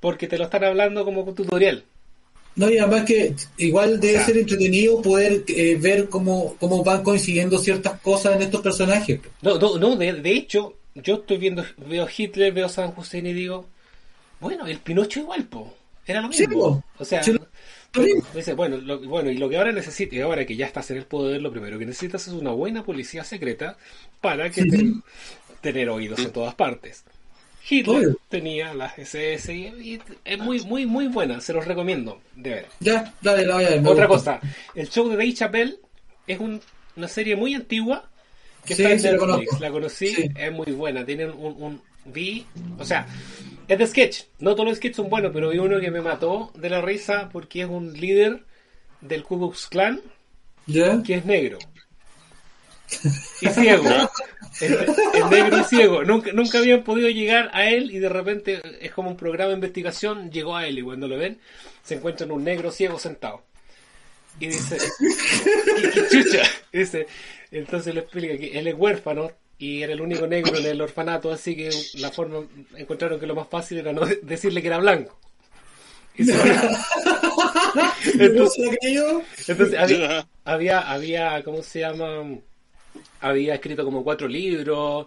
porque 0.00 0.26
te 0.28 0.38
lo 0.38 0.44
están 0.44 0.64
hablando 0.64 1.04
como 1.04 1.24
con 1.24 1.34
tutorial 1.34 1.84
No, 2.56 2.68
y 2.70 2.76
además 2.78 3.04
que 3.04 3.34
igual 3.56 4.00
debe 4.00 4.20
ser 4.20 4.36
entretenido 4.36 5.00
poder 5.00 5.44
eh, 5.48 5.76
ver 5.80 6.08
cómo, 6.08 6.56
cómo 6.58 6.82
van 6.82 7.02
coincidiendo 7.02 7.58
ciertas 7.58 8.00
cosas 8.00 8.34
en 8.36 8.42
estos 8.42 8.60
personajes. 8.62 9.20
No, 9.42 9.58
no, 9.58 9.78
no 9.78 9.96
de, 9.96 10.12
de 10.14 10.30
hecho, 10.32 10.74
yo 10.94 11.16
estoy 11.16 11.38
viendo, 11.38 11.64
veo 11.76 12.08
Hitler, 12.14 12.52
veo 12.52 12.68
San 12.68 12.92
Hussein 12.96 13.26
y 13.26 13.32
digo, 13.32 13.66
bueno, 14.40 14.66
el 14.66 14.80
Pinocho 14.80 15.20
igual, 15.20 15.46
po. 15.48 15.74
Era 16.06 16.22
lo 16.22 16.28
Sí, 16.30 16.46
mismo. 16.46 16.60
po. 16.60 16.82
O 16.98 17.04
sea, 17.04 17.22
Sí, 17.94 18.12
dice, 18.32 18.54
bueno, 18.54 18.78
lo, 18.78 19.00
bueno, 19.00 19.30
y 19.30 19.38
lo 19.38 19.48
que 19.48 19.58
ahora 19.58 19.72
necesitas, 19.72 20.14
y 20.14 20.20
ahora 20.20 20.46
que 20.46 20.56
ya 20.56 20.66
estás 20.66 20.90
en 20.90 20.98
el 20.98 21.06
poder, 21.06 21.42
lo 21.42 21.50
primero 21.52 21.78
que 21.78 21.86
necesitas 21.86 22.26
es 22.28 22.34
una 22.34 22.52
buena 22.52 22.84
policía 22.84 23.24
secreta 23.24 23.78
para 24.20 24.50
que 24.50 24.66
te- 24.66 24.96
tener 25.60 25.90
oídos 25.90 26.24
en 26.26 26.32
todas 26.32 26.54
partes. 26.56 27.04
Hitler 27.68 28.16
tenía 28.28 28.72
las 28.74 28.98
SS 28.98 29.52
y, 29.54 29.66
y 29.94 30.00
es 30.24 30.38
muy, 30.38 30.60
muy, 30.62 30.86
muy 30.86 31.06
buena, 31.08 31.40
se 31.40 31.52
los 31.52 31.64
recomiendo 31.66 32.20
de 32.36 32.50
ver. 32.50 32.66
Ya, 32.80 33.12
dale, 33.20 33.46
ver. 33.46 33.80
me 33.82 33.88
Otra 33.90 34.06
gusta. 34.06 34.40
cosa, 34.40 34.54
el 34.74 34.88
show 34.88 35.08
de 35.08 35.16
Dave 35.16 35.34
Chappelle 35.34 35.76
es 36.26 36.38
un- 36.38 36.60
una 36.96 37.08
serie 37.08 37.36
muy 37.36 37.54
antigua 37.54 38.08
que 38.64 38.74
Sí, 38.74 38.82
está 38.84 39.08
en 39.10 39.16
Netflix. 39.16 39.60
La 39.60 39.70
conocí, 39.70 40.08
Sí. 40.08 40.28
es 40.36 40.52
muy 40.52 40.72
buena. 40.72 41.04
Tienen 41.06 41.30
un, 41.30 41.54
un 41.62 41.82
vi, 42.06 42.44
o 42.78 42.84
sea, 42.84 43.06
es 43.68 43.78
de 43.78 43.86
sketch. 43.86 44.22
No 44.40 44.54
todos 44.54 44.68
los 44.70 44.76
sketches 44.78 44.96
son 44.96 45.08
buenos, 45.10 45.30
pero 45.32 45.50
vi 45.50 45.58
uno 45.58 45.78
que 45.80 45.90
me 45.90 46.00
mató 46.00 46.50
de 46.54 46.68
la 46.70 46.80
risa 46.80 47.28
porque 47.32 47.62
es 47.62 47.68
un 47.68 47.92
líder 47.92 48.44
del 49.00 49.22
Ku 49.22 49.38
Klux 49.38 49.68
Klan 49.68 50.00
¿Ya? 50.66 51.02
que 51.02 51.14
es 51.14 51.24
negro 51.24 51.58
y 53.40 53.48
ciego. 53.48 53.84
Es, 54.60 54.70
es 54.70 55.26
negro 55.30 55.58
y 55.60 55.64
ciego. 55.64 56.04
Nunca, 56.04 56.32
nunca 56.32 56.58
habían 56.58 56.82
podido 56.82 57.08
llegar 57.08 57.50
a 57.52 57.68
él 57.70 57.90
y 57.90 57.98
de 57.98 58.08
repente 58.08 58.60
es 58.80 58.90
como 58.92 59.10
un 59.10 59.16
programa 59.16 59.50
de 59.50 59.54
investigación, 59.56 60.30
llegó 60.30 60.56
a 60.56 60.66
él 60.66 60.78
y 60.78 60.82
cuando 60.82 61.06
lo 61.08 61.16
ven 61.16 61.38
se 61.82 61.94
encuentran 61.96 62.30
un 62.30 62.44
negro 62.44 62.70
ciego 62.70 62.98
sentado. 62.98 63.42
Y 64.40 64.46
dice, 64.48 64.78
¿qué, 65.82 65.90
qué 65.90 66.08
chucha? 66.08 66.42
Dice, 66.72 67.06
entonces 67.50 67.94
le 67.94 68.00
explica 68.00 68.36
que 68.38 68.58
él 68.58 68.66
es 68.68 68.74
huérfano 68.76 69.32
y 69.58 69.82
era 69.82 69.92
el 69.92 70.00
único 70.00 70.26
negro 70.28 70.56
en 70.56 70.66
el 70.66 70.80
orfanato, 70.80 71.32
así 71.32 71.56
que 71.56 71.70
la 71.94 72.10
forma, 72.12 72.44
encontraron 72.76 73.18
que 73.18 73.26
lo 73.26 73.34
más 73.34 73.48
fácil 73.48 73.78
era 73.78 73.92
no 73.92 74.04
de- 74.06 74.20
decirle 74.22 74.60
que 74.62 74.68
era 74.68 74.78
blanco. 74.78 75.18
Entonces 79.48 79.74
había, 79.78 80.26
había, 80.44 80.80
había, 80.80 81.42
¿cómo 81.42 81.62
se 81.62 81.80
llama? 81.80 82.22
Había 83.20 83.54
escrito 83.54 83.84
como 83.84 84.04
cuatro 84.04 84.28
libros, 84.28 85.06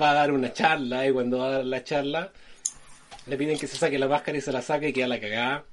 va 0.00 0.10
a 0.10 0.14
dar 0.14 0.32
una 0.32 0.52
charla 0.52 1.06
y 1.06 1.12
cuando 1.12 1.38
va 1.38 1.46
a 1.46 1.50
dar 1.50 1.64
la 1.64 1.84
charla 1.84 2.32
le 3.26 3.36
piden 3.36 3.58
que 3.58 3.66
se 3.66 3.76
saque 3.76 3.98
la 3.98 4.08
máscara 4.08 4.38
y 4.38 4.40
se 4.40 4.52
la 4.52 4.62
saque 4.62 4.88
y 4.88 4.92
queda 4.92 5.08
la 5.08 5.20
cagada. 5.20 5.64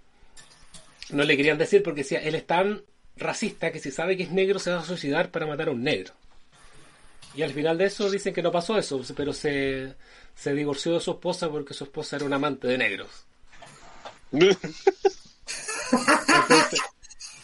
No 1.10 1.24
le 1.24 1.38
querían 1.38 1.58
decir 1.58 1.82
porque 1.82 2.02
decía, 2.02 2.20
él 2.20 2.36
es 2.36 2.46
tan 2.46 2.84
racista 3.16 3.72
que 3.72 3.80
si 3.80 3.92
sabe 3.92 4.18
que 4.18 4.24
es 4.24 4.32
negro 4.32 4.60
se 4.60 4.72
va 4.72 4.80
a 4.80 4.86
suicidar 4.86 5.32
para 5.32 5.48
matar 5.48 5.70
a 5.70 5.72
un 5.72 5.84
negro. 5.84 6.14
Y 7.36 7.42
al 7.42 7.52
final 7.52 7.78
de 7.78 7.86
eso 7.86 8.10
dicen 8.10 8.34
que 8.34 8.42
no 8.42 8.52
pasó 8.52 8.78
eso, 8.78 9.02
pero 9.16 9.34
se, 9.34 9.96
se 10.36 10.54
divorció 10.54 10.94
de 10.94 11.00
su 11.00 11.12
esposa 11.12 11.50
porque 11.50 11.74
su 11.74 11.86
esposa 11.86 12.18
era 12.18 12.26
un 12.26 12.34
amante 12.34 12.68
de 12.68 12.78
negros. 12.78 13.10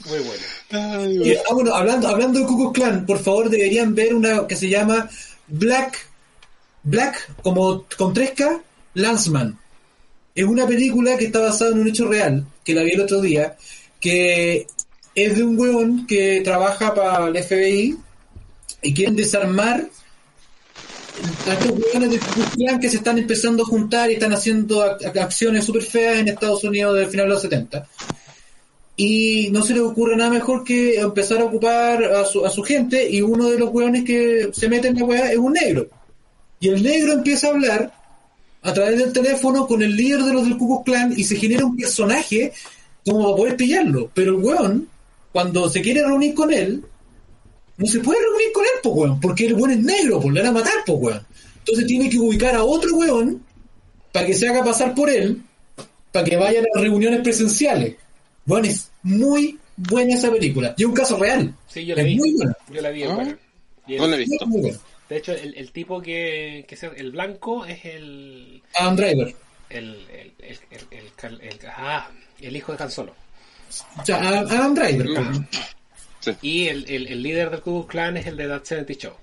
Muy 0.05 0.19
bueno. 0.19 0.43
Ay, 0.71 1.31
Y, 1.31 1.35
ah, 1.35 1.53
bueno, 1.53 1.73
hablando, 1.73 2.07
hablando 2.07 2.39
de 2.39 2.45
Ku 2.45 2.57
Klux 2.57 2.73
Klan, 2.73 3.05
por 3.05 3.19
favor 3.19 3.49
deberían 3.49 3.95
ver 3.95 4.13
una 4.13 4.45
que 4.47 4.55
se 4.55 4.69
llama 4.69 5.09
Black, 5.47 5.97
Black, 6.83 7.29
como 7.41 7.85
con 7.97 8.13
3K, 8.13 8.61
Landsman. 8.95 9.57
Es 10.35 10.43
una 10.45 10.65
película 10.67 11.15
que 11.17 11.25
está 11.25 11.39
basada 11.39 11.71
en 11.71 11.79
un 11.79 11.87
hecho 11.87 12.07
real, 12.07 12.45
que 12.65 12.73
la 12.73 12.83
vi 12.83 12.91
el 12.91 13.01
otro 13.01 13.21
día, 13.21 13.55
que 13.99 14.65
es 15.15 15.35
de 15.37 15.43
un 15.43 15.57
weón 15.59 16.07
que 16.07 16.41
trabaja 16.43 16.93
para 16.93 17.27
el 17.27 17.37
FBI 17.43 17.95
y 18.81 18.93
quieren 18.93 19.15
desarmar 19.15 19.87
a 21.47 21.53
estos 21.53 21.71
Ku 21.71 21.79
Klux 22.33 22.49
Klan 22.55 22.79
que 22.79 22.89
se 22.89 22.97
están 22.97 23.17
empezando 23.19 23.63
a 23.63 23.65
juntar 23.67 24.09
y 24.09 24.15
están 24.15 24.33
haciendo 24.33 24.83
ac- 24.83 25.17
acciones 25.21 25.63
súper 25.63 25.83
feas 25.83 26.17
en 26.19 26.27
Estados 26.29 26.63
Unidos 26.63 26.95
del 26.97 27.07
final 27.07 27.27
de 27.27 27.33
los 27.33 27.41
70 27.41 27.87
y 28.95 29.49
no 29.51 29.63
se 29.63 29.73
les 29.73 29.81
ocurre 29.81 30.15
nada 30.15 30.29
mejor 30.29 30.63
que 30.63 30.99
empezar 30.99 31.41
a 31.41 31.45
ocupar 31.45 32.03
a 32.03 32.25
su, 32.25 32.45
a 32.45 32.49
su 32.49 32.61
gente 32.61 33.09
y 33.09 33.21
uno 33.21 33.49
de 33.49 33.57
los 33.57 33.69
hueones 33.69 34.03
que 34.03 34.49
se 34.53 34.69
mete 34.69 34.89
en 34.89 34.99
la 34.99 35.05
weá 35.05 35.31
es 35.31 35.37
un 35.37 35.53
negro. 35.53 35.87
Y 36.59 36.69
el 36.69 36.83
negro 36.83 37.13
empieza 37.13 37.47
a 37.47 37.51
hablar 37.51 37.93
a 38.61 38.73
través 38.73 38.99
del 38.99 39.11
teléfono 39.11 39.67
con 39.67 39.81
el 39.81 39.95
líder 39.95 40.23
de 40.23 40.33
los 40.33 40.43
del 40.43 40.57
Ku 40.57 40.67
Klux 40.67 40.85
Klan 40.85 41.13
y 41.17 41.23
se 41.23 41.35
genera 41.35 41.65
un 41.65 41.75
personaje 41.75 42.53
como 43.05 43.23
para 43.23 43.35
poder 43.35 43.57
pillarlo. 43.57 44.09
Pero 44.13 44.37
el 44.37 44.43
weón, 44.43 44.87
cuando 45.31 45.69
se 45.69 45.81
quiere 45.81 46.03
reunir 46.03 46.33
con 46.33 46.53
él, 46.53 46.83
no 47.77 47.85
se 47.87 47.99
puede 47.99 48.19
reunir 48.21 48.53
con 48.53 48.63
él, 48.63 48.71
po, 48.81 48.89
weón, 48.91 49.19
porque 49.19 49.47
el 49.47 49.55
weón 49.55 49.71
es 49.71 49.79
negro, 49.79 50.21
pues 50.21 50.33
le 50.33 50.41
van 50.41 50.49
a 50.49 50.59
matar, 50.59 50.85
po, 50.85 50.93
weón. 50.93 51.25
Entonces 51.59 51.87
tiene 51.87 52.09
que 52.09 52.19
ubicar 52.19 52.55
a 52.55 52.63
otro 52.63 52.95
weón 52.95 53.43
para 54.11 54.25
que 54.25 54.33
se 54.33 54.47
haga 54.47 54.63
pasar 54.63 54.93
por 54.93 55.09
él, 55.09 55.41
para 56.11 56.25
que 56.25 56.37
vaya 56.37 56.59
a 56.59 56.63
las 56.73 56.83
reuniones 56.83 57.21
presenciales. 57.21 57.95
Bueno, 58.45 58.67
es 58.67 58.91
muy 59.03 59.59
buena 59.77 60.13
esa 60.15 60.31
película. 60.31 60.73
Y 60.77 60.83
un 60.83 60.93
caso 60.93 61.17
real. 61.17 61.55
Sí, 61.67 61.85
yo 61.85 61.95
la 61.95 62.01
es 62.01 62.07
vi. 62.07 62.15
muy 62.17 62.33
buena. 62.33 62.57
Yo 62.71 62.81
la 62.81 62.89
vi, 62.89 63.03
Ah. 63.03 63.13
buena. 63.15 63.37
Y 63.87 63.95
No 63.95 64.07
la 64.07 64.15
he 64.15 64.23
el- 64.23 64.25
visto. 64.29 64.45
Muy 64.47 64.61
buena. 64.61 64.77
de 65.09 65.17
hecho, 65.17 65.31
el, 65.33 65.53
el 65.55 65.71
tipo 65.71 66.01
que, 66.01 66.65
que 66.67 66.75
sea 66.75 66.91
el 66.95 67.11
blanco 67.11 67.65
es 67.65 67.83
el 67.85 68.61
Adam 68.75 68.95
Driver. 68.95 69.35
el, 69.69 69.85
el, 70.11 70.33
el, 70.39 70.59
el, 70.71 71.11
el 71.31 71.41
el- 71.41 71.59
ah, 71.75 72.09
el 72.41 72.55
hijo 72.55 72.73
de 72.75 72.83
Han 72.83 72.91
Solo. 72.91 73.15
O 74.01 74.05
sea, 74.05 74.17
Adam, 74.39 74.73
Driver. 74.75 75.07
po. 75.15 75.21
Sí. 76.19 76.31
Y 76.41 76.67
el, 76.67 76.85
el, 76.89 77.07
el 77.07 77.23
líder 77.23 77.49
del 77.49 77.59
Ku 77.61 77.71
Klux 77.81 77.91
Klan 77.91 78.17
es 78.17 78.27
el 78.27 78.37
de 78.37 78.47
That 78.47 78.63
70 78.63 78.93
Show. 78.93 79.13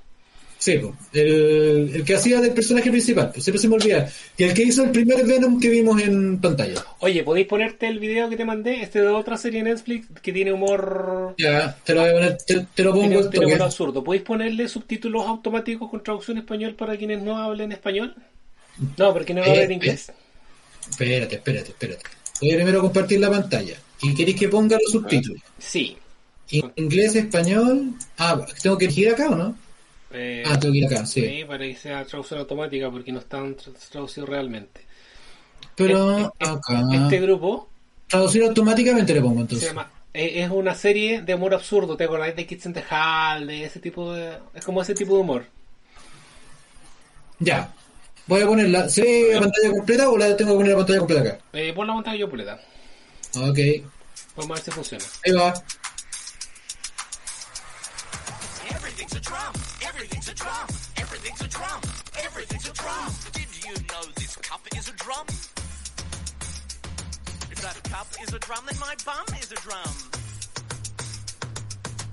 Sí, 0.61 0.79
el, 1.15 1.91
el 1.95 2.05
que 2.05 2.15
hacía 2.17 2.39
del 2.39 2.53
personaje 2.53 2.91
principal. 2.91 3.31
Pues 3.33 3.45
siempre 3.45 3.59
se 3.63 3.67
me 3.67 3.77
olvida. 3.77 4.13
Que 4.37 4.45
el 4.45 4.53
que 4.55 4.63
hizo 4.65 4.85
el 4.85 4.91
primer 4.91 5.25
Venom 5.25 5.59
que 5.59 5.71
vimos 5.71 6.03
en 6.03 6.39
pantalla. 6.39 6.85
Oye, 6.99 7.25
¿podéis 7.25 7.47
ponerte 7.47 7.89
el 7.89 7.99
video 7.99 8.29
que 8.29 8.37
te 8.37 8.45
mandé? 8.45 8.83
Este 8.83 9.01
de 9.01 9.09
otra 9.09 9.39
serie 9.39 9.65
de 9.65 9.71
Netflix 9.71 10.09
que 10.21 10.33
tiene 10.35 10.53
humor... 10.53 11.35
Ya, 11.39 11.75
te 11.83 11.95
lo 11.95 12.03
voy 12.03 12.11
a 12.11 12.13
poner, 12.13 12.37
te, 12.47 12.67
te 12.75 12.83
lo 12.85 12.93
pongo 12.93 13.09
Tiene, 13.09 13.29
tiene 13.29 13.47
humor 13.47 13.63
absurdo. 13.63 14.05
¿Podéis 14.05 14.23
ponerle 14.23 14.69
subtítulos 14.69 15.27
automáticos 15.27 15.89
con 15.89 16.03
traducción 16.03 16.37
español 16.37 16.75
para 16.75 16.95
quienes 16.95 17.23
no 17.23 17.39
hablen 17.39 17.73
español? 17.73 18.15
No, 18.99 19.15
porque 19.15 19.33
no 19.33 19.43
Eh, 19.43 19.51
hablan 19.51 19.73
inglés. 19.73 20.13
Espérate, 20.91 21.37
espérate, 21.37 21.71
espérate. 21.71 22.03
Voy 22.43 22.53
a 22.53 22.57
primero 22.57 22.83
compartir 22.83 23.19
la 23.19 23.31
pantalla. 23.31 23.77
¿Y 24.03 24.15
queréis 24.15 24.39
que 24.39 24.49
ponga 24.49 24.77
los 24.77 24.93
subtítulos? 24.93 25.41
Sí. 25.59 25.97
Inglés, 26.77 27.17
español. 27.17 27.95
Ah, 28.19 28.45
tengo 28.63 28.77
que 28.77 28.85
elegir 28.85 29.09
acá 29.09 29.31
o 29.31 29.35
no? 29.37 29.57
Eh, 30.13 30.43
Ah, 30.47 30.59
tengo 30.59 30.73
que 30.73 30.79
ir 30.79 30.87
acá, 30.87 31.07
sí. 31.07 31.21
sí, 31.25 31.45
para 31.45 31.59
que 31.65 31.77
sea 31.77 32.05
traducción 32.05 32.41
automática 32.41 32.91
porque 32.91 33.13
no 33.13 33.21
están 33.21 33.57
tra- 33.57 33.73
traducidos 33.91 34.29
realmente. 34.29 34.81
Pero 35.77 36.19
Este- 36.19 36.45
acá. 36.49 36.83
Este 36.93 37.21
grupo 37.21 37.69
Traducir 38.09 38.43
automáticamente 38.43 39.15
le 39.15 39.21
pongo 39.21 39.37
se 39.37 39.41
entonces. 39.43 39.69
llama 39.69 39.91
eh, 40.13 40.43
es 40.43 40.51
una 40.51 40.75
serie 40.75 41.23
de 41.23 41.35
humor 41.35 41.55
absurdo, 41.55 41.97
¿te 41.97 42.03
acordáis 42.05 42.35
de 42.35 42.45
Kids 42.45 42.67
in 42.67 42.73
the 42.73 42.83
Hall? 42.91 43.47
De 43.47 43.65
ese 43.65 43.79
tipo 43.79 44.13
de 44.13 44.39
es 44.55 44.65
como 44.65 44.83
ese 44.83 44.95
tipo 44.95 45.15
de 45.15 45.21
humor. 45.21 45.47
Ya. 47.39 47.73
Voy 48.27 48.43
a 48.43 48.47
ponerla. 48.47 48.89
¿Se 48.89 49.03
ve 49.03 49.29
la 49.35 49.41
pantalla 49.41 49.71
completa 49.71 50.11
o 50.11 50.19
la 50.19 50.37
tengo 50.37 50.51
que 50.53 50.57
poner 50.57 50.73
la 50.73 50.77
pantalla 50.79 50.99
completa 50.99 51.23
acá? 51.23 51.39
Eh, 51.53 51.73
pon 51.73 51.87
la 51.87 51.95
pantalla 51.95 52.21
completa. 52.23 52.61
Ok. 53.37 53.59
Vamos 54.37 54.51
a 54.51 54.55
ver 54.55 54.63
si 54.65 54.71
funciona. 54.73 55.05
Ahí 55.25 55.33
va. 55.33 55.55
Everything's 58.71 59.15
a 59.15 59.21
drum. 59.21 59.55
Everything's 59.83 60.29
a 60.29 60.35
drum. 60.35 60.69
Everything's 60.97 61.41
a 61.41 61.49
drum. 61.49 61.81
Everything's 62.23 62.69
a 62.69 62.73
drum. 62.73 63.13
Did 63.33 63.49
you 63.65 63.73
know 63.89 64.03
this 64.17 64.37
cup 64.37 64.61
is 64.77 64.89
a 64.89 64.93
drum? 64.93 65.27
If 67.51 67.61
that 67.63 67.83
cup 67.91 68.07
is 68.23 68.33
a 68.33 68.39
drum, 68.39 68.65
then 68.67 68.79
my 68.79 68.95
bum 69.05 69.25
is 69.41 69.51
a 69.53 69.57
drum. 69.57 69.93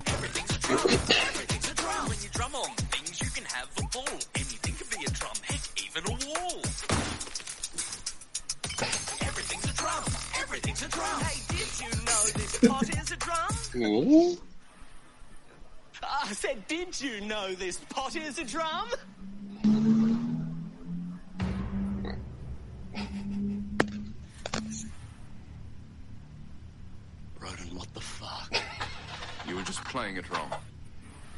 Everything's 0.06 0.56
a 0.56 0.60
drum. 0.60 0.80
Everything's 0.80 1.70
a 1.70 1.74
drum. 1.74 2.08
When 2.08 2.18
you 2.22 2.28
drum 2.32 2.54
on 2.54 2.70
things, 2.92 3.20
you 3.20 3.30
can 3.30 3.44
have 3.44 3.68
a 3.78 3.82
ball. 3.92 4.18
Anything 4.34 4.74
can 4.74 4.88
be 4.98 5.04
a 5.04 5.10
drum. 5.10 5.36
Heck, 5.44 5.60
even 5.84 6.02
a 6.08 6.14
wall. 6.26 6.62
Everything's 9.28 9.64
a 9.64 9.74
drum. 9.74 10.04
Everything's 10.40 10.82
a 10.82 10.88
drum. 10.88 11.20
Hey, 11.20 11.40
did 11.56 11.80
you 11.80 11.90
know 12.04 12.22
this 12.34 12.58
pot 12.66 12.88
is 12.88 13.12
a 13.12 13.16
drum? 13.16 14.38
Uh, 16.08 16.20
I 16.24 16.32
said, 16.32 16.66
did 16.68 16.98
you 17.00 17.20
know 17.20 17.54
this 17.54 17.78
pot 17.90 18.16
is 18.16 18.38
a 18.38 18.44
drum? 18.44 18.88
Roden, 27.38 27.76
what 27.76 27.92
the 27.92 28.00
fuck? 28.00 28.54
You 29.46 29.56
were 29.56 29.62
just 29.62 29.84
playing 29.84 30.16
it 30.16 30.30
wrong. 30.30 30.50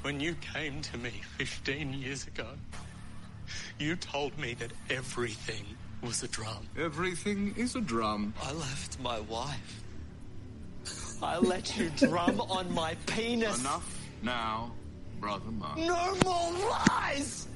When 0.02 0.20
you 0.20 0.34
came 0.34 0.80
to 0.82 0.98
me 0.98 1.10
15 1.38 1.92
years 1.92 2.26
ago, 2.26 2.46
you 3.78 3.96
told 3.96 4.38
me 4.38 4.54
that 4.54 4.70
everything 4.88 5.64
was 6.00 6.22
a 6.22 6.28
drum. 6.28 6.68
Everything 6.78 7.54
is 7.56 7.74
a 7.74 7.80
drum. 7.80 8.34
I 8.42 8.52
left 8.52 9.00
my 9.00 9.18
wife. 9.20 9.82
I 11.22 11.38
let 11.38 11.76
you 11.76 11.90
drum 11.96 12.40
on 12.40 12.72
my 12.72 12.94
penis. 13.06 13.60
Enough 13.60 13.99
now, 14.22 14.72
brother 15.20 15.50
Mark. 15.50 15.76
No 15.78 16.14
more 16.24 16.52
lies! 16.70 17.46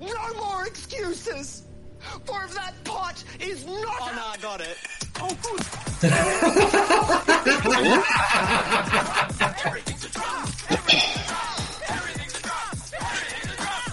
No 0.00 0.34
more 0.34 0.66
excuses! 0.66 1.62
For 2.24 2.44
if 2.44 2.54
that 2.54 2.74
pot 2.84 3.22
is 3.40 3.64
not. 3.64 3.76
Oh, 3.76 4.12
no, 4.16 4.22
I 4.26 4.36
got 4.42 4.60
it. 4.60 4.76
Oh, 5.20 5.36
good. 5.42 5.60
Everything's 9.64 10.04
a 10.04 10.08
drum! 10.08 10.48
Everything's 10.68 11.14
a 11.14 11.22
drum! 11.28 11.52
Everything's 11.88 12.34
a 12.34 12.38
drum! 12.42 13.92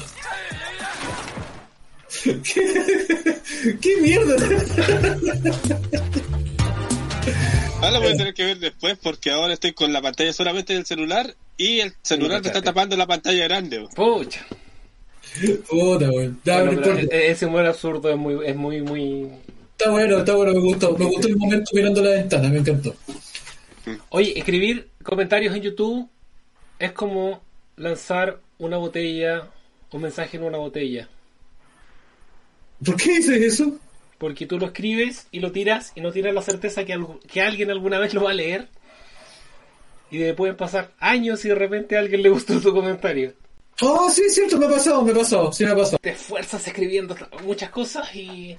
¿Qué 3.79 3.91
mierda? 4.01 4.35
Ahora 7.89 7.99
lo 7.99 8.05
voy 8.05 8.13
a 8.13 8.17
tener 8.17 8.33
que 8.35 8.45
ver 8.45 8.59
después 8.59 8.97
porque 9.01 9.31
ahora 9.31 9.53
estoy 9.53 9.73
con 9.73 9.91
la 9.91 10.01
pantalla 10.01 10.31
solamente 10.31 10.73
del 10.73 10.85
celular 10.85 11.35
y 11.57 11.79
el 11.79 11.93
celular 12.03 12.41
me 12.41 12.47
está 12.47 12.61
tapando 12.61 12.95
la 12.95 13.07
pantalla 13.07 13.43
grande. 13.45 13.87
Pucha. 13.95 14.45
Puta, 15.67 16.09
weón. 16.11 16.39
Bueno, 16.43 16.97
e- 17.11 17.31
ese 17.31 17.45
humor 17.47 17.65
absurdo 17.65 18.09
es 18.11 18.17
muy, 18.17 18.45
es 18.45 18.55
muy, 18.55 18.81
muy. 18.81 19.27
Está 19.71 19.89
bueno, 19.91 20.19
está 20.19 20.35
bueno, 20.35 20.53
me 20.53 20.59
gustó. 20.59 20.95
Me 20.97 21.05
gustó 21.05 21.27
el 21.27 21.37
momento 21.37 21.71
mirando 21.73 22.01
la 22.03 22.11
ventana, 22.11 22.49
me 22.49 22.59
encantó. 22.59 22.95
Oye, 24.09 24.37
escribir 24.37 24.89
comentarios 25.03 25.55
en 25.55 25.63
YouTube 25.63 26.07
es 26.77 26.91
como 26.91 27.41
lanzar 27.75 28.39
una 28.59 28.77
botella, 28.77 29.47
un 29.91 30.01
mensaje 30.01 30.37
en 30.37 30.43
una 30.43 30.57
botella. 30.59 31.09
¿Por 32.85 32.95
qué 32.97 33.17
dices 33.17 33.41
eso? 33.41 33.79
Porque 34.19 34.45
tú 34.45 34.59
lo 34.59 34.67
escribes 34.67 35.27
y 35.31 35.39
lo 35.39 35.51
tiras 35.51 35.91
y 35.95 36.01
no 36.01 36.11
tienes 36.11 36.33
la 36.35 36.41
certeza 36.43 36.83
que, 36.85 36.99
que 37.27 37.41
alguien 37.41 37.71
alguna 37.71 37.97
vez 37.97 38.13
lo 38.13 38.21
va 38.23 38.31
a 38.31 38.33
leer. 38.35 38.67
Y 40.11 40.17
de 40.17 40.33
pueden 40.33 40.55
pasar 40.57 40.91
años 40.99 41.43
y 41.45 41.49
de 41.49 41.55
repente 41.55 41.95
a 41.95 41.99
alguien 41.99 42.21
le 42.21 42.29
gustó 42.29 42.59
tu 42.59 42.73
comentario. 42.73 43.33
Oh, 43.81 44.09
sí, 44.11 44.23
es 44.27 44.35
cierto, 44.35 44.57
me 44.57 44.65
ha 44.65 44.69
pasado, 44.69 45.01
me 45.03 45.11
ha 45.11 45.15
pasado, 45.15 45.53
sí 45.53 45.63
me 45.63 45.71
ha 45.71 45.75
pasado. 45.75 45.99
Te 46.01 46.09
esfuerzas 46.09 46.67
escribiendo 46.67 47.15
muchas 47.43 47.69
cosas 47.69 48.13
y. 48.13 48.57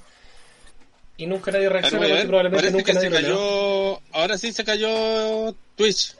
Y 1.19 1.27
nunca 1.27 1.51
nadie 1.51 1.69
reacciona 1.69 2.07
ver. 2.07 2.27
probablemente 2.27 2.71
Parece 2.71 2.77
nunca 2.79 2.87
que 2.87 2.93
se 2.93 3.11
nadie 3.11 3.11
lo 3.11 3.29
lea. 3.29 3.37
cayó. 3.37 4.01
Ahora 4.19 4.39
sí 4.39 4.53
se 4.55 4.65
cayó 4.65 5.55
Twitch. 5.77 6.17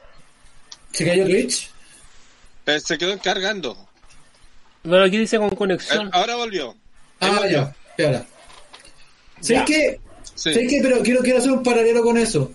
¿Se 0.91 1.03
cayó 1.05 1.25
Twitch? 1.25 1.71
Eh, 2.67 2.79
Se 2.79 2.97
quedó 2.99 3.11
encargando. 3.11 3.75
Bueno, 4.83 5.05
aquí 5.05 5.17
dice 5.17 5.39
con 5.39 5.51
Eh, 5.51 5.55
conexión. 5.55 6.09
Ahora 6.13 6.35
volvió. 6.35 6.75
Ahí 7.19 7.31
Ah, 7.33 7.39
volvió. 7.39 7.57
ya, 7.57 7.75
espera. 7.89 8.25
Ya. 9.41 9.59
¿Sabes 9.59 9.63
qué? 9.65 9.99
Sí. 10.35 10.53
¿Sabes 10.53 10.69
qué? 10.69 10.79
Pero 10.81 11.01
quiero, 11.01 11.21
quiero 11.21 11.39
hacer 11.39 11.51
un 11.51 11.63
paralelo 11.63 12.01
con 12.03 12.17
eso. 12.17 12.51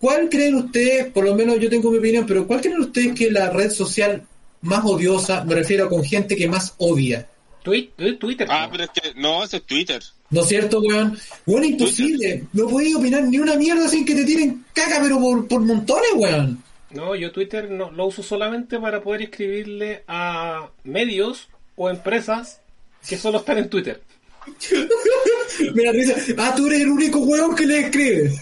¿Cuál 0.00 0.28
creen 0.28 0.54
ustedes, 0.56 1.06
por 1.12 1.24
lo 1.24 1.34
menos 1.34 1.58
yo 1.58 1.70
tengo 1.70 1.90
mi 1.90 1.98
opinión, 1.98 2.26
pero 2.26 2.46
cuál 2.46 2.60
creen 2.60 2.80
ustedes 2.80 3.14
que 3.14 3.26
es 3.26 3.32
la 3.32 3.50
red 3.50 3.70
social 3.70 4.22
más 4.62 4.84
odiosa, 4.84 5.44
me 5.44 5.54
refiero 5.54 5.88
con 5.88 6.04
gente 6.04 6.36
que 6.36 6.48
más 6.48 6.74
odia? 6.78 7.26
Twi- 7.64 7.90
Twitter. 8.18 8.46
Ah, 8.50 8.68
pero 8.70 8.84
es 8.84 8.90
que 8.90 9.14
no, 9.20 9.42
ese 9.42 9.56
es 9.56 9.62
Twitter. 9.64 10.02
¿No 10.30 10.42
es 10.42 10.48
cierto, 10.48 10.80
weón? 10.80 11.18
Weón, 11.46 11.64
imposible. 11.64 12.44
No 12.52 12.68
podéis 12.68 12.94
opinar 12.96 13.22
ni 13.24 13.38
una 13.38 13.56
mierda 13.56 13.88
sin 13.88 14.04
que 14.04 14.14
te 14.14 14.24
tiren 14.24 14.64
caca, 14.72 14.98
pero 15.02 15.18
por, 15.18 15.48
por 15.48 15.60
montones, 15.62 16.10
weón. 16.14 16.62
No, 16.90 17.14
yo 17.16 17.32
Twitter 17.32 17.70
no, 17.70 17.90
lo 17.90 18.06
uso 18.06 18.22
solamente 18.22 18.78
para 18.78 19.02
poder 19.02 19.22
escribirle 19.22 20.04
a 20.06 20.68
medios 20.84 21.48
o 21.74 21.90
empresas 21.90 22.60
que 23.08 23.16
solo 23.16 23.38
están 23.38 23.58
en 23.58 23.68
Twitter. 23.68 24.00
Me 25.74 25.84
da 25.84 25.92
risa. 25.92 26.14
Ah, 26.38 26.54
tú 26.56 26.66
eres 26.66 26.80
el 26.82 26.88
único 26.88 27.18
weón 27.20 27.54
que 27.54 27.66
le 27.66 27.80
escribe. 27.80 28.32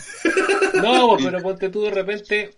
No, 0.74 1.16
pero 1.22 1.40
ponte 1.42 1.68
tú 1.68 1.82
de 1.82 1.90
repente, 1.90 2.54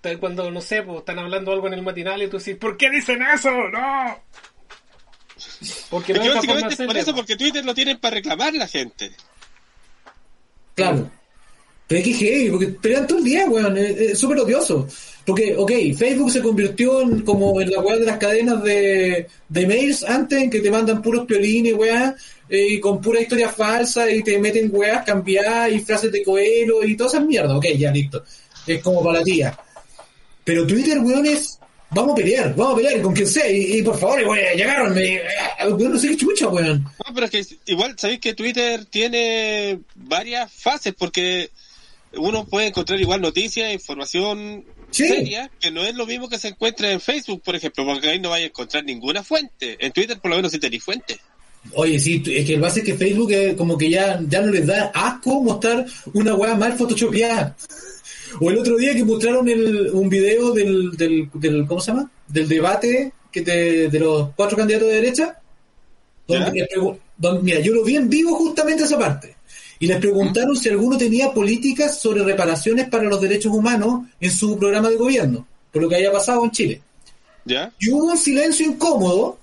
te- 0.00 0.18
cuando, 0.18 0.50
no 0.50 0.60
sé, 0.60 0.82
pues, 0.82 0.98
están 0.98 1.18
hablando 1.18 1.52
algo 1.52 1.66
en 1.66 1.74
el 1.74 1.82
matinal 1.82 2.22
y 2.22 2.28
tú 2.28 2.38
dices, 2.38 2.56
¿por 2.56 2.76
qué 2.76 2.90
dicen 2.90 3.20
eso? 3.22 3.50
¡No! 3.50 4.18
Porque 5.90 6.12
Es 6.12 6.18
no 6.18 6.24
de 6.24 6.30
básicamente 6.34 6.74
es 6.74 6.86
por 6.86 6.96
eso, 6.96 7.14
porque 7.14 7.36
Twitter 7.36 7.64
lo 7.64 7.74
tienen 7.74 7.98
para 7.98 8.14
reclamar 8.16 8.54
la 8.54 8.68
gente. 8.68 9.10
Claro. 10.74 11.10
Pero 11.86 12.00
es 12.00 12.06
que 12.06 12.14
heavy, 12.14 12.50
porque 12.50 12.66
pelean 12.68 13.06
todo 13.06 13.18
el 13.18 13.24
día, 13.24 13.44
weón. 13.46 13.76
Es 13.76 13.90
es 13.98 14.18
súper 14.18 14.38
odioso. 14.38 14.88
Porque, 15.26 15.54
ok, 15.56 15.70
Facebook 15.96 16.30
se 16.30 16.42
convirtió 16.42 17.00
en 17.02 17.22
como 17.22 17.60
en 17.60 17.70
la 17.70 17.80
weá 17.80 17.96
de 17.96 18.06
las 18.06 18.18
cadenas 18.18 18.62
de, 18.62 19.26
de 19.48 19.66
mails 19.66 20.02
antes, 20.04 20.42
en 20.42 20.50
que 20.50 20.60
te 20.60 20.70
mandan 20.70 21.02
puros 21.02 21.26
piolines, 21.26 21.74
weá, 21.74 22.14
y 22.54 22.80
con 22.80 23.00
pura 23.00 23.20
historia 23.20 23.48
falsa, 23.48 24.10
y 24.10 24.22
te 24.22 24.38
meten 24.38 24.70
weas 24.72 25.04
cambiadas 25.04 25.72
y 25.72 25.80
frases 25.80 26.10
de 26.12 26.22
coelho 26.22 26.84
y 26.84 26.96
todas 26.96 27.14
esas 27.14 27.26
mierdas. 27.26 27.56
Ok, 27.56 27.66
ya 27.76 27.90
listo. 27.90 28.22
Es 28.66 28.82
como 28.82 29.02
para 29.02 29.18
la 29.18 29.24
tía. 29.24 29.58
Pero 30.44 30.66
Twitter, 30.66 30.98
weón, 30.98 31.26
es. 31.26 31.58
Vamos 31.90 32.12
a 32.12 32.16
pelear, 32.16 32.54
vamos 32.56 32.74
a 32.74 32.76
pelear 32.76 33.02
con 33.02 33.14
quien 33.14 33.26
sea. 33.26 33.48
Y, 33.48 33.78
y 33.78 33.82
por 33.82 33.98
favor, 33.98 34.18
weón, 34.26 34.56
llegaron. 34.56 34.94
Me, 34.94 35.20
weón, 35.68 35.92
no 35.92 35.98
sé 35.98 36.08
qué 36.08 36.16
chucha, 36.16 36.48
weón. 36.48 36.82
No, 36.82 37.14
pero 37.14 37.26
es 37.26 37.30
que 37.30 37.56
igual 37.66 37.94
sabéis 37.98 38.20
que 38.20 38.34
Twitter 38.34 38.84
tiene 38.86 39.80
varias 39.94 40.52
fases 40.52 40.94
porque 40.98 41.50
uno 42.16 42.46
puede 42.46 42.68
encontrar 42.68 43.00
igual 43.00 43.20
noticias, 43.20 43.72
información 43.72 44.64
Sí. 44.90 45.08
seria, 45.08 45.50
que 45.58 45.72
no 45.72 45.84
es 45.84 45.96
lo 45.96 46.06
mismo 46.06 46.28
que 46.28 46.38
se 46.38 46.48
encuentra 46.48 46.92
en 46.92 47.00
Facebook, 47.00 47.42
por 47.42 47.56
ejemplo, 47.56 47.84
porque 47.84 48.10
ahí 48.10 48.20
no 48.20 48.30
vais 48.30 48.44
a 48.44 48.46
encontrar 48.46 48.84
ninguna 48.84 49.24
fuente. 49.24 49.76
En 49.84 49.90
Twitter 49.90 50.20
por 50.20 50.30
lo 50.30 50.36
menos 50.36 50.52
sí 50.52 50.60
tenéis 50.60 50.84
fuente. 50.84 51.18
Oye, 51.72 51.98
sí, 51.98 52.22
es 52.26 52.44
que 52.46 52.54
el 52.54 52.60
base 52.60 52.80
es 52.80 52.86
que 52.86 52.94
Facebook 52.94 53.32
como 53.56 53.76
que 53.76 53.90
ya, 53.90 54.20
ya 54.28 54.40
no 54.42 54.52
les 54.52 54.66
da 54.66 54.92
asco 54.94 55.42
mostrar 55.42 55.84
una 56.12 56.34
weá 56.34 56.54
mal 56.54 56.74
photoshopeada. 56.74 57.56
O 58.40 58.50
el 58.50 58.58
otro 58.58 58.76
día 58.76 58.94
que 58.94 59.04
mostraron 59.04 59.48
el, 59.48 59.90
un 59.92 60.08
video 60.08 60.52
del, 60.52 60.90
del, 60.96 61.28
del, 61.34 61.66
¿cómo 61.66 61.80
se 61.80 61.92
llama? 61.92 62.10
Del 62.28 62.48
debate 62.48 63.12
que 63.32 63.40
te- 63.42 63.88
de 63.88 63.98
los 64.00 64.30
cuatro 64.36 64.56
candidatos 64.56 64.88
de 64.88 64.94
derecha. 64.94 65.38
Donde 66.26 66.66
donde- 67.16 67.42
mira, 67.42 67.60
yo 67.60 67.72
lo 67.74 67.84
vi 67.84 67.96
en 67.96 68.08
vivo 68.08 68.34
justamente 68.36 68.84
esa 68.84 68.98
parte. 68.98 69.36
Y 69.78 69.86
les 69.86 69.98
preguntaron 69.98 70.56
si 70.56 70.68
alguno 70.68 70.96
tenía 70.96 71.32
políticas 71.32 72.00
sobre 72.00 72.22
reparaciones 72.24 72.88
para 72.88 73.04
los 73.04 73.20
derechos 73.20 73.52
humanos 73.52 74.06
en 74.20 74.30
su 74.30 74.56
programa 74.58 74.88
de 74.90 74.96
gobierno, 74.96 75.46
por 75.72 75.82
lo 75.82 75.88
que 75.88 75.96
haya 75.96 76.12
pasado 76.12 76.44
en 76.44 76.50
Chile. 76.52 76.80
¿Ya? 77.44 77.72
Y 77.78 77.90
hubo 77.90 78.04
un 78.12 78.16
silencio 78.16 78.66
incómodo 78.66 79.38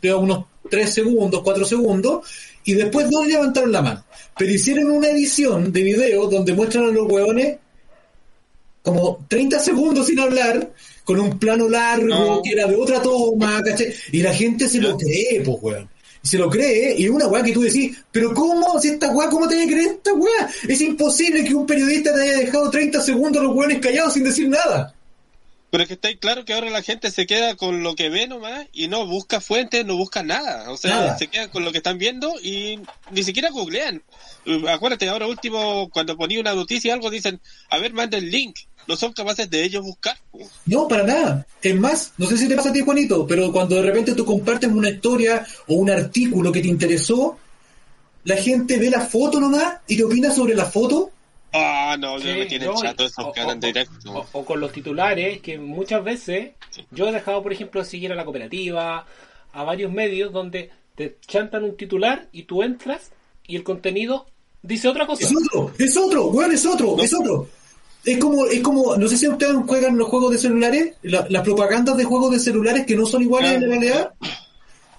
de 0.00 0.14
unos 0.14 0.44
3 0.72 0.90
segundos, 0.90 1.42
4 1.44 1.66
segundos, 1.66 2.26
y 2.64 2.72
después 2.72 3.10
dos 3.10 3.26
levantaron 3.26 3.70
la 3.70 3.82
mano. 3.82 4.04
Pero 4.38 4.52
hicieron 4.52 4.90
una 4.90 5.08
edición 5.08 5.70
de 5.70 5.82
video 5.82 6.26
donde 6.28 6.54
muestran 6.54 6.84
a 6.84 6.88
los 6.88 7.06
hueones 7.06 7.58
como 8.82 9.24
30 9.28 9.58
segundos 9.58 10.06
sin 10.06 10.18
hablar, 10.18 10.72
con 11.04 11.20
un 11.20 11.38
plano 11.38 11.68
largo, 11.68 12.06
No. 12.08 12.40
que 12.42 12.52
era 12.52 12.66
de 12.66 12.74
otra 12.74 13.02
toma, 13.02 13.62
¿cachai? 13.62 13.92
Y 14.12 14.22
la 14.22 14.32
gente 14.32 14.66
se 14.66 14.80
lo 14.80 14.96
cree, 14.96 15.42
pues, 15.44 15.58
weón. 15.60 15.88
Se 16.22 16.38
lo 16.38 16.48
cree, 16.48 16.94
y 16.96 17.06
una 17.08 17.26
weá 17.26 17.42
que 17.42 17.52
tú 17.52 17.60
decís, 17.62 17.94
pero 18.10 18.32
¿cómo? 18.32 18.80
Si 18.80 18.88
esta 18.88 19.10
weá, 19.12 19.28
¿cómo 19.28 19.46
te 19.46 19.56
vas 19.56 19.64
a 19.64 19.68
creer 19.68 19.90
esta 19.90 20.14
weá? 20.14 20.48
Es 20.68 20.80
imposible 20.80 21.44
que 21.44 21.54
un 21.54 21.66
periodista 21.66 22.14
te 22.14 22.22
haya 22.22 22.38
dejado 22.38 22.70
30 22.70 23.02
segundos 23.02 23.42
los 23.42 23.54
hueones 23.54 23.78
callados 23.80 24.14
sin 24.14 24.24
decir 24.24 24.48
nada. 24.48 24.94
Pero 25.72 25.84
es 25.84 25.88
que 25.88 25.94
está 25.94 26.08
ahí 26.08 26.16
claro 26.18 26.44
que 26.44 26.52
ahora 26.52 26.68
la 26.68 26.82
gente 26.82 27.10
se 27.10 27.24
queda 27.26 27.56
con 27.56 27.82
lo 27.82 27.94
que 27.94 28.10
ve 28.10 28.26
nomás 28.28 28.66
y 28.74 28.88
no 28.88 29.06
busca 29.06 29.40
fuentes, 29.40 29.86
no 29.86 29.96
busca 29.96 30.22
nada. 30.22 30.70
O 30.70 30.76
sea, 30.76 30.96
Nada. 30.96 31.16
se 31.16 31.28
quedan 31.28 31.48
con 31.48 31.64
lo 31.64 31.72
que 31.72 31.78
están 31.78 31.96
viendo 31.96 32.30
y 32.42 32.78
ni 33.10 33.22
siquiera 33.22 33.48
googlean. 33.48 34.02
Eh, 34.44 34.64
Acuérdate, 34.68 35.08
ahora 35.08 35.26
último, 35.26 35.88
cuando 35.88 36.14
ponía 36.14 36.40
una 36.40 36.52
noticia 36.52 36.92
algo, 36.92 37.08
dicen, 37.08 37.40
a 37.70 37.78
ver, 37.78 37.94
manda 37.94 38.18
el 38.18 38.30
link. 38.30 38.54
No 38.86 38.96
son 38.96 39.14
capaces 39.14 39.48
de 39.48 39.64
ellos 39.64 39.82
buscar. 39.82 40.18
No, 40.66 40.86
para 40.86 41.04
nada. 41.04 41.46
Es 41.62 41.74
más, 41.74 42.12
no 42.18 42.26
sé 42.26 42.36
si 42.36 42.48
te 42.48 42.54
pasa 42.54 42.68
a 42.68 42.72
ti, 42.74 42.80
Juanito, 42.80 43.26
pero 43.26 43.50
cuando 43.50 43.76
de 43.76 43.82
repente 43.82 44.12
tú 44.14 44.26
compartes 44.26 44.70
una 44.70 44.90
historia 44.90 45.46
o 45.68 45.76
un 45.76 45.88
artículo 45.88 46.52
que 46.52 46.60
te 46.60 46.68
interesó, 46.68 47.38
la 48.24 48.36
gente 48.36 48.76
ve 48.76 48.90
la 48.90 49.00
foto 49.00 49.40
nomás 49.40 49.76
y 49.88 49.96
te 49.96 50.04
opina 50.04 50.30
sobre 50.30 50.54
la 50.54 50.66
foto. 50.66 51.12
Ah, 51.52 51.96
no, 51.98 52.18
yo 52.18 52.34
me 52.34 52.46
tienen 52.46 52.68
no, 52.68 52.80
chato 52.80 53.04
esos 53.04 53.24
o- 53.26 53.32
que 53.32 53.40
hablan 53.40 53.58
o- 53.58 53.60
directo. 53.66 54.12
O, 54.12 54.26
o 54.32 54.44
con 54.44 54.60
los 54.60 54.72
titulares, 54.72 55.40
que 55.40 55.58
muchas 55.58 56.02
veces 56.02 56.52
yo 56.90 57.08
he 57.08 57.12
dejado, 57.12 57.42
por 57.42 57.52
ejemplo, 57.52 57.80
de 57.82 57.86
seguir 57.86 58.10
a 58.12 58.14
la 58.14 58.24
cooperativa, 58.24 59.06
a 59.52 59.62
varios 59.64 59.92
medios 59.92 60.32
donde 60.32 60.70
te 60.94 61.16
chantan 61.26 61.64
un 61.64 61.76
titular 61.76 62.28
y 62.32 62.44
tú 62.44 62.62
entras 62.62 63.10
y 63.46 63.56
el 63.56 63.62
contenido 63.64 64.26
dice 64.62 64.88
otra 64.88 65.06
cosa. 65.06 65.24
Es 65.24 65.32
otro, 65.36 65.72
es 65.78 65.96
otro, 65.96 66.26
weón, 66.28 66.52
es 66.52 66.64
otro, 66.66 66.96
es 67.02 67.12
otro. 67.12 67.48
Es 68.04 68.18
como, 68.18 68.46
es 68.46 68.60
como, 68.62 68.96
no 68.96 69.06
sé 69.08 69.16
si 69.16 69.28
ustedes 69.28 69.54
juegan 69.66 69.96
los 69.96 70.08
juegos 70.08 70.32
de 70.32 70.38
celulares, 70.38 70.94
la- 71.02 71.26
las 71.28 71.42
propagandas 71.42 71.96
de 71.96 72.04
juegos 72.04 72.32
de 72.32 72.40
celulares 72.40 72.84
que 72.86 72.96
no 72.96 73.06
son 73.06 73.22
iguales 73.22 73.52
en 73.52 73.60
la 73.62 73.66
realidad. 73.68 74.12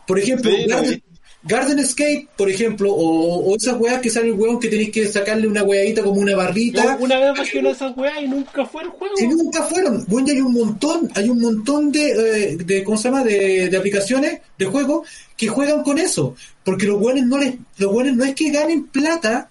Por 0.07 0.19
ejemplo, 0.19 0.51
Sí, 0.51 1.01
Garden, 1.45 1.79
Escape, 1.79 2.27
por 2.37 2.49
ejemplo, 2.49 2.91
o, 2.93 3.51
o 3.51 3.55
esas 3.57 3.77
weas 3.77 3.99
que 4.01 4.09
sale 4.09 4.27
el 4.27 4.33
weón 4.33 4.59
que 4.59 4.69
tenéis 4.69 4.91
que 4.91 5.07
sacarle 5.07 5.47
una 5.47 5.63
weadita 5.63 6.01
como 6.01 6.21
una 6.21 6.35
barrita. 6.35 6.97
Una 6.99 7.19
vez 7.19 7.37
bajé 7.37 7.59
una 7.59 7.69
de 7.69 7.75
esas 7.75 7.97
weas 7.97 8.21
y 8.21 8.27
nunca 8.29 8.65
fue 8.65 8.83
el 8.83 8.89
juego. 8.89 9.15
que 9.17 9.27
nunca 9.27 9.63
fueron. 9.63 10.05
Bueno, 10.07 10.27
ya 10.27 10.33
hay 10.33 10.41
un 10.41 10.53
montón, 10.53 11.11
hay 11.15 11.29
un 11.29 11.41
montón 11.41 11.91
de, 11.91 12.11
eh, 12.11 12.57
de 12.57 12.83
¿cómo 12.83 12.97
se 12.97 13.09
llama? 13.09 13.23
De, 13.23 13.69
de 13.69 13.77
aplicaciones 13.77 14.39
de 14.57 14.65
juegos 14.65 15.07
que 15.35 15.49
juegan 15.49 15.83
con 15.83 15.97
eso. 15.97 16.35
Porque 16.63 16.85
los 16.87 16.99
buenos 16.99 17.25
no 17.25 17.37
les, 17.37 17.55
los 17.77 17.91
buenos 17.91 18.15
no 18.15 18.23
es 18.23 18.35
que 18.35 18.49
ganen 18.49 18.85
plata 18.87 19.49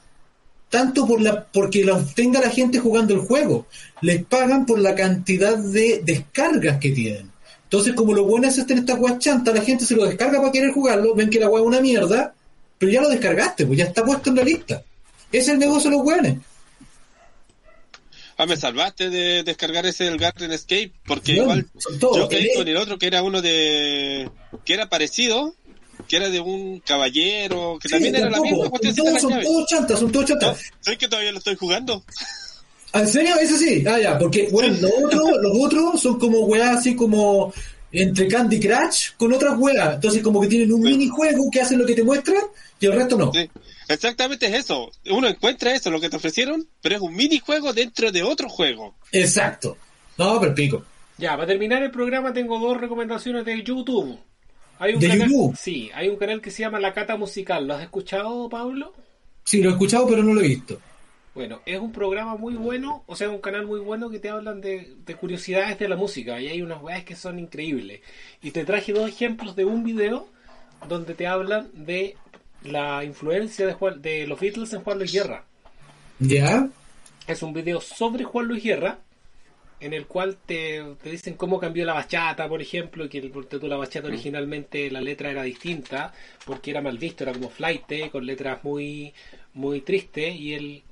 tanto 0.71 1.07
por 1.07 1.21
la, 1.21 1.45
porque 1.45 1.85
los 1.85 2.15
tenga 2.15 2.41
la 2.41 2.49
gente 2.49 2.79
jugando 2.79 3.13
el 3.13 3.21
juego. 3.21 3.67
Les 4.01 4.25
pagan 4.25 4.65
por 4.65 4.79
la 4.79 4.95
cantidad 4.95 5.59
de 5.59 6.01
descargas 6.03 6.79
que 6.79 6.93
tienen. 6.93 7.32
Entonces, 7.73 7.95
como 7.95 8.13
los 8.13 8.27
buenos 8.27 8.59
hacen 8.59 8.77
esta 8.77 8.95
weas 8.97 9.19
chanta, 9.19 9.51
la 9.51 9.63
gente 9.63 9.87
se 9.87 9.97
lo 9.97 10.05
descarga 10.05 10.39
para 10.41 10.53
querer 10.53 10.73
jugarlo, 10.73 11.15
ven 11.15 11.31
que 11.31 11.41
la 11.41 11.49
wea 11.49 11.63
es 11.63 11.67
una 11.67 11.81
mierda, 11.81 12.35
pero 12.77 12.93
ya 12.93 13.01
lo 13.01 13.09
descargaste, 13.09 13.65
pues 13.65 13.79
ya 13.79 13.85
está 13.87 14.05
puesto 14.05 14.29
en 14.29 14.37
la 14.37 14.43
lista. 14.45 14.83
Ese 15.33 15.39
es 15.41 15.49
el 15.49 15.59
negocio 15.59 15.89
de 15.89 15.97
los 15.97 16.05
buenos. 16.05 16.37
Ah, 18.37 18.45
me 18.45 18.59
salvaste 18.59 19.09
de 19.09 19.43
descargar 19.43 19.87
ese 19.87 20.05
del 20.05 20.19
Garden 20.19 20.53
Escape, 20.53 20.93
porque 21.07 21.35
No, 21.37 21.43
igual 21.45 21.67
son 21.79 21.99
todos. 21.99 22.19
yo 22.19 22.29
caí 22.29 22.51
con 22.55 22.69
el 22.69 22.77
otro 22.77 22.99
que 22.99 23.07
era 23.07 23.23
uno 23.23 23.41
de... 23.41 24.29
que 24.67 24.75
era 24.75 24.91
parecido, 24.91 25.55
que 26.09 26.17
era 26.17 26.29
de 26.29 26.41
un 26.41 26.81
caballero, 26.81 27.79
que 27.81 27.89
Sí, 27.89 27.95
también 27.95 28.17
era 28.17 28.29
la 28.29 28.41
misma 28.43 28.69
cuestión 28.69 28.95
todos, 28.95 29.19
son 29.23 29.41
todos 29.43 29.67
chantas, 29.67 29.99
son 29.99 30.13
todos 30.13 30.29
¿No? 30.29 30.39
chantas. 30.39 30.61
¿Sabes 30.81 30.99
que 30.99 31.09
todavía 31.09 31.33
lo 31.33 31.39
estoy 31.39 31.55
jugando? 31.57 32.05
¿Ah, 32.93 33.01
¿En 33.01 33.09
serio? 33.09 33.35
Eso 33.41 33.57
sí. 33.57 33.85
Ah, 33.87 33.99
ya, 34.01 34.19
porque, 34.19 34.49
bueno, 34.51 34.75
los 34.81 34.91
otros, 35.05 35.31
los 35.41 35.53
otros 35.59 36.01
son 36.01 36.19
como 36.19 36.41
weas 36.47 36.77
así 36.79 36.95
como 36.95 37.53
entre 37.91 38.29
Candy 38.29 38.61
Crush 38.61 39.11
con 39.17 39.33
otras 39.33 39.55
weas. 39.59 39.95
Entonces, 39.95 40.23
como 40.23 40.41
que 40.41 40.49
tienen 40.49 40.73
un 40.73 40.83
Sí. 40.83 40.89
minijuego 40.93 41.51
que 41.51 41.61
hacen 41.61 41.79
lo 41.79 41.87
que 41.87 41.95
te 41.95 42.03
muestran 42.05 42.43
y 42.81 42.87
el 42.87 42.93
resto 42.93 43.17
no. 43.17 43.33
Sí, 43.33 43.49
exactamente 43.89 44.47
es 44.47 44.55
eso. 44.65 44.91
Uno 45.11 45.29
encuentra 45.29 45.75
eso, 45.75 45.91
lo 45.91 46.01
que 46.01 46.09
te 46.11 46.17
ofrecieron, 46.17 46.67
pero 46.81 46.97
es 46.97 47.01
un 47.03 47.15
minijuego 47.15 47.73
dentro 47.73 48.11
de 48.13 48.23
otro 48.23 48.49
juego. 48.49 48.95
Exacto. 49.13 49.77
No, 50.19 50.39
pero 50.41 50.55
pico. 50.55 50.85
Ya, 51.19 51.33
para 51.37 51.47
terminar 51.47 51.83
el 51.83 51.91
programa 51.91 52.33
tengo 52.33 52.59
dos 52.59 52.79
recomendaciones 52.81 53.45
de 53.45 53.63
YouTube. 53.63 54.19
Hay 54.79 54.95
un 54.95 55.01
¿De 55.01 55.09
canal, 55.09 55.29
YouTube? 55.29 55.57
Sí, 55.59 55.91
hay 55.95 56.09
un 56.09 56.17
canal 56.17 56.41
que 56.41 56.51
se 56.51 56.61
llama 56.63 56.81
La 56.81 56.93
Cata 56.93 57.17
Musical. 57.17 57.67
¿Lo 57.67 57.75
has 57.75 57.83
escuchado, 57.83 58.49
Pablo? 58.49 58.93
Sí, 59.45 59.63
lo 59.63 59.71
he 59.71 59.73
escuchado, 59.73 60.07
pero 60.09 60.23
no 60.23 60.35
lo 60.35 60.41
he 60.41 60.49
visto. 60.49 60.81
Bueno, 61.35 61.61
es 61.65 61.79
un 61.81 61.93
programa 61.93 62.37
muy 62.37 62.55
bueno, 62.55 63.05
o 63.07 63.17
sea, 63.17 63.31
un 63.31 63.41
canal 63.41 63.67
muy 63.67 63.81
bueno 63.81 64.11
que 64.11 64.19
te 64.19 64.29
hablan 64.29 64.61
de, 64.61 64.95
de 65.07 65.15
curiosidades 65.15 65.79
de 65.79 65.89
la 65.89 65.97
música 65.97 66.39
y 66.41 66.49
hay 66.49 66.61
unas 66.61 66.83
weas 66.83 67.05
que 67.05 67.17
son 67.17 67.39
increíbles. 67.39 68.01
Y 68.43 68.51
te 68.51 68.65
traje 68.67 68.93
dos 68.93 69.09
ejemplos 69.09 69.57
de 69.57 69.65
un 69.65 69.83
video 69.83 70.29
donde 70.89 71.15
te 71.15 71.27
hablan 71.27 71.71
de 71.73 72.17
la 72.65 73.03
influencia 73.05 73.67
de, 73.67 73.73
Juan- 73.73 74.03
de 74.03 74.27
los 74.27 74.39
Beatles 74.39 74.73
en 74.75 74.83
Juan 74.83 74.99
Luis 74.99 75.13
Guerra. 75.13 75.45
¿Ya? 76.19 76.69
Es 77.27 77.43
un 77.43 77.55
video 77.55 77.81
sobre 77.81 78.25
Juan 78.25 78.47
Luis 78.47 78.63
Guerra 78.63 78.99
en 79.81 79.95
el 79.95 80.07
cual 80.07 80.37
te, 80.47 80.83
te 81.03 81.11
dicen 81.11 81.35
cómo 81.35 81.59
cambió 81.59 81.85
la 81.85 81.95
bachata, 81.95 82.47
por 82.49 82.61
ejemplo, 82.61 83.09
que 83.09 83.19
el, 83.19 83.33
tú 83.33 83.67
la 83.67 83.77
bachata 83.77 84.07
originalmente 84.09 84.91
la 84.91 85.01
letra 85.01 85.31
era 85.31 85.43
distinta 85.43 86.13
porque 86.45 86.71
era 86.73 86.81
mal 86.83 86.99
visto, 86.99 87.25
era 87.25 87.33
como 87.33 87.49
flight, 87.49 88.11
con 88.13 88.27
letras 88.27 88.63
muy 88.63 89.13
muy 89.55 89.81
tristes 89.81 90.37
y 90.37 90.55
él 90.55 90.83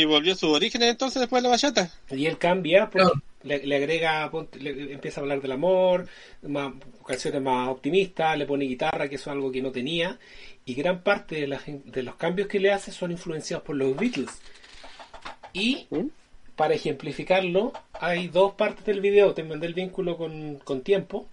Y 0.00 0.04
volvió 0.06 0.32
a 0.32 0.36
sus 0.36 0.50
orígenes 0.50 0.90
entonces 0.90 1.20
después 1.20 1.42
de 1.42 1.48
la 1.48 1.52
bachata. 1.54 1.90
y 2.10 2.26
él 2.26 2.38
cambia, 2.38 2.88
pues, 2.90 3.06
le, 3.42 3.66
le 3.66 3.76
agrega, 3.76 4.30
ponte- 4.30 4.58
le- 4.60 4.92
empieza 4.92 5.20
a 5.20 5.22
hablar 5.22 5.40
del 5.40 5.52
amor, 5.52 6.06
más, 6.42 6.72
canciones 7.06 7.40
más 7.42 7.68
optimistas, 7.68 8.36
le 8.38 8.46
pone 8.46 8.64
guitarra, 8.64 9.08
que 9.08 9.16
eso 9.16 9.30
es 9.30 9.34
algo 9.36 9.50
que 9.52 9.62
no 9.62 9.70
tenía, 9.72 10.18
y 10.64 10.74
gran 10.74 11.02
parte 11.02 11.36
de, 11.36 11.46
las- 11.48 11.62
de 11.66 12.02
los 12.02 12.14
cambios 12.16 12.48
que 12.48 12.60
le 12.60 12.72
hace 12.72 12.92
son 12.92 13.10
influenciados 13.10 13.64
por 13.64 13.76
los 13.76 13.96
Beatles. 13.96 14.30
Y 15.52 15.86
para 16.56 16.74
ejemplificarlo, 16.74 17.72
hay 17.92 18.28
dos 18.28 18.54
partes 18.54 18.84
del 18.84 19.00
video, 19.00 19.34
te 19.34 19.42
mandé 19.42 19.66
el 19.66 19.74
vínculo 19.74 20.16
con, 20.16 20.56
con 20.64 20.82
tiempo. 20.82 21.26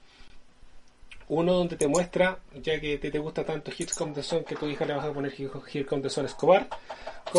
Uno 1.30 1.52
donde 1.53 1.76
te 1.76 1.88
muestra, 1.89 2.39
ya 2.64 2.80
que 2.80 2.98
te, 2.98 3.11
te 3.11 3.19
gusta 3.19 3.44
tanto 3.44 3.69
Here 3.77 3.91
Come 3.98 4.14
the 4.14 4.23
Sun, 4.23 4.45
que 4.45 4.56
tu 4.56 4.65
hija 4.68 4.85
le 4.85 4.94
vas 4.94 5.06
a 5.06 5.11
poner 5.11 5.34
Here 5.38 5.49
Here 5.73 5.85
Come 5.85 6.02
the 6.02 6.10
Sun 6.10 6.26
Escobar, 6.26 6.69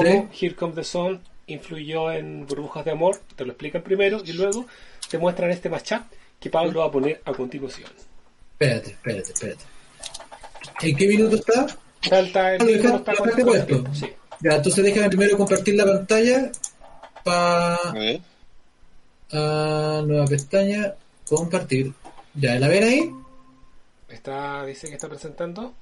cómo 0.05 0.31
Here 0.41 0.55
Come 0.55 0.73
the 0.75 0.85
Sun 0.85 1.20
influyó 1.47 2.12
en 2.12 2.47
Burbujas 2.47 2.85
de 2.85 2.91
Amor, 2.93 3.20
te 3.37 3.45
lo 3.45 3.53
explican 3.53 3.83
primero, 3.83 4.20
y 4.25 4.33
luego 4.35 4.66
te 5.11 5.19
muestran 5.19 5.51
este 5.51 5.69
matchup 5.70 6.03
que 6.39 6.51
Pablo 6.51 6.81
va 6.81 6.87
a 6.87 6.91
poner 6.91 7.20
a 7.25 7.33
continuación. 7.33 7.91
Espérate, 8.53 8.91
espérate, 8.91 9.33
espérate. 9.33 9.65
¿En 10.83 10.97
qué 10.97 11.07
minuto 11.09 11.37
está? 11.37 11.66
Falta 12.09 12.55
el 12.55 12.62
Ah, 12.62 12.65
dejaste- 12.65 13.12
está 13.12 13.45
puesto. 13.45 13.85
sí. 13.95 14.07
Ya, 14.41 14.53
entonces 14.57 14.85
déjame 14.85 15.09
primero 15.09 15.37
compartir 15.37 15.75
la 15.75 15.85
pantalla 15.85 16.53
para 17.25 17.79
nueva 20.03 20.27
pestaña, 20.27 20.95
compartir. 21.29 21.93
Ya, 22.35 22.57
¿la 22.59 22.69
ven 22.69 22.85
ahí? 22.85 23.11
Está, 24.09 24.65
dice 24.65 24.89
que 24.89 24.95
está 24.95 25.09
presentando. 25.09 25.75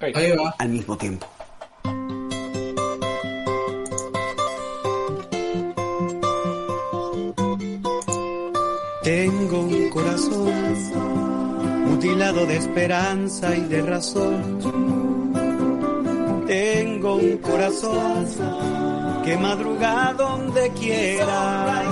Ahí. 0.00 0.12
Ahí 0.14 0.32
va. 0.32 0.54
al 0.58 0.68
mismo 0.70 0.96
tiempo. 0.96 1.26
Tengo 9.06 9.60
un 9.60 9.88
corazón 9.90 10.52
mutilado 11.84 12.44
de 12.44 12.56
esperanza 12.56 13.54
y 13.56 13.60
de 13.60 13.82
razón. 13.82 14.58
Tengo 16.44 17.14
un 17.14 17.36
corazón 17.38 18.26
que 19.24 19.36
madruga 19.36 20.12
donde 20.18 20.72
quiera. 20.72 21.84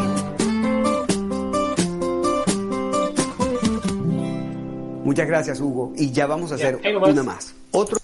Muchas 5.04 5.28
gracias, 5.28 5.60
Hugo. 5.60 5.92
Y 5.96 6.10
ya 6.10 6.26
vamos 6.26 6.50
a 6.50 6.56
hacer 6.56 6.80
una 6.84 7.22
más. 7.22 7.54
Otro 7.70 7.98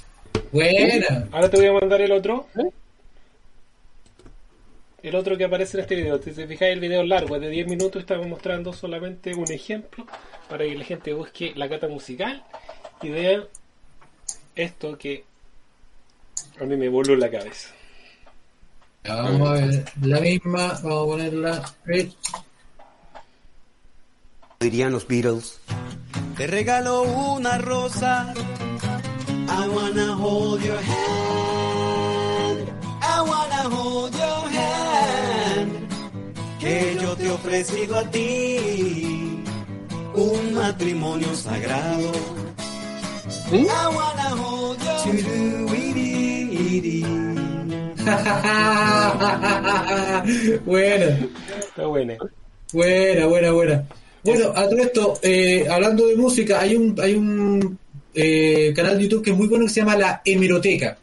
Buena. 0.53 1.27
Ahora 1.33 1.51
te 1.51 1.57
voy 1.57 1.67
a 1.67 1.73
mandar 1.73 2.01
el 2.01 2.13
otro. 2.13 2.47
El 5.03 5.15
otro 5.15 5.37
que 5.37 5.45
aparece 5.45 5.79
en 5.79 5.83
este 5.83 5.95
video. 5.95 6.21
Si 6.23 6.33
te 6.33 6.47
fijáis, 6.47 6.75
el 6.75 6.81
video 6.81 7.03
es 7.03 7.09
largo, 7.09 7.37
es 7.37 7.41
de 7.43 7.49
10 7.49 7.69
minutos. 7.69 8.01
Estamos 8.01 8.27
mostrando 8.27 8.73
solamente 8.73 9.35
un 9.35 9.51
ejemplo 9.51 10.07
para 10.49 10.65
que 10.65 10.75
la 10.75 10.85
gente 10.85 11.13
busque 11.15 11.53
la 11.57 11.69
cata 11.69 11.89
musical 11.89 12.45
y 13.03 13.09
vean 13.09 13.45
esto 14.55 14.99
que 14.99 15.25
a 16.61 16.65
mí 16.65 16.77
me 16.77 16.89
voló 16.89 17.17
la 17.17 17.31
cabeza. 17.31 17.71
Ya, 19.05 19.15
vamos 19.15 19.49
a 19.49 19.53
ver 19.53 19.85
la 20.03 20.21
misma, 20.21 20.79
vamos 20.83 21.03
a 21.03 21.07
ponerla. 21.07 21.75
ahí. 21.87 22.15
dirían 24.61 24.93
los 24.93 25.09
Beatles. 25.09 25.59
Te 26.37 26.47
regalo 26.47 27.03
una 27.03 27.57
rosa. 27.59 28.35
I 29.49 29.69
wanna 29.69 30.15
hold 30.17 30.63
your 30.63 30.77
hand. 30.77 32.69
I 33.03 33.23
wanna 33.23 33.50
Que 36.61 36.99
yo 37.01 37.17
te 37.17 37.25
he 37.25 37.31
ofrecido 37.31 37.99
a 37.99 38.11
ti 38.11 39.43
un 40.15 40.55
matrimonio 40.55 41.35
sagrado. 41.35 42.13
Your 43.51 43.71
buena, 50.65 51.19
Está 51.59 51.87
buena. 51.87 52.17
buena, 52.73 53.27
buena, 53.27 53.53
buena. 53.53 53.85
Bueno, 54.23 54.53
a 54.55 54.69
todo 54.69 54.79
esto, 54.79 55.19
eh, 55.23 55.67
hablando 55.71 56.07
de 56.07 56.17
música, 56.17 56.61
hay 56.61 56.77
un, 56.77 56.95
hay 57.01 57.15
un 57.15 57.79
eh, 58.15 58.73
canal 58.75 58.99
de 58.99 59.05
YouTube 59.05 59.25
que 59.25 59.31
es 59.31 59.37
muy 59.37 59.49
bueno 59.49 59.65
que 59.65 59.71
se 59.71 59.81
llama 59.81 59.97
La 59.97 60.21
Hemeroteca. 60.25 60.99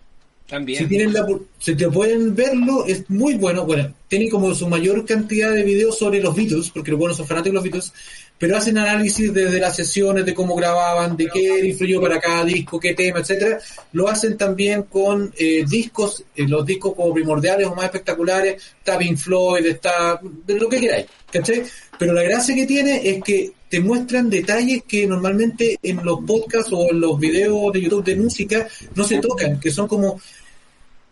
También. 0.48 0.80
Si 0.80 0.88
tienen 0.88 1.14
la, 1.14 1.28
si 1.60 1.76
te 1.76 1.90
pueden 1.90 2.34
verlo, 2.34 2.86
es 2.86 3.10
muy 3.10 3.36
bueno. 3.36 3.65
Bueno, 3.65 3.94
tienen 4.07 4.30
como 4.30 4.56
su 4.56 4.68
mayor 4.68 5.06
cantidad 5.06 5.53
de 5.53 5.64
videos 5.64 5.98
sobre 5.98 6.22
los 6.22 6.34
Beatles, 6.34 6.69
porque 6.69 6.91
los 6.91 6.99
buenos 6.99 7.18
son 7.18 7.28
fanáticos 7.28 7.52
de 7.52 7.56
los 7.56 7.64
Beatles, 7.64 7.94
pero 8.38 8.56
hacen 8.56 8.78
análisis 8.78 9.34
desde 9.34 9.60
las 9.60 9.76
sesiones, 9.76 10.26
de 10.26 10.34
cómo 10.34 10.56
grababan, 10.56 11.18
de 11.18 11.28
qué 11.28 11.65
influyó 11.65 11.99
para 11.99 12.19
cada 12.19 12.45
disco, 12.45 12.80
qué 12.80 12.94
tema, 12.94 13.19
etcétera. 13.19 13.60
Lo 13.91 14.07
hacen 14.07 14.38
también 14.38 14.84
con 14.84 15.34
eh, 15.38 15.65
discos, 15.68 16.24
eh, 16.36 16.48
los 16.48 16.65
discos 16.65 16.94
como 16.95 17.14
primordiales 17.14 17.68
o 17.68 17.76
más 17.76 17.86
espectaculares, 17.86 18.61
está 18.78 18.98
Pink 18.98 19.18
Floyd, 19.18 19.65
está 19.65 20.19
lo 20.48 20.69
que 20.69 20.80
queráis, 20.80 21.07
¿cachai? 21.30 21.64
Pero 21.99 22.14
la 22.14 22.24
gracia 22.24 22.56
que 22.56 22.68
tiene 22.68 23.02
es 23.10 23.24
que 23.24 23.52
te 23.69 23.80
muestran 23.82 24.30
detalles 24.30 24.84
que 24.88 25.06
normalmente 25.07 25.78
en 25.82 26.03
los 26.06 26.19
podcasts 26.26 26.72
o 26.72 26.90
en 26.90 27.02
los 27.02 27.19
videos 27.19 27.74
de 27.74 27.82
YouTube 27.82 28.06
de 28.06 28.15
música 28.15 28.68
no 28.95 29.03
se 29.03 29.18
tocan, 29.18 29.60
que 29.60 29.72
son 29.72 29.88
como 29.88 30.22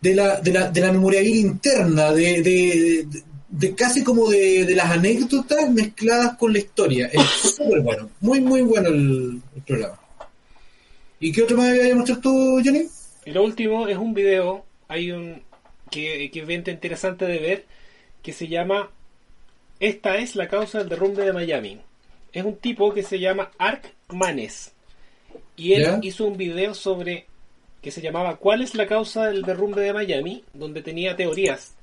de 0.00 0.14
la, 0.14 0.40
de 0.40 0.52
la, 0.52 0.70
de 0.70 0.80
la 0.80 0.92
memoriabilidad 0.92 1.50
interna, 1.50 2.12
de, 2.12 2.42
de, 2.42 3.06
de- 3.48 3.74
casi 3.74 4.04
como 4.04 4.28
de, 4.28 4.64
de 4.64 4.74
las 4.74 4.90
anécdotas 4.90 5.70
mezcladas 5.70 6.36
con 6.36 6.52
la 6.52 6.58
historia. 6.58 7.10
Es 7.12 7.22
súper 7.56 7.80
bueno, 7.80 8.10
muy, 8.20 8.40
muy 8.40 8.62
bueno 8.62 8.88
el, 8.88 9.40
el 9.54 9.62
programa. 9.62 10.00
¿Y 11.18 11.32
qué 11.32 11.42
otro 11.42 11.56
me 11.56 11.68
había 11.70 11.94
mostrado 11.94 12.20
tú, 12.20 12.60
Johnny? 12.64 12.86
Lo 13.24 13.42
último 13.42 13.88
es 13.88 13.96
un 13.96 14.14
video, 14.14 14.64
hay 14.88 15.10
un 15.10 15.42
que, 15.90 16.30
que 16.30 16.70
interesante 16.70 17.24
de 17.24 17.38
ver, 17.38 17.64
que 18.22 18.32
se 18.32 18.48
llama 18.48 18.90
Esta 19.80 20.18
es 20.18 20.36
la 20.36 20.48
causa 20.48 20.78
del 20.78 20.88
derrumbe 20.88 21.24
de 21.24 21.32
Miami. 21.32 21.80
Es 22.32 22.44
un 22.44 22.56
tipo 22.56 22.92
que 22.92 23.02
se 23.02 23.18
llama 23.18 23.50
Ark 23.58 23.94
Manes. 24.08 24.72
Y 25.56 25.72
él 25.72 25.82
¿Ya? 25.84 25.98
hizo 26.02 26.26
un 26.26 26.36
video 26.36 26.74
sobre 26.74 27.26
que 27.86 27.92
se 27.92 28.02
llamaba 28.02 28.34
¿Cuál 28.34 28.62
es 28.62 28.74
la 28.74 28.88
causa 28.88 29.26
del 29.26 29.42
derrumbe 29.42 29.80
de 29.80 29.92
Miami? 29.92 30.42
donde 30.52 30.82
tenía 30.82 31.14
teorías. 31.14 31.76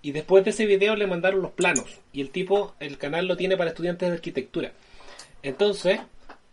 Y 0.00 0.12
después 0.12 0.44
de 0.44 0.50
ese 0.50 0.64
video 0.64 0.94
le 0.94 1.08
mandaron 1.08 1.42
los 1.42 1.50
planos. 1.50 1.86
Y 2.12 2.20
el 2.20 2.30
tipo, 2.30 2.74
el 2.78 2.98
canal 2.98 3.26
lo 3.26 3.36
tiene 3.36 3.56
para 3.56 3.70
estudiantes 3.70 4.08
de 4.08 4.14
arquitectura. 4.14 4.70
Entonces, 5.42 5.98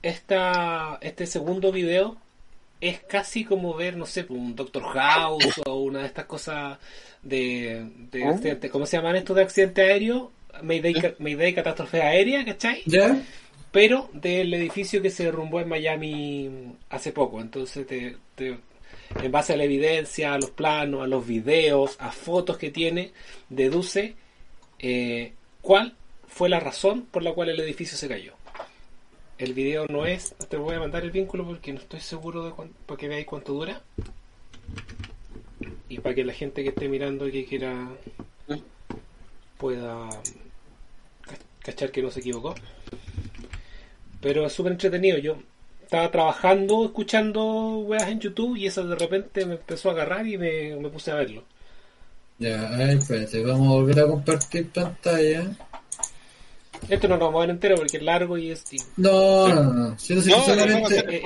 esta, 0.01 0.97
este 1.01 1.27
segundo 1.27 1.71
video 1.71 2.17
es 2.81 2.99
casi 3.01 3.45
como 3.45 3.75
ver, 3.75 3.97
no 3.97 4.07
sé, 4.07 4.25
un 4.29 4.55
Doctor 4.55 4.83
House 4.83 5.61
o 5.67 5.75
una 5.75 5.99
de 5.99 6.07
estas 6.07 6.25
cosas 6.25 6.79
de, 7.21 7.87
de 8.11 8.23
¿Oh? 8.23 8.29
accidente. 8.29 8.69
¿Cómo 8.71 8.87
se 8.87 8.97
llaman 8.97 9.15
estos 9.15 9.35
de 9.35 9.43
accidente 9.43 9.81
aéreo? 9.83 10.31
Mayday, 10.63 10.93
ca- 10.95 11.13
Mayday 11.19 11.53
catástrofe 11.53 12.01
aérea, 12.01 12.43
¿cachai? 12.43 12.81
¿Ya? 12.87 13.15
pero 13.69 14.09
del 14.13 14.51
edificio 14.55 15.03
que 15.03 15.11
se 15.11 15.25
derrumbó 15.25 15.59
en 15.59 15.69
Miami 15.69 16.49
hace 16.89 17.11
poco. 17.11 17.41
Entonces, 17.41 17.85
te- 17.85 18.15
te- 18.33 18.57
en 19.21 19.31
base 19.31 19.53
a 19.53 19.57
la 19.57 19.63
evidencia, 19.63 20.33
a 20.33 20.39
los 20.39 20.51
planos, 20.51 21.03
a 21.03 21.07
los 21.07 21.25
videos, 21.25 21.95
a 21.99 22.11
fotos 22.11 22.57
que 22.57 22.69
tiene, 22.71 23.11
deduce 23.49 24.15
eh, 24.79 25.33
cuál 25.61 25.95
fue 26.27 26.49
la 26.49 26.59
razón 26.59 27.03
por 27.03 27.23
la 27.23 27.33
cual 27.33 27.49
el 27.49 27.59
edificio 27.59 27.97
se 27.97 28.07
cayó. 28.07 28.33
El 29.37 29.53
video 29.53 29.85
no 29.87 30.05
es, 30.05 30.35
te 30.49 30.57
voy 30.57 30.75
a 30.75 30.79
mandar 30.79 31.03
el 31.03 31.11
vínculo 31.11 31.45
porque 31.45 31.71
no 31.71 31.79
estoy 31.79 31.99
seguro 31.99 32.43
de 32.45 32.51
cuánto, 32.51 32.75
para 32.85 32.97
que 32.97 33.07
veáis 33.07 33.25
cuánto 33.25 33.53
dura. 33.53 33.81
Y 35.89 35.99
para 35.99 36.13
que 36.15 36.25
la 36.25 36.33
gente 36.33 36.63
que 36.63 36.69
esté 36.69 36.89
mirando 36.89 37.27
y 37.27 37.31
que 37.31 37.45
quiera 37.45 37.87
pueda 39.57 40.09
ca- 41.21 41.37
cachar 41.59 41.91
que 41.91 42.01
no 42.01 42.11
se 42.11 42.19
equivocó. 42.19 42.55
Pero 44.21 44.45
es 44.45 44.53
súper 44.53 44.73
entretenido. 44.73 45.17
Yo 45.17 45.37
estaba 45.87 46.11
trabajando, 46.11 46.83
escuchando 46.83 47.79
weas 47.79 48.09
en 48.09 48.19
YouTube 48.19 48.57
y 48.57 48.67
eso 48.67 48.85
de 48.85 48.95
repente 48.95 49.45
me 49.45 49.53
empezó 49.53 49.87
a 49.87 49.93
agarrar 49.93 50.27
y 50.27 50.37
me, 50.37 50.75
me 50.75 50.89
puse 50.89 51.11
a 51.11 51.15
verlo. 51.15 51.45
Ya, 52.39 52.67
a 52.67 52.77
ver, 52.77 52.97
espérate, 52.97 53.41
vamos 53.41 53.67
a 53.69 53.71
volver 53.71 54.01
a 54.01 54.07
compartir 54.07 54.69
pantalla. 54.69 55.49
Esto 56.89 57.07
no 57.07 57.15
lo 57.15 57.27
vamos 57.27 57.37
a 57.37 57.41
ver 57.45 57.49
entero 57.51 57.77
porque 57.77 57.97
es 57.97 58.03
largo 58.03 58.37
y 58.37 58.51
es... 58.51 58.65
No, 58.97 59.47
no, 59.47 59.63
no. 59.63 59.95
Eh, 60.09 61.23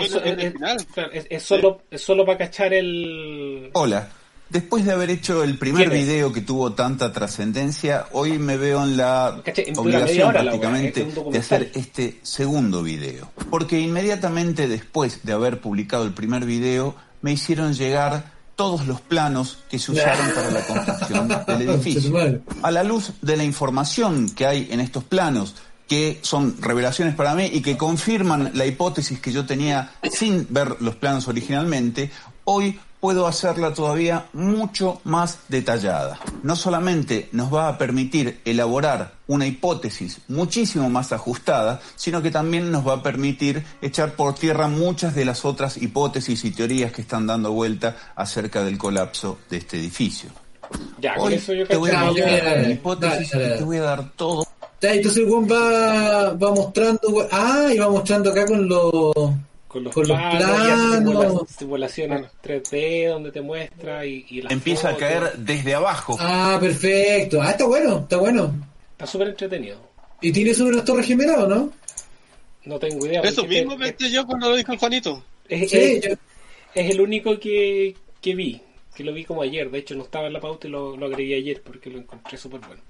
es 1.32 1.44
solo 1.44 2.26
para 2.26 2.38
cachar 2.38 2.72
el... 2.72 3.72
Hola. 3.74 4.10
Después 4.52 4.84
de 4.84 4.92
haber 4.92 5.10
hecho 5.10 5.44
el 5.44 5.58
primer 5.58 5.90
video 5.90 6.34
que 6.34 6.42
tuvo 6.42 6.74
tanta 6.74 7.14
trascendencia, 7.14 8.08
hoy 8.12 8.38
me 8.38 8.58
veo 8.58 8.84
en 8.84 8.98
la 8.98 9.42
obligación 9.78 10.34
prácticamente 10.34 11.04
un 11.04 11.32
de 11.32 11.40
hacer 11.40 11.72
este 11.74 12.20
segundo 12.22 12.84
video. 12.84 13.32
Porque 13.50 13.80
inmediatamente 13.80 14.68
después 14.68 15.22
de 15.24 15.32
haber 15.32 15.62
publicado 15.62 16.04
el 16.04 16.12
primer 16.12 16.44
video, 16.44 16.96
me 17.22 17.32
hicieron 17.32 17.74
llegar 17.74 18.34
todos 18.58 18.88
los 18.88 19.00
planos 19.00 19.60
que 19.70 19.80
se 19.80 19.94
usaron 19.94 20.30
para 20.36 20.52
la 20.52 20.68
construcción 20.68 21.30
del 21.48 21.70
edificio. 21.70 22.42
A 22.62 22.72
la 22.72 22.84
luz 22.84 23.14
de 23.22 23.38
la 23.38 23.46
información 23.46 24.30
que 24.32 24.46
hay 24.46 24.68
en 24.70 24.82
estos 24.82 25.06
planos, 25.06 25.56
que 25.88 26.20
son 26.24 26.58
revelaciones 26.60 27.16
para 27.16 27.36
mí 27.36 27.50
y 27.54 27.62
que 27.62 27.78
confirman 27.78 28.52
la 28.54 28.66
hipótesis 28.66 29.22
que 29.22 29.32
yo 29.32 29.46
tenía 29.46 29.92
sin 30.12 30.46
ver 30.50 30.76
los 30.82 30.98
planos 30.98 31.30
originalmente, 31.30 32.12
hoy 32.44 32.78
puedo 33.02 33.28
hacerla 33.28 33.74
todavía 33.74 34.28
mucho 34.32 35.02
más 35.04 35.40
detallada. 35.50 36.20
No 36.44 36.56
solamente 36.56 37.28
nos 37.34 37.54
va 37.54 37.68
a 37.68 37.78
permitir 37.78 38.40
elaborar 38.46 39.16
una 39.28 39.46
hipótesis 39.46 40.20
muchísimo 40.30 40.90
más 40.90 41.12
ajustada, 41.12 41.82
sino 41.98 42.22
que 42.22 42.32
también 42.32 42.72
nos 42.72 42.88
va 42.88 42.94
a 42.94 43.04
permitir 43.04 43.64
echar 43.82 44.14
por 44.14 44.36
tierra 44.36 44.70
muchas 44.70 45.14
de 45.14 45.26
las 45.26 45.44
otras 45.44 45.76
hipótesis 45.76 46.46
y 46.46 46.52
teorías 46.52 46.94
que 46.94 47.02
están 47.02 47.28
dando 47.28 47.52
vuelta 47.52 47.98
acerca 48.16 48.64
del 48.64 48.78
colapso 48.78 49.40
de 49.50 49.58
este 49.58 49.78
edificio. 49.78 50.30
Ya, 51.02 51.16
con 51.16 51.28
Hoy 51.28 51.34
eso 51.34 51.54
yo 51.54 51.68
te 51.68 51.76
voy 51.76 51.90
a 51.90 52.04
la 52.04 52.70
hipótesis 52.70 53.32
dale, 53.32 53.44
dale. 53.44 53.56
y 53.56 53.58
te 53.58 53.64
voy 53.66 53.78
a 53.78 53.82
dar 53.82 54.10
todo 54.12 54.46
entonces 54.90 55.24
el 55.24 55.32
va, 55.32 56.34
va 56.34 56.56
mostrando, 56.56 57.28
ah, 57.32 57.70
y 57.74 57.78
va 57.78 57.90
mostrando 57.90 58.32
acá 58.32 58.46
con 58.46 58.68
los... 58.68 59.14
con 59.72 59.84
los 59.86 59.94
con 59.94 60.06
los 60.08 60.18
planos, 60.18 61.50
y 61.50 61.54
simulaciones 61.58 62.26
3D 62.44 63.08
donde 63.10 63.32
te 63.32 63.42
muestra 63.42 64.06
y, 64.06 64.26
y 64.30 64.42
las 64.42 64.52
empieza 64.52 64.90
a 64.90 64.98
caer 64.98 65.32
desde 65.38 65.74
abajo. 65.74 66.18
Ah, 66.20 66.58
perfecto. 66.60 67.42
Ah, 67.42 67.52
está 67.52 67.66
bueno, 67.66 68.00
está 68.00 68.18
bueno. 68.18 68.54
Está 68.92 69.08
súper 69.08 69.30
entretenido. 69.30 69.78
¿Y 70.20 70.32
tiene 70.32 70.54
sobre 70.54 70.76
las 70.76 70.86
torres 70.86 71.08
gemelas 71.08 71.38
o 71.38 71.48
no? 71.48 71.72
No 72.66 72.78
tengo 72.80 73.06
idea. 73.08 73.22
Eso 73.22 73.46
mismo 73.46 73.78
pensé 73.78 74.12
yo 74.12 74.26
cuando 74.26 74.50
lo 74.50 74.56
dijo 74.58 74.74
el 74.74 74.78
Juanito. 74.78 75.24
es, 75.48 75.70
Sí, 75.72 75.78
es- 75.78 76.02
yo- 76.10 76.16
es 76.76 76.90
el 76.92 77.02
único 77.02 77.40
que, 77.40 77.96
que 78.22 78.36
vi, 78.36 78.62
que 78.94 79.04
lo 79.04 79.14
vi 79.14 79.24
como 79.26 79.42
ayer. 79.42 79.72
De 79.72 79.80
hecho, 79.80 79.96
no 79.96 80.04
estaba 80.04 80.28
en 80.28 80.34
la 80.34 80.40
pauta 80.42 80.68
y 80.68 80.72
lo, 80.72 80.96
lo 80.98 81.06
agregué 81.06 81.36
ayer 81.38 81.62
porque 81.64 81.90
lo 81.90 81.98
encontré 82.00 82.38
súper 82.38 82.60
bueno. 82.60 82.82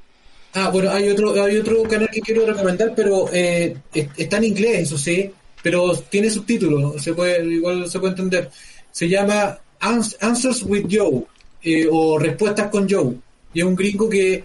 Ah, 0.53 0.70
bueno, 0.70 0.91
hay 0.91 1.08
otro, 1.10 1.32
hay 1.41 1.58
otro 1.58 1.84
canal 1.84 2.10
que 2.12 2.20
quiero 2.20 2.45
recomendar, 2.45 2.91
pero 2.95 3.30
eh, 3.32 3.78
es- 3.94 4.10
está 4.18 4.38
en 4.38 4.44
inglés, 4.45 4.80
eso 4.82 4.98
sí, 4.98 5.32
pero 5.63 5.95
tiene 6.09 6.29
subtítulos, 6.29 7.01
se 7.01 7.13
puede, 7.13 7.45
igual 7.45 7.89
se 7.89 7.99
puede 7.99 8.11
entender. 8.13 8.49
Se 8.91 9.07
llama 9.07 9.57
Ans- 9.79 10.17
Answers 10.19 10.63
with 10.63 10.85
Joe, 10.89 11.23
eh, 11.63 11.88
o 11.89 12.17
Respuestas 12.19 12.69
con 12.69 12.89
Joe. 12.89 13.15
Y 13.53 13.59
es 13.59 13.65
un 13.65 13.75
gringo 13.75 14.09
que 14.09 14.43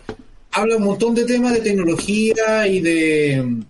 habla 0.52 0.76
un 0.76 0.84
montón 0.84 1.14
de 1.14 1.24
temas 1.24 1.52
de 1.52 1.60
tecnología 1.60 2.66
y 2.66 2.80
de 2.80 3.43
mm, 3.43 3.62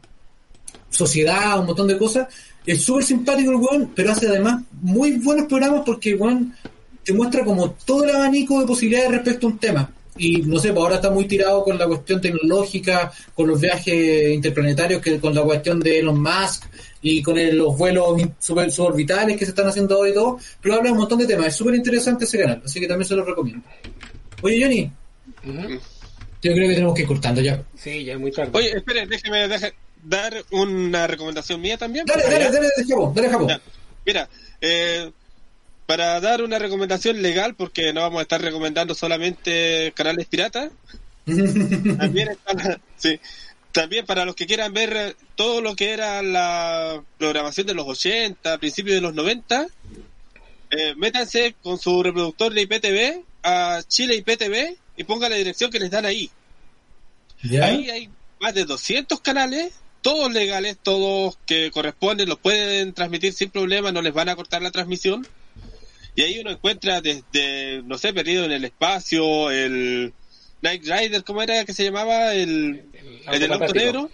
sociedad, 0.90 1.60
un 1.60 1.66
montón 1.66 1.88
de 1.88 1.98
cosas. 1.98 2.28
Es 2.64 2.82
súper 2.82 3.04
simpático 3.04 3.50
el 3.52 3.56
weón, 3.58 3.92
pero 3.94 4.10
hace 4.12 4.26
además 4.28 4.62
muy 4.82 5.12
buenos 5.18 5.46
programas 5.46 5.82
porque 5.86 6.10
el 6.10 6.16
weón 6.20 6.54
te 7.04 7.12
muestra 7.12 7.44
como 7.44 7.70
todo 7.84 8.04
el 8.04 8.14
abanico 8.16 8.60
de 8.60 8.66
posibilidades 8.66 9.10
respecto 9.12 9.46
a 9.46 9.50
un 9.50 9.58
tema. 9.58 9.92
Y 10.18 10.38
no 10.42 10.58
sé, 10.58 10.72
pues 10.72 10.82
ahora 10.82 10.96
está 10.96 11.10
muy 11.10 11.26
tirado 11.26 11.62
con 11.62 11.78
la 11.78 11.86
cuestión 11.86 12.20
tecnológica, 12.20 13.12
con 13.34 13.48
los 13.48 13.60
viajes 13.60 14.30
interplanetarios, 14.32 15.02
que 15.02 15.18
con 15.20 15.34
la 15.34 15.42
cuestión 15.42 15.80
de 15.80 15.98
Elon 15.98 16.22
Musk 16.22 16.64
y 17.02 17.22
con 17.22 17.36
el- 17.38 17.56
los 17.56 17.76
vuelos 17.76 18.20
suborbitales 18.70 19.36
que 19.36 19.44
se 19.44 19.50
están 19.50 19.66
haciendo 19.68 19.96
ahora 19.96 20.10
y 20.10 20.14
todo, 20.14 20.38
pero 20.60 20.76
habla 20.76 20.92
un 20.92 20.98
montón 20.98 21.18
de 21.18 21.26
temas. 21.26 21.48
Es 21.48 21.56
súper 21.56 21.74
interesante 21.74 22.24
ese 22.24 22.38
canal, 22.38 22.62
así 22.64 22.80
que 22.80 22.86
también 22.86 23.06
se 23.08 23.14
lo 23.14 23.24
recomiendo. 23.24 23.62
Oye, 24.42 24.62
Johnny, 24.62 24.90
yo 26.42 26.52
creo 26.52 26.68
que 26.68 26.74
tenemos 26.74 26.94
que 26.94 27.02
ir 27.02 27.08
cortando 27.08 27.40
ya. 27.40 27.62
Sí, 27.76 28.04
ya 28.04 28.14
es 28.14 28.18
muy 28.18 28.30
tarde. 28.32 28.50
Oye, 28.54 28.76
espere, 28.76 29.06
déjeme 29.06 29.48
deje- 29.48 29.74
dar 30.02 30.34
una 30.52 31.06
recomendación 31.06 31.60
mía 31.60 31.76
también. 31.76 32.06
Dale, 32.06 32.22
dale, 32.22 32.44
dale, 32.44 32.50
dale, 32.52 32.68
dale. 32.76 33.46
Ya. 33.48 33.60
Mira, 34.04 34.28
eh, 34.60 35.10
para 35.86 36.20
dar 36.20 36.42
una 36.42 36.58
recomendación 36.58 37.22
legal, 37.22 37.54
porque 37.54 37.92
no 37.92 38.00
vamos 38.02 38.18
a 38.18 38.22
estar 38.22 38.40
recomendando 38.42 38.94
solamente 38.94 39.92
canales 39.94 40.26
piratas, 40.26 40.70
también, 41.98 42.28
está- 42.30 42.80
sí, 42.96 43.18
también 43.72 44.06
para 44.06 44.24
los 44.24 44.34
que 44.34 44.46
quieran 44.46 44.72
ver 44.72 45.16
todo 45.34 45.60
lo 45.60 45.74
que 45.76 45.90
era 45.90 46.22
la 46.22 47.02
programación 47.18 47.66
de 47.66 47.74
los 47.74 47.86
80, 47.86 48.58
principios 48.58 48.94
de 48.96 49.00
los 49.00 49.14
90, 49.14 49.66
eh, 50.70 50.94
métanse 50.96 51.54
con 51.62 51.78
su 51.78 52.02
reproductor 52.02 52.52
de 52.52 52.62
IPTV 52.62 53.22
a 53.44 53.80
Chile 53.86 54.16
IPTV 54.16 54.76
y 54.96 55.04
pongan 55.04 55.30
la 55.30 55.36
dirección 55.36 55.70
que 55.70 55.78
les 55.78 55.90
dan 55.90 56.06
ahí. 56.06 56.30
¿Ya? 57.42 57.66
Ahí 57.66 57.90
hay 57.90 58.10
más 58.40 58.54
de 58.54 58.64
200 58.64 59.20
canales, 59.20 59.74
todos 60.02 60.32
legales, 60.32 60.76
todos 60.82 61.38
que 61.46 61.70
corresponden, 61.70 62.28
los 62.28 62.38
pueden 62.38 62.92
transmitir 62.94 63.32
sin 63.32 63.50
problema, 63.50 63.92
no 63.92 64.02
les 64.02 64.12
van 64.14 64.28
a 64.28 64.36
cortar 64.36 64.62
la 64.62 64.70
transmisión. 64.70 65.26
Y 66.16 66.22
ahí 66.22 66.38
uno 66.40 66.50
encuentra 66.50 67.02
desde, 67.02 67.82
no 67.84 67.98
sé, 67.98 68.14
Perdido 68.14 68.46
en 68.46 68.52
el 68.52 68.64
Espacio, 68.64 69.50
el 69.50 70.14
Night 70.62 70.82
Rider, 70.82 71.22
¿cómo 71.22 71.42
era 71.42 71.64
que 71.66 71.74
se 71.74 71.84
llamaba? 71.84 72.32
El, 72.32 72.84
el 73.30 73.38
del 73.38 73.52
auto 73.52 73.66
fantástico. 73.66 73.74
negro, 73.74 74.10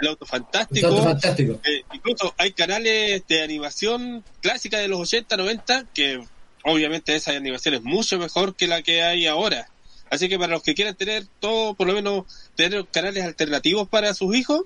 el 0.00 0.08
auto 0.08 0.26
fantástico. 0.26 1.60
Eh, 1.62 1.82
incluso 1.92 2.34
hay 2.38 2.52
canales 2.52 3.22
de 3.28 3.42
animación 3.42 4.24
clásica 4.40 4.78
de 4.78 4.88
los 4.88 5.00
80, 5.00 5.36
90, 5.36 5.86
que 5.92 6.24
obviamente 6.64 7.14
esa 7.14 7.32
animación 7.32 7.74
es 7.74 7.82
mucho 7.82 8.18
mejor 8.18 8.56
que 8.56 8.66
la 8.66 8.80
que 8.80 9.02
hay 9.02 9.26
ahora. 9.26 9.68
Así 10.08 10.30
que 10.30 10.38
para 10.38 10.54
los 10.54 10.62
que 10.62 10.74
quieran 10.74 10.94
tener 10.94 11.26
todo, 11.38 11.74
por 11.74 11.86
lo 11.86 11.92
menos 11.92 12.24
tener 12.54 12.86
canales 12.86 13.24
alternativos 13.24 13.88
para 13.88 14.14
sus 14.14 14.34
hijos, 14.34 14.62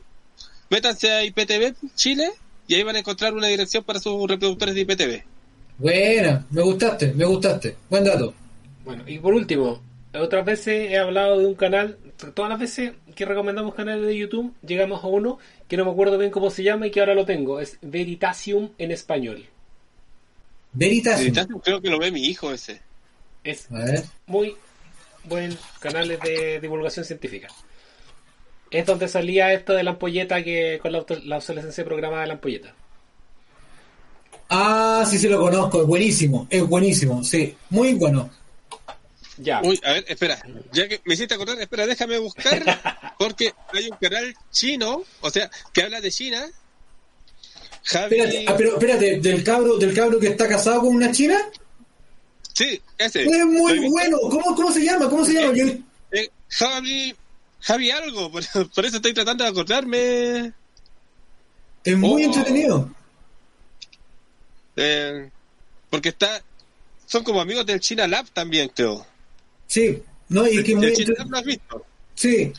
métanse 0.71 1.11
a 1.11 1.25
IPTV 1.25 1.75
Chile 1.97 2.31
y 2.69 2.77
ahí 2.77 2.85
van 2.85 2.95
a 2.95 3.01
encontrar 3.01 3.35
una 3.35 3.49
dirección 3.49 3.83
para 3.83 3.99
sus 3.99 4.29
reproductores 4.29 4.77
de 4.77 4.83
IPTV. 4.83 5.36
Buena, 5.79 6.47
me 6.51 6.63
gustaste, 6.63 7.13
me 7.13 7.25
gustaste. 7.25 7.77
Buen 7.91 8.05
dato. 8.05 8.35
Bueno, 8.85 9.03
y 9.07 9.19
por 9.19 9.35
último, 9.35 9.83
otras 10.15 10.45
veces 10.45 10.91
he 10.91 10.99
hablado 10.99 11.39
de 11.39 11.47
un 11.47 11.55
canal, 11.55 11.99
todas 12.35 12.49
las 12.49 12.59
veces 12.59 12.93
que 13.15 13.25
recomendamos 13.25 13.75
canales 13.75 14.07
de 14.07 14.17
YouTube, 14.17 14.55
llegamos 14.67 15.03
a 15.05 15.09
uno 15.09 15.39
que 15.69 15.77
no 15.77 15.85
me 15.85 15.91
acuerdo 15.91 16.19
bien 16.19 16.31
cómo 16.31 16.51
se 16.51 16.63
llama 16.63 16.87
y 16.87 16.91
que 16.91 17.01
ahora 17.01 17.15
lo 17.15 17.25
tengo, 17.27 17.61
es 17.61 17.79
Veritasium 17.83 18.71
en 18.79 18.91
español. 18.91 19.45
Veritas. 20.73 21.19
Veritasium 21.19 21.61
creo 21.61 21.81
que 21.81 21.91
lo 21.91 21.99
ve 21.99 22.11
mi 22.11 22.27
hijo 22.27 22.53
ese. 22.53 22.81
Es 23.45 23.71
A 23.71 23.85
ver. 23.85 24.05
muy 24.27 24.57
buen 25.25 25.57
canal 25.81 26.09
de 26.09 26.61
divulgación 26.61 27.05
científica. 27.05 27.49
Es 28.71 28.85
donde 28.87 29.09
salía 29.09 29.53
esto 29.53 29.73
de 29.73 29.83
la 29.83 29.93
ampolleta 29.93 30.43
que 30.43 30.79
con 30.83 30.93
la, 30.93 31.05
la 31.25 31.37
obsolescencia 31.37 31.85
programada 31.85 32.23
de 32.23 32.29
la 32.29 32.35
ampolleta. 32.35 32.75
Ah, 34.49 35.05
sí, 35.09 35.19
sí 35.19 35.29
lo 35.29 35.41
conozco, 35.41 35.81
es 35.83 35.87
buenísimo, 35.87 36.47
es 36.51 36.63
buenísimo, 36.67 37.23
sí, 37.25 37.57
muy 37.71 37.95
bueno. 37.95 38.31
Ya. 39.39 39.61
Uy, 39.63 39.79
a 39.85 39.93
ver, 39.93 40.05
espera, 40.09 40.39
ya 40.73 40.89
que 40.89 41.01
me 41.05 41.15
hiciste 41.15 41.35
acordar, 41.35 41.61
espera, 41.61 41.87
déjame 41.87 42.19
buscar, 42.19 43.15
porque 43.19 43.53
hay 43.73 43.89
un 43.91 43.97
canal 43.99 44.35
chino, 44.51 45.03
o 45.21 45.31
sea, 45.31 45.51
que 45.73 45.83
habla 45.83 46.01
de 46.01 46.11
China. 46.11 46.47
Javi, 47.85 48.17
Espérate, 48.17 48.45
ah, 48.49 48.55
pero 48.57 48.73
espérate, 48.75 49.21
del 49.21 49.45
cabro, 49.45 49.77
del 49.77 49.95
cabro 49.95 50.19
que 50.19 50.29
está 50.29 50.49
casado 50.49 50.81
con 50.81 50.95
una 50.97 51.11
china, 51.13 51.39
sí, 52.53 52.81
ese. 52.99 53.25
es 53.25 53.45
muy 53.47 53.79
bueno. 53.91 54.19
¿Cómo, 54.23 54.55
cómo 54.57 54.73
se 54.73 54.85
llama? 54.85 55.09
¿Cómo 55.09 55.25
se 55.25 55.35
llama? 55.35 55.55
Yo, 55.55 55.67
Eh, 56.13 56.29
Javi, 56.49 57.15
Javi 57.61 57.91
algo, 57.91 58.31
por, 58.33 58.43
por 58.71 58.87
eso 58.87 58.97
estoy 58.97 59.13
tratando 59.13 59.45
de 59.45 59.51
acordarme. 59.51 60.53
Es 61.85 61.97
muy 61.97 62.23
Oh. 62.23 62.27
entretenido. 62.27 62.91
Eh, 64.77 65.31
porque 65.91 66.11
está. 66.11 66.43
Son 67.07 67.23
como 67.25 67.41
amigos 67.41 67.65
del 67.67 67.81
China 67.81 68.07
Lab 68.07 68.29
también, 68.31 68.69
creo. 68.75 69.07
Sí, 69.67 70.03
no, 70.29 70.47
y 70.47 70.63
que 70.63 70.75
muy 70.77 70.87
¿El 70.87 70.95
China 70.95 71.15
Lab 71.19 71.31
lo 71.31 71.39
has 71.39 71.45
visto? 71.45 71.87
Sí, 72.15 72.53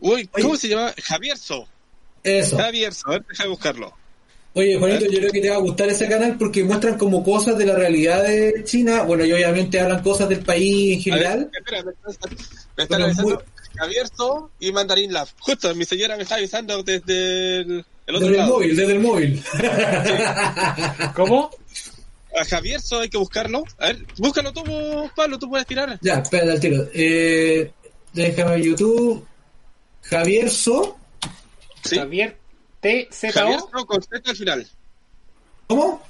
Uy, 0.00 0.26
¿cómo 0.28 0.50
Oye. 0.50 0.58
se 0.58 0.68
llama? 0.68 0.94
Javier 1.02 1.36
So. 1.36 1.66
eso. 2.22 2.56
Javier 2.56 2.92
So, 2.94 3.08
a 3.08 3.12
ver, 3.12 3.26
deja 3.26 3.42
de 3.44 3.48
buscarlo. 3.50 3.94
Oye, 4.54 4.78
Juanito, 4.78 5.04
yo 5.06 5.18
creo 5.20 5.30
que 5.30 5.40
te 5.40 5.50
va 5.50 5.56
a 5.56 5.60
gustar 5.60 5.88
ese 5.90 6.08
canal 6.08 6.36
porque 6.36 6.64
muestran 6.64 6.98
como 6.98 7.22
cosas 7.22 7.56
de 7.56 7.66
la 7.66 7.76
realidad 7.76 8.22
de 8.24 8.64
China. 8.64 9.02
Bueno, 9.02 9.24
y 9.24 9.32
obviamente 9.32 9.78
hablan 9.78 10.02
cosas 10.02 10.28
del 10.28 10.40
país 10.40 10.96
en 10.96 11.02
general. 11.02 11.50
Ver, 11.52 11.60
espera, 11.62 11.82
me 11.84 12.10
están- 12.12 12.30
me 12.76 12.82
están 12.82 12.88
Pero 12.88 13.04
avisando 13.04 13.44
Javier 13.76 14.08
So 14.16 14.50
y 14.58 14.72
Mandarín 14.72 15.12
Lab. 15.12 15.28
Justo, 15.38 15.72
mi 15.76 15.84
señora 15.84 16.16
me 16.16 16.24
está 16.24 16.34
avisando 16.36 16.82
desde 16.82 17.58
el, 17.60 17.84
el 18.10 18.16
otro 18.16 18.28
Desde 18.28 18.42
el 18.42 18.48
móvil, 18.48 18.76
desde 18.76 18.92
el 18.92 19.00
móvil. 19.00 19.44
¿Cómo? 21.14 21.50
A 22.38 22.44
Javier 22.44 22.80
hay 23.00 23.08
que 23.08 23.18
buscarlo. 23.18 23.64
A 23.78 23.86
ver, 23.88 24.06
búscalo 24.18 24.52
tú, 24.52 24.62
Pablo, 25.16 25.38
tú 25.38 25.48
puedes 25.48 25.66
tirar. 25.66 25.98
ya, 26.00 26.14
espera, 26.18 26.52
al 26.52 26.60
tiro. 26.60 26.86
Eh, 26.94 27.72
déjame 28.12 28.62
YouTube. 28.62 29.26
Javier 30.02 30.50
So. 30.50 30.96
Sí. 31.84 31.96
Javier 31.96 32.38
TZO. 32.80 33.32
Javier 33.32 33.60
So 33.60 33.86
con 33.86 34.02
Z 34.02 34.30
al 34.30 34.36
final. 34.36 34.68
¿Cómo? 35.66 36.02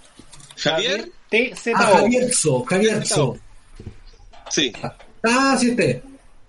Javier, 0.56 1.10
TZO. 1.30 1.72
Ah, 1.74 1.98
Javier 1.98 2.34
So. 2.34 2.64
Javier 2.64 3.06
So. 3.06 3.38
sí. 4.50 4.72
Ah, 5.22 5.56
sí, 5.58 5.70
este. 5.70 6.02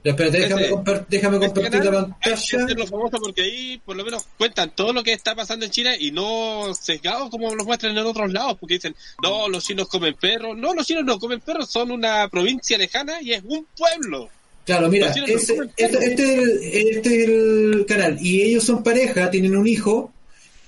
Ya, 0.04 0.12
espérate, 0.12 0.40
déjame, 0.40 0.70
compar- 0.72 1.06
déjame 1.10 1.36
Este 1.38 1.46
compartir 1.48 1.80
la 1.80 1.86
canal 1.92 2.16
Hay 2.22 2.34
que 2.34 2.58
pantalla. 2.58 2.88
famoso 2.88 3.18
porque 3.20 3.42
ahí 3.44 3.82
por 3.86 3.96
lo 3.96 4.04
menos 4.04 4.26
cuentan 4.38 4.72
todo 4.76 4.94
lo 4.94 5.04
que 5.04 5.14
está 5.14 5.36
pasando 5.36 5.64
en 5.66 5.72
China 5.72 5.92
y 5.96 6.10
no 6.12 6.74
sesgados 6.74 7.30
como 7.30 7.54
los 7.54 7.68
muestran 7.68 7.96
en 7.96 8.04
otros 8.06 8.34
lados 8.34 8.58
porque 8.60 8.76
dicen, 8.76 8.96
no, 9.22 9.48
los 9.48 9.64
chinos 9.64 9.88
comen 9.88 10.16
perros. 10.16 10.58
No, 10.58 10.74
los 10.74 10.88
chinos 10.88 11.06
no 11.06 11.20
comen 11.20 11.40
perros, 11.40 11.70
son 11.70 11.92
una 11.92 12.28
provincia 12.30 12.78
lejana 12.80 13.22
y 13.22 13.34
es 13.34 13.44
un 13.46 13.68
pueblo. 13.78 14.28
Claro, 14.66 14.90
mira, 14.90 15.14
no 15.16 15.26
ese- 15.28 15.56
comen 15.56 15.72
este, 15.78 16.06
este 16.06 16.24
es 16.24 16.40
el, 16.40 16.60
este 16.64 17.22
es 17.24 17.30
el 17.30 17.86
canal. 17.88 18.18
Y 18.20 18.42
ellos 18.42 18.64
son 18.64 18.82
pareja, 18.84 19.30
tienen 19.30 19.56
un 19.56 19.68
hijo. 19.68 20.12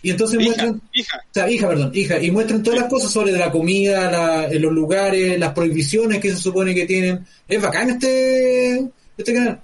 Y 0.04 0.12
entonces 0.12 0.38
Hija, 0.42 0.46
muestran. 0.48 0.82
hija. 0.94 1.18
O 1.18 1.34
sea, 1.34 1.50
hija, 1.50 1.68
perdón, 1.70 1.92
hija. 1.96 2.22
Y 2.22 2.30
muestran 2.30 2.62
todas 2.62 2.82
las 2.82 2.90
cosas 2.90 3.12
sobre 3.12 3.32
la 3.32 3.50
comida, 3.50 4.12
la, 4.12 4.48
los 4.60 4.72
lugares, 4.74 5.40
las 5.40 5.54
prohibiciones 5.54 6.20
que 6.20 6.30
se 6.30 6.36
supone 6.38 6.76
que 6.76 6.86
tienen. 6.86 7.26
Es 7.48 7.62
bacán 7.62 7.90
este, 7.92 8.84
este 9.18 9.34
canal. 9.34 9.62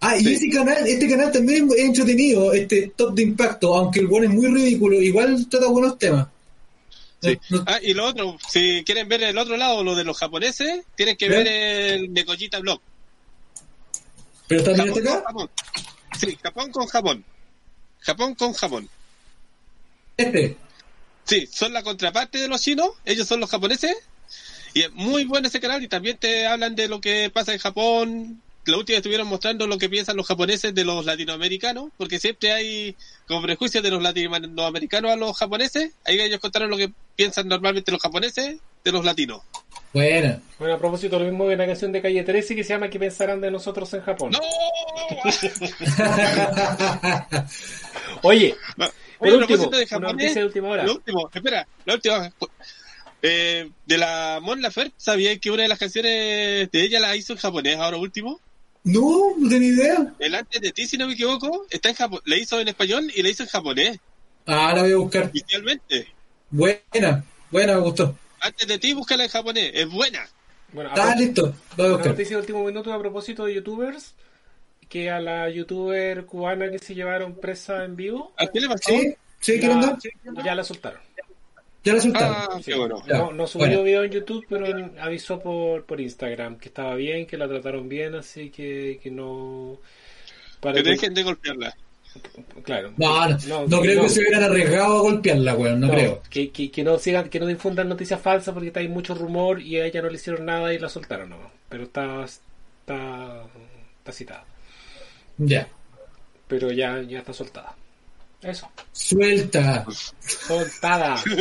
Ah, 0.00 0.16
y 0.18 0.34
ese 0.34 0.50
canal, 0.50 0.86
este 0.86 1.08
canal 1.08 1.32
también 1.32 1.66
es 1.70 1.84
entretenido, 1.84 2.52
este 2.52 2.92
top 2.94 3.14
de 3.14 3.22
impacto, 3.22 3.74
aunque 3.74 4.00
el 4.00 4.06
bueno 4.06 4.26
es 4.26 4.34
muy 4.34 4.48
ridículo, 4.48 5.00
igual 5.00 5.46
trata 5.48 5.66
buenos 5.68 5.98
temas. 5.98 6.28
Sí. 7.22 7.38
Ah, 7.64 7.78
y 7.82 7.94
lo 7.94 8.06
otro, 8.06 8.36
si 8.46 8.84
quieren 8.84 9.08
ver 9.08 9.22
el 9.22 9.38
otro 9.38 9.56
lado, 9.56 9.82
lo 9.82 9.94
de 9.94 10.04
los 10.04 10.18
japoneses, 10.18 10.84
tienen 10.94 11.16
que 11.16 11.28
ver 11.30 11.48
el 11.48 12.12
Nekoyita 12.12 12.58
Blog. 12.58 12.80
pero 14.46 14.62
también 14.62 14.88
Japón 14.88 14.98
este 14.98 15.08
con 15.08 15.18
acá, 15.18 15.26
Japón. 15.26 15.50
Sí, 16.20 16.38
Japón 16.42 16.70
con 16.70 16.86
Japón. 16.86 17.24
Japón 18.00 18.34
con 18.34 18.52
Japón. 18.52 18.88
este. 20.18 20.56
Sí, 21.24 21.48
son 21.50 21.72
la 21.72 21.82
contraparte 21.82 22.36
de 22.36 22.48
los 22.48 22.60
chinos, 22.60 22.90
ellos 23.06 23.26
son 23.26 23.40
los 23.40 23.48
japoneses. 23.48 23.96
Y 24.74 24.82
es 24.82 24.92
muy 24.92 25.24
bueno 25.24 25.48
ese 25.48 25.60
canal 25.60 25.82
y 25.82 25.88
también 25.88 26.18
te 26.18 26.46
hablan 26.46 26.74
de 26.74 26.88
lo 26.88 27.00
que 27.00 27.30
pasa 27.32 27.54
en 27.54 27.58
Japón. 27.58 28.42
La 28.66 28.78
última 28.78 28.96
estuvieron 28.96 29.26
mostrando 29.26 29.66
lo 29.66 29.78
que 29.78 29.88
piensan 29.88 30.16
los 30.16 30.26
japoneses 30.26 30.74
de 30.74 30.84
los 30.84 31.04
latinoamericanos, 31.04 31.90
porque 31.96 32.18
siempre 32.18 32.52
hay 32.52 32.96
como 33.26 33.42
prejuicios 33.42 33.82
de 33.82 33.90
los 33.90 34.02
latinoamericanos 34.02 35.10
a 35.10 35.16
los 35.16 35.36
japoneses. 35.36 35.92
Ahí 36.04 36.20
ellos 36.20 36.40
contaron 36.40 36.70
lo 36.70 36.76
que 36.76 36.90
piensan 37.16 37.48
normalmente 37.48 37.92
los 37.92 38.00
japoneses 38.00 38.56
de 38.82 38.92
los 38.92 39.04
latinos. 39.04 39.42
Buena. 39.92 40.40
Bueno, 40.58 40.74
a 40.74 40.78
propósito, 40.78 41.18
lo 41.18 41.24
mismo 41.24 41.46
de 41.46 41.54
una 41.54 41.66
canción 41.66 41.92
de 41.92 42.02
Calle 42.02 42.24
13 42.24 42.56
que 42.56 42.64
se 42.64 42.70
llama 42.70 42.88
¿Qué 42.88 42.98
pensarán 42.98 43.40
de 43.40 43.50
nosotros 43.50 43.92
en 43.94 44.02
Japón? 44.02 44.32
¡No! 44.32 44.40
Oye, 48.22 48.56
No. 48.76 48.86
Oye, 49.18 49.32
a 49.32 49.36
último, 49.36 49.46
propósito 49.46 49.76
de 49.76 49.86
japonés, 49.86 50.14
noticia 50.14 50.40
de 50.40 50.46
última 50.46 50.68
hora. 50.68 50.84
Lo 50.84 50.94
último, 50.94 51.30
espera, 51.32 51.66
la 51.84 51.94
última. 51.94 52.32
Eh, 53.22 53.70
de 53.86 53.98
la 53.98 54.40
Mon 54.42 54.60
Laferte, 54.60 54.94
¿sabía 54.98 55.38
que 55.38 55.50
una 55.50 55.62
de 55.62 55.68
las 55.68 55.78
canciones 55.78 56.70
de 56.70 56.82
ella 56.82 57.00
la 57.00 57.16
hizo 57.16 57.32
en 57.32 57.38
japonés 57.38 57.78
ahora 57.78 57.96
último? 57.96 58.40
No, 58.84 59.34
no 59.36 59.48
tenía 59.48 59.68
idea. 59.68 60.14
El 60.18 60.34
antes 60.34 60.60
de 60.60 60.72
ti, 60.72 60.86
si 60.86 60.96
no 60.98 61.06
me 61.06 61.14
equivoco, 61.14 61.66
está 61.70 61.88
en 61.88 61.96
Japo- 61.96 62.22
la 62.24 62.36
hizo 62.36 62.60
en 62.60 62.68
español 62.68 63.10
y 63.14 63.22
la 63.22 63.28
hizo 63.30 63.42
en 63.42 63.48
japonés, 63.48 63.98
Ah, 64.46 64.72
la 64.74 64.82
voy 64.82 64.92
a 64.92 64.96
buscar. 64.96 65.30
inicialmente. 65.32 66.08
Buena, 66.50 67.24
buena, 67.50 67.74
me 67.74 67.80
gustó. 67.80 68.16
Antes 68.40 68.68
de 68.68 68.78
ti, 68.78 68.92
búscala 68.92 69.24
en 69.24 69.30
japonés, 69.30 69.70
es 69.74 69.88
buena. 69.90 70.28
bueno, 70.72 70.90
Está 70.90 71.14
listo, 71.16 71.42
la 71.46 71.52
voy 71.76 71.84
a 71.84 71.88
una 71.88 71.92
buscar. 71.96 72.12
noticia 72.12 72.36
de 72.36 72.40
último 72.40 72.64
minuto 72.64 72.92
a 72.92 72.98
propósito 72.98 73.46
de 73.46 73.54
youtubers, 73.54 74.14
que 74.88 75.10
a 75.10 75.18
la 75.18 75.48
youtuber 75.48 76.26
cubana 76.26 76.70
que 76.70 76.78
se 76.78 76.94
llevaron 76.94 77.36
presa 77.40 77.84
en 77.84 77.96
vivo, 77.96 78.34
¿A 78.36 78.46
qué 78.46 78.60
le 78.60 78.68
pasó? 78.68 78.90
Sí, 78.90 79.14
sí, 79.40 79.58
¿quieren 79.58 79.80
dar? 79.80 79.98
ya 80.44 80.54
la 80.54 80.62
soltaron. 80.62 81.00
Ya 81.84 81.92
la 81.94 82.00
soltaron. 82.00 82.36
Ah, 82.36 82.48
Sí. 82.62 82.70
qué 82.72 82.78
bueno. 82.78 83.02
Ya, 83.06 83.18
No, 83.18 83.32
no 83.32 83.46
subió 83.46 83.66
bueno. 83.66 83.82
video 83.82 84.04
en 84.04 84.10
YouTube, 84.12 84.46
pero 84.48 84.66
en- 84.66 84.98
avisó 84.98 85.38
por, 85.40 85.84
por 85.84 86.00
Instagram 86.00 86.56
que 86.58 86.68
estaba 86.68 86.94
bien, 86.94 87.26
que 87.26 87.36
la 87.36 87.46
trataron 87.46 87.88
bien, 87.88 88.14
así 88.14 88.50
que, 88.50 88.98
que 89.02 89.10
no... 89.10 89.78
Para 90.60 90.76
Que 90.76 90.82
que- 90.82 90.90
dejen 90.90 91.12
de 91.14 91.22
golpearla. 91.22 91.76
Claro. 92.62 92.92
No, 92.96 93.28
no, 93.28 93.66
no 93.66 93.80
creo 93.80 94.02
que 94.04 94.08
se 94.08 94.20
hubieran 94.20 94.44
arriesgado 94.44 94.98
a 94.98 95.00
golpearla, 95.00 95.54
weón, 95.56 95.80
no, 95.80 95.88
No, 95.88 95.92
creo. 95.92 96.22
Que, 96.30 96.50
que, 96.50 96.70
que 96.70 96.84
no 96.84 96.96
sigan, 96.96 97.28
que 97.28 97.40
no 97.40 97.46
difundan 97.46 97.88
noticias 97.88 98.20
falsas 98.20 98.54
porque 98.54 98.68
está 98.68 98.80
hay 98.80 98.88
mucho 98.88 99.14
rumor 99.16 99.60
y 99.60 99.78
a 99.80 99.84
ella 99.86 100.00
no 100.00 100.08
le 100.08 100.14
hicieron 100.14 100.46
nada 100.46 100.72
y 100.72 100.78
la 100.78 100.88
soltaron 100.88 101.28
nomás. 101.30 101.50
Pero 101.68 101.82
está, 101.84 102.24
está, 102.24 103.42
está 103.98 104.12
citada. 104.12 104.44
Ya. 105.38 105.66
Pero 106.46 106.70
ya, 106.70 107.02
ya 107.02 107.18
está 107.18 107.32
soltada. 107.32 107.74
Eso. 108.44 108.68
Suelta. 108.92 109.84
Soltada. 110.20 111.22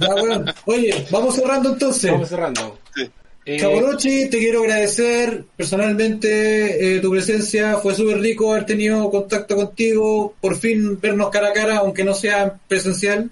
Ya. 0.00 0.54
Oye, 0.66 1.06
vamos 1.10 1.34
cerrando 1.34 1.70
entonces. 1.72 2.10
Vamos 2.10 2.28
cerrando. 2.28 2.78
Sí. 2.94 3.10
Eh, 3.46 3.58
Caborochi, 3.58 4.30
te 4.30 4.38
quiero 4.38 4.62
agradecer 4.62 5.44
personalmente 5.56 6.96
eh, 6.96 7.00
tu 7.00 7.10
presencia. 7.10 7.76
Fue 7.76 7.94
súper 7.94 8.20
rico 8.20 8.52
haber 8.52 8.64
tenido 8.64 9.10
contacto 9.10 9.56
contigo. 9.56 10.34
Por 10.40 10.56
fin 10.56 10.98
vernos 11.00 11.28
cara 11.30 11.48
a 11.48 11.52
cara, 11.52 11.76
aunque 11.78 12.04
no 12.04 12.14
sea 12.14 12.58
presencial. 12.68 13.30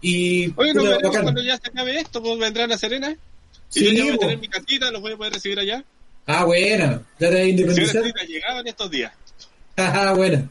Y 0.00 0.52
Oye, 0.56 0.74
nos 0.74 0.82
puta, 0.84 0.96
veremos 0.96 1.02
bacán. 1.02 1.22
cuando 1.22 1.42
ya 1.42 1.56
se 1.56 1.68
acabe 1.68 2.00
esto, 2.00 2.22
pues 2.22 2.38
vendrán 2.38 2.72
a 2.72 2.78
Serena. 2.78 3.10
Y 3.12 3.16
Sí, 3.68 3.84
yo 3.84 3.92
ya 3.92 4.04
voy 4.04 4.14
a 4.14 4.18
tener 4.18 4.38
mi 4.38 4.48
casita, 4.48 4.90
los 4.90 5.00
voy 5.00 5.12
a 5.12 5.16
poder 5.16 5.32
recibir 5.32 5.58
allá. 5.60 5.84
Ah, 6.26 6.44
buena. 6.44 7.02
Ya 7.20 7.30
te 7.30 7.48
independizar. 7.48 8.02
sí, 8.04 8.12
ha 8.20 8.24
llegado 8.26 8.60
en 8.60 8.66
estos 8.66 8.90
días. 8.90 9.12
Ah, 9.78 10.14
buena. 10.16 10.48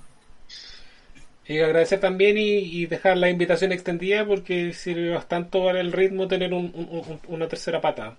Y 1.48 1.60
agradecer 1.60 2.00
también 2.00 2.38
y, 2.38 2.58
y 2.58 2.86
dejar 2.88 3.18
la 3.18 3.30
invitación 3.30 3.72
extendida 3.72 4.26
porque 4.26 4.74
sirve 4.74 5.12
bastante 5.12 5.60
para 5.60 5.80
el 5.80 5.92
ritmo 5.92 6.28
tener 6.28 6.54
un- 6.54 6.72
un- 6.74 6.90
un- 7.08 7.20
una 7.28 7.48
tercera 7.48 7.80
pata. 7.80 8.16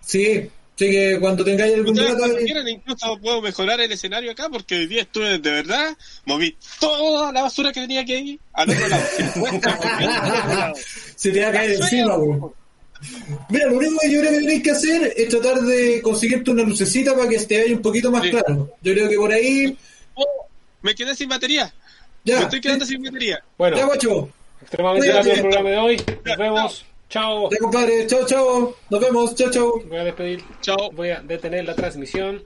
Sí, 0.00 0.42
sí 0.76 0.90
que 0.90 1.18
cuando 1.20 1.44
tengáis 1.44 1.74
algún 1.74 1.90
Ustedes 1.90 2.10
rato. 2.10 2.20
cuando 2.20 2.38
quieran, 2.38 2.68
incluso 2.68 3.18
puedo 3.20 3.42
mejorar 3.42 3.80
el 3.80 3.90
escenario 3.90 4.30
acá 4.30 4.48
porque 4.48 4.76
hoy 4.76 4.86
día 4.86 5.02
estuve 5.02 5.38
de 5.38 5.50
verdad, 5.50 5.96
moví 6.24 6.56
toda 6.78 7.32
la 7.32 7.42
basura 7.42 7.72
que 7.72 7.80
tenía 7.80 8.04
que 8.04 8.18
ir 8.18 8.40
al 8.52 8.70
otro 8.70 8.88
lado. 8.88 9.04
Se 11.16 11.30
te 11.32 11.42
va 11.42 11.48
a 11.48 11.52
caer 11.52 11.72
encima, 11.72 12.16
weón. 12.16 12.52
Mira, 13.48 13.66
lo 13.66 13.76
único 13.78 13.96
que 14.00 14.10
yo 14.10 14.20
creo 14.20 14.32
que 14.32 14.38
tenéis 14.38 14.62
que 14.62 14.70
hacer 14.72 15.12
es 15.16 15.28
tratar 15.28 15.60
de 15.60 16.00
conseguirte 16.02 16.50
una 16.50 16.62
lucecita 16.64 17.14
para 17.16 17.28
que 17.28 17.38
te 17.38 17.60
vaya 17.62 17.74
un 17.76 17.82
poquito 17.82 18.10
más 18.10 18.22
Sí. 18.24 18.30
claro. 18.30 18.74
Yo 18.82 18.92
creo 18.92 19.08
que 19.08 19.16
por 19.16 19.32
ahí. 19.32 19.76
Oh, 20.14 20.46
me 20.82 20.94
quedé 20.94 21.14
sin 21.14 21.28
batería. 21.28 21.72
Ya, 22.24 22.36
me 22.38 22.42
estoy 22.44 22.60
quedando 22.60 22.84
sin 22.84 23.02
batería. 23.02 23.42
Bueno, 23.56 23.76
ya, 23.76 23.86
guacho. 23.86 24.28
extremadamente 24.60 25.12
rápido 25.12 25.34
el 25.34 25.40
programa 25.40 25.70
de 25.70 25.76
hoy. 25.78 26.02
Nos 26.24 26.36
vemos. 26.36 26.86
Chao. 27.08 27.50
Ya, 27.50 27.58
compadre. 27.58 28.06
Chao, 28.06 28.26
chao. 28.26 28.76
Nos 28.90 29.00
vemos. 29.00 29.34
Chao, 29.34 29.50
chao. 29.50 29.82
Voy 29.86 29.98
a 29.98 30.04
despedir. 30.04 30.44
Chao. 30.60 30.90
Voy 30.92 31.10
a 31.10 31.20
detener 31.20 31.64
la 31.64 31.74
transmisión. 31.74 32.42